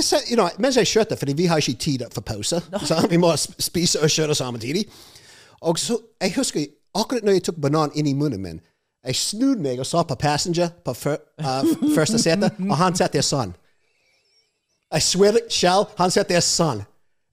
sa- 0.01 0.23
you 0.29 0.35
know, 0.35 0.49
mens 0.59 0.75
jeg 0.77 0.87
kjørte, 0.87 1.17
fordi 1.17 1.33
vi 1.33 1.45
har 1.45 1.57
ikke 1.57 1.73
tid 1.79 2.01
for 2.11 2.21
pause, 2.21 2.61
så 2.85 3.07
vi 3.09 3.17
må 3.17 3.35
spise 3.59 4.01
og 4.01 4.09
kjøre 4.09 4.35
samtidig. 4.35 4.85
Og 5.61 5.79
så, 5.79 5.97
jeg 6.21 6.33
husker 6.35 6.65
akkurat 6.95 7.23
når 7.23 7.31
jeg 7.31 7.43
tok 7.43 7.55
banan 7.61 7.91
inn 7.95 8.07
i 8.07 8.13
munnen 8.13 8.41
min, 8.41 8.61
jeg 9.05 9.15
snudde 9.15 9.61
meg 9.61 9.79
og 9.79 9.85
så 9.85 10.03
på 10.03 10.15
passenger 10.15 10.69
på 10.85 10.93
fyr, 10.93 11.15
uh, 11.39 11.63
første 11.95 12.19
sete, 12.19 12.51
og 12.69 12.77
han 12.77 12.95
satt 12.95 13.13
der 13.13 13.21
sånn. 13.21 13.53
Jeg 14.93 15.01
swear 15.01 15.35
it, 15.37 15.51
shall, 15.53 15.85
han 15.97 16.11
satt 16.11 16.29
der 16.29 16.39
sånn. 16.39 16.83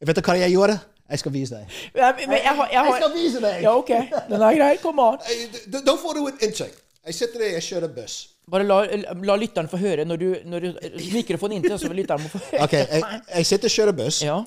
Vet 0.06 0.16
du 0.16 0.22
hva 0.24 0.34
jeg 0.40 0.50
gjorde? 0.54 0.78
Jeg 1.10 1.18
skal 1.18 1.32
vise 1.32 1.54
deg. 1.54 1.78
Jeg, 1.94 2.04
har, 2.04 2.68
jeg, 2.70 2.72
Jeg 2.72 2.92
skal 2.96 3.12
vise 3.14 3.40
deg! 3.42 3.62
Ja, 3.62 3.72
OK. 3.76 3.88
Den 4.30 4.42
er 4.42 4.54
grei. 4.56 4.76
Kom 4.82 4.98
an. 5.02 5.18
Da 5.72 5.94
får 5.98 6.14
du 6.14 6.26
et 6.28 6.44
inntrykk. 6.46 6.76
Jeg 7.06 7.14
sitter 7.14 7.38
der, 7.42 7.50
jeg 7.56 7.62
kjører 7.66 7.88
buss. 7.96 8.16
Bare 8.50 8.64
la, 8.66 8.80
la 9.26 9.36
lytteren 9.38 9.68
få 9.70 9.78
høre 9.78 10.04
når 10.08 10.18
du, 10.18 10.28
når 10.50 10.64
du 10.64 10.80
mikrofonen 11.14 11.58
inntil, 11.58 11.76
så 11.78 11.90
vil 11.90 12.00
lytteren 12.02 12.24
må 12.24 12.30
få 12.32 12.40
høre. 12.48 12.64
Ok, 12.66 12.74
jeg, 12.80 13.20
jeg 13.34 13.46
sitter 13.46 13.70
og 13.70 13.76
kjører 13.76 13.96
buss. 14.00 14.22
Ja. 14.26 14.38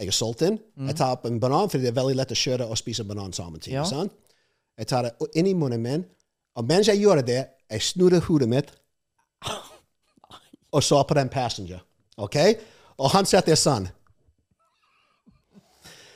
Jeg 0.00 0.10
er 0.10 0.16
sulten. 0.16 0.58
Jeg 0.88 0.96
tar 0.96 1.14
opp 1.14 1.26
en 1.28 1.38
banan, 1.40 1.70
fordi 1.70 1.84
det 1.86 1.92
er 1.92 1.98
veldig 2.00 2.16
lett 2.18 2.34
å 2.34 2.38
kjøre 2.40 2.66
og 2.72 2.78
spise 2.80 3.04
banan 3.06 3.34
sammen. 3.36 3.62
Ja. 3.68 3.84
sant? 3.86 4.16
Jeg 4.80 4.88
tar 4.88 5.06
det 5.06 5.30
inn 5.36 5.50
i 5.50 5.54
munnen 5.54 5.82
min, 5.84 6.06
og 6.56 6.66
mens 6.66 6.88
jeg 6.88 7.02
gjør 7.02 7.20
det, 7.26 7.42
jeg 7.70 7.84
snur 7.84 8.16
hodet 8.24 8.48
mitt 8.50 8.72
og 10.72 10.82
så 10.82 11.02
på 11.02 11.14
den 11.14 11.28
passenger. 11.28 11.78
Ok? 12.16 12.36
Og 12.98 13.10
han 13.10 13.26
satt 13.26 13.48
der 13.48 13.58
sånn. 13.58 13.88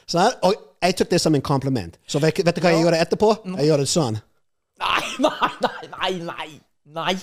Sånn? 0.06 0.36
Og 0.44 0.54
jeg 0.84 0.96
tok 0.98 1.10
det 1.10 1.20
som 1.22 1.34
en 1.34 1.42
kompliment. 1.44 1.96
Så 2.06 2.20
vet, 2.22 2.38
vet 2.44 2.56
du 2.56 2.62
hva 2.62 2.74
jeg 2.74 2.84
gjorde 2.84 3.00
etterpå? 3.00 3.30
Jeg 3.56 3.70
gjorde 3.70 3.86
det 3.86 3.92
sånn. 3.92 4.20
Nei, 4.84 5.02
nei, 5.22 5.50
nei, 5.62 5.83
nei, 6.12 6.18
nei. 6.18 6.60
Nei. 6.84 7.14
Nei. 7.14 7.18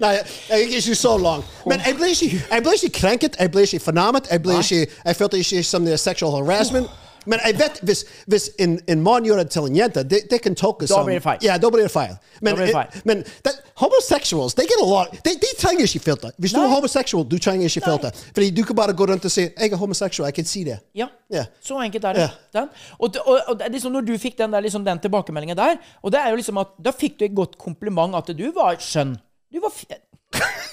Nei, 0.00 0.18
jeg 0.48 0.60
gikk 0.60 0.74
ikke 0.74 0.94
så 0.94 1.18
langt. 1.18 1.44
Men 1.66 1.80
jeg 1.86 1.96
ble 1.96 2.10
ikke, 2.10 2.42
jeg 2.50 2.62
ble 2.62 2.72
ikke 2.74 2.98
krenket, 2.98 3.36
jeg 3.38 3.50
ble 3.50 3.62
ikke 3.62 3.80
fornærmet. 3.80 4.26
Jeg, 4.30 4.42
ble 4.42 4.58
ikke, 4.58 4.86
jeg 5.04 5.16
følte 5.16 5.38
ikke 5.38 5.62
som 5.62 5.84
det 5.84 5.92
er 5.92 5.96
sexual 5.96 6.44
harassment. 6.44 6.86
Men 7.26 7.40
jeg 7.46 7.58
vet, 7.58 7.80
hvis, 7.82 8.04
hvis 8.26 8.50
en, 8.58 8.80
en 8.88 9.02
mann 9.02 9.26
gjør 9.26 9.42
det 9.42 9.50
til 9.54 9.68
en 9.68 9.76
jente, 9.76 10.02
det, 10.02 10.20
det 10.30 10.40
kan 10.42 10.54
tolkes 10.58 10.90
Da 10.90 10.98
som 10.98 11.06
blir 11.06 11.20
det 11.20 11.24
feil. 11.24 11.38
Ja, 11.46 11.56
da 11.62 11.70
blir 11.70 11.86
det 11.86 11.92
feil. 11.94 12.16
Men, 12.40 12.50
Da 12.50 12.56
blir 12.56 12.66
det 12.66 12.74
feil. 12.74 13.02
men 13.04 13.24
det, 13.44 13.52
homosexuals, 13.82 14.54
they 14.54 14.66
get 14.66 14.82
a 14.82 14.86
lot, 14.86 15.12
de, 15.24 15.34
de 15.44 15.50
trenger 15.58 15.86
ikke 15.86 16.02
filter. 16.08 16.30
Hvis 16.38 16.52
du 16.52 16.60
er 16.60 16.68
homoseksuell, 16.72 17.26
du 17.30 17.38
trenger 17.38 17.70
ikke 17.70 17.84
filter. 17.86 18.10
Fordi 18.34 18.50
du 18.50 18.62
kan 18.68 18.76
bare 18.76 18.92
gå 18.92 19.06
rundt 19.06 19.24
og 19.24 19.30
si 19.30 19.40
'jeg 19.40 19.72
er 19.72 19.76
homoseksuell, 19.76 20.26
jeg 20.26 20.34
kan 20.34 20.44
si 20.44 20.64
det. 20.64 20.78
Ja. 20.94 21.06
Yeah. 21.34 21.46
Så 21.62 21.80
enkelt 21.80 22.04
er 22.04 22.12
det. 22.12 22.30
Den. 22.52 22.68
Og, 22.98 23.14
og, 23.26 23.40
og 23.48 23.60
liksom 23.70 23.92
når 23.92 24.00
du 24.00 24.18
fikk 24.18 24.38
den, 24.38 24.52
der, 24.52 24.60
liksom 24.60 24.84
den 24.84 24.98
tilbakemeldingen 24.98 25.56
der, 25.56 25.76
og 26.02 26.12
det 26.12 26.20
er 26.20 26.30
jo 26.30 26.36
liksom 26.36 26.58
at 26.58 26.66
da 26.84 26.90
fikk 26.90 27.20
du 27.20 27.24
et 27.24 27.34
godt 27.36 27.58
kompliment 27.58 28.14
at 28.16 28.26
du 28.38 28.52
var 28.54 28.76
skjønn. 28.78 29.16
Du 29.54 29.60
var 29.60 29.70
f... 29.70 29.84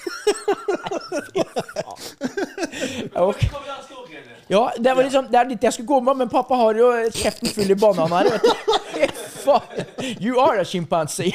Ok. 3.14 3.40
Ja, 4.50 4.62
det 4.76 4.94
var 4.96 5.06
liksom 5.06 5.28
Det 5.30 5.38
er 5.38 5.50
dit 5.52 5.62
jeg 5.62 5.76
skulle 5.76 5.88
komme, 5.88 6.14
men 6.18 6.30
pappa 6.30 6.58
har 6.58 6.78
jo 6.78 6.90
kjeften 7.14 7.52
full 7.54 7.70
i 7.70 7.78
banan 7.78 8.10
her. 8.16 8.30
Vet 8.94 9.14
du. 9.14 9.20
You 10.20 10.40
are 10.42 10.60
a 10.60 10.64
chimpanzee. 10.64 11.32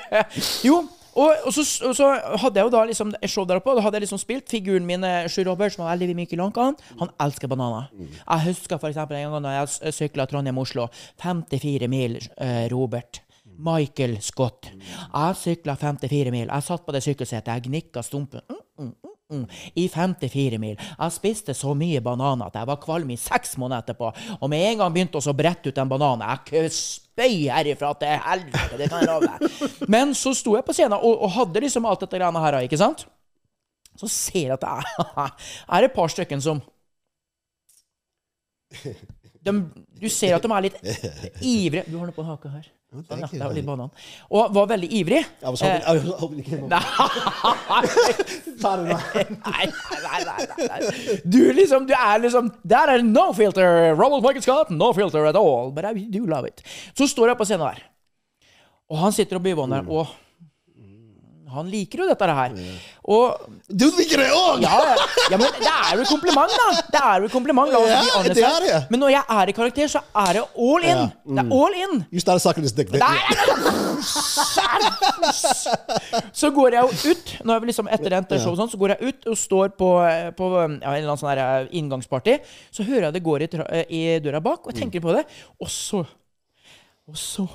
jo, 0.66 0.82
og, 1.14 1.30
og, 1.46 1.54
så, 1.54 1.64
og 1.88 1.94
så 1.96 2.10
hadde 2.42 2.60
jeg 2.60 2.66
jo 2.66 2.72
da 2.74 2.82
liksom 2.90 3.14
et 3.18 3.32
show 3.32 3.46
der 3.48 3.58
oppe, 3.60 3.72
og 3.72 3.80
da 3.80 3.84
hadde 3.86 3.98
jeg 3.98 4.06
liksom 4.06 4.20
spilt 4.22 4.50
figuren 4.52 4.86
min, 4.86 5.04
eh, 5.06 5.28
Sjur 5.30 5.48
Robert, 5.48 5.74
som 5.74 5.84
var 5.84 5.96
veldig 5.96 6.16
mye 6.18 6.38
lankan. 6.38 6.76
Han 7.00 7.10
elsker 7.24 7.50
bananer. 7.50 7.88
Jeg 8.20 8.46
husker 8.50 8.78
eksempel 8.90 9.18
en 9.18 9.34
gang 9.34 9.48
da 9.48 9.56
jeg 9.60 9.94
sykla 9.96 10.28
Trondheim-Oslo. 10.30 10.88
54 11.22 11.90
mil, 11.90 12.18
eh, 12.36 12.66
Robert. 12.72 13.22
Michael 13.60 14.20
Scott. 14.24 14.70
Jeg 14.72 15.36
sykla 15.36 15.76
54 15.76 16.30
mil. 16.32 16.46
Jeg 16.48 16.62
satt 16.64 16.86
på 16.86 16.92
det 16.96 17.02
sykkelsetet, 17.04 17.52
jeg 17.52 17.66
gnikka 17.68 18.02
stumpen. 18.06 18.40
Mm, 18.48 18.62
mm, 18.78 18.92
mm, 19.04 19.16
mm. 19.30 19.44
I 19.80 19.86
54 19.88 20.58
mil. 20.62 20.76
Jeg 20.76 21.14
spiste 21.14 21.54
så 21.56 21.74
mye 21.78 22.02
bananer 22.04 22.50
at 22.50 22.58
jeg 22.60 22.68
var 22.70 22.80
kvalm 22.82 23.10
i 23.14 23.18
seks 23.20 23.56
måneder 23.60 23.84
etterpå. 23.84 24.10
Og 24.40 24.50
med 24.52 24.66
en 24.66 24.82
gang 24.82 24.96
begynte 24.96 25.20
også 25.20 25.34
å 25.34 25.38
brette 25.38 25.70
ut 25.70 25.80
en 25.80 25.90
banan. 25.90 26.24
Jeg 26.50 26.72
spøy 26.74 27.46
herifra 27.50 27.92
til 28.00 28.18
helvete, 28.26 28.80
det 28.80 28.90
kan 28.90 29.04
jeg 29.04 29.10
love 29.10 29.30
deg. 29.30 29.86
Men 29.92 30.14
så 30.18 30.34
sto 30.36 30.56
jeg 30.56 30.66
på 30.66 30.76
scenen 30.76 30.98
og, 30.98 31.14
og 31.26 31.34
hadde 31.38 31.64
liksom 31.66 31.88
alt 31.88 32.04
dette 32.04 32.20
greiene 32.20 32.44
her, 32.44 32.60
ikke 32.66 32.80
sant? 32.80 33.06
Så 34.00 34.08
ser 34.08 34.46
jeg 34.46 34.56
at 34.56 34.64
det 34.64 34.70
er, 34.70 35.32
er 35.76 35.86
et 35.86 35.96
par 35.96 36.12
stykker 36.12 36.40
som 36.44 36.62
de, 39.44 39.54
Du 40.00 40.08
ser 40.08 40.36
at 40.36 40.44
de 40.44 40.52
er 40.54 40.68
litt 40.68 40.78
ivrige. 41.56 41.86
Du 41.90 41.98
har 41.98 42.06
noe 42.06 42.16
på 42.16 42.26
haka 42.26 42.52
her. 42.54 42.70
Sånn, 42.90 43.20
ja, 43.22 43.28
det 43.30 43.38
var 43.38 43.52
litt 43.54 43.66
banan. 43.68 43.90
Og 44.34 44.54
var 44.54 44.64
veldig 44.72 44.88
ivrig. 44.98 45.20
Jeg 45.22 45.46
håper 45.46 45.60
hoping, 45.62 45.84
I 45.86 45.92
was 45.94 46.16
hoping 46.18 46.38
you 46.40 46.46
came 46.48 46.64
over. 46.64 46.70
Ta 48.58 48.72
det 48.80 48.88
nå. 48.88 48.96
Nei, 49.44 49.68
nei, 50.02 50.22
nei, 50.26 50.46
nei. 50.64 50.80
Du 51.22 51.38
liksom, 51.54 51.86
du 51.86 51.94
er 51.94 52.18
liksom 52.24 52.48
Der 52.66 52.90
er 52.96 53.04
no 53.06 53.28
filter. 53.36 53.92
Ronald 53.94 54.26
Michael 54.26 54.42
Scott, 54.42 54.72
no 54.74 54.90
filter 54.96 55.28
at 55.30 55.38
all. 55.38 55.70
But 55.76 55.86
I 55.86 55.94
do 56.10 56.24
love 56.26 56.50
it. 56.50 56.64
Så 56.98 57.06
står 57.12 57.30
jeg 57.30 57.38
på 57.38 57.46
scenen 57.46 57.68
der, 57.68 57.86
og 58.90 58.98
han 59.04 59.14
sitter 59.14 59.38
og 59.38 59.46
bivåner, 59.46 59.86
og 59.86 60.10
han 61.54 61.68
liker 61.70 62.02
jo 62.02 62.06
dette 62.08 62.26
her. 62.38 62.54
Og 63.10 63.46
Du 63.68 63.86
liker 63.96 64.22
det 64.22 64.28
òg! 64.34 64.60
ja, 64.62 64.76
ja, 64.86 65.06
ja, 65.32 65.38
men 65.40 65.48
det 65.58 65.70
er 65.72 65.96
jo 65.96 66.04
et 66.04 66.10
kompliment, 66.10 66.52
da. 66.60 66.68
Det 66.94 67.00
er 67.02 67.24
jo 67.24 67.30
et 67.30 67.34
kompliment. 67.34 67.72
La 67.72 67.80
oss 67.82 67.90
Ja, 67.90 68.00
honest 68.16 68.38
det 68.38 68.44
er 68.46 68.66
det. 68.66 68.80
Men 68.92 69.02
når 69.04 69.14
jeg 69.16 69.24
er 69.36 69.52
i 69.52 69.56
karakter, 69.56 69.90
så 69.96 70.02
er 70.24 70.38
det 70.38 70.44
all 70.66 70.86
in. 70.92 71.02
Det 71.26 71.44
er 71.44 71.54
all 71.60 71.78
in. 71.84 72.04
You 72.12 72.22
started 72.22 72.44
sucking 72.44 72.64
his 72.66 72.72
dick. 72.76 72.90
Så 76.32 76.50
går 76.54 76.76
jeg 76.76 76.82
jo 76.84 77.12
ut 77.12 77.32
Når 77.44 77.54
jeg 77.58 77.70
liksom 77.70 77.90
etter 77.92 78.16
endte 78.18 78.38
show, 78.40 78.52
og 78.54 78.60
sånn, 78.60 78.70
så 78.72 78.80
går 78.80 78.94
jeg 78.94 79.10
ut 79.12 79.30
og 79.32 79.38
står 79.38 79.72
på, 79.78 79.90
på 80.38 80.50
ja, 80.56 80.66
en 80.66 80.76
eller 80.82 81.10
annen 81.12 81.20
sånn 81.20 81.32
eh, 81.44 81.70
inngangsparty. 81.80 82.38
Så 82.74 82.86
hører 82.86 83.08
jeg 83.08 83.18
det 83.18 83.24
går 83.26 83.44
i, 83.46 83.50
i 84.00 84.02
døra 84.24 84.40
bak, 84.44 84.64
og 84.64 84.72
jeg 84.72 84.84
tenker 84.84 85.04
på 85.04 85.14
det. 85.16 85.26
Og 85.60 85.70
så 85.72 86.04
Og 87.10 87.16
så 87.18 87.46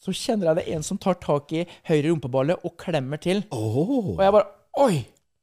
så 0.00 0.14
kjenner 0.16 0.50
jeg 0.50 0.56
det 0.58 0.64
er 0.66 0.78
en 0.78 0.86
som 0.86 0.98
tar 0.98 1.18
tak 1.20 1.52
i 1.52 1.66
høyre 1.88 2.10
rumpeballe 2.10 2.56
og 2.64 2.76
klemmer 2.80 3.20
til. 3.20 3.42
Oh. 3.52 4.14
Og 4.16 4.22
jeg 4.24 4.32
bare 4.32 4.48
Oi! 4.80 5.00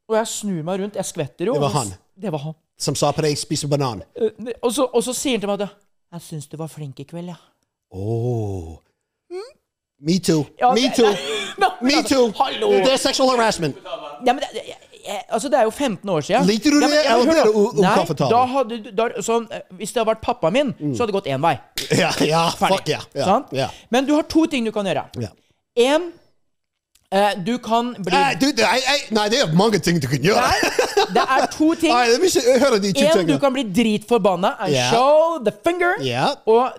Og 0.07 0.15
jeg 0.15 0.27
snur 0.31 0.63
meg 0.63 0.79
rundt. 0.79 0.95
Jeg 0.95 1.05
skvetter 1.05 1.49
jo. 1.49 1.53
Det 1.57 1.61
var 1.61 1.73
han. 1.75 1.93
Det 2.15 2.31
var 2.31 2.41
han. 2.45 2.55
Som 2.79 2.95
sa 2.95 3.11
på 3.11 3.21
deg 3.25 3.35
'spise 3.37 3.67
banan'. 3.67 4.01
Eh, 4.15 4.53
Og 4.63 4.71
så, 4.73 4.85
og 4.85 5.03
så 5.03 5.13
sier 5.13 5.35
han 5.35 5.41
til 5.41 5.49
meg 5.49 5.61
at 5.61 5.69
Jeg 6.13 6.21
syns 6.21 6.47
du 6.47 6.57
var 6.57 6.67
flink 6.67 6.99
i 6.99 7.03
kveld, 7.03 7.27
ja. 7.27 7.35
Oh. 7.91 8.77
Me 9.99 10.19
too. 10.19 10.45
Ja, 10.59 10.73
Me 10.73 10.89
too. 10.95 11.09
Me 11.81 11.93
altså, 11.97 12.15
too. 12.15 12.31
hallo. 12.43 12.69
Det 12.71 12.93
er 12.93 12.97
sexual 12.97 13.29
harassment. 13.29 13.75
Ja, 14.25 14.33
men 14.33 14.39
det, 14.39 14.61
jeg, 14.67 14.75
jeg, 15.07 15.23
altså, 15.29 15.49
det 15.49 15.57
er 15.59 15.63
jo 15.67 15.71
15 15.73 16.09
år 16.09 16.21
siden. 16.27 16.45
Liker 16.49 16.71
du 16.75 16.79
det, 16.83 16.89
ja, 17.05 17.15
men 17.23 17.35
jeg, 17.37 17.47
ukomfortabel? 17.53 18.27
Nei, 18.27 18.33
da 18.33 18.41
hadde 18.53 18.77
du 18.83 18.91
da, 18.97 19.07
sånn, 19.23 19.47
eh, 19.51 19.63
Hvis 19.79 19.93
det 19.95 20.01
hadde 20.01 20.09
vært 20.11 20.21
pappaen 20.25 20.53
min, 20.57 20.71
så 20.93 21.03
hadde 21.03 21.11
det 21.11 21.17
gått 21.17 21.29
én 21.33 21.41
vei. 21.43 21.55
Ja, 22.03 22.11
ja, 22.27 22.43
Ferdig. 22.59 22.77
fuck 22.77 22.89
yeah. 22.91 23.03
ja. 23.15 23.25
Sant? 23.31 23.51
ja. 23.55 23.67
Men 23.93 24.07
du 24.09 24.13
har 24.17 24.27
to 24.27 24.45
ting 24.51 24.67
du 24.67 24.71
kan 24.75 24.85
gjøre. 24.89 25.05
Én 25.77 26.09
eh, 27.11 27.33
Du 27.47 27.53
kan 27.63 27.93
bli 27.93 28.11
Nei, 28.13 28.35
du, 28.41 28.47
jeg, 28.51 28.99
nei, 29.15 29.27
det 29.31 29.39
er 29.45 29.53
mange 29.55 29.79
ting 29.79 30.01
du 30.03 30.07
kan 30.11 30.19
gjøre. 30.27 30.43
Nei, 30.43 31.07
det 31.15 31.23
er 31.37 31.47
to 31.55 31.71
ting. 31.81 31.93
Nei, 31.93 32.17
Én, 32.91 33.25
du 33.31 33.37
kan 33.39 33.55
bli 33.55 33.63
dritforbanna 33.63 34.55
I 34.67 34.71
yeah. 34.75 34.91
show 34.91 35.37
the 35.45 35.53
finger. 35.63 35.95
Yeah. 36.03 36.35
Og 36.45 36.73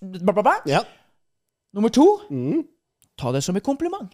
bla, 0.00 0.32
bla, 0.32 0.42
bla. 0.42 0.56
Yeah. 0.66 0.84
Nummer 1.74 1.90
to 1.90 2.08
Mm. 2.30 2.62
ta 3.18 3.30
det 3.34 3.44
som 3.46 3.56
et 3.56 3.62
kompliment. 3.62 4.10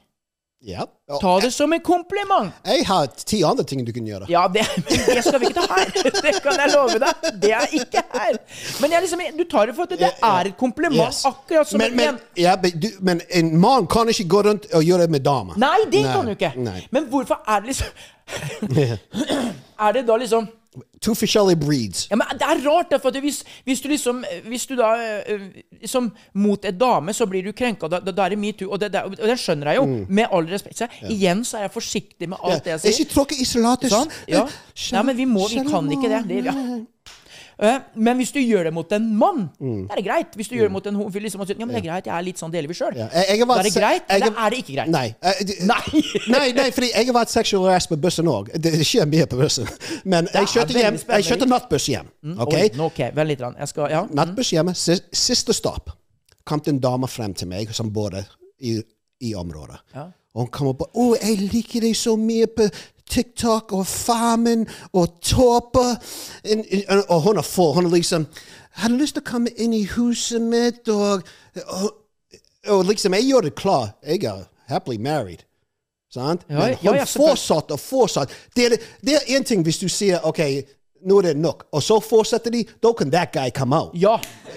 Ja. 0.63 0.83
Og 1.09 1.21
Ta 1.23 1.31
det 1.41 1.49
som 1.55 1.73
en 1.73 1.81
kompliment. 1.81 2.51
Jeg 2.69 2.83
har 2.87 3.07
ti 3.27 3.39
andre 3.49 3.65
ting 3.65 3.81
du 3.87 3.93
kunne 3.97 4.11
gjøre. 4.13 4.27
Ja, 4.29 4.43
det, 4.53 4.67
men 4.77 4.99
det 5.17 5.23
skal 5.25 5.41
vi 5.41 5.49
ikke 5.49 5.63
ta 5.65 5.79
her. 5.79 6.11
Det 6.21 6.35
kan 6.45 6.59
jeg 6.61 6.73
love 6.75 6.99
deg. 7.01 7.31
Det 7.41 7.53
er 7.57 7.73
ikke 7.79 8.03
her. 8.13 8.37
Men 8.83 8.93
jeg 8.93 9.07
liksom, 9.07 9.23
du 9.39 9.45
tar 9.49 9.71
det 9.71 9.75
for 9.79 9.89
at 9.89 9.95
det 9.97 10.11
er 10.13 10.51
et 10.53 10.57
kompliment, 10.61 11.01
Yes. 11.01 11.23
akkurat 11.25 11.69
som 11.71 11.81
men, 11.81 11.93
en 11.93 11.97
men, 11.97 12.21
ja, 12.37 12.57
du, 12.61 12.89
men 13.01 13.23
en 13.41 13.51
mann 13.61 13.87
kan 13.89 14.09
ikke 14.13 14.29
gå 14.29 14.43
rundt 14.51 14.69
og 14.77 14.85
gjøre 14.85 15.07
det 15.07 15.11
med 15.17 15.25
damer. 15.25 15.57
Nei, 15.57 15.79
det 15.91 16.05
Nei, 16.05 16.13
kan 16.13 16.29
du 16.29 16.37
ikke. 16.37 16.53
nei. 16.61 16.85
Men 16.93 17.09
hvorfor 17.09 17.41
er 17.49 17.61
det 17.65 17.73
liksom 17.73 17.87
Er 19.81 19.93
det 19.97 20.05
da 20.07 20.17
liksom 20.21 20.45
To 21.03 21.15
forskjellige 21.19 21.59
breeds. 21.59 22.05
Ja, 22.11 22.17
men 22.17 22.27
Det 22.39 22.47
er 22.47 22.61
rart, 22.63 22.93
for 23.03 23.11
at 23.11 23.17
hvis, 23.25 23.41
hvis 23.67 23.81
du 23.83 23.89
liksom 23.91 24.21
Hvis 24.47 24.67
du 24.71 24.77
da 24.79 24.93
eh, 25.27 25.41
liksom 25.81 26.13
Mot 26.35 26.65
en 26.65 26.79
dame, 26.79 27.15
så 27.17 27.27
blir 27.27 27.43
du 27.43 27.51
krenka. 27.53 27.89
Da, 27.91 27.99
da, 27.99 28.15
da 28.15 28.29
er 28.29 28.37
det 28.37 28.39
metoo. 28.39 28.69
Og, 28.71 28.79
og 28.79 29.27
det 29.27 29.39
skjønner 29.43 29.73
jeg 29.73 29.81
jo, 29.81 29.87
med 30.09 30.31
all 30.31 30.47
respekt. 30.47 30.79
Så 30.79 30.87
igjen 31.11 31.43
så 31.45 31.59
er 31.59 31.67
jeg 31.67 31.75
forsiktig 31.75 32.29
med 32.31 32.39
alt 32.39 32.65
det 32.65 32.77
jeg 32.77 32.85
sier. 32.85 33.01
Ikke 33.01 33.15
tråkk 33.17 33.35
isolatisk. 33.41 33.97
Sånn? 33.97 34.15
Ja. 34.31 34.45
Eh, 34.47 34.87
Nei, 34.95 35.03
men 35.11 35.19
vi 35.19 35.27
må 35.27 35.49
Vi 35.51 35.65
kan 35.67 35.91
ikke 35.91 36.13
det. 36.13 36.23
det 36.31 36.45
ja. 36.53 36.55
Eh, 37.61 37.79
Men 37.95 38.17
hvis 38.17 38.31
du 38.33 38.39
gjør 38.41 38.65
det 38.65 38.73
mot 38.73 38.93
en 38.93 39.07
mann, 39.17 39.51
Mm. 39.61 39.87
da 39.89 39.93
er 39.95 39.97
det 40.01 40.05
greit. 40.07 40.37
Hvis 40.37 40.49
du 40.49 40.55
gjør 40.57 40.63
det 40.71 40.73
mot 40.73 40.87
en 40.87 40.95
homofil, 40.95 41.23
liksom, 41.23 41.41
og 41.43 41.49
ja, 41.51 41.55
men 41.67 41.69
det 41.75 41.85
er 41.85 41.89
greit, 41.91 42.05
jeg 42.07 42.15
er 42.19 42.23
litt 42.23 42.39
sånn 42.39 42.51
delvis 42.53 42.79
sjøl. 42.81 42.97
Ja, 42.97 43.09
Da 43.09 43.21
er 43.21 43.63
det 43.63 43.75
greit, 43.75 44.03
jeg- 44.09 44.23
eller 44.23 44.33
er 44.47 44.51
det 44.51 44.59
ikke 44.65 44.75
greit? 44.77 44.89
Nei. 44.89 45.15
Eh, 45.23 45.33
Nei. 45.73 46.03
nei, 46.29 46.53
nei, 46.53 46.71
fordi 46.71 46.91
jeg 46.95 47.07
har 47.07 47.13
vært 47.15 47.29
sexual 47.29 47.65
harassed 47.69 47.91
på 47.91 48.01
bussen 48.01 48.25
òg. 48.27 48.49
Det 48.59 48.73
skjer 48.81 49.05
mye 49.07 49.27
på 49.27 49.37
bussen. 49.39 49.69
Men 50.05 50.27
jeg 50.33 50.47
kjørte 50.47 50.73
hjem. 50.81 50.95
Jeg 51.09 51.25
kjørte 51.25 51.47
nattbuss 51.49 51.87
hjem. 51.87 52.07
Ok? 52.39 52.55
Mm, 52.73 52.81
ok, 52.81 52.99
vent 53.15 53.29
litt. 53.29 53.39
Jeg 53.41 53.69
skal, 53.69 53.91
ja. 53.91 54.07
Nattbuss 54.11 54.51
hjemme. 54.53 54.75
Siste 55.13 55.53
stopp 55.53 55.91
kom 56.45 56.61
det 56.61 56.69
en 56.69 56.79
dame 56.81 57.07
frem 57.07 57.35
til 57.35 57.47
meg 57.49 57.69
som 57.75 57.91
bodde 57.91 58.25
i, 58.61 58.83
i 59.21 59.35
området. 59.35 59.79
Ja. 59.95 60.07
Og 60.35 60.45
hun 60.45 60.49
kommer 60.49 60.73
på 60.75 60.87
'Å, 60.95 61.21
jeg 61.21 61.51
liker 61.53 61.81
deg 61.81 61.95
så 61.95 62.17
mye 62.17 62.47
på 62.47 62.71
TikTok 63.11 63.73
og 63.73 63.87
Farmen 63.87 64.67
og 64.93 65.09
en- 66.89 67.05
Og 67.09 67.21
hun 67.21 67.39
er 67.39 67.43
full. 67.43 67.75
Hun 67.75 67.87
er 67.87 67.91
liksom 67.91 68.27
'Har 68.73 68.89
du 68.89 68.95
lyst 68.95 69.15
til 69.15 69.23
å 69.23 69.31
komme 69.31 69.49
inn 69.57 69.73
i 69.73 69.85
huset 69.85 70.43
mitt?' 70.43 70.89
Og, 70.89 71.23
og, 71.67 71.95
og 72.67 72.85
liksom 72.85 73.15
Jeg 73.15 73.25
gjør 73.25 73.41
det 73.41 73.55
klar. 73.55 73.89
Jeg 74.07 74.25
er 74.25 74.45
happily 74.67 74.99
married. 74.99 75.39
Sant? 76.13 76.49
Men 76.49 76.75
hun 76.75 76.95
ja, 76.95 77.05
fortsatte 77.05 77.73
og 77.73 77.81
fortsatte. 77.81 78.35
Det 78.57 78.65
er, 78.67 79.37
en 79.37 79.45
ting 79.45 79.63
hvis 79.63 79.79
du 79.79 79.89
sier 79.89 80.19
'OK, 80.19 80.63
nå 81.07 81.19
er 81.19 81.23
det 81.23 81.37
nok', 81.37 81.63
og 81.73 81.83
så 81.83 82.01
fortsetter 82.01 82.51
de, 82.51 82.65
da 82.83 82.93
kan 82.93 83.11
that 83.11 83.33
guy 83.33 83.51
come 83.51 83.77
out. 83.77 83.91
ja. 83.95 84.17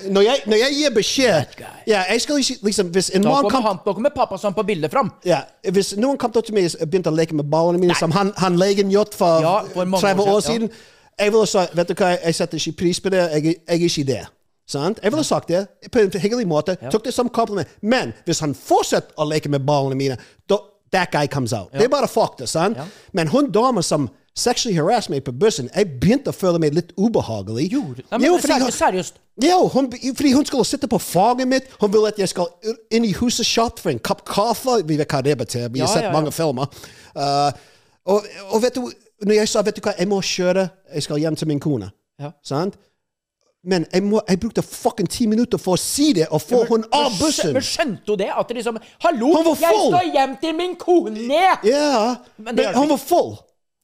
Når 0.10 0.22
jeg, 0.22 0.40
når 0.46 0.58
jeg 0.58 0.72
gir 0.74 0.90
beskjed 0.96 1.46
ja, 1.88 2.04
jeg 2.12 2.22
skal 2.22 2.36
liksom, 2.62 2.88
Hvis 2.88 3.10
en 3.16 3.24
Da 3.24 3.30
mann 3.30 3.36
kommer, 3.36 3.50
kom 3.50 3.64
han, 3.64 3.78
da 3.86 3.94
kommer 3.94 4.10
pappa 4.16 4.38
sånn 4.38 4.54
på 4.54 4.64
bildet 4.64 4.92
fram. 4.92 5.12
ja, 5.26 5.42
Hvis 5.72 5.96
noen 5.98 6.18
kom 6.18 6.32
til 6.32 6.54
meg 6.54 6.76
og 6.82 6.90
begynte 6.90 7.10
å 7.10 7.16
leke 7.16 7.36
med 7.36 7.46
ballene 7.46 7.80
mine, 7.80 7.96
som 7.96 8.12
han, 8.12 8.34
han 8.38 8.58
legen 8.58 8.92
gjort 8.92 9.16
for, 9.16 9.42
Ja, 9.42 9.62
for 9.74 9.86
mange 9.86 10.02
30 10.02 10.22
år 10.22 10.36
år 10.36 10.40
siden, 10.40 10.70
siden 10.70 10.72
Jeg 11.20 11.32
ville 11.32 11.48
sagt 11.48 11.78
vet 11.78 11.88
du 11.88 11.94
hva, 11.94 12.18
jeg 12.26 12.36
setter 12.36 12.58
ikke 12.58 12.78
pris 12.78 13.00
på 13.00 13.10
det. 13.10 13.30
Jeg, 13.32 13.44
jeg 13.44 13.56
er 13.68 13.84
ikke 13.86 14.04
der. 14.04 14.26
Sant? 14.68 15.00
Jeg 15.04 15.12
ville 15.12 15.24
sagt 15.24 15.48
det 15.48 15.68
på 15.92 16.00
en 16.00 16.12
hyggelig 16.12 16.48
måte. 16.48 16.76
Tok 16.92 17.06
det 17.06 17.14
som 17.14 17.30
kompliment. 17.30 17.68
Men 17.82 18.14
hvis 18.26 18.40
han 18.40 18.56
fortsetter 18.56 19.14
å 19.18 19.28
leke 19.30 19.50
med 19.50 19.66
ballene 19.68 19.96
mine, 19.96 20.18
da 20.50 20.58
that 20.94 21.12
guy 21.12 21.28
comes 21.28 21.54
out. 21.54 21.72
Det 21.74 21.84
er 21.84 21.90
bare 21.90 22.08
fakta. 22.08 22.46
sant? 22.48 22.78
Men 23.14 23.28
hun 23.28 23.52
dama 23.52 23.82
som 23.82 24.10
sexually 24.36 24.76
harassed 24.78 25.10
meg 25.14 25.24
på 25.24 25.32
bussen, 25.38 25.70
jeg 25.76 26.00
begynte 26.02 26.32
å 26.32 26.36
føle 26.36 26.60
meg 26.60 26.74
litt 26.74 26.94
ubehagelig. 26.98 27.68
Nei, 27.74 28.18
men 28.18 28.24
Jo, 28.28 28.38
fordi 28.42 28.54
seri- 28.54 28.72
seriøst. 28.78 29.20
Jo, 29.44 29.68
hun, 29.74 29.92
fordi 29.92 30.32
hun 30.34 30.46
skulle 30.46 30.66
sitte 30.66 30.88
på 30.88 31.00
faget 31.02 31.48
mitt. 31.48 31.64
Hun 31.82 31.92
vil 31.94 32.06
at 32.08 32.18
jeg 32.22 32.30
skal 32.30 32.48
inn 32.92 33.06
i 33.06 33.14
huset 33.18 33.46
kjapt 33.46 33.80
for 33.82 33.90
en 33.90 34.00
kopp 34.00 34.24
kaffe. 34.26 34.80
Vi 34.86 34.98
vet 34.98 35.08
hva 35.10 35.22
det 35.26 35.38
betyr. 35.38 35.70
Vi 35.74 35.80
har 35.80 35.88
Ja, 35.88 35.94
sett 35.94 36.04
ja, 36.04 36.10
ja. 36.10 36.14
mange 36.14 36.32
filmer. 36.32 36.66
Uh, 37.16 37.52
og, 38.06 38.26
og 38.52 38.62
vet 38.62 38.76
du, 38.76 38.92
når 39.26 39.34
jeg 39.40 39.50
sa 39.50 39.62
vet 39.62 39.76
du 39.76 39.82
hva, 39.82 39.94
jeg 39.98 40.08
må 40.08 40.20
kjøre, 40.22 40.68
jeg 40.94 41.04
skal 41.04 41.18
hjem 41.18 41.36
til 41.36 41.48
min 41.48 41.60
kone. 41.60 41.92
Ja. 42.20 42.32
Sant? 42.44 42.76
Men 43.66 43.86
jeg, 43.94 44.04
må, 44.04 44.20
jeg 44.28 44.40
brukte 44.44 44.62
fucking 44.62 45.08
ti 45.10 45.26
minutter 45.26 45.58
for 45.62 45.78
å 45.78 45.80
si 45.80 46.10
det 46.14 46.26
og 46.36 46.42
få 46.44 46.66
hun 46.68 46.84
av 46.92 47.14
bussen. 47.20 47.54
Men 47.56 47.64
skjønte 47.64 48.12
hun 48.12 48.20
det? 48.20 48.28
At 48.36 48.50
det 48.50 48.58
liksom 48.60 48.78
Hallo, 49.06 49.30
jeg 49.56 49.56
skal 49.88 50.10
hjem 50.14 50.34
til 50.42 50.56
min 50.58 50.76
kone! 50.76 51.30
Ja, 51.64 52.16
Men 52.38 52.56
men 52.60 52.76
hun 52.76 52.90
var 52.92 52.98
full. 53.00 53.38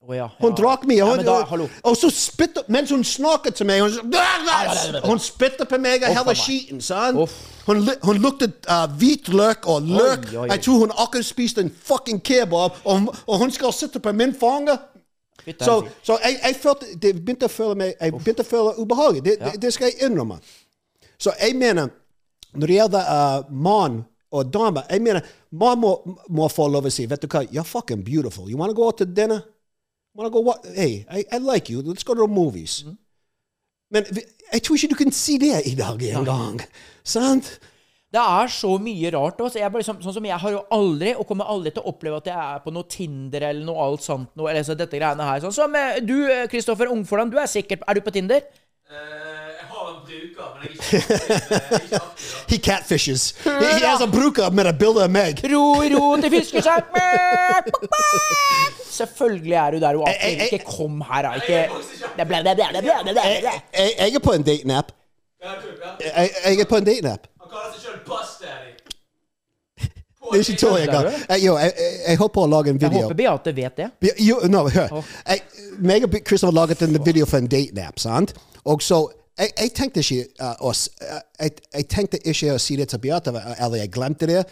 Å 0.09 0.15
ja, 0.17 0.25
Hun 0.39 0.49
ja. 0.49 0.55
drakk 0.57 0.85
mye. 0.89 1.05
Hun, 1.05 1.19
ja, 1.21 1.25
da, 1.45 1.65
og 1.85 1.97
så 1.99 2.09
spytte 2.09 2.63
Mens 2.73 2.89
hun 2.89 3.03
snakket 3.05 3.59
til 3.59 3.67
meg 3.69 3.83
Hun, 3.83 4.07
hun 5.05 5.19
spytte 5.21 5.67
på 5.69 5.77
meg 5.77 6.01
og 6.07 6.15
hele 6.17 6.33
skiten. 6.37 6.79
Sånn. 6.81 7.19
Hun, 7.67 7.83
hun 8.07 8.21
luktet 8.23 8.65
uh, 8.65 8.87
hvitløk 8.97 9.67
og 9.69 9.85
løk. 9.85 10.25
oi, 10.31 10.37
oi. 10.43 10.47
Jeg 10.55 10.63
tror 10.65 10.79
hun 10.87 10.93
akkurat 10.97 11.27
spiste 11.27 11.61
en 11.61 11.69
fucking 11.69 12.23
kebab, 12.25 12.79
og, 12.83 12.95
hun- 12.95 13.11
og 13.27 13.43
hun 13.43 13.51
skal 13.53 13.73
sitte 13.77 14.01
på 14.01 14.13
min 14.17 14.33
fange. 14.33 14.73
Så, 15.61 15.75
så 16.03 16.17
jeg, 16.23 16.39
jeg 16.43 16.55
følte 16.61 16.89
det 17.01 17.13
begynte 17.15 17.47
å 17.47 17.53
føle 17.53 17.75
meg 17.79 17.93
Jeg 18.01 18.11
begynte 18.17 18.43
å 18.43 18.49
føle 18.49 18.73
ubehagelig. 18.81 19.23
Det, 19.25 19.37
det, 19.45 19.53
det 19.61 19.73
skal 19.73 19.91
jeg 19.91 20.09
innrømme. 20.09 20.39
Så 21.21 21.31
jeg 21.39 21.55
mener, 21.57 21.93
når 22.57 22.67
det 22.73 22.75
gjelder 22.81 23.13
uh, 23.13 23.53
mann 23.53 24.01
og 24.31 24.49
dame 24.53 24.83
Jeg 24.89 25.01
mener, 25.05 25.21
man 25.51 25.79
må, 25.81 25.93
må 26.29 26.49
få 26.53 26.67
lov 26.69 26.85
å 26.85 26.91
si 26.93 27.05
Vet 27.09 27.21
du 27.23 27.29
hva, 27.31 27.45
you're 27.53 27.65
fucking 27.65 28.01
beautiful. 28.05 28.49
You 28.49 28.57
wanna 28.57 28.73
go 28.77 28.89
out 28.89 28.97
to 28.97 29.05
dinner? 29.05 29.45
Wanna 30.15 30.31
go 30.33 30.41
what? 30.41 30.65
Hey, 30.75 31.05
I, 31.09 31.25
I 31.31 31.37
like 31.37 31.69
you. 31.69 31.81
Let's 31.81 32.03
go 32.03 32.13
to 32.13 32.25
the 32.27 32.33
movies. 32.33 32.83
Men 33.91 34.05
jeg 34.53 34.63
tror 34.63 34.77
ikke 34.77 34.91
du 34.93 34.99
kan 34.99 35.11
si 35.15 35.37
det 35.41 35.61
i 35.65 35.75
dag 35.77 36.01
engang. 36.13 36.61
Sant? 37.03 37.59
Det 38.09 38.21
er 38.21 38.49
så 38.49 38.71
mye 38.81 39.11
rart. 39.13 39.41
Også. 39.41 39.59
Jeg 39.61 39.69
bare, 39.69 39.83
liksom, 39.83 39.99
sånn 40.01 40.15
som 40.17 40.25
jeg 40.25 40.41
har 40.41 40.53
jo 40.53 40.63
aldri, 40.73 41.13
og 41.13 41.27
kommer 41.29 41.49
aldri 41.49 41.73
til 41.73 41.83
å 41.83 41.91
oppleve 41.91 42.21
at 42.21 42.29
jeg 42.31 42.37
er 42.37 42.63
på 42.63 42.73
noe 42.73 42.89
Tinder 42.89 43.45
eller 43.51 43.65
noe 43.67 43.85
alt 43.85 44.05
sånt. 44.05 44.31
Noe, 44.37 44.49
eller 44.49 44.65
så 44.65 44.77
dette 44.77 44.97
greiene 44.97 45.27
her. 45.27 45.43
Sånn 45.45 45.53
som 45.53 45.77
eh, 45.77 46.01
du, 46.01 46.15
Kristoffer 46.49 46.89
Ungforland, 46.93 47.33
du 47.33 47.37
er 47.41 47.49
sikkert 47.49 47.85
Er 47.85 47.97
du 47.97 48.05
på 48.05 48.13
Tinder? 48.15 48.41
jeg 48.89 49.48
har 50.19 50.27
bruker, 50.35 50.47
men 50.53 50.61
jeg 50.63 50.69
er 50.69 51.79
ikke. 51.79 51.99
He 52.49 52.57
catfishes. 52.67 53.23
He, 53.43 53.51
he 53.79 53.85
has 53.85 54.01
a 54.01 54.07
bruker 54.11 54.49
med 54.51 54.65
et 54.71 54.77
bilde 54.81 55.03
av 55.03 55.11
meg. 55.11 55.41
Ro, 55.53 55.63
ro 55.95 56.15
til 56.21 56.31
fiskeskjær 56.35 56.81
Selvfølgelig 58.99 59.53
er 59.53 59.71
du 59.71 59.79
der. 59.79 59.91
Jeg- 60.07 60.17
jeg- 60.39 60.49
Ikke 60.51 60.65
kom 60.77 61.01
her, 61.01 61.21
da. 61.21 61.33
Ikke 61.33 61.69
Det 62.17 62.27
ble- 62.27 62.43
det 62.43 62.57
det 62.57 62.83
ble- 62.83 63.03
det 63.07 63.15
Jeg, 63.99 64.13
er 64.15 64.19
på 64.19 64.31
en 64.31 64.43
dating-app. 64.43 64.91
Jeg, 65.43 66.29
er 66.59 66.65
på 66.65 66.75
en 66.75 66.83
dating-app. 66.85 67.27
Han 67.41 67.49
kaller 67.51 67.73
seg 67.73 67.81
sjøl 67.85 67.99
Bus 68.05 68.29
Daddy. 68.41 68.75
Det 70.31 70.39
er 70.47 70.51
ikke 70.51 70.59
tull 70.59 70.77
engang. 70.81 71.05
Jeg, 71.29 71.43
jo, 71.45 71.57
jeg, 71.57 71.73
jeg, 71.79 71.99
jeg 72.07 72.17
holdt 72.17 72.33
å 72.43 72.49
lage 72.49 72.69
en 72.69 72.81
video. 72.81 72.89
Jeg 72.91 73.01
håper 73.03 73.15
Beate 73.15 73.55
vet 73.55 73.77
det. 73.77 74.11
Jo, 74.19 74.39
no, 74.43 74.67
hør. 74.69 75.03
Jeg, 75.27 75.41
meg 75.79 76.03
og 76.03 76.11
Christopher 76.27 76.53
laget 76.53 76.81
en 76.81 77.05
video 77.05 77.25
for 77.25 77.37
en 77.37 77.47
dating-app, 77.47 77.99
sant? 77.99 78.33
Og 78.65 78.81
så, 78.81 79.07
jeg, 79.39 79.51
jeg 79.59 79.71
tenkte 79.75 80.03
ikke 80.03 80.25
uh, 80.41 80.55
å 80.59 80.73
uh, 80.73 81.21
jeg, 81.39 81.51
jeg 81.73 81.87
tenkte 81.91 82.19
ikke 82.23 82.55
å 82.55 82.59
si 82.61 82.75
det 82.79 82.89
til 82.91 83.01
Beate, 83.03 83.33
eller 83.57 83.81
jeg 83.81 83.93
glemte 83.93 84.29
det. 84.29 84.43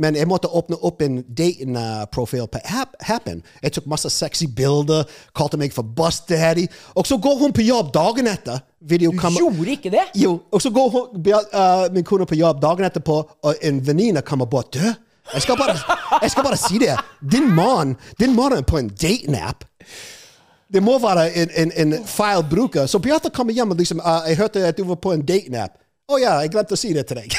Men 0.00 0.14
jeg 0.14 0.28
måtte 0.30 0.48
åpne 0.54 0.78
opp 0.86 1.02
en 1.02 1.18
dating-profil 1.26 2.46
på 2.52 2.60
app, 2.78 2.94
Happen. 3.02 3.42
Jeg 3.62 3.74
tok 3.74 3.88
masse 3.90 4.10
sexy 4.14 4.46
bilder, 4.46 5.02
kalte 5.36 5.58
meg 5.58 5.74
for 5.74 5.82
Bustaddy. 5.82 6.68
Og 6.94 7.08
så 7.10 7.18
går 7.18 7.40
hun 7.42 7.52
på 7.52 7.66
jobb 7.66 7.90
dagen 7.94 8.30
etter. 8.30 8.62
Video 8.80 9.10
Du 9.10 9.18
gjorde 9.18 9.70
ikke 9.74 9.90
det? 9.90 10.06
jo, 10.14 10.38
og 10.50 10.62
så 10.62 10.70
går 10.70 10.88
hun, 10.94 11.26
uh, 11.26 11.92
min 11.92 12.06
kone 12.06 12.26
på 12.26 12.38
jobb 12.38 12.62
dagen 12.62 12.86
etterpå, 12.86 13.18
og 13.42 13.54
en 13.62 13.86
venninne 13.86 14.22
kommer 14.22 14.46
bort. 14.46 14.72
Du, 14.72 14.86
jeg 15.34 15.42
skal 15.42 15.58
bare, 15.58 15.76
jeg 16.22 16.30
skal 16.30 16.44
bare 16.44 16.56
si 16.56 16.78
det. 16.78 16.96
Din 17.20 17.50
mann 17.54 17.96
er 18.20 18.62
på 18.62 18.78
en 18.78 18.88
dating-app. 18.88 19.64
Det 20.72 20.82
må 20.82 20.98
være 21.02 21.24
en, 21.34 21.50
en, 21.56 21.72
en 21.76 22.04
feil 22.06 22.44
bruker. 22.50 22.86
Så 22.86 22.98
Beate 23.02 23.30
kommer 23.30 23.52
hjem 23.52 23.70
og 23.70 23.76
liksom 23.76 23.98
uh, 24.00 24.22
'Jeg 24.28 24.36
hørte 24.36 24.66
at 24.66 24.76
du 24.78 24.84
var 24.84 24.94
på 25.02 25.12
en 25.12 25.22
dating-app'. 25.22 25.76
Å 26.10 26.18
ja, 26.18 26.32
jeg 26.42 26.50
glemte 26.50 26.74
å 26.74 26.76
si 26.78 26.92
det 26.92 27.06
til 27.06 27.16
deg. 27.16 27.34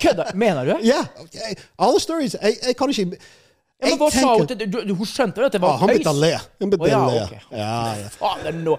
Kødda? 0.00 0.24
Mener 0.34 0.64
du? 0.64 0.74
ja. 0.84 1.04
jeg- 1.34 1.56
Alle 1.78 2.00
stories 2.00 2.36
Jeg, 2.42 2.56
jeg 2.66 2.76
kan 2.76 2.90
ikke 2.90 3.16
Ja, 3.80 3.88
men 3.88 4.00
hva 4.00 4.08
sa 4.12 4.32
hun 4.36 4.48
til 4.48 4.60
du, 4.68 4.92
Hun 4.92 5.08
skjønte 5.08 5.40
vel 5.40 5.46
at 5.48 5.54
det 5.56 5.60
var 5.62 5.72
Ja, 5.72 5.80
han 5.80 5.88
begynte 5.88 6.12
å 6.12 6.20
le. 6.20 6.30
Han 6.60 6.72
begynte 6.72 6.98
Å, 6.98 7.06
le. 7.08 7.38
Ja, 7.56 7.76
ja. 7.96 8.10
Fader, 8.12 8.56
nå. 8.56 8.74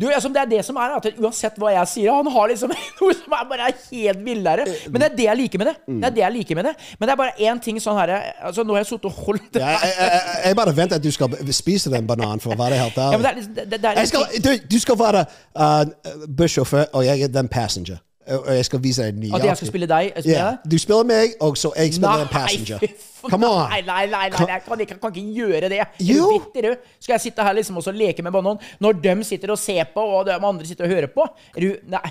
Du, 0.00 0.06
altså, 0.08 0.30
det 0.32 0.40
er 0.42 0.50
det 0.54 0.60
som 0.64 0.78
er, 0.80 0.94
at 0.96 1.08
uansett 1.20 1.58
hva 1.60 1.72
jeg 1.74 1.90
sier, 1.92 2.12
han 2.16 2.30
har 2.32 2.50
liksom 2.52 2.72
noe 3.00 3.16
som 3.18 3.36
er 3.36 3.50
bare 3.50 3.68
helt 3.74 4.22
villere. 4.24 4.64
Men 4.88 5.02
det 5.02 5.10
er 5.10 5.18
det 5.18 5.28
jeg 5.28 5.40
liker 5.42 5.62
med 5.62 5.70
det. 5.70 5.76
Mm. 5.84 5.98
Det 6.00 6.08
er 6.08 6.16
det 6.16 6.24
jeg 6.24 6.36
liker 6.38 6.60
med 6.60 6.68
det. 6.70 6.74
Men 6.96 7.08
det 7.08 7.14
er 7.14 7.20
bare 7.22 7.50
én 7.50 7.62
ting 7.66 7.82
sånn 7.82 8.00
her 8.00 8.14
altså, 8.16 8.64
Nå 8.64 8.76
har 8.76 8.84
jeg 8.84 8.90
sittet 8.94 9.10
og 9.10 9.20
holdt 9.26 9.50
det 9.56 9.62
Ja, 9.62 9.76
jeg, 9.76 9.92
jeg, 10.00 10.40
jeg, 10.46 10.58
bare 10.62 10.76
venter 10.80 11.00
at 11.00 11.04
du 11.04 11.12
skal 11.14 11.36
spise 11.56 11.92
den 11.92 12.08
bananen, 12.08 12.42
for 12.42 12.56
å 12.56 12.58
være 12.58 12.80
helt 12.80 12.96
ærlig. 12.96 13.12
Ja, 13.12 13.20
men 13.20 13.28
det 13.28 13.62
er, 13.62 13.68
det, 13.76 13.80
det, 13.82 13.92
er 13.92 14.10
skal, 14.10 14.26
du, 14.40 14.50
du 14.72 14.78
skal 14.82 15.00
være 15.00 15.24
uh, 15.58 16.26
bussjåfør, 16.40 16.88
og 16.96 17.06
jeg 17.06 17.28
er 17.28 17.32
den 17.32 17.52
passenger. 17.52 18.00
Og 18.26 18.54
jeg 18.56 18.64
skal 18.64 18.82
vise 18.82 19.02
deg 19.02 19.14
en 19.14 19.20
ny 19.20 19.28
At 19.34 19.44
jeg 19.44 19.56
skal 19.56 19.68
spille 19.68 19.86
deg? 19.86 20.12
Spille 20.18 20.36
yeah. 20.36 20.56
Du 20.70 20.78
spiller 20.78 21.04
meg, 21.06 21.34
og 21.40 21.56
så 21.56 21.70
jeg 21.76 21.94
spiller 21.94 22.24
en 22.24 22.30
passenger. 22.32 22.78
Come 23.30 23.46
on. 23.46 23.70
Nei, 23.70 23.80
nei, 23.86 24.06
nei, 24.06 24.28
nei, 24.30 24.46
jeg 24.50 24.62
kan, 24.66 24.80
jeg 24.80 24.88
kan 24.88 25.14
ikke 25.14 25.24
gjøre 25.34 25.68
det. 25.70 25.80
Jo. 26.00 26.42
du? 26.54 26.72
Skal 27.00 27.12
jeg 27.12 27.20
sitte 27.20 27.42
her 27.46 27.52
liksom 27.52 27.76
og 27.76 27.94
leke 27.94 28.22
med 28.22 28.32
banan 28.34 28.58
når 28.80 28.92
de 29.02 29.16
sitter 29.24 29.50
og 29.50 29.58
ser 29.58 29.84
på, 29.94 30.00
og 30.00 30.26
de 30.26 30.34
andre 30.34 30.66
sitter 30.66 30.84
og 30.84 30.90
hører 30.90 31.06
på? 31.14 31.26
Er 31.56 31.60
du 31.60 31.74
Nei. 31.86 32.10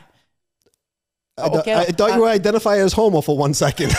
I, 1.38 1.42
Ok, 1.52 1.68
I 1.68 1.92
thought 1.92 2.16
you 2.16 2.22
were 2.22 2.36
identifying 2.36 2.82
as 2.82 2.94
homo 2.94 3.22
for 3.22 3.38
one 3.38 3.54
second. 3.54 3.92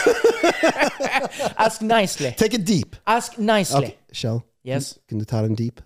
Ask 1.59 1.83
nicely. 1.83 2.33
Take 2.37 2.55
it 2.55 2.65
deep. 2.65 2.97
Ask 3.07 3.39
nicely. 3.39 3.77
Okay, 3.77 3.95
Shell, 4.13 4.41
Yes. 4.65 4.99
kan 5.09 5.19
du 5.19 5.25
ta 5.25 5.43
den 5.43 5.55
deep? 5.55 5.81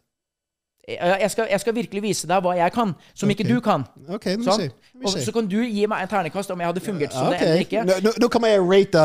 Jeg 0.89 1.31
skal, 1.31 1.47
jeg 1.51 1.61
skal 1.61 1.75
virkelig 1.75 2.03
vise 2.03 2.27
deg 2.29 2.43
hva 2.43 2.55
jeg 2.57 2.73
kan, 2.73 2.95
som 3.15 3.31
ikke 3.31 3.45
du 3.47 3.61
kan. 3.61 3.85
Okay, 4.09 4.37
me 4.37 4.45
Sånn? 4.47 4.71
Me 4.97 5.07
Og 5.07 5.13
så 5.13 5.33
kan 5.33 5.47
du 5.47 5.59
gi 5.63 5.85
meg 5.87 6.03
en 6.03 6.09
ternekast 6.11 6.51
om 6.51 6.61
jeg 6.61 6.71
hadde 6.71 6.81
fungert 6.83 7.13
som 7.15 7.29
det 7.31 7.37
Ok, 7.37 7.43
eller 7.43 7.67
ikke. 7.67 7.85
nå, 8.07 8.15
nå 8.19 8.29
kommer 8.33 8.49
jeg 8.49 8.65
rate 8.65 9.05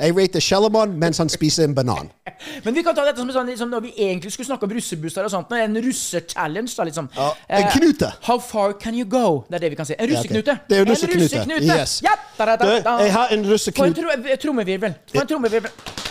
Jeg 0.00 0.14
rater 0.16 0.40
Shellamon 0.42 0.94
mens 0.98 1.18
han 1.18 1.28
spiser 1.30 1.64
en 1.64 1.74
banan. 1.74 2.08
Men 2.64 2.74
vi 2.74 2.82
kan 2.82 2.94
ta 2.94 3.04
dette 3.06 3.20
som, 3.20 3.30
sånn, 3.34 3.50
liksom, 3.50 3.70
når 3.70 3.84
vi 3.84 3.92
egentlig 3.98 4.32
skulle 4.32 4.46
snakke 4.48 4.66
om 4.66 4.72
russebusser 4.74 5.26
og 5.26 5.30
sånt. 5.30 5.52
En 5.58 5.76
russe-challenge, 5.84 6.72
da, 6.76 6.86
liksom. 6.88 7.10
Ja, 7.16 7.28
en 7.48 7.68
knute. 7.70 7.78
knute. 7.78 8.12
How 8.26 8.38
far 8.42 8.72
can 8.72 8.98
you 8.98 9.06
go? 9.06 9.44
Det 9.48 9.60
er 9.60 9.66
det 9.66 9.74
vi 9.74 9.80
kan 9.82 9.86
si. 9.86 9.94
En 9.98 10.08
Ja, 10.08 10.16
russeknute. 10.16 10.58
Det 10.68 10.78
er 10.78 10.86
en 10.86 10.90
russeknute. 10.90 11.44
Russe 11.44 11.78
Yes. 11.78 12.00
Ja, 12.02 12.16
da, 12.38 12.56
da, 12.56 12.56
da, 12.82 12.96
jeg 13.02 13.12
har 13.12 13.28
en 13.28 13.44
Få 13.44 13.50
en 13.50 13.52
russeknute. 13.52 14.02
tro, 14.02 14.40
trommevirvel. 14.46 14.94
Få 15.14 15.20
en 15.22 15.30
trommevirvel. 15.34 16.10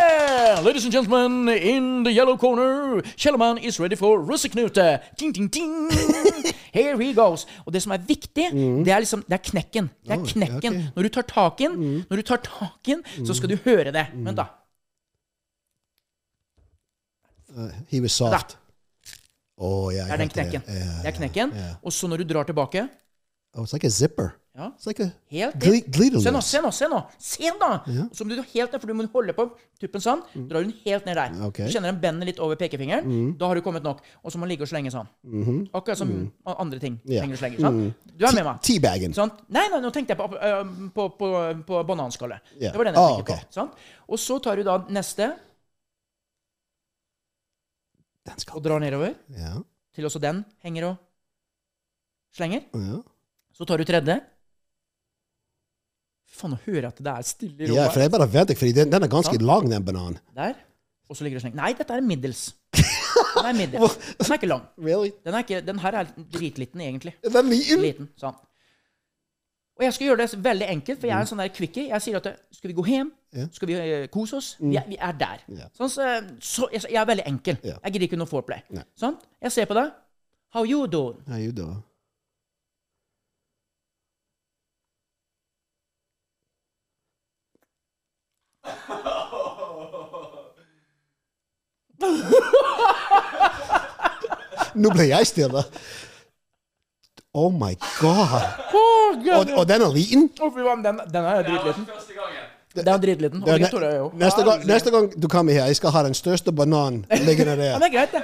Yeah, 0.00 0.60
ladies 0.64 0.84
and 0.84 0.92
gentlemen, 0.92 1.48
in 1.48 2.04
the 2.04 2.12
yellow 2.12 2.36
corner, 2.36 3.02
Kjellermann 3.16 3.58
is 3.62 3.78
ready 3.80 3.96
for 3.96 4.18
russeknute. 4.18 5.00
Ting, 5.18 5.32
ting, 5.32 5.48
ting. 5.50 5.90
Here 6.72 6.96
he 6.96 7.12
goes. 7.12 7.46
Og 7.66 7.72
det 7.72 7.82
som 7.82 7.92
er 7.92 7.98
viktig, 7.98 8.46
det 8.84 8.92
er 8.92 9.02
liksom, 9.04 9.24
det 9.28 9.36
er 9.36 9.44
knekken. 9.50 9.90
Det 10.06 10.16
er 10.16 10.24
knekken. 10.24 10.76
Okay. 10.76 10.86
Når 10.96 11.02
du 11.02 11.08
tar 11.08 11.26
tak 11.28 11.60
i 11.60 11.68
den, 11.68 12.04
når 12.10 12.16
du 12.16 12.22
tar 12.22 12.40
tak 12.46 12.88
i 12.88 12.96
så 13.26 13.34
skal 13.36 13.52
du 13.52 13.56
høre 13.64 13.92
det. 13.92 14.06
Vent 14.14 14.40
da. 14.40 14.46
He 17.90 18.00
was 18.00 18.12
soft. 18.12 18.56
Oh, 19.58 19.92
yeah. 19.92 20.06
Det 20.06 20.12
er 20.12 20.22
den 20.22 20.32
knekken. 20.32 20.62
Det 20.64 21.10
er 21.12 21.16
knekken. 21.18 21.52
Og 21.82 21.92
så 21.92 22.08
når 22.08 22.22
du 22.22 22.28
drar 22.32 22.48
tilbake, 22.48 22.86
Oh, 23.54 23.62
it's 23.64 23.72
like 23.74 23.84
a 23.86 23.90
zipper. 23.90 24.36
Ja. 24.54 24.68
It's 24.76 24.86
like 24.86 25.00
a 25.02 25.08
Helt 25.30 25.56
gle- 25.58 26.20
Se 26.22 26.30
nå, 26.30 26.40
se 26.42 26.58
nå, 26.62 26.70
se 26.74 26.86
nå! 26.90 26.98
Se 27.18 27.50
nå! 27.58 27.68
Og 28.10 28.14
så 28.14 28.24
må 28.26 28.34
du 28.36 28.42
helt 28.42 28.72
ned, 28.72 28.80
for 28.82 28.86
du 28.86 28.94
må 28.94 29.06
holde 29.12 29.32
på 29.34 29.46
tuppen 29.80 30.02
sånn. 30.04 30.22
Drar 30.50 30.62
den 30.66 30.72
helt 30.84 31.06
ned 31.06 31.16
der. 31.18 31.34
Okay. 31.48 31.66
Du 31.66 31.72
kjenner 31.74 31.90
den 31.92 32.00
bender 32.02 32.26
litt 32.28 32.38
over 32.42 32.58
pekefingeren. 32.60 33.32
Da 33.40 33.48
har 33.50 33.58
du 33.58 33.62
kommet 33.66 33.82
nok. 33.86 34.02
Og 34.22 34.30
så 34.34 34.38
må 34.38 34.46
du 34.46 34.52
ligge 34.52 34.66
og 34.66 34.70
slenge 34.70 34.92
sånn. 34.94 35.08
Akkurat 35.74 35.98
som 35.98 36.10
andre 36.44 36.78
ting. 36.82 36.98
Yeah. 37.06 37.24
Henger 37.24 37.38
og 37.38 37.42
slenger, 37.42 37.60
sant? 37.66 38.08
Du 38.20 38.26
er 38.26 38.34
med 38.38 38.46
meg? 38.50 38.60
Teabagen. 38.66 39.14
Sånn. 39.18 39.32
Nei, 39.48 39.66
nei, 39.72 39.80
nå 39.82 39.90
tenkte 39.94 40.14
jeg 40.14 40.20
på, 40.20 40.28
uh, 40.34 40.90
på, 40.98 41.08
på, 41.18 41.30
på 41.70 41.82
bananskallet. 41.90 42.52
Yeah. 42.58 42.70
Det 42.74 42.78
var 42.82 42.90
den 42.90 42.98
jeg 42.98 43.02
Ah, 43.02 43.14
tenkte 43.16 43.26
okay. 43.32 43.46
på. 43.46 43.54
Sånn. 43.58 43.70
Og 44.10 44.18
så 44.28 44.38
tar 44.44 44.60
du 44.60 44.66
da 44.66 44.78
neste 44.90 45.30
og 48.54 48.60
drar 48.62 48.78
nedover. 48.82 49.14
Til 49.94 50.06
også 50.06 50.20
den 50.22 50.44
henger 50.62 50.90
og 50.92 51.00
slenger. 52.36 52.66
Ja. 52.78 53.00
Så 53.60 53.66
tar 53.68 53.76
du 53.76 53.84
tredje. 53.84 54.14
Faen, 56.40 56.54
nå 56.54 56.58
hører 56.64 56.86
jeg 56.86 56.92
at 56.94 57.00
det 57.04 57.12
er 57.12 57.26
stille 57.28 57.58
i 57.58 57.66
rommet. 57.68 57.76
ja, 57.76 57.88
for 57.92 58.00
jeg 58.00 58.12
bare 58.14 58.26
venter, 58.32 58.56
for 58.56 58.76
den, 58.78 58.92
den 58.94 59.04
er 59.04 59.10
ganske 59.12 59.36
Sant. 59.36 59.44
lang, 59.44 59.66
den 59.68 59.84
bananen. 59.84 60.20
Der. 60.36 60.54
Og 61.10 61.18
så 61.18 61.26
ligger 61.26 61.36
det 61.36 61.42
slengt. 61.44 61.58
Nei, 61.58 61.74
dette 61.76 61.92
er 61.92 62.04
middels. 62.06 62.44
Den 63.40 63.46
er 63.46 63.54
middels. 63.54 63.96
Den 64.18 64.26
er 64.32 64.38
ikke 64.38 64.48
lang. 64.50 64.62
Really? 64.78 65.10
Den, 65.24 65.34
er 65.34 65.44
ikke, 65.44 65.60
den 65.64 65.78
her 65.78 65.96
er 66.00 66.08
dritliten, 66.34 66.80
egentlig. 66.82 67.12
Er 67.24 67.32
den 67.34 67.50
liten? 67.50 67.82
Liten. 67.82 68.08
Sånn. 68.18 68.36
Og 69.78 69.84
jeg 69.86 69.94
skal 69.96 70.06
gjøre 70.08 70.24
det 70.26 70.40
veldig 70.44 70.68
enkelt, 70.74 71.00
for 71.00 71.08
jeg 71.08 71.16
er 71.16 71.24
en 71.24 71.30
sånn 71.30 71.40
der 71.40 71.52
quickie. 71.54 71.86
Jeg 71.88 72.04
sier 72.04 72.18
at 72.18 72.26
skal 72.54 72.72
vi 72.72 72.76
gå 72.76 72.84
hjem? 72.90 73.12
Ja. 73.36 73.46
Skal 73.54 73.70
vi 73.70 73.78
eh, 73.80 74.06
kose 74.12 74.38
oss? 74.40 74.50
Vi, 74.60 74.74
er, 74.76 74.88
vi 74.90 74.98
er 74.98 75.14
der. 75.22 75.44
Yeah. 75.48 75.70
Sånn, 75.78 75.92
så, 75.94 76.08
så 76.42 76.68
jeg, 76.74 76.90
er 76.90 77.06
veldig 77.10 77.26
enkel. 77.30 77.60
Ja. 77.64 77.78
Jeg 77.86 77.96
gidder 77.96 78.08
ikke 78.10 78.20
noe 78.20 78.30
foreplay. 78.30 78.66
Sånn? 78.98 79.16
Jeg 79.40 79.56
ser 79.56 79.70
på 79.70 79.78
deg. 79.78 79.94
How 80.54 80.66
you 80.68 80.84
doing? 80.90 81.22
How 81.30 81.40
you 81.40 81.54
doing? 81.56 81.80
Nå 94.74 94.90
ble 94.94 95.08
jeg 95.10 95.26
stille. 95.26 95.62
Oh 97.34 97.52
my 97.52 97.74
god. 98.00 98.42
Oh, 98.74 99.38
Og, 99.38 99.46
og 99.56 99.68
den 99.68 99.82
er 99.82 99.92
liten? 99.94 100.30
Den, 100.38 101.00
den 101.12 101.24
er 101.24 101.42
dritliten. 101.42 101.86
Den 102.76 102.88
er 102.88 102.96
dritliten. 102.98 103.42
Er 103.48 103.96
jo. 103.96 104.10
neste, 104.14 104.44
gang, 104.44 104.66
neste 104.66 104.90
gang 104.90 105.22
du 105.22 105.28
kommer 105.28 105.52
her, 105.52 105.64
jeg 105.70 105.76
skal 105.76 105.90
ha 105.90 106.02
den 106.06 106.14
største 106.14 106.52
bananen 106.52 107.04
liggende 107.10 107.52
Ja, 107.58 107.62
der. 107.62 107.78
det 107.78 107.86
er 107.86 107.96
greit, 107.98 108.12
det. 108.12 108.22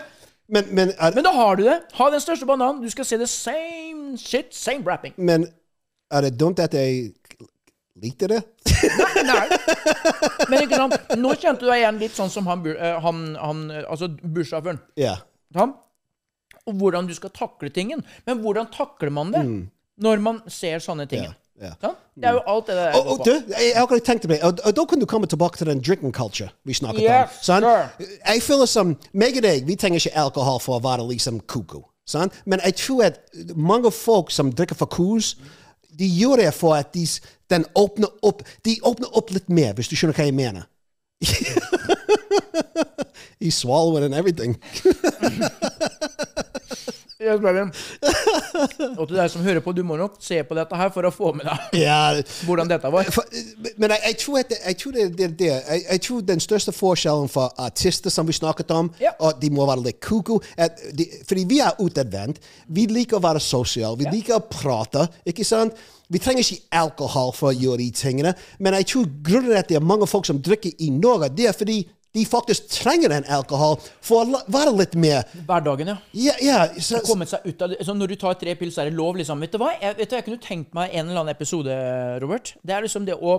Men, 0.49 0.65
men, 0.71 0.93
er, 0.99 1.11
Men 1.15 1.25
da 1.25 1.31
har 1.35 1.55
du 1.55 1.65
det. 1.67 1.81
Ha 1.95 2.05
den 2.13 2.21
største 2.21 2.47
bananen. 2.47 2.83
Du 2.83 2.91
skal 2.91 3.05
se 3.05 3.17
the 3.19 3.27
same 3.27 4.19
shit, 4.19 4.47
same 4.55 4.85
wrapping. 4.87 5.15
men 5.17 5.47
er 6.11 6.21
det 6.21 6.41
dumt 6.41 6.59
at 6.59 6.75
jeg 6.75 7.11
likte 8.03 8.29
det? 8.31 8.43
Nei. 9.27 9.47
Men 10.51 10.63
ikke 10.67 10.79
sant, 10.83 10.97
nå 11.19 11.33
kjente 11.41 11.65
du 11.65 11.71
deg 11.71 11.81
igjen 11.81 11.99
litt 12.03 12.17
sånn 12.19 12.31
som 12.33 12.47
han, 12.51 12.65
eh, 12.75 12.99
han, 13.03 13.23
han 13.41 13.63
eh, 13.73 13.87
altså 13.89 14.11
bussjåføren. 14.21 14.81
Han, 15.57 15.73
og 16.67 16.79
hvordan 16.83 17.09
du 17.09 17.15
skal 17.17 17.33
takle 17.35 17.71
tingen. 17.73 18.03
Men 18.27 18.43
hvordan 18.45 18.69
takler 18.75 19.13
man 19.15 19.33
det 19.35 19.45
når 20.05 20.23
man 20.25 20.43
ser 20.53 20.83
sånne 20.85 21.07
ting? 21.09 21.25
Yeah. 21.25 21.43
Ja. 21.57 21.73
Det 22.13 22.27
er 22.29 22.35
jo 22.37 22.41
alt 22.53 22.67
det 22.69 22.75
der. 22.77 22.97
Og, 22.99 23.07
og 23.15 23.23
du, 23.25 23.31
jeg 23.49 23.71
har 23.73 23.87
akkurat 23.87 24.05
tenkt 24.05 24.27
på 24.29 24.37
og, 24.45 24.59
og 24.61 24.75
da 24.77 24.83
kan 24.91 25.01
du 25.01 25.07
komme 25.09 25.25
tilbake 25.31 25.57
til 25.57 25.71
den 25.71 25.79
drinking 25.81 26.13
culture 26.13 26.51
vi 26.69 26.75
snakket 26.77 27.01
Yes, 27.07 27.39
om. 27.49 27.65
sir. 27.65 28.09
Jeg 28.27 28.43
føler 28.45 28.69
som 28.69 28.91
meg 29.17 29.39
og 29.41 29.47
deg, 29.47 29.63
vi 29.65 29.77
trenger 29.81 30.03
ikke 30.05 30.21
alkohol 30.27 30.61
for 30.61 30.77
å 30.77 30.83
være 30.85 31.07
liksom 31.09 31.39
kuku. 31.49 31.81
sant? 32.05 32.37
Men 32.45 32.61
jeg 32.61 32.77
tror 32.83 33.07
at 33.09 33.23
mange 33.57 33.89
folk 33.91 34.29
som 34.37 34.53
drikker 34.53 34.77
for 34.77 34.93
kos, 34.93 35.33
de 35.99 36.09
gjør 36.09 36.37
det 36.43 36.55
for 36.55 36.77
at 36.77 36.95
de, 36.95 37.07
den 37.51 37.65
åpner 37.75 38.09
opp 38.27 38.43
De 38.65 38.79
åpner 38.83 39.17
opp 39.17 39.31
litt 39.35 39.49
mer, 39.49 39.75
hvis 39.77 39.89
du 39.89 39.97
skjønner 39.97 40.17
hva 40.17 40.29
jeg 40.29 40.37
mener. 40.37 40.69
He's 43.41 43.57
swallowing 43.57 44.05
and 44.05 44.15
everything. 44.15 44.57
Yes. 47.17 47.41
Og 49.01 49.07
til 49.09 49.17
deg 49.17 49.31
som 49.33 49.41
hører 49.41 49.63
på, 49.65 49.73
du 49.73 49.81
må 49.89 49.97
nok 49.97 50.19
se 50.21 50.37
på 50.45 50.57
dette 50.59 50.77
her 50.77 50.91
for 50.93 51.09
å 51.09 51.13
få 51.15 51.31
med 51.33 51.47
deg 51.49 51.79
Ja, 51.81 52.13
hvordan 52.45 52.69
dette 52.69 52.91
var. 52.93 53.09
Men 53.81 53.95
jeg, 53.95 54.03
jeg 54.05 54.19
tror 54.21 54.43
det, 54.43 54.59
jeg 54.61 54.79
tror 54.83 54.93
det, 54.99 55.29
det, 55.41 55.49
jeg, 55.49 56.03
tror 56.05 56.27
den 56.29 56.45
største 56.45 56.75
forskjellen 56.77 57.33
for 57.33 57.57
artister 57.65 58.13
som 58.13 58.29
vi 58.29 58.37
snakket 58.37 58.75
om, 58.77 58.93
Ja. 59.01 59.15
og 59.17 59.41
de 59.41 59.49
må 59.49 59.65
være 59.65 59.87
litt 59.89 60.01
kuku 60.05 60.37
at 60.61 60.77
de, 60.93 61.09
Fordi 61.25 61.47
vi 61.49 61.63
er 61.65 61.81
utadvendt. 61.81 62.43
Vi 62.69 62.85
liker 62.93 63.17
å 63.17 63.25
være 63.25 63.41
sosiale. 63.41 63.97
Vi 63.97 64.13
liker 64.13 64.37
å 64.37 64.45
prate. 64.53 65.09
ikke 65.25 65.45
sant? 65.49 65.73
Vi 66.13 66.21
trenger 66.23 66.45
ikke 66.45 66.69
alkohol 66.85 67.33
for 67.35 67.51
å 67.51 67.57
gjøre 67.57 67.81
de 67.81 67.91
tingene. 67.97 68.35
Men 68.61 68.77
jeg 68.79 68.93
tror 68.93 69.09
grunnen 69.27 69.51
til 69.55 69.59
at 69.59 69.73
det 69.73 69.81
er 69.81 69.89
mange 69.89 70.07
folk 70.07 70.29
som 70.29 70.39
drikker 70.39 70.77
i 70.85 70.93
Norge, 70.95 71.33
det 71.35 71.49
er 71.49 71.57
fordi 71.57 71.81
de 72.17 72.25
faktisk 72.29 72.71
trenger 72.73 73.13
den 73.13 73.27
alkohol 73.37 73.77
for 74.05 74.25
å 74.25 74.41
være 74.53 74.73
litt 74.79 74.97
mer 74.99 75.27
Hverdagen, 75.47 75.93
ja. 75.93 75.97
Yeah, 76.17 76.41
ja. 76.43 76.59
Så, 76.81 77.03
Kommet 77.07 77.31
seg 77.33 77.45
ut 77.45 77.63
av 77.63 77.73
det. 77.73 77.83
Så 77.85 77.95
når 77.97 78.15
du 78.15 78.17
tar 78.21 78.39
tre 78.41 78.57
pils, 78.59 78.79
er 78.81 78.91
det 78.91 78.97
lov, 78.97 79.19
liksom. 79.21 79.43
Vet 79.45 79.55
du 79.55 79.61
hva? 79.61 79.75
Jeg, 79.77 79.99
vet 80.01 80.11
du, 80.11 80.17
jeg 80.17 80.27
kunne 80.29 80.43
tenkt 80.43 80.75
meg 80.77 80.95
en 80.95 81.07
eller 81.07 81.23
annen 81.23 81.37
episode, 81.37 81.77
Robert. 82.25 82.55
Det 82.65 82.77
er 82.77 82.87
liksom 82.87 83.07
det 83.09 83.19
å 83.21 83.39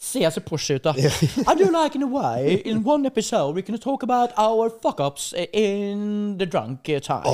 se 0.00 0.20
seg 0.30 0.82
da? 0.84 0.92
I 0.96 1.54
do 1.58 1.66
like 1.70 1.94
in 1.94 2.02
a 2.02 2.06
way, 2.06 2.62
in 2.64 2.82
one 2.86 3.06
episode 3.06 3.54
we 3.54 3.62
can 3.62 3.78
talk 3.78 4.02
about 4.02 4.30
our 4.36 4.70
fuck-ups 4.82 5.34
in 5.52 6.36
the 6.38 6.46
drunk 6.46 6.84
time. 6.84 7.24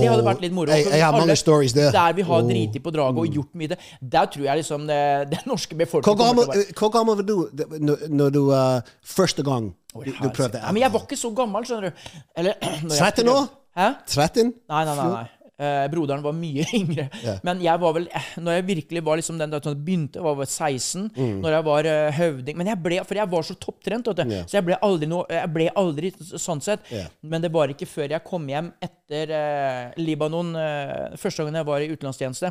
det 0.00 0.08
hadde 0.08 0.24
vært 0.24 0.40
litt 0.40 0.52
moro. 0.52 0.70
jeg- 0.70 1.02
har 1.04 1.12
mange 1.12 1.36
stories 1.36 1.72
der. 1.72 1.90
Der 1.92 2.12
vi 2.12 2.22
har 2.22 2.42
Oh. 2.42 2.48
driti 2.50 2.78
på 2.78 2.90
draget 2.90 3.18
og 3.18 3.26
gjort 3.26 3.54
mye. 3.54 3.76
Der 4.12 4.24
tror 4.26 4.44
jeg 4.44 4.56
liksom 4.56 4.86
det, 4.86 5.30
den 5.30 5.38
norske 5.46 5.74
befolkningen 5.74 6.18
hvor 6.78 6.88
gammel 6.92 7.16
var 7.16 7.22
du 7.22 7.48
når, 8.08 8.30
du 8.30 8.50
uh, 8.52 8.80
første 9.04 9.42
gang 9.42 9.74
du, 9.94 10.10
du 10.22 10.28
prøvde 10.28 10.58
ja, 10.58 10.72
Men 10.72 10.82
jeg 10.82 10.92
var 10.92 11.00
ikke 11.00 11.16
så 11.16 11.30
gammel, 11.34 11.64
skjønner 11.64 11.90
du. 11.90 11.96
Eller 12.36 12.52
13 12.98 13.28
år? 13.28 13.46
Hæ? 13.76 13.88
13? 14.06 14.52
Nei, 14.68 14.84
nei, 14.84 14.94
nei. 14.96 15.08
nei. 15.08 15.24
Eh, 15.54 15.84
broderen 15.86 16.22
var 16.24 16.34
mye 16.34 16.64
yngre. 16.80 17.04
Yeah. 17.22 17.38
Men 17.46 17.60
jeg 17.62 17.78
var 17.78 17.92
vel 17.94 18.08
eh, 18.10 18.30
Når 18.42 18.56
jeg 18.56 18.64
virkelig 18.72 19.02
var 19.06 19.20
liksom 19.20 19.36
den 19.38 19.52
da 19.52 19.60
jeg 19.62 19.78
begynte, 19.86 20.22
var 20.24 20.34
vel 20.40 20.48
16. 20.48 21.04
Mm. 21.14 21.36
Når 21.44 21.54
jeg 21.54 21.66
var 21.68 21.88
eh, 21.90 22.16
høvding 22.16 22.58
Men 22.58 22.70
jeg 22.72 22.80
ble 22.82 22.98
For 23.06 23.20
jeg 23.20 23.30
var 23.30 23.46
så 23.46 23.54
topptrent, 23.62 24.10
vet 24.10 24.18
du. 24.18 24.34
Ja. 24.34 24.42
Så 24.50 24.58
jeg 24.58 24.66
ble 24.66 24.80
aldri 24.82 25.06
noe 25.12 25.28
Jeg 25.30 25.52
ble 25.54 25.68
aldri 25.78 26.10
sånn 26.18 26.62
sett. 26.64 26.82
Yeah. 26.90 27.06
Men 27.22 27.44
det 27.44 27.52
var 27.54 27.70
ikke 27.70 27.86
før 27.86 28.16
jeg 28.16 28.26
kom 28.26 28.50
hjem 28.50 28.72
etter 28.82 29.30
eh, 29.38 29.94
Libanon, 30.02 30.50
eh, 30.58 31.14
første 31.20 31.44
gangen 31.44 31.60
jeg 31.60 31.68
var 31.70 31.84
i 31.84 31.90
utenlandstjeneste, 31.92 32.50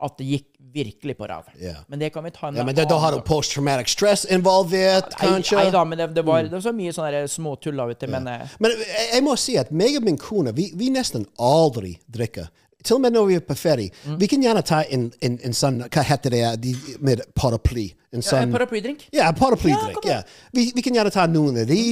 at 0.00 0.16
det 0.18 0.26
gikk 0.28 0.46
virkelig 0.72 1.16
på 1.18 1.26
ræv. 1.26 1.48
Yeah. 1.58 1.80
Men 1.88 1.98
det 1.98 2.12
kan 2.14 2.24
vi 2.24 2.30
ta 2.30 2.48
en 2.48 2.56
Ja, 2.56 2.64
men 2.64 2.74
da, 2.74 2.84
da 2.88 2.98
har 3.02 3.12
du 3.12 3.20
post-traumatic 3.26 3.90
stress 3.90 4.24
involvert, 4.30 5.16
kanskje? 5.18 5.58
nei 5.58 5.70
da, 5.74 5.84
men 5.84 5.98
det, 5.98 6.06
det, 6.14 6.22
var, 6.26 6.42
det 6.46 6.54
var 6.54 6.62
så 6.64 6.72
mye 6.76 6.92
sånne 6.94 7.24
småtull 7.28 7.80
av 7.82 7.90
og 7.94 7.98
til. 7.98 8.12
Men 8.14 8.28
eh, 8.30 8.56
Men 8.62 8.76
jeg, 8.78 9.22
må 9.26 9.34
si 9.40 9.56
at 9.60 9.72
meg 9.74 9.98
og 9.98 10.06
min 10.06 10.18
kone, 10.20 10.54
vi, 10.56 10.70
vi 10.78 10.90
nesten 10.94 11.26
aldri 11.38 11.96
drikker. 12.06 12.48
Til 12.84 12.96
og 12.96 13.02
med 13.04 13.12
når 13.12 13.26
vi 13.28 13.34
er 13.36 13.42
på 13.44 13.54
ferie. 13.60 13.90
Mm. 14.06 14.14
Vi 14.22 14.28
kan 14.30 14.44
gjerne 14.46 14.62
ta 14.64 14.78
en, 14.88 15.10
en, 15.20 15.34
en 15.44 15.56
sånn 15.56 15.82
Hva 15.84 16.04
heter 16.08 16.32
det 16.32 16.44
de, 16.62 16.70
med 17.04 17.20
paraply? 17.36 17.90
En 18.14 18.22
ja, 18.22 18.28
sånn 18.30 18.46
en 18.46 18.54
paraplydrink. 18.54 19.04
Ja, 19.12 19.28
paraplydrink. 19.36 20.00
Ja, 20.06 20.22
Ja, 20.22 20.46
vi, 20.56 20.70
vi 20.74 20.82
kan 20.86 20.96
gjerne 20.96 21.12
ta 21.12 21.26
noen 21.28 21.60
av 21.60 21.68
de. 21.68 21.82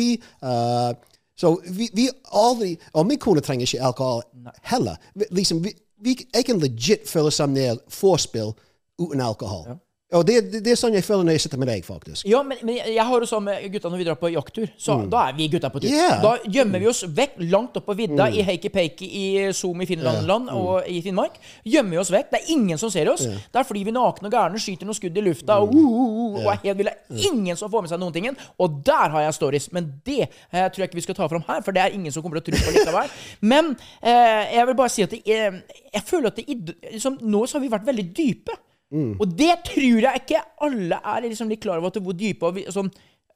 uh, 0.42 0.94
så 1.38 1.52
vi, 1.70 1.90
vi 1.94 2.08
aldri 2.34 2.72
Og 2.94 3.06
min 3.06 3.20
kone 3.22 3.44
trenger 3.44 3.68
ikke 3.68 3.84
alkohol 3.90 4.24
heller. 4.72 4.96
Liksom, 5.30 5.60
vi, 5.62 5.74
vi, 6.00 6.14
jeg 6.34 6.44
kan 6.46 6.60
legit 6.62 7.08
føle 7.10 7.30
som 7.34 7.54
det 7.54 7.66
er 7.72 7.82
vorspill 8.00 8.54
uten 8.98 9.22
alkohol. 9.22 9.78
Og 10.16 10.22
det, 10.24 10.38
det, 10.48 10.62
det 10.64 10.72
er 10.72 10.78
sånn 10.80 10.94
jeg 10.96 11.04
føler 11.04 11.26
når 11.28 11.36
jeg 11.36 11.42
sitter 11.44 11.60
med 11.60 11.68
deg, 11.68 11.82
faktisk. 11.84 12.24
Ja, 12.24 12.38
men, 12.46 12.56
men 12.64 12.78
jeg 12.80 13.04
har 13.04 13.20
det 13.20 13.26
sånn 13.28 13.44
med 13.44 13.64
gutta 13.74 13.90
når 13.92 14.00
vi 14.00 14.06
drar 14.06 14.16
på 14.16 14.30
jakttur. 14.32 14.70
Så 14.80 14.94
Da 15.12 15.26
er 15.28 15.34
vi 15.36 15.48
gutta 15.52 15.68
på 15.68 15.82
tur. 15.82 15.90
Mm. 15.90 15.98
Yeah. 15.98 16.14
Mm. 16.16 16.22
Da 16.24 16.54
gjemmer 16.56 16.80
vi 16.80 16.88
oss 16.88 17.02
vekk 17.18 17.34
langt 17.52 17.76
opp 17.76 17.84
på 17.90 17.96
vidda 17.98 18.30
i 18.32 18.44
Heikki-Peikki 18.46 19.08
i 19.20 19.26
Zoom 19.52 19.82
i 19.84 19.88
Finlandland 19.90 20.48
og 20.54 20.88
i 20.88 21.02
Finnmark. 21.04 21.36
Gjemmer 21.68 21.98
vi 21.98 22.00
oss 22.00 22.12
vekk. 22.14 22.30
Det 22.32 22.40
er 22.40 22.52
ingen 22.54 22.80
som 22.80 22.92
ser 22.94 23.10
oss. 23.12 23.26
Der 23.52 23.66
flyr 23.68 23.84
vi 23.90 23.92
nakne 23.92 24.30
og 24.30 24.38
gærne, 24.38 24.62
skyter 24.62 24.88
noen 24.88 24.96
skudd 24.96 25.20
i 25.20 25.24
lufta 25.26 25.58
og, 25.60 25.74
uh, 25.76 25.90
uh, 25.92 26.14
uh, 26.14 26.38
og 26.40 26.48
er 26.54 26.62
helt 26.62 26.80
ville. 26.80 26.94
Ingen 27.28 27.60
som 27.60 27.68
får 27.72 27.84
med 27.84 27.92
seg 27.92 28.00
noen 28.00 28.16
ting. 28.16 28.30
Og 28.56 28.78
der 28.88 29.12
har 29.12 29.26
jeg 29.26 29.36
stories. 29.36 29.68
Men 29.76 29.90
det 30.08 30.22
eh, 30.24 30.64
tror 30.72 30.86
jeg 30.86 30.88
ikke 30.88 31.00
vi 31.02 31.04
skal 31.04 31.18
ta 31.18 31.28
fram 31.28 31.44
her, 31.50 31.60
for 31.66 31.76
det 31.76 31.84
er 31.84 31.98
ingen 31.98 32.14
som 32.14 32.24
kommer 32.24 32.40
til 32.40 32.56
å 32.56 32.56
tro 32.56 32.70
på 32.70 32.78
likevel. 32.78 33.12
Men 33.52 33.74
eh, 34.00 34.56
jeg 34.56 34.70
vil 34.70 34.80
bare 34.80 34.94
si 34.94 35.04
at 35.04 35.12
det, 35.12 35.20
eh, 35.28 35.84
jeg 35.98 36.06
føler 36.08 36.32
at 36.32 36.40
det, 36.40 36.72
liksom, 36.94 37.20
nå 37.28 37.44
så 37.44 37.58
har 37.58 37.66
vi 37.66 37.72
vært 37.76 37.86
veldig 37.88 38.06
dype. 38.16 38.56
Og 38.92 39.38
det 39.38 39.52
tror 39.68 40.00
jeg 40.06 40.22
ikke 40.22 40.42
alle 40.64 40.98
er 41.04 41.28
liksom 41.28 41.50
litt 41.52 41.60
klar 41.60 41.78
over 41.82 42.00
hvor 42.00 42.16
dype 42.16 42.46
og 42.48 42.54
vi, 42.56 42.64
sånn, 42.72 42.88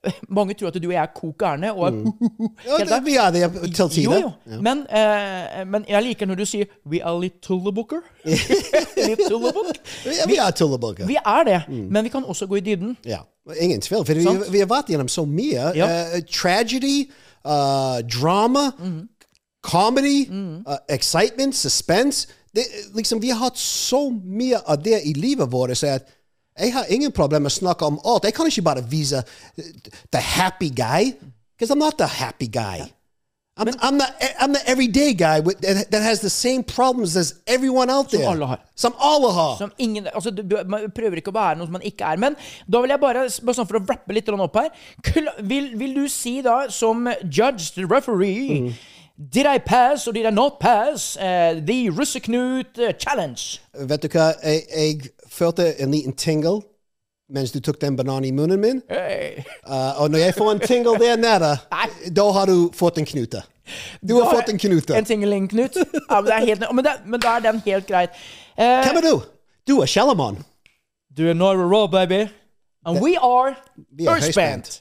Mange 0.37 0.55
tror 0.55 0.73
at 0.73 0.79
du 0.83 0.89
og 0.89 0.95
jeg 0.95 1.03
er 1.03 1.11
kok 1.15 1.37
gærne. 1.39 1.73
Og 1.73 1.87
er 1.87 2.87
Ja, 2.91 2.99
vi 3.05 3.17
er 3.17 3.31
det 3.31 3.43
til 3.75 3.85
Jo, 3.85 3.89
si 3.89 4.05
det. 4.07 4.61
Men, 4.63 4.85
eh, 4.91 5.63
men 5.67 5.85
jeg 5.89 6.03
liker 6.03 6.27
når 6.27 6.41
du 6.41 6.45
sier 6.45 6.65
'we 6.85 7.03
are 7.03 7.21
litt 7.21 7.41
tullebooker'. 7.47 8.03
litt 8.25 9.23
tullebook. 9.31 9.77
Ja, 10.07 10.27
vi 10.27 10.37
er 10.37 10.51
tullebooker. 10.51 11.07
Vi 11.07 11.17
er 11.27 11.45
det, 11.45 11.61
men 11.69 12.05
vi 12.05 12.09
kan 12.09 12.25
også 12.25 12.47
gå 12.47 12.57
i 12.57 12.61
dybden. 12.61 12.97
Ja, 13.07 13.23
ingen 13.61 13.81
tvil. 13.81 14.05
For 14.05 14.15
vi, 14.15 14.27
vi 14.51 14.59
har 14.59 14.67
vært 14.67 14.91
gjennom 14.91 15.09
så 15.09 15.25
mye. 15.25 15.73
Ja. 15.77 15.87
Uh, 15.87 16.21
tragedy, 16.27 17.11
uh, 17.45 18.03
drama, 18.03 18.73
comedy, 19.63 20.27
eh, 20.67 20.77
excitement, 20.89 21.55
suspense. 21.55 22.29
Det, 22.53 22.65
liksom, 22.95 23.21
vi 23.21 23.31
har 23.33 23.41
hatt 23.41 23.59
så 23.59 24.11
mye 24.11 24.61
av 24.61 24.83
det 24.83 24.99
i 25.09 25.15
livet 25.17 25.49
vårt 25.53 25.79
så 25.79 25.97
jeg 26.59 26.73
har 26.75 26.85
ingen 26.93 27.13
problemer 27.13 27.47
med 27.47 27.53
å 27.53 27.55
snakke 27.55 27.87
om 27.89 28.01
alt. 28.05 28.27
Jeg 28.29 28.37
kan 28.37 28.49
ikke 28.49 28.65
bare 28.67 28.83
vise 28.85 29.23
eh, 29.57 29.71
the 30.13 30.21
happy 30.21 30.69
guy, 30.69 31.15
because 31.57 31.73
I'm 31.73 31.81
not 31.81 31.97
the 31.97 32.07
happy 32.07 32.47
guy. 32.47 32.85
I'm, 33.55 33.69
I'm, 33.81 33.99
the, 33.99 34.07
I'm 34.41 34.53
the 34.53 34.67
everyday 34.67 35.13
guy 35.13 35.41
with, 35.41 35.61
that, 35.61 35.91
that 35.91 36.03
has 36.03 36.21
the 36.21 36.31
same 36.31 36.63
problems 36.63 37.17
as 37.17 37.35
everyone 37.47 37.91
out 37.91 38.11
there. 38.11 38.27
alle 38.27 38.47
har. 38.47 38.61
Som 38.75 38.95
alle 38.99 39.33
har. 39.33 39.57
Som 39.57 39.73
ingen, 39.79 40.09
altså, 40.15 40.31
du, 40.31 40.43
du, 40.43 40.57
man 40.65 40.89
prøver 40.91 41.21
ikke 41.21 41.33
å 41.33 41.37
være 41.37 41.59
noe 41.61 41.69
som 41.69 41.77
man 41.77 41.85
ikke 41.85 42.15
er. 42.15 42.21
Men 42.21 42.37
da 42.65 42.81
vil 42.81 42.95
jeg 42.95 43.03
bare, 43.03 43.27
bare 43.29 43.57
sånn 43.59 43.69
for 43.69 43.81
å 43.81 43.85
rappe 43.85 44.17
litt 44.17 44.29
opp 44.33 44.57
her 44.57 44.73
vil, 45.45 45.69
vil 45.77 45.95
du 46.01 46.09
si 46.09 46.39
da, 46.45 46.63
som 46.73 47.05
judge, 47.25 47.75
the 47.77 47.85
referee 47.85 48.73
Did 49.17 49.47
I 49.47 49.59
pass 49.59 50.09
or 50.09 50.13
did 50.13 50.27
I 50.27 50.31
not 50.31 50.59
pass 50.61 51.17
uh, 51.17 51.61
the 51.67 51.91
Russeknut 51.91 52.79
uh, 52.79 52.93
challenge? 52.99 53.61
Vet 53.75 54.03
du 54.03 54.09
hva, 54.09 54.33
jeg, 54.43 54.63
jeg 54.73 55.13
følte 55.29 55.73
en 55.81 55.91
liten 55.91 56.17
tingle 56.17 56.63
mens 57.33 57.53
du 57.53 57.61
tok 57.65 57.81
den 57.81 57.97
bananen 57.97 58.25
i 58.29 58.31
munnen 58.37 58.61
min. 58.61 58.83
Hey. 58.91 59.45
Uh, 59.65 60.03
og 60.03 60.11
når 60.11 60.19
jeg 60.19 60.35
får 60.37 60.51
en 60.53 60.61
tingle 60.61 60.99
der 61.01 61.17
nede, 61.17 61.57
da 62.19 62.27
har 62.37 62.47
du 62.47 62.71
fått 62.77 62.99
en 62.99 63.09
knute. 63.09 63.43
Du 64.03 64.19
har 64.19 64.29
fått 64.35 64.51
en 64.53 64.59
knute. 64.59 64.97
En 64.97 65.05
tingling-knut. 65.05 65.77
Ja, 66.11 66.21
men, 66.21 66.27
det 66.27 66.41
helt, 66.49 66.65
men, 66.75 66.85
det, 66.85 66.93
men 67.07 67.21
da 67.21 67.37
er 67.37 67.47
den 67.47 67.63
helt 67.65 67.87
greit. 67.89 68.11
Uh, 68.59 68.83
Hvem 68.85 69.01
er 69.01 69.07
du? 69.07 69.15
Du 69.69 69.79
er 69.81 69.87
Shellerman. 69.87 70.43
du 71.17 71.29
er 71.29 71.35
Nora 71.35 71.65
Raw, 71.65 71.87
baby. 71.87 72.29
And 72.85 73.01
we 73.01 73.17
are 73.17 73.57
Earthband. 73.99 74.81